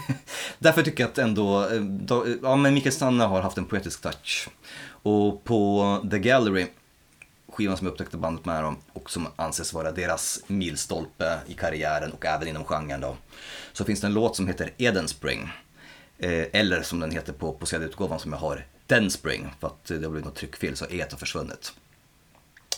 Därför 0.60 0.84
tycker 0.84 1.03
jag 1.03 1.11
att 1.11 1.18
ändå, 1.18 1.69
eh, 1.69 1.81
då, 1.81 2.26
ja 2.41 2.56
men 2.56 2.73
Mikael 2.73 2.94
Stanne 2.94 3.23
har 3.23 3.41
haft 3.41 3.57
en 3.57 3.65
poetisk 3.65 4.02
touch. 4.02 4.49
Och 4.85 5.44
på 5.44 5.99
The 6.11 6.19
Gallery, 6.19 6.68
skivan 7.48 7.77
som 7.77 7.88
jag 7.88 7.91
upptäckte 7.91 8.18
bandet 8.18 8.45
med 8.45 8.64
dem 8.64 8.77
och 8.94 9.10
som 9.10 9.27
anses 9.35 9.73
vara 9.73 9.91
deras 9.91 10.40
milstolpe 10.48 11.40
i 11.48 11.53
karriären 11.53 12.11
och 12.11 12.26
även 12.26 12.48
inom 12.48 12.64
genren 12.64 13.02
då. 13.02 13.15
Så 13.73 13.85
finns 13.85 14.02
det 14.02 14.07
en 14.07 14.14
låt 14.14 14.35
som 14.35 14.48
heter 14.48 14.69
Eden 14.77 15.07
Spring. 15.07 15.49
Eh, 16.18 16.45
eller 16.53 16.81
som 16.81 16.99
den 16.99 17.11
heter 17.11 17.34
på, 17.34 17.53
på 17.53 17.65
CD-utgåvan 17.65 18.19
som 18.19 18.31
jag 18.31 18.40
har, 18.40 18.65
Den 18.88 19.11
Spring. 19.11 19.53
För 19.60 19.68
att 19.68 19.85
det 19.85 19.93
har 20.03 20.10
blivit 20.10 20.26
något 20.26 20.35
tryckfel 20.35 20.76
så 20.76 20.85
E 20.85 21.05
har 21.11 21.18
försvunnit. 21.18 21.73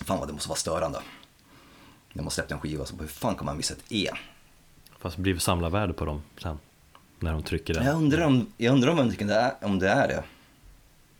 Fan 0.05 0.19
vad 0.19 0.27
det 0.27 0.33
måste 0.33 0.49
vara 0.49 0.57
störande. 0.57 1.01
När 2.13 2.23
man 2.23 2.31
släppte 2.31 2.53
en 2.53 2.59
skiva 2.59 2.85
så 2.85 2.95
hur 2.95 3.07
fan 3.07 3.35
kan 3.35 3.45
man 3.45 3.57
missa 3.57 3.73
ett 3.73 3.83
E? 3.91 4.09
Fast 4.99 5.15
det 5.15 5.21
blir 5.21 5.37
samlarvärde 5.37 5.93
på 5.93 6.05
dem 6.05 6.23
sen. 6.37 6.59
När 7.19 7.31
de 7.31 7.43
trycker 7.43 7.73
den. 7.73 7.85
Jag 7.85 7.95
undrar 7.95 8.25
om, 8.25 8.53
jag 8.57 8.73
undrar 8.73 8.91
om, 8.91 9.09
det 9.17 9.33
är, 9.33 9.53
om 9.61 9.79
det 9.79 9.89
är 9.89 10.07
det. 10.07 10.23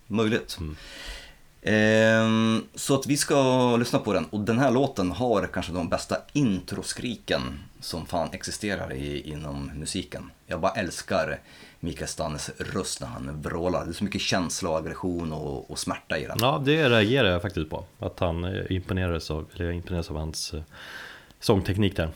Möjligt. 0.08 0.58
Mm. 0.60 0.76
Ehm, 1.68 2.64
så 2.76 2.96
att 2.96 3.08
vi 3.08 3.18
ska 3.18 3.78
lyssna 3.78 4.00
på 4.00 4.14
den 4.14 4.26
och 4.26 4.40
den 4.40 4.60
här 4.60 4.72
låten 4.72 5.12
har 5.12 5.50
kanske 5.54 5.74
de 5.74 5.90
bästa 5.90 6.18
introskriken 6.34 7.42
som 7.80 8.06
fan 8.06 8.30
existerar 8.32 8.94
i, 8.94 9.32
inom 9.32 9.72
musiken. 9.76 10.32
Jag 10.48 10.60
bara 10.60 10.72
älskar 10.72 11.40
Mikael 11.80 12.08
Stannes 12.08 12.52
röst 12.58 13.02
när 13.02 13.08
han 13.08 13.42
vrålar. 13.42 13.86
Det 13.86 13.92
är 13.92 13.94
så 13.94 14.04
mycket 14.04 14.22
känsla 14.22 14.70
och 14.70 14.78
aggression 14.78 15.34
och, 15.34 15.72
och 15.72 15.80
smärta 15.80 16.18
i 16.18 16.26
den. 16.26 16.38
Ja, 16.42 16.62
det 16.66 16.90
reagerar 16.90 17.30
jag 17.30 17.42
faktiskt 17.42 17.70
på. 17.70 17.86
Att 18.00 18.20
han 18.20 18.44
eh, 18.44 18.64
imponerades 18.70 19.32
av, 19.32 19.50
eller 19.56 19.66
jag 19.66 19.76
imponerades 19.76 20.10
av 20.10 20.18
hans 20.18 20.54
eh, 20.54 20.62
sångteknik 21.40 21.96
där. 21.96 22.10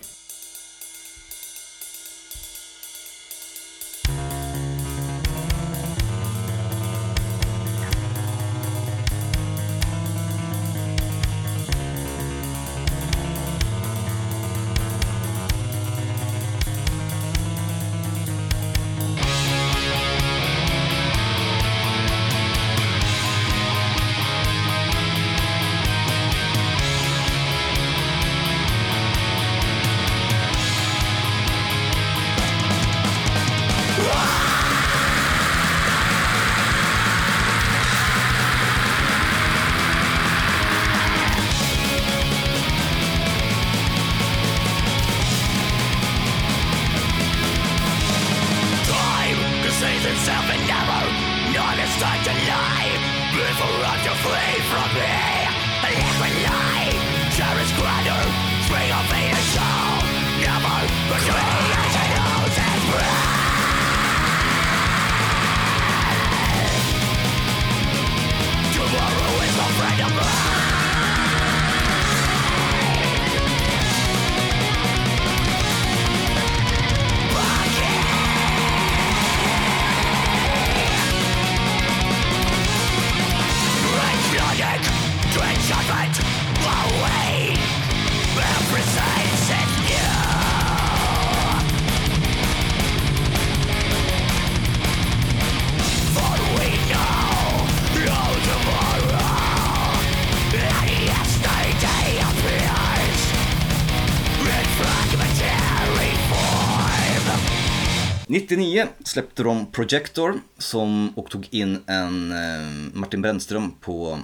Släppte 109.10 109.44
de 109.44 109.66
Projector 109.66 110.40
som, 110.58 111.10
och 111.16 111.30
tog 111.30 111.48
in 111.52 111.80
en 111.86 112.32
eh, 112.32 112.94
Martin 112.94 113.22
Brännström 113.22 113.72
på 113.72 114.20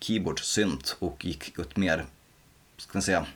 keyboard, 0.00 0.40
synt 0.40 0.96
och 0.98 1.24
gick 1.24 1.58
åt 1.58 1.76
mer, 1.76 2.06
ska 2.76 2.90
man 2.92 3.02
säga, 3.02 3.26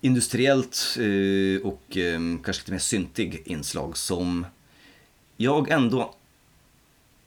industriellt 0.00 0.96
eh, 0.98 1.66
och 1.66 1.96
eh, 1.96 2.20
kanske 2.44 2.62
lite 2.62 2.72
mer 2.72 2.78
syntig 2.78 3.42
inslag 3.44 3.96
som 3.96 4.46
jag 5.36 5.70
ändå, 5.70 6.14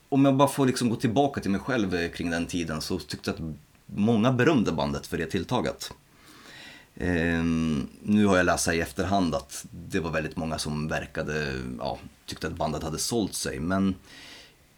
om 0.09 0.25
jag 0.25 0.35
bara 0.35 0.47
får 0.47 0.65
liksom 0.65 0.89
gå 0.89 0.95
tillbaka 0.95 1.41
till 1.41 1.51
mig 1.51 1.61
själv 1.61 1.95
eh, 1.95 2.11
kring 2.11 2.29
den 2.29 2.45
tiden 2.45 2.81
så 2.81 2.99
tyckte 2.99 3.29
jag 3.29 3.35
att 3.35 3.55
många 3.85 4.31
berömde 4.31 4.71
bandet 4.71 5.07
för 5.07 5.17
det 5.17 5.25
tilltaget. 5.25 5.93
Ehm, 6.95 7.87
nu 8.03 8.25
har 8.25 8.37
jag 8.37 8.45
läst 8.45 8.67
i 8.67 8.79
efterhand 8.79 9.35
att 9.35 9.65
det 9.71 9.99
var 9.99 10.11
väldigt 10.11 10.37
många 10.37 10.57
som 10.57 10.87
verkade, 10.87 11.53
ja, 11.79 11.99
tyckte 12.25 12.47
att 12.47 12.53
bandet 12.53 12.83
hade 12.83 12.97
sålt 12.97 13.33
sig. 13.33 13.59
Men 13.59 13.95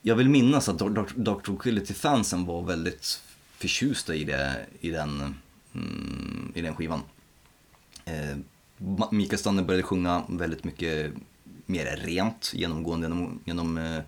jag 0.02 0.16
vill 0.16 0.30
minnas 0.30 0.70
att 0.70 0.78
Dark 1.16 1.44
Tranquility-fansen 1.46 2.46
var 2.46 2.64
väldigt 2.64 3.22
förtjusta 3.58 4.16
i, 4.16 4.24
det, 4.24 4.66
i, 4.80 4.90
den, 4.90 5.36
mm, 5.74 6.52
i 6.56 6.62
den 6.62 6.76
skivan. 6.76 7.02
Eh, 8.06 8.38
Mikael 9.12 9.40
Stanne 9.40 9.64
började 9.64 9.84
sjunga 9.84 10.24
väldigt 10.30 10.64
mycket 10.64 11.14
mer 11.66 11.98
rent 11.98 12.52
genomgående 12.54 13.08
genom, 13.08 13.40
genom 13.46 13.78
eh, 13.78 14.02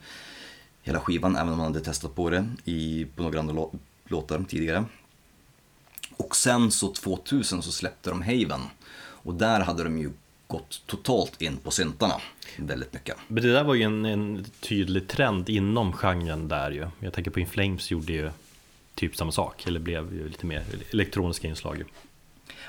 hela 0.81 0.99
skivan, 0.99 1.35
även 1.35 1.53
om 1.53 1.59
han 1.59 1.73
hade 1.73 1.85
testat 1.85 2.15
på 2.15 2.29
det 2.29 2.47
i, 2.65 3.07
på 3.15 3.23
några 3.23 3.39
andra 3.39 3.65
låtar 4.05 4.45
tidigare. 4.49 4.85
Och 6.17 6.35
sen 6.35 6.71
så 6.71 6.93
2000 6.93 7.61
så 7.61 7.71
släppte 7.71 8.09
de 8.09 8.21
Haven. 8.21 8.61
Och 8.99 9.33
där 9.33 9.59
hade 9.59 9.83
de 9.83 9.97
ju 9.97 10.11
gått 10.49 10.81
totalt 10.85 11.41
in 11.41 11.57
på 11.57 11.71
syntarna 11.71 12.21
väldigt 12.57 12.93
mycket. 12.93 13.17
Men 13.27 13.43
det 13.43 13.53
där 13.53 13.63
var 13.63 13.75
ju 13.75 13.83
en, 13.83 14.05
en 14.05 14.45
tydlig 14.59 15.07
trend 15.07 15.49
inom 15.49 15.93
genren 15.93 16.47
där 16.47 16.71
ju. 16.71 16.87
Jag 16.99 17.13
tänker 17.13 17.31
på 17.31 17.39
In 17.39 17.47
Flames 17.47 17.91
gjorde 17.91 18.13
ju 18.13 18.31
typ 18.95 19.15
samma 19.15 19.31
sak, 19.31 19.67
eller 19.67 19.79
blev 19.79 20.13
ju 20.13 20.27
lite 20.27 20.45
mer 20.45 20.63
elektroniska 20.91 21.47
inslag 21.47 21.77
ju. 21.77 21.83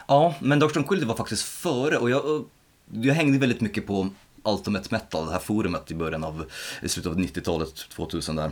Ja, 0.08 0.34
men 0.40 0.58
Dr. 0.58 0.68
Tranquility 0.68 1.06
var 1.06 1.16
faktiskt 1.16 1.42
före 1.42 1.96
och 1.96 2.10
jag, 2.10 2.44
jag 2.90 3.14
hängde 3.14 3.38
väldigt 3.38 3.60
mycket 3.60 3.86
på 3.86 4.10
Ultimate 4.42 4.88
Metal, 4.90 5.26
det 5.26 5.32
här 5.32 5.38
forumet 5.38 5.90
i 5.90 5.94
början 5.94 6.24
av, 6.24 6.44
i 6.82 6.88
slutet 6.88 7.12
av 7.12 7.18
90-talet, 7.18 7.74
2000 7.74 8.36
där. 8.36 8.50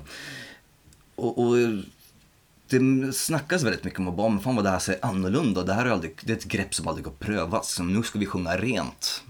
Och, 1.14 1.38
och 1.38 1.56
det 2.68 3.12
snackas 3.12 3.62
väldigt 3.62 3.84
mycket 3.84 3.98
om 3.98 4.08
att 4.08 4.16
bara, 4.16 4.28
men 4.28 4.40
fan 4.40 4.56
vad 4.56 4.64
det 4.64 4.70
här 4.70 4.78
ser 4.78 4.98
annorlunda, 5.02 5.62
det 5.62 5.74
här 5.74 5.86
är, 5.86 5.90
aldrig, 5.90 6.18
det 6.24 6.32
är 6.32 6.36
ett 6.36 6.44
grepp 6.44 6.74
som 6.74 6.88
aldrig 6.88 7.06
har 7.06 7.12
prövats, 7.12 7.80
nu 7.80 8.02
ska 8.02 8.18
vi 8.18 8.26
sjunga 8.26 8.56
rent. 8.56 9.22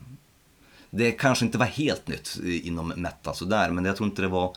Det 0.90 1.12
kanske 1.12 1.44
inte 1.44 1.58
var 1.58 1.66
helt 1.66 2.08
nytt 2.08 2.38
inom 2.44 2.88
metal 2.88 3.34
sådär, 3.34 3.70
men 3.70 3.84
jag 3.84 3.96
tror 3.96 4.08
inte 4.08 4.22
det 4.22 4.28
var, 4.28 4.56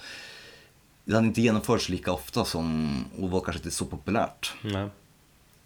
det 1.06 1.16
hade 1.16 1.28
inte 1.28 1.42
genomförts 1.42 1.90
lika 1.90 2.12
ofta 2.12 2.46
som, 2.46 2.96
och 3.20 3.30
var 3.30 3.42
kanske 3.42 3.60
inte 3.60 3.72
så 3.72 3.86
populärt. 3.86 4.54
Nej. 4.62 4.90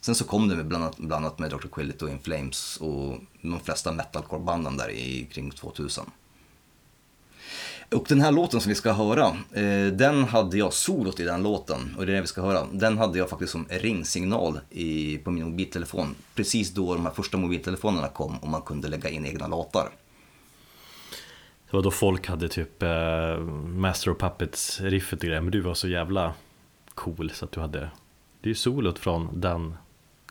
Sen 0.02 0.16
så 0.16 0.26
kom 0.26 0.48
det 0.48 0.56
med 0.56 0.66
bland 0.66 0.84
annat, 0.84 0.98
bland 0.98 1.26
annat 1.26 1.40
med 1.40 1.52
Dr. 1.52 1.68
Quillet 1.68 2.02
och 2.02 2.10
In 2.10 2.20
Flames 2.20 2.78
och 2.78 3.18
de 3.42 3.60
flesta 3.60 3.92
metalcore-banden 3.92 4.78
där 4.78 4.90
i 4.90 5.28
kring 5.32 5.52
2000. 5.52 6.12
Och 7.96 8.06
den 8.08 8.22
här 8.22 8.32
låten 8.32 8.62
som 8.62 8.70
vi 8.70 8.76
ska 8.76 8.92
höra, 8.92 9.28
eh, 9.52 9.94
den 9.94 10.24
hade 10.24 10.58
jag, 10.58 10.74
solot 10.74 11.20
i 11.20 11.24
den 11.24 11.44
låten, 11.44 11.96
och 11.98 12.06
det 12.06 12.12
är 12.12 12.16
det 12.16 12.22
vi 12.22 12.28
ska 12.28 12.42
höra, 12.42 12.68
den 12.72 12.98
hade 12.98 13.18
jag 13.18 13.30
faktiskt 13.30 13.52
som 13.52 13.66
ringsignal 13.70 14.60
i, 14.70 15.18
på 15.18 15.32
min 15.32 15.46
mobiltelefon. 15.46 16.16
Precis 16.36 16.72
då 16.72 16.94
de 16.94 17.06
här 17.06 17.14
första 17.14 17.38
mobiltelefonerna 17.38 18.08
kom 18.08 18.38
och 18.38 18.48
man 18.48 18.62
kunde 18.62 18.88
lägga 18.88 19.10
in 19.10 19.26
egna 19.26 19.48
låtar. 19.48 19.90
Det 21.70 21.76
var 21.76 21.84
då 21.84 21.92
folk 21.92 22.28
hade 22.28 22.50
typ 22.50 22.84
eh, 22.84 23.38
Master 23.68 24.12
of 24.12 24.18
Puppets 24.18 24.82
riffet 24.82 25.20
och 25.20 25.28
grejer, 25.28 25.42
men 25.42 25.52
du 25.52 25.62
var 25.62 25.74
så 25.74 25.88
jävla 25.88 26.34
cool 26.94 27.32
så 27.34 27.46
att 27.46 27.52
du 27.52 27.60
hade 27.62 27.80
Det 28.42 28.48
är 28.48 28.50
ju 28.50 28.56
solot 28.56 29.00
från 29.00 29.40
den 29.42 29.76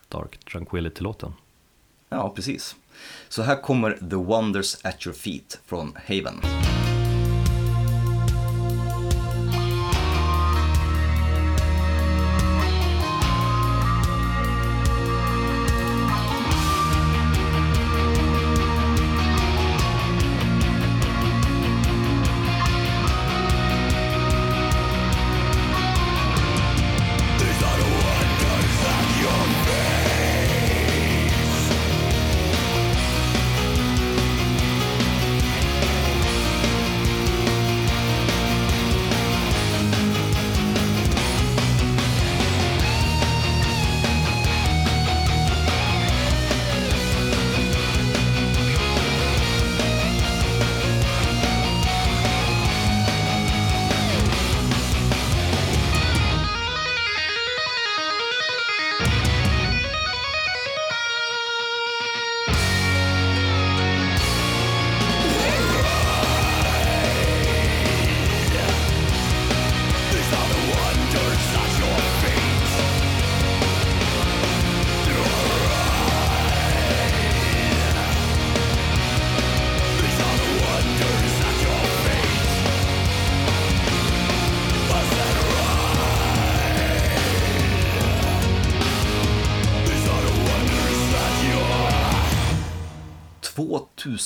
Dark 0.09 0.45
Tranquility-låten. 0.45 1.33
Ja, 2.09 2.33
precis. 2.37 2.77
Så 3.29 3.43
här 3.43 3.63
kommer 3.63 3.91
The 4.11 4.17
Wonders 4.17 4.85
at 4.85 5.07
Your 5.07 5.17
Feet 5.17 5.61
från 5.67 5.93
Haven. 6.07 6.41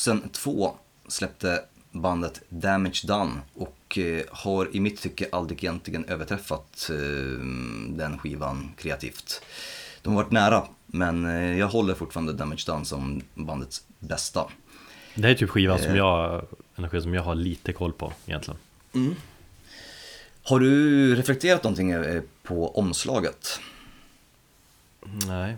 2002 0.09 0.77
släppte 1.09 1.65
bandet 1.91 2.43
Damage 2.49 3.01
Done 3.05 3.41
och 3.55 3.99
eh, 3.99 4.23
har 4.31 4.77
i 4.77 4.81
mitt 4.81 5.01
tycke 5.01 5.29
aldrig 5.33 5.65
egentligen 5.65 6.05
överträffat 6.05 6.91
eh, 6.91 7.45
den 7.89 8.19
skivan 8.19 8.73
kreativt. 8.77 9.43
De 10.03 10.15
har 10.15 10.23
varit 10.23 10.33
nära, 10.33 10.65
men 10.87 11.27
eh, 11.27 11.59
jag 11.59 11.69
håller 11.69 11.95
fortfarande 11.95 12.33
Damage 12.33 12.63
Done 12.67 12.85
som 12.85 13.23
bandets 13.35 13.83
bästa. 13.99 14.47
Det 15.15 15.23
här 15.23 15.31
är 15.31 15.35
typ 15.35 15.51
skivan 15.51 15.79
som 15.79 15.97
jag, 15.97 16.45
en 16.77 17.03
som 17.03 17.15
jag 17.15 17.23
har 17.23 17.35
lite 17.35 17.73
koll 17.73 17.93
på 17.93 18.13
egentligen. 18.27 18.59
Har 20.43 20.61
du 20.61 21.15
reflekterat 21.15 21.65
någonting 21.65 21.95
på 22.43 22.77
omslaget? 22.77 23.61
Nej. 25.27 25.57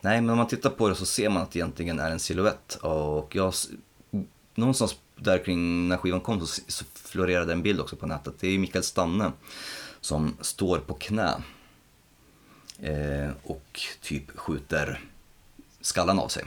Nej, 0.00 0.20
men 0.20 0.30
om 0.30 0.36
man 0.36 0.46
tittar 0.46 0.70
på 0.70 0.88
det 0.88 0.94
så 0.94 1.06
ser 1.06 1.28
man 1.28 1.42
att 1.42 1.50
det 1.50 1.58
egentligen 1.58 2.00
är 2.00 2.10
en 2.10 2.20
silhuett. 2.20 2.74
Och 2.74 3.36
jag, 3.36 3.54
någonstans 4.54 4.96
där 5.16 5.44
kring 5.44 5.88
när 5.88 5.96
skivan 5.96 6.20
kom 6.20 6.46
så, 6.46 6.60
så 6.66 6.84
florerade 6.94 7.52
en 7.52 7.62
bild 7.62 7.80
också 7.80 7.96
på 7.96 8.06
nätet. 8.06 8.34
Det 8.40 8.48
är 8.48 8.58
Mikael 8.58 8.84
Stanne 8.84 9.32
som 10.00 10.36
står 10.40 10.78
på 10.78 10.94
knä. 10.94 11.42
Eh, 12.78 13.30
och 13.42 13.80
typ 14.02 14.38
skjuter 14.38 15.00
skallen 15.80 16.18
av 16.18 16.28
sig. 16.28 16.44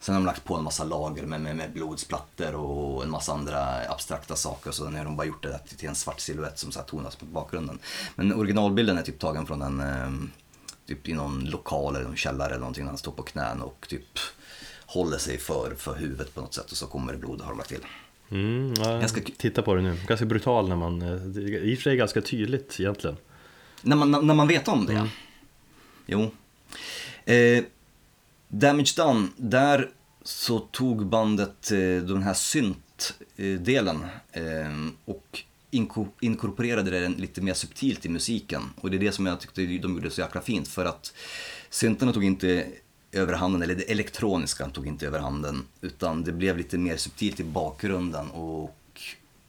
Sen 0.00 0.14
har 0.14 0.20
de 0.20 0.26
lagt 0.26 0.44
på 0.44 0.56
en 0.56 0.64
massa 0.64 0.84
lager 0.84 1.26
med, 1.26 1.40
med, 1.40 1.56
med 1.56 1.72
blodsplattor 1.72 2.54
och 2.54 3.02
en 3.02 3.10
massa 3.10 3.32
andra 3.32 3.88
abstrakta 3.88 4.36
saker. 4.36 4.70
Så 4.70 4.90
nu 4.90 4.98
har 4.98 5.04
de 5.04 5.16
bara 5.16 5.26
gjort 5.26 5.42
det 5.42 5.58
till 5.76 5.88
en 5.88 5.94
svart 5.94 6.20
silhuett 6.20 6.58
som 6.58 6.72
så 6.72 6.80
tonas 6.80 7.16
på 7.16 7.24
bakgrunden. 7.24 7.78
Men 8.14 8.34
originalbilden 8.34 8.98
är 8.98 9.02
typ 9.02 9.18
tagen 9.18 9.46
från 9.46 9.62
en, 9.62 9.80
eh, 9.80 10.28
typ 10.94 11.08
i 11.08 11.12
någon 11.12 11.44
lokal 11.44 11.96
eller 11.96 12.06
någon 12.06 12.16
källare 12.16 12.48
eller 12.50 12.58
någonting. 12.58 12.86
Han 12.86 12.98
står 12.98 13.12
på 13.12 13.22
knän 13.22 13.62
och 13.62 13.86
typ 13.88 14.18
håller 14.86 15.18
sig 15.18 15.38
för, 15.38 15.74
för 15.74 15.94
huvudet 15.94 16.34
på 16.34 16.40
något 16.40 16.54
sätt 16.54 16.70
och 16.70 16.76
så 16.76 16.86
kommer 16.86 17.12
det 17.12 17.18
blod 17.18 17.40
har 17.40 17.48
de 17.48 17.58
lagt 17.58 17.68
till. 17.68 17.86
Mm, 18.30 18.74
ja, 18.78 18.98
Ganska 18.98 19.20
Titta 19.36 19.62
på 19.62 19.74
det 19.74 19.82
nu, 19.82 19.96
ganska 20.06 20.26
brutal 20.26 20.68
när 20.68 20.76
man, 20.76 21.02
eh, 21.02 21.08
i 21.62 21.74
och 21.74 21.78
för 21.78 21.82
sig 21.82 21.96
ganska 21.96 22.20
tydligt 22.20 22.80
egentligen. 22.80 23.16
När 23.82 23.96
man, 23.96 24.26
när 24.26 24.34
man 24.34 24.48
vet 24.48 24.68
om 24.68 24.86
det. 24.86 25.08
Jo. 26.06 26.30
Eh, 27.24 27.64
Damage 28.48 28.94
Done, 28.96 29.28
där 29.36 29.90
så 30.22 30.58
tog 30.58 31.06
bandet 31.06 31.70
eh, 31.72 31.78
den 31.78 32.22
här 32.22 32.34
synt-delen 32.34 34.04
eh, 34.32 34.42
och 35.04 35.26
inko- 35.32 35.51
inkorporerade 36.20 37.00
den 37.00 37.12
lite 37.12 37.40
mer 37.40 37.54
subtilt 37.54 38.06
i 38.06 38.08
musiken. 38.08 38.62
Och 38.80 38.90
det 38.90 38.96
är 38.96 38.98
det 38.98 39.12
som 39.12 39.26
jag 39.26 39.40
tyckte 39.40 39.60
de 39.60 39.94
gjorde 39.94 40.10
så 40.10 40.20
jäkla 40.20 40.40
fint 40.40 40.68
för 40.68 40.84
att 40.84 41.14
syntarna 41.70 42.12
tog 42.12 42.24
inte 42.24 42.66
överhanden, 43.12 43.62
eller 43.62 43.74
det 43.74 43.90
elektroniska 43.90 44.68
tog 44.68 44.86
inte 44.86 45.06
överhanden, 45.06 45.64
utan 45.80 46.24
det 46.24 46.32
blev 46.32 46.56
lite 46.56 46.78
mer 46.78 46.96
subtilt 46.96 47.40
i 47.40 47.44
bakgrunden 47.44 48.30
och 48.30 48.76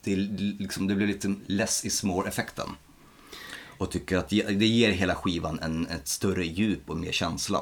det, 0.04 0.16
liksom, 0.60 0.88
det 0.88 0.96
blev 0.96 1.08
lite 1.08 1.36
less 1.48 1.86
is 1.86 2.04
more-effekten 2.04 2.70
och 3.78 3.92
tycker 3.92 4.18
att 4.18 4.30
det 4.30 4.66
ger 4.66 4.92
hela 4.92 5.16
skivan 5.16 5.60
en, 5.60 5.88
ett 5.88 6.08
större 6.08 6.46
djup 6.46 6.90
och 6.90 6.98
mer 6.98 7.12
känsla. 7.12 7.60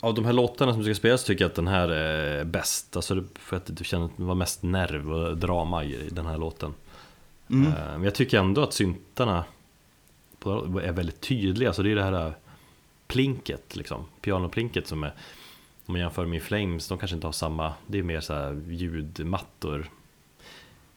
Av 0.00 0.14
de 0.14 0.24
här 0.24 0.32
låtarna 0.32 0.72
som 0.72 0.84
ska 0.84 0.94
spelas 0.94 1.24
tycker 1.24 1.44
jag 1.44 1.48
att 1.48 1.56
den 1.56 1.68
här 1.68 1.88
är 1.88 2.44
bäst. 2.44 2.96
Alltså 2.96 3.24
för 3.34 3.56
att 3.56 3.76
du 3.76 3.84
känner 3.84 4.04
att 4.04 4.16
det 4.16 4.22
var 4.22 4.34
mest 4.34 4.62
nerv 4.62 5.12
och 5.12 5.36
drama 5.36 5.84
i 5.84 6.08
den 6.10 6.26
här 6.26 6.38
låten. 6.38 6.74
Eh, 7.48 7.56
Men 7.56 8.04
jag 8.04 8.14
tycker 8.14 8.38
ändå 8.38 8.62
att 8.62 8.72
syntarna 8.72 9.44
är 10.82 10.92
väldigt 10.92 11.20
tydliga. 11.20 11.72
Så 11.72 11.82
det 11.82 11.90
är 11.90 11.94
det 11.94 12.02
här 12.02 12.34
plinket, 13.06 13.76
liksom. 13.76 14.04
pianoplinket 14.20 14.86
som 14.86 15.04
är 15.04 15.14
om 15.86 15.92
man 15.92 16.00
jämför 16.00 16.26
med 16.26 16.42
Flames, 16.42 16.88
de 16.88 16.98
kanske 16.98 17.14
inte 17.14 17.26
har 17.26 17.32
samma, 17.32 17.72
det 17.86 17.98
är 17.98 18.02
mer 18.02 18.20
så 18.20 18.34
här 18.34 18.62
ljudmattor 18.68 19.90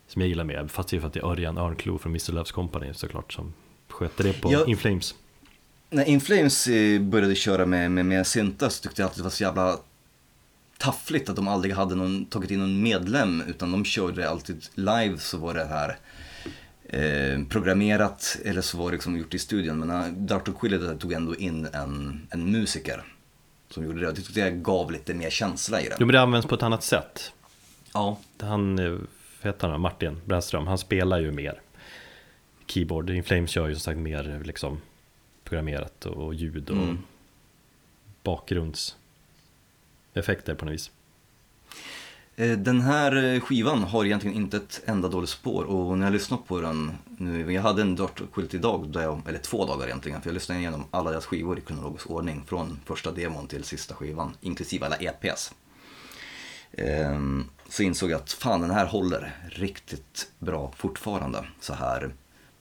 som 0.07 0.21
jag 0.21 0.29
gillar 0.29 0.43
mer, 0.43 0.67
fast 0.67 0.89
det 0.89 0.97
är 0.97 0.99
för 0.99 1.07
att 1.07 1.13
det 1.13 1.19
är 1.19 1.25
Örjan 1.25 1.57
Örnklo 1.57 1.97
från 1.97 2.11
Mr. 2.11 2.31
Loves 2.31 2.51
Company 2.51 2.93
såklart 2.93 3.33
som 3.33 3.53
sköter 3.87 4.23
det 4.23 4.41
på 4.41 4.51
Ja. 4.51 4.65
In 4.65 4.77
Flames. 4.77 5.15
När 5.89 6.05
Inflames 6.05 6.67
eh, 6.67 7.01
började 7.01 7.35
köra 7.35 7.65
med, 7.65 7.91
med, 7.91 8.05
med 8.05 8.27
syntar 8.27 8.69
så 8.69 8.83
tyckte 8.83 9.01
jag 9.01 9.09
att 9.09 9.15
det 9.15 9.23
var 9.23 9.29
så 9.29 9.43
jävla 9.43 9.77
taffligt 10.77 11.29
att 11.29 11.35
de 11.35 11.47
aldrig 11.47 11.73
hade 11.75 11.95
någon, 11.95 12.25
tagit 12.25 12.51
in 12.51 12.59
någon 12.59 12.81
medlem 12.81 13.43
utan 13.47 13.71
de 13.71 13.85
körde 13.85 14.29
alltid 14.29 14.65
live 14.75 15.17
så 15.17 15.37
var 15.37 15.53
det 15.53 15.65
här 15.65 15.97
eh, 16.89 17.39
programmerat 17.49 18.37
eller 18.45 18.61
så 18.61 18.77
var 18.77 18.85
det 18.85 18.91
liksom 18.91 19.17
gjort 19.17 19.33
i 19.33 19.39
studion. 19.39 19.79
Men 19.79 19.87
när 19.87 20.09
Dr. 20.39 20.51
Quillett 20.59 20.99
tog 20.99 21.13
ändå 21.13 21.35
in 21.35 21.67
en, 21.73 22.27
en 22.31 22.51
musiker 22.51 23.03
som 23.69 23.83
gjorde 23.83 23.99
det. 23.99 24.05
Det 24.11 24.15
tyckte 24.15 24.39
jag 24.39 24.61
gav 24.61 24.91
lite 24.91 25.13
mer 25.13 25.29
känsla 25.29 25.81
i 25.81 25.89
det. 25.89 25.95
Jo 25.99 26.05
men 26.05 26.13
det 26.13 26.21
används 26.21 26.47
på 26.47 26.55
ett 26.55 26.63
annat 26.63 26.83
sätt. 26.83 27.31
Ja, 27.93 28.19
Han, 28.39 28.79
eh, 28.79 28.97
heter 29.41 29.67
han, 29.67 29.81
Martin 29.81 30.21
Brännström, 30.25 30.67
han 30.67 30.77
spelar 30.77 31.19
ju 31.19 31.31
mer 31.31 31.61
keyboard. 32.65 33.09
In 33.09 33.23
Flames 33.23 33.49
kör 33.51 33.67
ju 33.67 33.73
som 33.75 33.81
sagt 33.81 33.97
mer 33.99 34.29
eh, 34.29 34.41
liksom 34.41 34.81
programmerat 35.43 36.05
och, 36.05 36.25
och 36.25 36.33
ljud 36.33 36.69
och 36.69 36.77
Mm. 36.77 36.97
bakgrundseffekter 38.23 40.55
på 40.55 40.65
något 40.65 40.73
vis. 40.73 40.91
Eh, 42.39 42.57
den 42.57 42.81
här 42.81 43.23
eh, 43.23 43.39
skivan 43.39 43.83
har 43.83 44.05
egentligen 44.05 44.35
inte 44.37 44.57
ett 44.57 44.81
enda 44.85 45.07
dåligt 45.07 45.29
spår 45.29 45.63
och 45.63 45.97
när 45.97 46.05
jag 46.05 46.13
lyssnar 46.13 46.37
på 46.37 46.61
den 46.61 46.91
nu, 47.17 47.53
jag 47.53 47.61
hade 47.61 47.81
en 47.81 47.95
Dirt 47.95 48.21
Quilt 48.33 48.53
idag, 48.53 48.89
där 48.89 49.01
jag, 49.01 49.21
eller 49.27 49.39
två 49.39 49.65
dagar 49.65 49.85
egentligen, 49.85 50.21
för 50.21 50.29
jag 50.29 50.33
lyssnade 50.33 50.61
igenom 50.61 50.85
alla 50.91 51.11
deras 51.11 51.25
skivor 51.25 51.57
i 51.57 51.61
kronologisk 51.61 52.09
ordning 52.09 52.43
från 52.47 52.79
första 52.85 53.11
demon 53.11 53.47
till 53.47 53.63
sista 53.63 53.95
skivan, 53.95 54.33
inklusive 54.41 54.85
alla 54.85 54.95
EPs. 54.95 55.53
Ehm, 56.71 57.45
så 57.69 57.83
insåg 57.83 58.11
jag 58.11 58.21
att 58.21 58.31
fan 58.31 58.61
den 58.61 58.71
här 58.71 58.85
håller 58.85 59.35
riktigt 59.49 60.31
bra 60.39 60.73
fortfarande 60.77 61.45
så 61.59 61.73
här, 61.73 62.13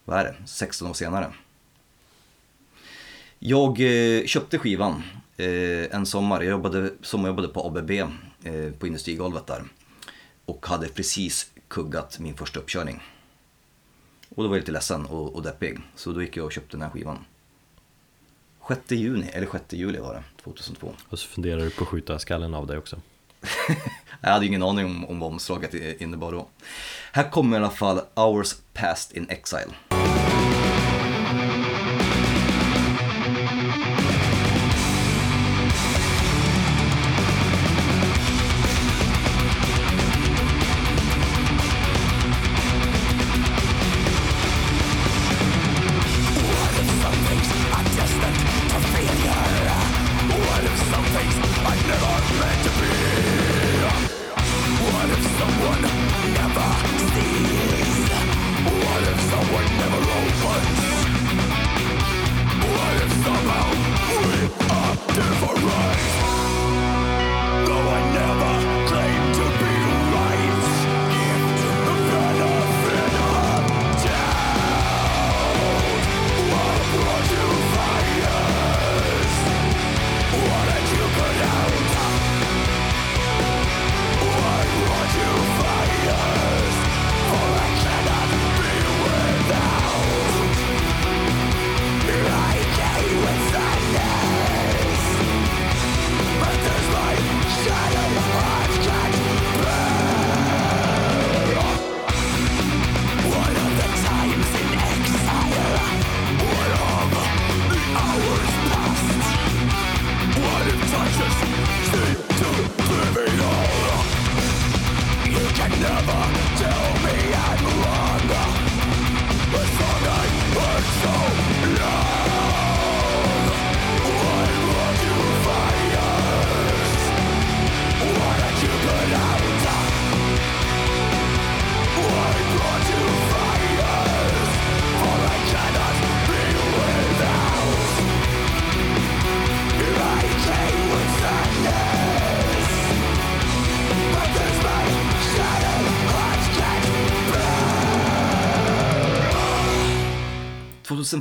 vad 0.05 0.19
är 0.19 0.23
det, 0.23 0.35
16 0.45 0.89
år 0.89 0.93
senare. 0.93 1.27
Jag 3.39 3.79
eh, 3.79 4.25
köpte 4.25 4.57
skivan 4.57 5.03
en 5.91 6.05
sommar. 6.05 6.41
Jag 6.41 6.51
jobbade, 6.51 6.91
sommarjobbade 7.01 7.47
på 7.47 7.67
ABB 7.67 7.91
på 8.79 8.87
industrigolvet 8.87 9.47
där. 9.47 9.63
och 10.45 10.65
hade 10.65 10.87
precis 10.87 11.51
kuggat 11.67 12.19
min 12.19 12.37
första 12.37 12.59
uppkörning. 12.59 13.03
Och 14.35 14.43
då 14.43 14.49
var 14.49 14.55
jag 14.55 14.61
lite 14.61 14.71
ledsen 14.71 15.05
och, 15.05 15.35
och 15.35 15.43
deppig, 15.43 15.79
så 15.95 16.11
då 16.11 16.21
gick 16.21 16.37
jag 16.37 16.45
och 16.45 16.51
köpte 16.51 16.77
den 16.77 16.81
här 16.81 16.89
skivan. 16.89 17.25
6 18.67 18.91
juni, 18.91 19.27
eller 19.33 19.47
6 19.51 19.63
juli 19.73 19.99
var 19.99 20.13
det, 20.13 20.23
2002. 20.43 20.93
Och 21.09 21.19
så 21.19 21.27
funderar 21.27 21.61
du 21.61 21.69
på 21.69 21.83
att 21.83 21.89
skjuta 21.89 22.19
skallen 22.19 22.53
av 22.53 22.67
dig 22.67 22.77
också. 22.77 23.01
Jag 24.21 24.29
hade 24.29 24.45
ingen 24.45 24.63
aning 24.63 24.85
om, 24.85 25.05
om 25.05 25.19
vad 25.19 25.31
omslaget 25.31 25.73
innebar 26.01 26.31
då. 26.31 26.47
Här 27.11 27.29
kommer 27.29 27.57
i 27.57 27.59
alla 27.59 27.69
fall 27.69 28.01
Hours 28.15 28.55
Past 28.73 29.11
in 29.11 29.29
Exile.- 29.29 29.73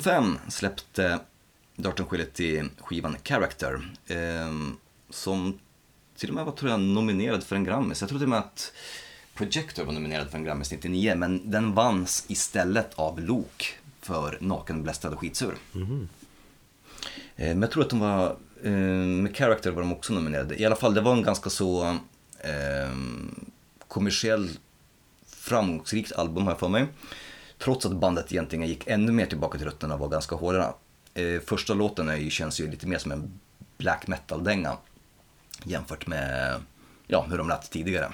2005 0.07 0.39
släppte 0.49 1.19
Darton 1.77 2.07
Quillety 2.07 2.63
skivan 2.79 3.17
Character. 3.25 3.89
Eh, 4.07 4.55
som 5.11 5.59
till 6.17 6.29
och 6.29 6.35
med 6.35 6.45
var 6.45 6.53
tror 6.53 6.71
jag, 6.71 6.81
nominerad 6.81 7.45
för 7.45 7.57
en 7.57 7.65
Grammis. 7.65 8.01
Jag 8.01 8.09
tror 8.09 8.19
till 8.19 8.25
och 8.25 8.31
med 8.31 8.39
att 8.39 8.73
Projector 9.35 9.85
var 9.85 9.93
nominerad 9.93 10.31
för 10.31 10.39
en 10.39 10.45
Grammis 10.45 10.71
99 10.71 11.15
men 11.17 11.51
den 11.51 11.75
vanns 11.75 12.25
istället 12.29 12.95
av 12.95 13.21
Lok 13.21 13.79
för 14.01 14.39
Naken, 14.41 14.83
blästrad 14.83 15.13
och 15.13 15.21
skitsur. 15.21 15.55
Mhm. 15.73 16.09
Eh, 17.37 17.49
men 17.49 17.63
jag 17.63 17.71
tror 17.71 17.83
att 17.83 17.91
de 17.91 17.99
var, 17.99 18.37
eh, 18.63 18.73
med 18.73 19.37
Character 19.37 19.71
var 19.71 19.83
de 19.83 19.93
också 19.93 20.13
nominerade. 20.13 20.61
I 20.61 20.67
alla 20.67 20.77
fall, 20.77 20.95
det 20.95 21.01
var 21.01 21.13
en 21.13 21.23
ganska 21.23 21.51
så 21.51 21.89
eh, 22.41 22.97
kommersiell 23.89 24.51
framgångsrikt 25.27 26.13
album 26.13 26.43
har 26.43 26.51
jag 26.51 26.61
för 26.61 26.69
mig. 26.69 26.87
Trots 27.59 27.87
att 27.87 27.93
bandet 27.93 28.33
egentligen 28.33 28.69
gick 28.69 28.87
ännu 28.87 29.13
mer 29.13 29.27
tillbaka 29.27 29.59
till 29.59 29.67
rötterna 29.67 29.95
och 29.95 30.01
var 30.01 30.09
ganska 30.09 30.37
hårda. 30.37 30.75
Eh, 31.15 31.41
första 31.41 31.75
låten 31.75 32.09
är 32.09 32.17
ju, 32.17 32.31
känns 32.31 32.61
ju 32.61 32.71
lite 32.71 32.87
mer 32.87 32.99
som 32.99 33.13
en 33.13 33.41
black 33.79 34.07
metal-dänga 34.07 34.77
jämfört 35.65 36.07
med 36.07 36.61
ja, 37.07 37.27
hur 37.31 37.39
de 37.39 37.49
lät 37.49 37.71
tidigare. 37.71 38.13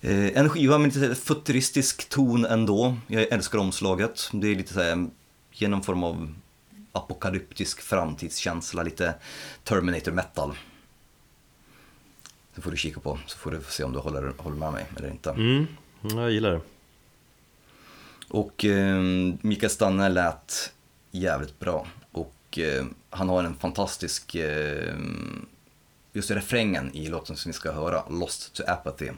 Eh, 0.00 0.38
en 0.38 0.48
skiva 0.48 0.78
med 0.78 0.96
lite 0.96 1.14
futuristisk 1.14 2.08
ton 2.08 2.44
ändå. 2.44 2.96
Jag 3.06 3.22
älskar 3.22 3.58
omslaget. 3.58 4.30
Det 4.32 4.48
är 4.48 4.56
lite 4.56 4.72
så 4.72 4.82
här, 4.82 5.06
genom 5.52 5.82
form 5.82 6.04
av 6.04 6.34
apokalyptisk 6.92 7.80
framtidskänsla, 7.80 8.82
lite 8.82 9.14
Terminator 9.64 10.12
metal. 10.12 10.54
Det 12.54 12.60
får 12.60 12.70
du 12.70 12.76
kika 12.76 13.00
på, 13.00 13.18
så 13.26 13.38
får 13.38 13.50
du 13.50 13.60
se 13.68 13.84
om 13.84 13.92
du 13.92 13.98
håller, 13.98 14.32
håller 14.36 14.56
med 14.56 14.72
mig 14.72 14.86
eller 14.96 15.10
inte. 15.10 15.30
Mm, 15.30 15.66
jag 16.00 16.30
gillar 16.30 16.50
det. 16.50 16.60
Och 18.34 18.64
eh, 18.64 19.02
Mikael 19.40 19.70
Stanne 19.70 20.08
lät 20.08 20.72
jävligt 21.10 21.58
bra. 21.58 21.86
Och 22.12 22.58
eh, 22.58 22.84
han 23.10 23.28
har 23.28 23.44
en 23.44 23.54
fantastisk, 23.54 24.34
eh, 24.34 24.94
just 26.12 26.30
refrängen 26.30 26.94
i 26.94 27.08
låten 27.08 27.36
som 27.36 27.48
vi 27.48 27.52
ska 27.52 27.72
höra, 27.72 28.02
Lost 28.10 28.54
to 28.54 28.62
Apathy, 28.66 29.10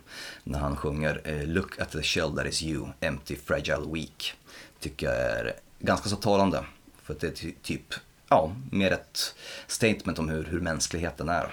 när 0.44 0.58
han 0.58 0.76
sjunger 0.76 1.20
eh, 1.24 1.46
Look 1.46 1.80
at 1.80 1.90
the 1.90 2.02
shell 2.02 2.36
that 2.36 2.46
is 2.46 2.62
you, 2.62 2.86
empty, 3.00 3.36
fragile, 3.36 3.92
weak. 3.92 4.32
Tycker 4.80 5.06
jag 5.06 5.16
är 5.16 5.52
ganska 5.78 6.08
så 6.08 6.16
talande. 6.16 6.64
För 7.02 7.14
att 7.14 7.20
det 7.20 7.26
är 7.26 7.32
ty- 7.32 7.54
typ, 7.62 7.94
ja, 8.28 8.52
mer 8.70 8.90
ett 8.92 9.34
statement 9.66 10.18
om 10.18 10.28
hur, 10.28 10.44
hur 10.44 10.60
mänskligheten 10.60 11.28
är. 11.28 11.52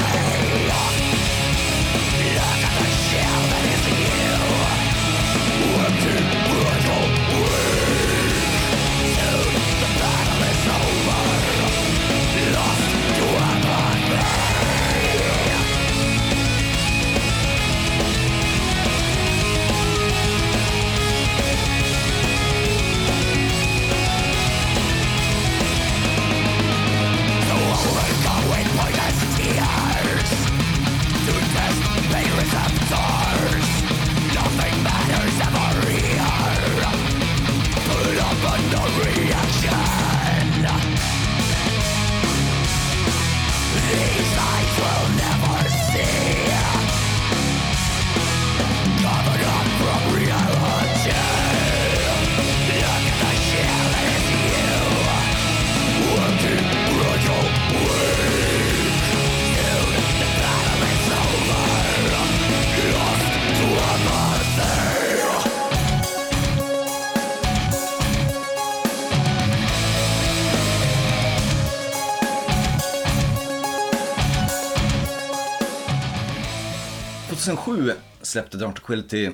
2007 77.41 77.93
släppte 78.21 78.57
Dark 78.57 78.75
Tranquility 78.75 79.31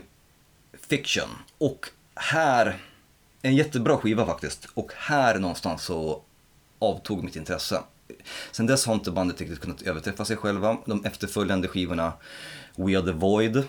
Fiction. 0.88 1.30
Och 1.58 1.90
här, 2.16 2.78
en 3.42 3.56
jättebra 3.56 3.98
skiva 3.98 4.26
faktiskt. 4.26 4.68
Och 4.74 4.92
här 4.96 5.40
någonstans 5.40 5.84
så 5.84 6.22
avtog 6.80 7.24
mitt 7.24 7.36
intresse. 7.36 7.82
Sen 8.52 8.66
dess 8.66 8.86
har 8.86 8.94
inte 8.94 9.12
bandet 9.12 9.42
riktigt 9.42 9.60
kunnat 9.60 9.82
överträffa 9.82 10.26
sig 10.26 10.38
själva. 10.38 10.78
De 10.86 11.06
efterföljande 11.06 11.68
skivorna 11.68 12.14
We 12.76 12.98
Are 12.98 13.06
The 13.06 13.12
Void. 13.12 13.64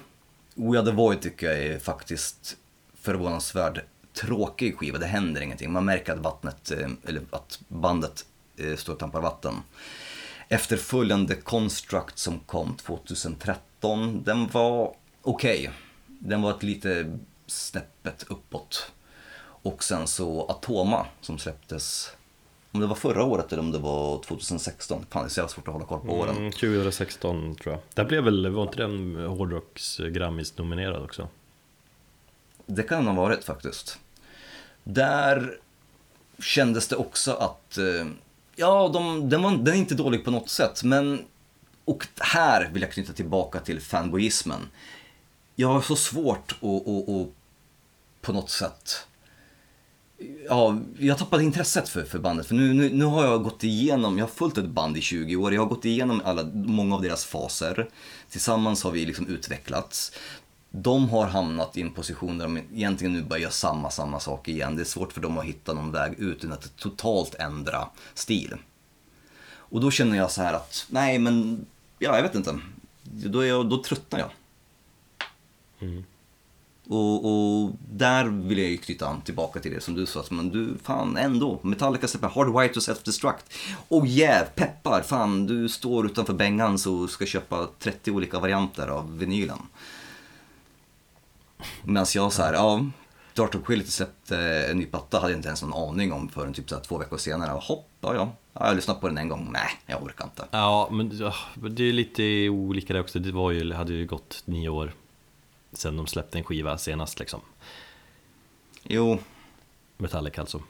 We 0.54 0.78
Are 0.78 0.86
The 0.86 0.92
Void 0.92 1.20
tycker 1.20 1.46
jag 1.46 1.58
är 1.58 1.78
faktiskt 1.78 2.56
förvånansvärd 3.00 3.82
tråkig 4.12 4.78
skiva. 4.78 4.98
Det 4.98 5.06
händer 5.06 5.40
ingenting. 5.40 5.72
Man 5.72 5.84
märker 5.84 6.12
att 6.12 6.18
vattnet, 6.18 6.70
eh, 6.70 6.88
eller 7.04 7.22
att 7.30 7.60
bandet 7.68 8.24
eh, 8.56 8.76
står 8.76 8.92
och 8.92 8.98
tampar 8.98 9.20
vatten. 9.20 9.54
Efterföljande 10.48 11.34
Construct 11.34 12.18
som 12.18 12.40
kom 12.40 12.76
2013, 12.76 13.67
den 14.24 14.48
var 14.52 14.94
okej. 15.22 15.60
Okay. 15.60 15.70
Den 16.06 16.42
var 16.42 16.50
ett 16.50 16.62
lite 16.62 17.18
snäppet 17.46 18.24
uppåt. 18.28 18.92
Och 19.62 19.84
sen 19.84 20.06
så 20.06 20.46
Atoma 20.46 21.06
som 21.20 21.38
släpptes, 21.38 22.12
om 22.72 22.80
det 22.80 22.86
var 22.86 22.94
förra 22.94 23.24
året 23.24 23.52
eller 23.52 23.62
om 23.62 23.72
det 23.72 23.78
var 23.78 24.22
2016. 24.22 25.06
Fan 25.10 25.22
det 25.22 25.26
är 25.26 25.28
så 25.28 25.40
jävla 25.40 25.48
svårt 25.48 25.68
att 25.68 25.74
hålla 25.74 25.86
koll 25.86 26.00
på 26.00 26.12
åren. 26.12 26.36
Mm, 26.36 26.52
2016 26.52 27.54
tror 27.54 27.74
jag. 27.74 27.82
Där 27.94 28.04
blev 28.04 28.24
väl, 28.24 28.50
var 28.50 28.62
inte 28.62 28.76
den 28.76 29.16
Hårdrocks 29.16 29.98
Grammis 29.98 30.56
nominerad 30.56 31.02
också? 31.02 31.28
Det 32.66 32.82
kan 32.82 33.06
ha 33.06 33.14
varit 33.14 33.44
faktiskt. 33.44 33.98
Där 34.84 35.58
kändes 36.38 36.88
det 36.88 36.96
också 36.96 37.32
att, 37.32 37.78
eh, 37.78 38.06
ja, 38.56 38.90
de, 38.92 39.28
den, 39.28 39.42
var, 39.42 39.50
den 39.50 39.74
är 39.74 39.78
inte 39.78 39.94
dålig 39.94 40.24
på 40.24 40.30
något 40.30 40.48
sätt, 40.48 40.84
men 40.84 41.24
och 41.88 42.06
här 42.20 42.70
vill 42.72 42.82
jag 42.82 42.92
knyta 42.92 43.12
tillbaka 43.12 43.60
till 43.60 43.80
fanboyismen. 43.80 44.60
Jag 45.54 45.68
har 45.68 45.80
så 45.80 45.96
svårt 45.96 46.52
att, 46.52 46.88
att, 46.88 47.08
att 47.08 47.28
på 48.20 48.32
något 48.32 48.50
sätt 48.50 49.04
Ja, 50.48 50.78
jag 50.98 51.18
tappade 51.18 51.44
intresset 51.44 51.88
för, 51.88 52.04
för 52.04 52.18
bandet. 52.18 52.46
För 52.46 52.54
nu, 52.54 52.72
nu, 52.72 52.90
nu 52.90 53.04
har 53.04 53.24
jag 53.24 53.42
gått 53.42 53.64
igenom, 53.64 54.18
jag 54.18 54.24
har 54.24 54.30
följt 54.30 54.58
ett 54.58 54.68
band 54.68 54.96
i 54.96 55.00
20 55.00 55.36
år, 55.36 55.54
jag 55.54 55.62
har 55.62 55.68
gått 55.68 55.84
igenom 55.84 56.22
alla, 56.24 56.44
många 56.52 56.94
av 56.94 57.02
deras 57.02 57.24
faser. 57.24 57.88
Tillsammans 58.30 58.82
har 58.82 58.90
vi 58.90 59.06
liksom 59.06 59.26
utvecklats 59.26 60.12
de 60.70 61.08
har 61.08 61.26
hamnat 61.26 61.76
i 61.76 61.82
en 61.82 61.92
position 61.92 62.38
där 62.38 62.44
de 62.44 62.56
egentligen 62.56 63.12
nu 63.12 63.22
börjar 63.22 63.40
göra 63.40 63.52
samma, 63.52 63.90
samma 63.90 64.20
sak 64.20 64.48
igen. 64.48 64.76
Det 64.76 64.82
är 64.82 64.84
svårt 64.84 65.12
för 65.12 65.20
dem 65.20 65.38
att 65.38 65.44
hitta 65.44 65.72
någon 65.72 65.92
väg 65.92 66.12
ut 66.18 66.36
utan 66.36 66.52
att 66.52 66.76
totalt 66.76 67.34
ändra 67.34 67.88
stil. 68.14 68.54
Och 69.50 69.80
då 69.80 69.90
känner 69.90 70.16
jag 70.16 70.30
så 70.30 70.42
här 70.42 70.54
att, 70.54 70.86
nej 70.90 71.18
men, 71.18 71.66
ja 71.98 72.16
jag 72.16 72.22
vet 72.22 72.34
inte. 72.34 72.58
Då, 73.02 73.40
är 73.40 73.46
jag, 73.46 73.68
då 73.68 73.82
tröttnar 73.82 74.18
jag. 74.18 74.30
Mm. 75.80 76.04
Och, 76.88 77.24
och, 77.24 77.70
där 77.90 78.24
vill 78.24 78.58
jag 78.58 78.70
ju 78.70 78.76
knyta 78.76 79.06
an 79.06 79.20
tillbaka 79.20 79.60
till 79.60 79.72
det 79.72 79.80
som 79.80 79.94
du 79.94 80.06
sa, 80.06 80.24
men 80.30 80.50
du, 80.50 80.74
fan 80.82 81.16
ändå, 81.16 81.58
Metallica 81.62 82.08
släpper 82.08 82.28
Hardwired 82.28 82.74
to 82.74 82.80
Self-Destruct. 82.80 83.44
Och 83.88 84.06
yeah, 84.06 84.48
peppar, 84.54 85.02
fan 85.02 85.46
du 85.46 85.68
står 85.68 86.06
utanför 86.06 86.32
Bengans 86.32 86.86
och 86.86 87.10
ska 87.10 87.26
köpa 87.26 87.68
30 87.78 88.10
olika 88.10 88.38
varianter 88.38 88.88
av 88.88 89.18
vinylen. 89.18 89.58
Medan 91.84 92.06
jag 92.14 92.32
så 92.32 92.42
här, 92.42 92.52
ja, 92.52 92.86
Dark 93.34 93.50
Tranquility 93.50 93.90
släppte 93.90 94.38
en 94.70 94.78
ny 94.78 94.86
platta, 94.86 95.20
hade 95.20 95.32
jag 95.32 95.38
inte 95.38 95.48
ens 95.48 95.62
någon 95.62 95.88
aning 95.88 96.12
om 96.12 96.28
förrän 96.28 96.54
typ 96.54 96.70
så 96.70 96.80
två 96.80 96.98
veckor 96.98 97.16
senare. 97.16 97.50
Hopp, 97.50 97.88
ja, 98.00 98.14
ja, 98.14 98.32
jag 98.58 98.66
har 98.66 98.74
lyssnat 98.74 99.00
på 99.00 99.08
den 99.08 99.18
en 99.18 99.28
gång, 99.28 99.48
nej, 99.52 99.68
jag 99.86 100.02
orkar 100.02 100.24
inte. 100.24 100.44
Ja, 100.50 100.88
men 100.92 101.08
det 101.74 101.84
är 101.84 101.92
lite 101.92 102.48
olika 102.48 102.92
det 102.92 103.00
också. 103.00 103.18
Det 103.18 103.32
var 103.32 103.50
ju, 103.50 103.72
hade 103.72 103.92
ju 103.92 104.06
gått 104.06 104.42
nio 104.44 104.68
år 104.68 104.92
sen 105.72 105.96
de 105.96 106.06
släppte 106.06 106.38
en 106.38 106.44
skiva 106.44 106.78
senast 106.78 107.18
liksom. 107.18 107.40
Jo. 108.82 109.18
Metallica 109.96 110.40
alltså. 110.40 110.62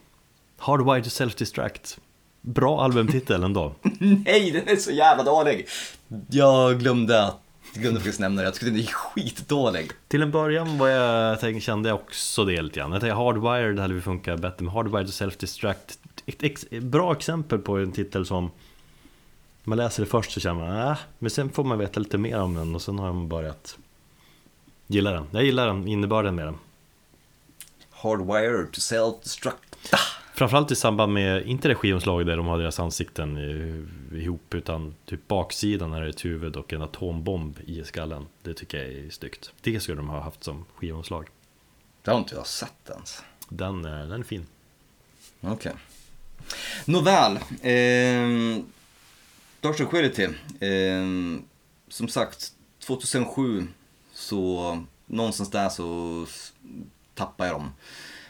Hardwired 0.57 1.03
to 1.03 1.09
Self-Destruct. 1.09 1.97
Bra 2.41 2.83
albumtitel 2.83 3.43
ändå. 3.43 3.75
Nej, 3.99 4.51
den 4.51 4.67
är 4.67 4.75
så 4.75 4.91
jävla 4.91 5.23
dålig! 5.23 5.67
Jag 6.29 6.79
glömde 6.79 7.23
att 7.23 7.39
jag 7.73 7.81
glömde 7.81 7.99
faktiskt 7.99 8.19
nämna 8.19 8.41
det, 8.41 8.47
jag 8.47 8.53
tyckte 8.53 8.69
den 8.69 8.79
är 8.79 8.85
skitdålig. 8.85 9.91
Till 10.07 10.21
en 10.21 10.31
början 10.31 10.77
var 10.77 10.87
jag, 10.87 11.39
tänkte, 11.39 11.61
kände 11.61 11.89
jag 11.89 11.95
också 11.95 12.45
det 12.45 12.61
lite 12.61 12.79
grann. 12.79 12.91
Jag 12.91 13.01
tänkte 13.01 13.15
Hardwired 13.15 13.79
hade 13.79 13.93
vi 13.93 14.01
funkat 14.01 14.39
bättre 14.39 14.65
med. 14.65 14.73
Hardwired 14.73 15.05
och 15.05 15.13
Self-Destruct. 15.13 15.98
Ett 16.29 16.43
ex, 16.43 16.69
bra 16.69 17.13
exempel 17.13 17.59
på 17.59 17.77
en 17.77 17.91
titel 17.91 18.25
som 18.25 18.51
man 19.63 19.77
läser 19.77 20.03
det 20.03 20.09
först 20.09 20.31
så 20.31 20.39
känner 20.39 20.67
man 20.67 20.91
äh, 20.91 20.97
men 21.19 21.29
sen 21.29 21.49
får 21.49 21.63
man 21.63 21.77
veta 21.77 21.99
lite 21.99 22.17
mer 22.17 22.41
om 22.41 22.53
den 22.53 22.75
och 22.75 22.81
sen 22.81 22.99
har 22.99 23.13
man 23.13 23.27
börjat 23.27 23.77
gilla 24.87 25.11
den. 25.11 25.27
Jag 25.31 25.43
gillar 25.43 25.67
den, 25.67 25.87
innebörden 25.87 26.35
med 26.35 26.45
den. 26.45 26.57
Hardwired 27.89 28.71
to 28.71 28.79
Self-Destruct. 28.79 29.95
Framförallt 30.33 30.71
i 30.71 30.75
samband 30.75 31.13
med, 31.13 31.47
inte 31.47 31.67
det 31.67 31.75
skivomslaget 31.75 32.27
där 32.27 32.37
de 32.37 32.45
har 32.45 32.57
deras 32.57 32.79
ansikten 32.79 33.37
ihop 34.13 34.53
utan 34.53 34.95
typ 35.05 35.27
baksidan 35.27 35.93
är 35.93 36.01
ett 36.01 36.25
huvud 36.25 36.55
och 36.55 36.73
en 36.73 36.81
atombomb 36.81 37.59
i 37.65 37.83
skallen. 37.83 38.27
Det 38.43 38.53
tycker 38.53 38.77
jag 38.77 38.87
är 38.87 39.09
snyggt. 39.09 39.51
Det 39.61 39.79
skulle 39.79 39.97
de 39.97 40.09
ha 40.09 40.19
haft 40.19 40.43
som 40.43 40.65
skivomslag. 40.75 41.27
Det 42.01 42.11
har 42.11 42.17
inte 42.17 42.35
jag 42.35 42.47
sett 42.47 42.89
ens. 42.89 43.23
Den, 43.49 43.81
den 43.81 44.11
är 44.11 44.23
fin. 44.23 44.45
Okej. 45.41 45.53
Okay. 45.53 45.73
Nåväl. 46.85 47.35
Eh, 47.61 48.63
Dark 49.61 49.77
Tranquility. 49.77 50.23
Eh, 50.59 51.05
som 51.87 52.07
sagt, 52.07 52.53
2007 52.79 53.67
så 54.13 54.83
någonstans 55.05 55.51
där 55.51 55.69
så 55.69 56.25
tappade 57.15 57.49
jag 57.49 57.55
dem. 57.55 57.73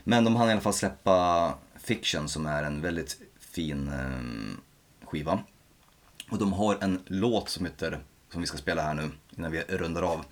Men 0.03 0.23
de 0.23 0.35
hann 0.35 0.49
i 0.49 0.51
alla 0.51 0.61
fall 0.61 0.73
släppa 0.73 1.53
Fiction 1.83 2.29
som 2.29 2.45
är 2.45 2.63
en 2.63 2.81
väldigt 2.81 3.17
fin 3.39 3.87
eh, 3.87 5.07
skiva. 5.07 5.39
Och 6.29 6.37
de 6.37 6.53
har 6.53 6.77
en 6.81 6.99
låt 7.05 7.49
som 7.49 7.65
heter, 7.65 7.99
som 8.31 8.41
vi 8.41 8.47
ska 8.47 8.57
spela 8.57 8.81
här 8.81 8.93
nu 8.93 9.09
innan 9.37 9.51
vi 9.51 9.61
rundar 9.61 10.01
av, 10.01 10.25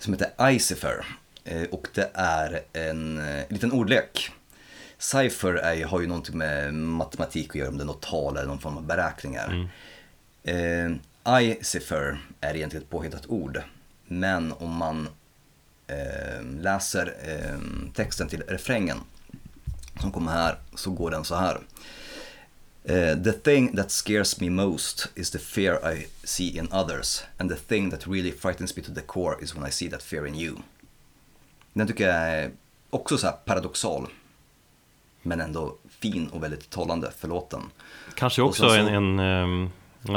som 0.00 0.12
heter 0.12 0.50
Icifer. 0.50 1.06
Eh, 1.44 1.62
och 1.62 1.88
det 1.94 2.10
är 2.14 2.62
en 2.72 3.18
eh, 3.18 3.44
liten 3.48 3.72
ordlek. 3.72 4.30
Cypher 5.04 5.54
är, 5.54 5.84
har 5.84 6.00
ju 6.00 6.06
någonting 6.06 6.38
med 6.38 6.74
matematik 6.74 7.48
att 7.50 7.54
göra, 7.54 7.68
om 7.68 7.78
det 7.78 7.84
är 7.84 7.86
något 7.86 8.02
tal 8.02 8.36
eller 8.36 8.48
någon 8.48 8.58
form 8.58 8.76
av 8.76 8.86
beräkningar. 8.86 9.68
Mm. 10.44 11.00
Eh, 11.24 11.42
Icifer 11.42 12.18
är 12.40 12.56
egentligen 12.56 12.82
ett 12.82 12.90
påhittat 12.90 13.26
ord. 13.26 13.62
Men 14.06 14.52
om 14.52 14.70
man 14.70 15.08
eh, 15.86 16.42
läser 16.60 17.14
eh, 17.24 17.58
texten 17.94 18.28
till 18.28 18.42
refrängen 18.48 18.98
som 20.00 20.12
kommer 20.12 20.32
här 20.32 20.58
så 20.74 20.90
går 20.90 21.10
den 21.10 21.24
så 21.24 21.34
här. 21.34 21.60
Uh, 22.90 23.22
the 23.22 23.32
thing 23.32 23.76
that 23.76 23.90
scares 23.90 24.40
me 24.40 24.50
most 24.50 25.08
is 25.14 25.30
the 25.30 25.38
fear 25.38 25.94
I 25.94 26.06
see 26.24 26.58
in 26.58 26.68
others 26.72 27.22
and 27.38 27.50
the 27.50 27.56
thing 27.56 27.90
that 27.90 28.06
really 28.06 28.32
frightens 28.32 28.76
me 28.76 28.82
to 28.82 28.94
the 28.94 29.00
core 29.00 29.36
is 29.42 29.56
when 29.56 29.68
I 29.68 29.70
see 29.70 29.90
that 29.90 30.02
fear 30.02 30.26
in 30.26 30.34
you. 30.34 30.56
Den 31.72 31.86
tycker 31.86 32.08
jag 32.08 32.16
är 32.16 32.50
också 32.90 33.18
så 33.18 33.32
paradoxal 33.44 34.08
men 35.24 35.40
ändå 35.40 35.76
fin 35.88 36.26
och 36.26 36.42
väldigt 36.42 36.70
talande 36.70 37.10
för 37.10 37.28
låten. 37.28 37.60
Kanske 38.14 38.42
också 38.42 38.68
så, 38.68 38.74
en, 38.74 38.88
en, 38.88 39.18
ehm, 39.18 39.70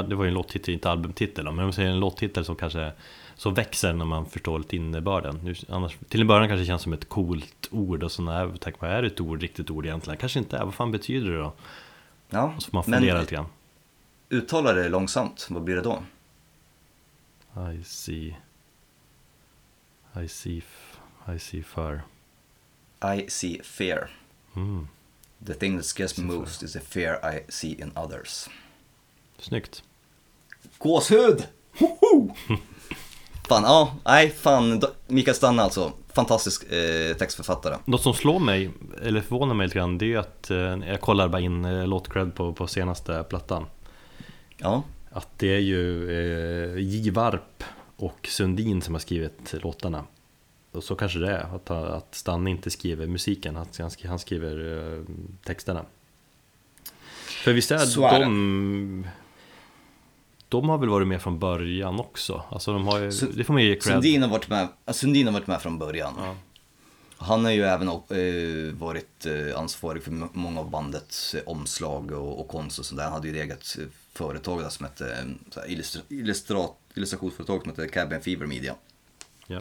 det 0.09 0.15
var 0.15 0.23
ju 0.23 0.27
en 0.27 0.33
låttitel, 0.33 0.73
inte 0.73 0.91
albumtitel, 0.91 1.51
men 1.51 1.65
om 1.65 1.73
säger 1.73 1.89
en 1.89 1.99
låttitel 1.99 2.45
som 2.45 2.55
kanske 2.55 2.91
så 3.35 3.49
växer 3.49 3.93
när 3.93 4.05
man 4.05 4.25
förstår 4.25 4.59
lite 4.59 4.75
innebörden. 4.75 5.55
Annars, 5.69 5.97
till 6.09 6.21
en 6.21 6.27
början 6.27 6.47
kanske 6.47 6.61
det 6.61 6.67
känns 6.67 6.81
som 6.81 6.93
ett 6.93 7.09
coolt 7.09 7.67
ord 7.71 8.03
och 8.03 8.11
så 8.11 8.21
när 8.21 8.57
tänker 8.57 8.81
man, 8.81 8.91
är 8.91 9.01
det 9.01 9.07
ett 9.07 9.21
ord, 9.21 9.41
riktigt 9.41 9.69
ord 9.69 9.85
egentligen? 9.85 10.17
Kanske 10.17 10.39
inte 10.39 10.57
är, 10.57 10.65
vad 10.65 10.73
fan 10.73 10.91
betyder 10.91 11.31
det 11.31 11.37
då? 11.37 11.53
Ja, 12.29 12.53
och 12.55 12.63
så 12.63 12.69
får 12.69 12.77
man 12.77 12.83
fundera 12.83 13.19
lite 13.19 13.35
grann. 13.35 13.45
Uttala 14.29 14.73
det 14.73 14.89
långsamt, 14.89 15.47
vad 15.49 15.63
blir 15.63 15.75
det 15.75 15.81
då? 15.81 16.03
I 17.73 17.83
see 17.83 18.35
I 20.23 20.27
see 20.27 20.61
I 21.35 21.39
see 21.39 21.63
fear 21.63 22.01
I 23.15 23.29
see 23.29 23.61
fear 23.63 24.09
mm. 24.55 24.87
The 25.45 25.53
thing 25.53 25.77
that 25.77 25.85
scares 25.85 26.17
me 26.17 26.23
most 26.25 26.63
is 26.63 26.73
the 26.73 26.79
fear 26.79 27.19
I 27.23 27.51
see 27.51 27.71
in 27.71 27.91
others 27.95 28.49
Snyggt 29.39 29.83
Gåshud! 30.77 31.43
Fan, 33.47 33.63
ja, 33.63 33.93
nej, 34.05 34.29
fan, 34.29 34.81
Mikael 35.07 35.35
Stanne 35.35 35.63
alltså. 35.63 35.91
Fantastisk 36.07 36.71
eh, 36.71 37.17
textförfattare. 37.17 37.77
Något 37.85 38.01
som 38.01 38.13
slår 38.13 38.39
mig, 38.39 38.71
eller 39.01 39.21
förvånar 39.21 39.53
mig 39.53 39.67
lite 39.67 39.79
grann, 39.79 39.97
det 39.97 40.05
är 40.05 40.07
ju 40.07 40.17
att 40.17 40.51
eh, 40.51 40.57
jag 40.57 41.01
kollar 41.01 41.27
bara 41.27 41.41
in 41.41 41.65
eh, 41.65 41.87
låtcred 41.87 42.35
på, 42.35 42.53
på 42.53 42.67
senaste 42.67 43.23
plattan. 43.29 43.65
Ja. 44.57 44.83
Att 45.11 45.39
det 45.39 45.55
är 45.55 45.59
ju 45.59 46.11
eh, 46.11 46.79
J. 46.79 47.11
Varp 47.11 47.63
och 47.97 48.27
Sundin 48.29 48.81
som 48.81 48.95
har 48.95 48.99
skrivit 48.99 49.53
låtarna. 49.53 50.03
Och 50.71 50.83
så 50.83 50.95
kanske 50.95 51.19
det 51.19 51.31
är, 51.31 51.55
att, 51.55 51.69
att 51.71 52.15
Stanne 52.15 52.49
inte 52.49 52.69
skriver 52.69 53.07
musiken, 53.07 53.57
att 53.57 53.77
han, 53.77 53.91
han 54.05 54.19
skriver 54.19 54.95
eh, 54.97 55.03
texterna. 55.43 55.85
För 57.43 57.53
visst 57.53 57.71
är, 57.71 57.75
är 58.15 58.19
de 58.19 59.07
de 60.49 60.69
har 60.69 60.77
väl 60.77 60.89
varit 60.89 61.07
med 61.07 61.21
från 61.21 61.39
början 61.39 61.99
också? 61.99 62.43
Alltså 62.49 62.73
de 62.73 62.87
har 62.87 62.99
ju, 62.99 63.09
Su- 63.09 63.33
det 63.35 63.43
får 63.43 63.53
man 63.53 63.63
ju 63.63 63.69
ge 63.69 63.75
cred. 63.75 63.93
Sundin 63.93 64.21
har 64.21 64.29
varit 64.29 64.49
med, 64.49 64.67
Sundin 64.91 65.27
har 65.27 65.33
varit 65.33 65.47
med 65.47 65.61
från 65.61 65.79
början. 65.79 66.13
Ja. 66.17 66.35
Han 67.17 67.45
har 67.45 67.51
ju 67.51 67.63
även 67.63 67.87
eh, 67.87 68.73
varit 68.79 69.25
eh, 69.25 69.59
ansvarig 69.59 70.03
för 70.03 70.11
många 70.33 70.59
av 70.59 70.69
bandets 70.69 71.35
eh, 71.35 71.41
omslag 71.45 72.11
och, 72.11 72.39
och 72.39 72.47
konst 72.47 72.79
och 72.79 72.85
sådär. 72.85 73.03
Han 73.03 73.13
hade 73.13 73.27
ju 73.27 73.37
ett 73.39 73.43
eget 73.43 73.77
eh, 73.79 73.85
företag 74.13 74.61
där 74.61 74.69
som 74.69 74.85
hette, 74.85 75.11
eh, 75.11 75.25
så 75.49 75.61
illustra, 76.09 76.67
illustrationsföretag 76.95 77.61
som 77.61 77.69
hette 77.69 77.87
Cabin 77.87 78.21
Fever 78.21 78.45
Media. 78.45 78.75
Ja. 79.47 79.59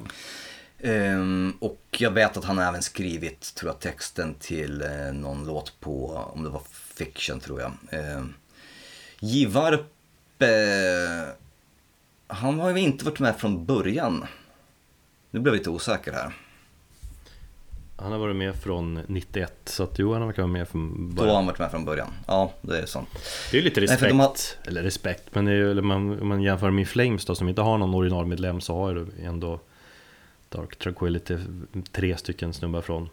Ehm, 0.81 1.53
och 1.61 1.81
jag 1.91 2.11
vet 2.11 2.37
att 2.37 2.45
han 2.45 2.59
även 2.59 2.83
skrivit, 2.83 3.55
tror 3.55 3.71
jag, 3.71 3.81
texten 3.81 4.35
till 4.35 4.83
eh, 4.83 5.13
någon 5.13 5.47
låt 5.47 5.81
på, 5.81 6.07
om 6.35 6.43
det 6.43 6.49
var 6.51 6.63
Fiction 6.73 7.41
tror 7.41 7.61
jag. 7.61 7.73
Ehm, 7.91 8.35
Givarp, 9.21 9.81
eh, 10.43 10.49
han 12.27 12.61
har 12.61 12.71
ju 12.71 12.79
inte 12.79 13.05
varit 13.05 13.19
med 13.19 13.37
från 13.37 13.67
början. 13.67 14.25
Nu 15.31 15.41
blev 15.41 15.55
jag 15.55 15.59
lite 15.59 15.71
osäker 15.71 16.13
här. 16.13 16.33
Han 17.99 18.13
har 18.13 18.19
varit 18.19 18.37
med 18.37 18.55
från 18.57 18.95
91, 19.07 19.53
så 19.65 19.83
att 19.83 19.99
jo, 19.99 20.13
han 20.13 20.23
har 20.23 20.33
varit 20.33 20.51
med 20.51 20.69
från 20.69 21.15
Då 21.15 21.23
har 21.23 21.27
början. 21.27 21.37
han 21.37 21.47
varit 21.47 21.59
med 21.59 21.71
från 21.71 21.85
början. 21.85 22.13
Ja, 22.27 22.53
det 22.63 22.79
är 22.79 22.87
sant. 22.87 23.09
Det 23.51 23.59
är 23.59 23.63
lite 23.63 23.81
Nej, 23.81 23.87
respekt, 23.89 24.11
de 24.11 24.21
har- 24.21 24.37
eller 24.67 24.83
respekt, 24.83 25.23
men 25.35 25.45
det 25.45 25.51
är 25.53 25.57
ju, 25.57 25.81
man, 25.83 26.21
om 26.21 26.29
man 26.29 26.43
jämför 26.43 26.71
med 26.71 26.89
Flames 26.89 27.25
då, 27.25 27.35
som 27.35 27.49
inte 27.49 27.63
har 27.63 27.79
någon 27.79 27.95
originalmedlem, 27.95 28.61
så 28.61 28.75
har 28.77 28.93
ju 28.93 29.07
ändå 29.25 29.61
Dark 30.49 30.79
Tranquility 30.79 31.39
tre 31.93 32.17
stycken 32.17 32.53
snubbar 32.53 32.81
från. 32.83 33.09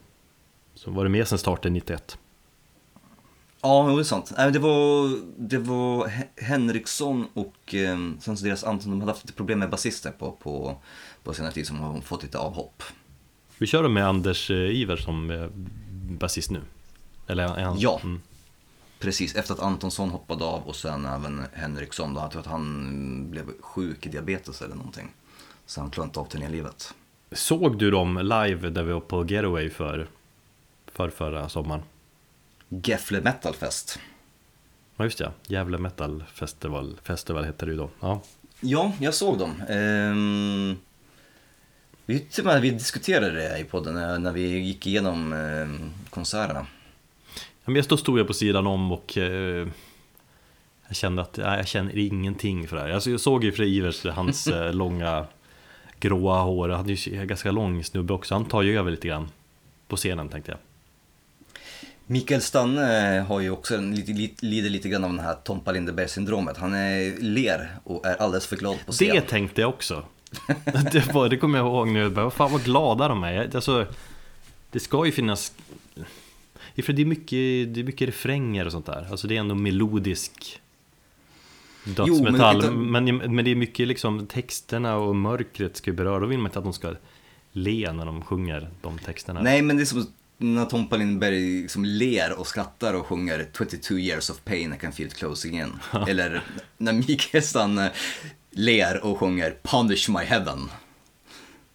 Som 0.76 0.96
varit 0.96 1.12
med 1.12 1.28
sedan 1.28 1.38
starten 1.40 1.74
91. 1.74 2.18
Ja, 3.62 3.84
det 3.96 4.00
är 4.00 4.04
sant. 4.04 4.32
Det 4.54 4.60
var, 4.60 5.20
det 5.38 5.58
var 5.58 6.08
He- 6.08 6.28
Henriksson 6.44 7.28
och 7.34 7.74
eh, 7.74 7.98
sen 8.20 8.38
så 8.38 8.46
deras 8.46 8.64
Anton, 8.64 8.92
de 8.92 9.00
hade 9.02 9.12
haft 9.12 9.24
lite 9.26 9.34
problem 9.38 9.60
med 9.60 9.70
basister 9.70 10.12
på, 10.12 10.32
på, 10.32 10.78
på 11.24 11.34
senare 11.34 11.52
tid 11.52 11.68
som 11.68 11.80
har 11.80 12.02
fått 12.02 12.24
lite 12.24 12.38
avhopp. 12.38 12.84
Vi 13.58 13.68
kör 13.68 13.88
med 13.88 14.08
Anders 14.08 14.52
eh, 14.52 14.58
Iver 14.58 14.98
som 14.98 15.32
eh, 15.32 15.48
basist 16.20 16.52
nu. 16.52 16.62
Eller 17.28 17.44
är 17.44 17.64
han? 17.64 17.80
Ja. 17.80 18.00
Mm. 18.04 18.22
Precis, 19.00 19.36
efter 19.36 19.54
att 19.54 19.60
Antonsson 19.60 20.10
hoppade 20.10 20.46
av 20.46 20.62
och 20.68 20.76
sen 20.76 21.06
även 21.06 21.46
Henriksson 21.54 22.14
då. 22.14 22.22
Jag 22.22 22.32
tror 22.32 22.42
att 22.42 22.48
han 22.48 23.30
blev 23.30 23.62
sjuk 23.62 24.06
i 24.06 24.10
diabetes 24.10 24.62
eller 24.62 24.76
någonting. 24.76 25.12
Så 25.66 25.82
han 25.82 25.90
klarade 25.92 26.10
inte 26.10 26.20
av 26.20 26.26
turnélivet. 26.26 26.94
Såg 27.34 27.78
du 27.80 27.92
dem 27.92 28.18
live 28.18 28.70
där 28.70 28.84
vi 28.84 28.94
var 28.94 29.00
på 29.00 29.26
Getaway 29.26 29.70
för, 29.70 30.08
för 30.92 31.10
förra 31.10 31.50
sommaren? 31.50 31.82
Gefle 32.70 33.22
Metal 33.22 33.54
Fest. 33.54 34.00
Ja 34.98 35.04
just 35.04 35.18
det, 35.18 35.32
Gävle 35.48 35.78
Metal 35.78 36.24
Festival, 36.34 37.00
Festival 37.04 37.44
hette 37.44 37.66
det 37.66 37.72
ju 37.72 37.78
då. 37.78 37.90
Ja. 38.00 38.22
Ja, 38.60 38.94
jag 39.00 39.14
såg 39.14 39.38
dem. 39.38 39.64
Ehm, 39.70 40.78
vi, 42.06 42.20
till 42.20 42.42
och 42.42 42.54
med, 42.54 42.62
vi 42.62 42.70
diskuterade 42.70 43.32
det 43.32 43.60
i 43.60 43.64
podden 43.64 43.94
när, 43.94 44.20
när 44.20 44.32
vi 44.32 44.58
gick 44.60 44.88
igenom 44.88 45.34
ehm, 45.34 45.92
konserterna. 46.10 46.66
Ja, 47.36 47.42
men 47.66 47.76
jag 47.76 47.86
stod, 47.86 48.00
stod 48.00 48.20
jag 48.20 48.28
på 48.28 48.34
sidan 48.34 48.68
om 48.68 48.92
och 48.92 49.18
eh, 49.18 49.68
jag 50.88 50.96
kände 50.96 51.22
att 51.22 51.38
nej, 51.38 51.58
jag 51.58 51.68
känner 51.68 51.98
ingenting 51.98 52.68
för 52.68 52.76
det 52.76 52.82
här. 52.82 52.90
Alltså, 52.90 53.12
jag 53.12 53.20
såg 53.20 53.44
ju 53.44 53.52
för 53.52 53.64
Ivers, 53.64 54.06
hans 54.06 54.48
eh, 54.48 54.74
långa 54.74 55.26
gråa 56.04 56.42
hår, 56.42 56.70
han 56.70 56.90
är 56.90 57.10
ju 57.10 57.26
ganska 57.26 57.52
lång 57.52 57.84
snubbe 57.84 58.14
också, 58.14 58.36
han 58.36 58.46
tar 58.46 58.62
ju 58.62 58.80
över 58.80 58.92
lite 58.92 59.08
grann 59.08 59.30
på 59.88 59.96
scenen 59.96 60.30
tänkte 60.30 60.52
jag. 60.52 60.60
Mikael 62.06 62.42
Stanne 62.42 63.26
har 63.28 63.40
ju 63.40 63.50
också 63.50 63.78
lite, 63.78 64.46
lider 64.46 64.70
lite 64.70 64.90
grann 64.90 65.04
av 65.04 65.10
den 65.10 65.20
här 65.20 65.34
Tompa 65.34 65.72
Lindeberg-syndromet. 65.72 66.58
Han 66.58 66.74
är 66.74 67.22
ler 67.22 67.70
och 67.84 68.06
är 68.06 68.16
alldeles 68.16 68.48
för 68.48 68.56
glad 68.56 68.78
på 68.86 68.92
scen. 68.92 69.16
Det 69.16 69.22
tänkte 69.22 69.62
jag 69.62 69.70
också. 69.70 70.04
det, 70.92 71.14
var, 71.14 71.30
det 71.30 71.38
kommer 71.38 71.60
jag 71.60 71.68
ihåg 71.68 71.88
nu, 71.88 72.10
vad 72.10 72.34
fan 72.34 72.52
vad 72.52 72.64
glada 72.64 73.08
de 73.08 73.24
är. 73.24 73.56
Alltså, 73.56 73.88
det 74.72 74.80
ska 74.80 75.06
ju 75.06 75.12
finnas... 75.12 75.54
För 76.84 76.94
det 76.94 77.02
är 77.02 77.06
mycket, 77.06 77.74
det 77.74 77.80
är 77.80 77.84
mycket 77.84 78.08
refränger 78.08 78.66
och 78.66 78.72
sånt 78.72 78.86
där. 78.86 79.08
Alltså 79.12 79.28
det 79.28 79.36
är 79.36 79.40
ändå 79.40 79.56
melodisk 79.56 80.62
dödsmetall. 81.84 82.56
inte- 82.56 82.72
men, 82.72 83.36
men, 83.36 83.46
det 83.46 83.52
är 83.52 83.56
mycket 83.56 83.88
liksom 83.88 84.28
texterna 84.28 84.96
och 84.96 85.16
mörkret 85.16 85.78
ska 85.78 85.92
ju 85.92 85.98
beröra. 85.98 86.20
Då 86.20 86.26
vill 86.26 86.38
man 86.38 86.46
inte 86.46 86.60
att 86.60 86.66
de 86.66 86.74
ska 86.74 86.96
le 87.52 87.92
när 87.92 88.06
de 88.06 88.22
sjunger 88.22 88.70
de 88.82 89.00
texterna. 89.00 89.42
Nej, 89.42 89.62
men 89.62 89.78
det 89.78 89.84
är 89.84 89.86
som 89.86 90.08
när 90.38 90.66
Tompa 90.66 90.98
Lindberg 90.98 91.62
liksom 91.62 91.86
ler 91.86 92.40
och 92.40 92.48
skrattar 92.48 92.94
och 92.94 93.06
sjunger 93.06 93.48
22 93.58 93.94
years 93.94 94.30
of 94.30 94.44
pain, 94.44 94.74
I 94.74 94.78
can 94.78 94.92
feel 94.92 95.08
it 95.08 95.16
closing 95.16 95.60
in. 95.60 95.74
Eller 96.08 96.44
när 96.78 96.94
Mikael 96.94 97.44
Stanne 97.44 97.92
ler 98.52 99.06
och 99.06 99.20
sjunger 99.20 99.58
Punish 99.64 100.10
my 100.10 100.26
heaven. 100.26 100.70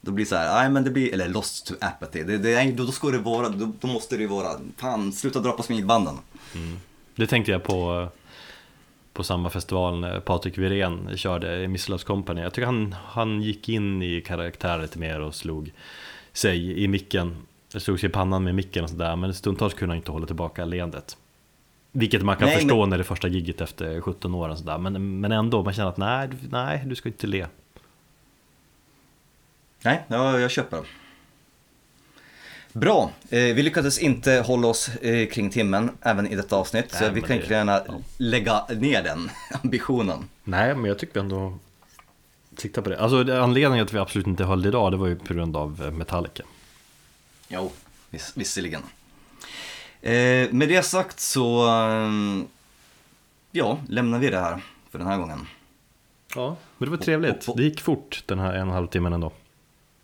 Då 0.00 0.10
blir 0.10 0.24
det 0.24 0.28
så 0.28 0.36
här, 0.36 0.62
nej 0.62 0.70
men 0.70 0.84
det 0.84 0.90
blir, 0.90 1.12
eller 1.12 1.28
Lost 1.28 1.66
to 1.66 1.74
apathy. 1.80 2.22
Det, 2.22 2.38
det, 2.38 2.72
då, 2.72 2.86
ska 2.86 3.10
det 3.10 3.18
vara, 3.18 3.48
då, 3.48 3.72
då 3.80 3.86
måste 3.88 4.16
det 4.16 4.22
ju 4.22 4.28
vara, 4.28 4.48
fan 4.76 5.12
sluta 5.12 5.40
dra 5.40 5.52
på 5.52 5.62
smilbanden. 5.62 6.14
Det 7.14 7.26
tänkte 7.26 7.52
jag 7.52 7.64
på 7.64 8.08
på 9.18 9.24
samma 9.24 9.50
festival 9.50 10.00
när 10.00 10.20
Patrik 10.20 10.58
Wirén 10.58 11.16
körde 11.16 11.62
i 11.62 11.68
Miss 11.68 11.88
Loves 11.88 12.04
Company. 12.04 12.40
Jag 12.40 12.52
tycker 12.54 12.66
han, 12.66 12.94
han 13.06 13.42
gick 13.42 13.68
in 13.68 14.02
i 14.02 14.20
karaktär 14.20 14.78
lite 14.78 14.98
mer 14.98 15.20
och 15.20 15.34
slog 15.34 15.72
sig 16.32 16.82
i 16.82 16.88
micken. 16.88 17.36
Slog 17.68 18.00
sig 18.00 18.08
i 18.08 18.12
pannan 18.12 18.44
med 18.44 18.54
micken 18.54 18.84
och 18.84 18.90
sådär. 18.90 19.16
Men 19.16 19.34
stundtals 19.34 19.74
kunde 19.74 19.92
han 19.92 19.96
inte 19.96 20.12
hålla 20.12 20.26
tillbaka 20.26 20.64
leendet. 20.64 21.16
Vilket 21.92 22.22
man 22.22 22.36
kan 22.36 22.46
Nej, 22.48 22.56
förstå 22.56 22.80
men- 22.80 22.88
när 22.90 22.98
det 22.98 23.02
är 23.02 23.04
första 23.04 23.28
gigget 23.28 23.60
efter 23.60 24.00
17 24.00 24.34
år 24.34 24.48
och 24.48 24.58
sådär. 24.58 24.78
Men, 24.78 25.20
men 25.20 25.32
ändå, 25.32 25.62
man 25.64 25.74
känner 25.74 25.88
att 25.88 25.96
nej, 25.96 26.28
nej, 26.50 26.82
du 26.86 26.94
ska 26.94 27.08
inte 27.08 27.26
le. 27.26 27.46
Nej, 29.84 30.04
ja, 30.08 30.38
jag 30.38 30.50
köper. 30.50 30.80
Bra, 32.78 33.10
eh, 33.30 33.38
vi 33.38 33.62
lyckades 33.62 33.98
inte 33.98 34.32
hålla 34.46 34.68
oss 34.68 34.88
eh, 34.88 35.28
kring 35.28 35.50
timmen 35.50 35.90
även 36.02 36.26
i 36.26 36.36
detta 36.36 36.56
avsnitt. 36.56 36.92
så 36.92 37.00
Nej, 37.00 37.10
vi 37.14 37.20
men 37.20 37.28
kan 37.28 37.36
inte 37.36 37.52
gärna 37.54 37.82
ja. 37.86 37.94
lägga 38.16 38.64
ner 38.66 39.02
den 39.02 39.30
ambitionen. 39.62 40.28
Nej, 40.44 40.74
men 40.74 40.84
jag 40.84 40.98
tycker 40.98 41.14
vi 41.14 41.20
ändå 41.20 41.58
siktar 42.56 42.82
på 42.82 42.90
det. 42.90 43.00
Alltså 43.00 43.32
anledningen 43.32 43.84
att 43.84 43.92
vi 43.92 43.98
absolut 43.98 44.26
inte 44.26 44.44
höll 44.44 44.62
det 44.62 44.68
idag, 44.68 44.92
det 44.92 44.96
var 44.96 45.06
ju 45.06 45.16
på 45.16 45.34
grund 45.34 45.56
av 45.56 45.82
eh, 45.84 45.90
Metallica. 45.90 46.42
Jo, 47.48 47.72
viss, 48.10 48.32
visserligen. 48.34 48.82
Eh, 50.02 50.52
med 50.52 50.68
det 50.68 50.82
sagt 50.82 51.20
så, 51.20 51.66
ja, 53.50 53.78
lämnar 53.88 54.18
vi 54.18 54.30
det 54.30 54.40
här 54.40 54.60
för 54.90 54.98
den 54.98 55.08
här 55.08 55.18
gången. 55.18 55.46
Ja, 56.34 56.56
men 56.78 56.88
det 56.88 56.96
var 56.96 57.04
trevligt. 57.04 57.56
Det 57.56 57.62
gick 57.62 57.80
fort 57.80 58.22
den 58.26 58.38
här 58.38 58.52
en 58.52 58.60
och 58.60 58.66
en 58.66 58.70
halv 58.70 58.86
timmen 58.86 59.12
ändå. 59.12 59.32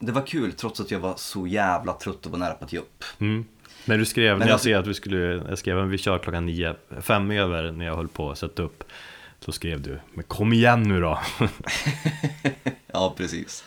Det 0.07 0.13
var 0.13 0.27
kul 0.27 0.53
trots 0.53 0.81
att 0.81 0.91
jag 0.91 0.99
var 0.99 1.15
så 1.17 1.47
jävla 1.47 1.93
trött 1.93 2.27
och 2.27 2.33
var 2.33 2.39
nära 2.39 2.55
på 2.55 2.65
att 2.65 2.73
ge 2.73 2.79
upp. 2.79 3.05
Mm. 3.19 3.45
När 3.85 3.99
du 3.99 4.05
skrev, 4.05 4.39
när 4.39 4.47
jag 4.47 4.53
alltså- 4.53 4.65
ser 4.65 4.77
att 4.77 4.87
vi 4.87 4.95
skulle, 4.95 5.19
jag 5.19 5.59
skrev 5.59 5.79
att 5.79 5.89
vi 5.89 5.99
kör 5.99 6.19
klockan 6.19 6.47
nio, 6.47 6.75
fem 7.01 7.31
över 7.31 7.73
när 7.73 7.85
jag 7.85 7.97
höll 7.97 8.09
på 8.09 8.31
att 8.31 8.39
sätta 8.39 8.63
upp. 8.63 8.85
Så 9.41 9.53
skrev 9.53 9.81
du, 9.83 10.01
men 10.15 10.25
kom 10.25 10.53
igen 10.53 10.83
nu 10.83 11.01
då. 11.01 11.21
Ja, 12.87 13.15
precis. 13.17 13.65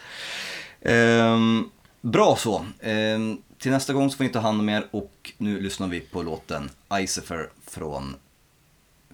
Ehm, 0.82 1.70
bra 2.02 2.36
så. 2.36 2.66
Ehm, 2.82 3.38
till 3.60 3.72
nästa 3.72 3.94
gång 3.94 4.10
så 4.12 4.18
får 4.18 4.24
ni 4.24 4.30
ta 4.30 4.40
hand 4.40 4.60
om 4.60 4.70
er 4.70 4.84
och 4.92 5.34
nu 5.38 5.62
lyssnar 5.62 5.88
vi 5.88 6.00
på 6.00 6.24
låten 6.24 6.70
Icifer 6.94 7.50
från 7.68 8.16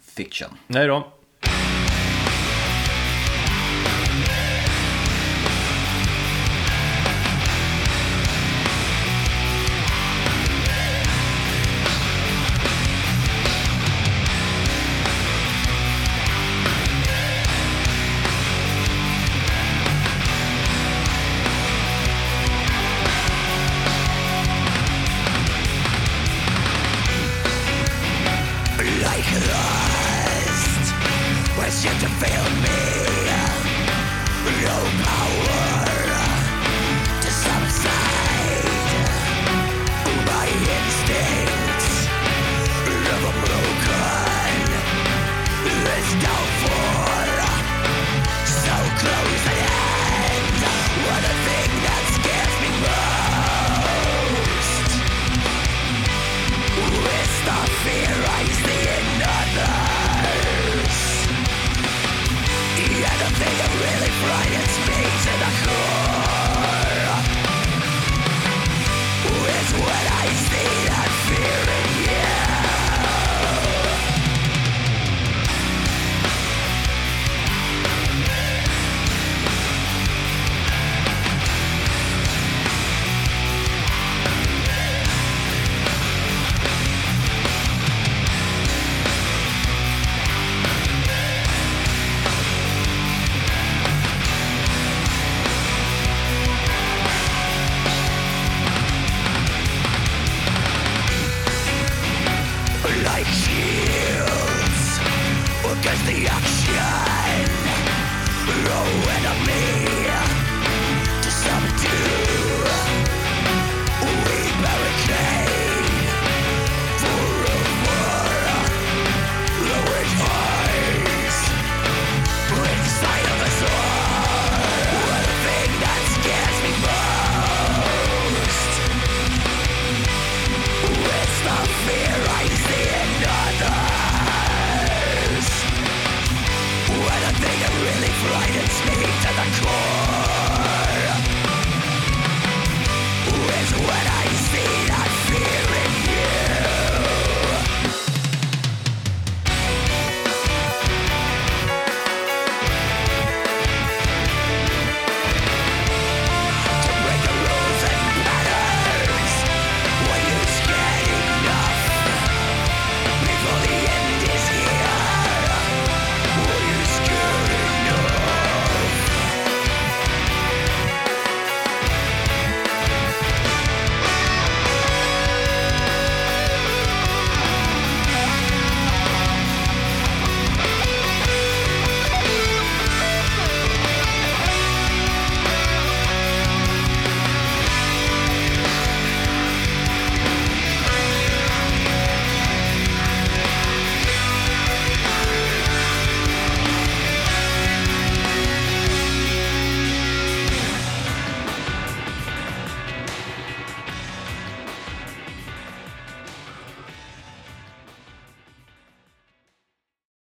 Fiction. 0.02 0.50
Nej 0.68 0.88
då. 0.88 1.14
like 28.84 29.31
lust 29.47 30.93
Was 31.57 31.85
yet 31.85 31.99
to 32.01 32.10
fail 32.19 32.43
me? 32.61 32.82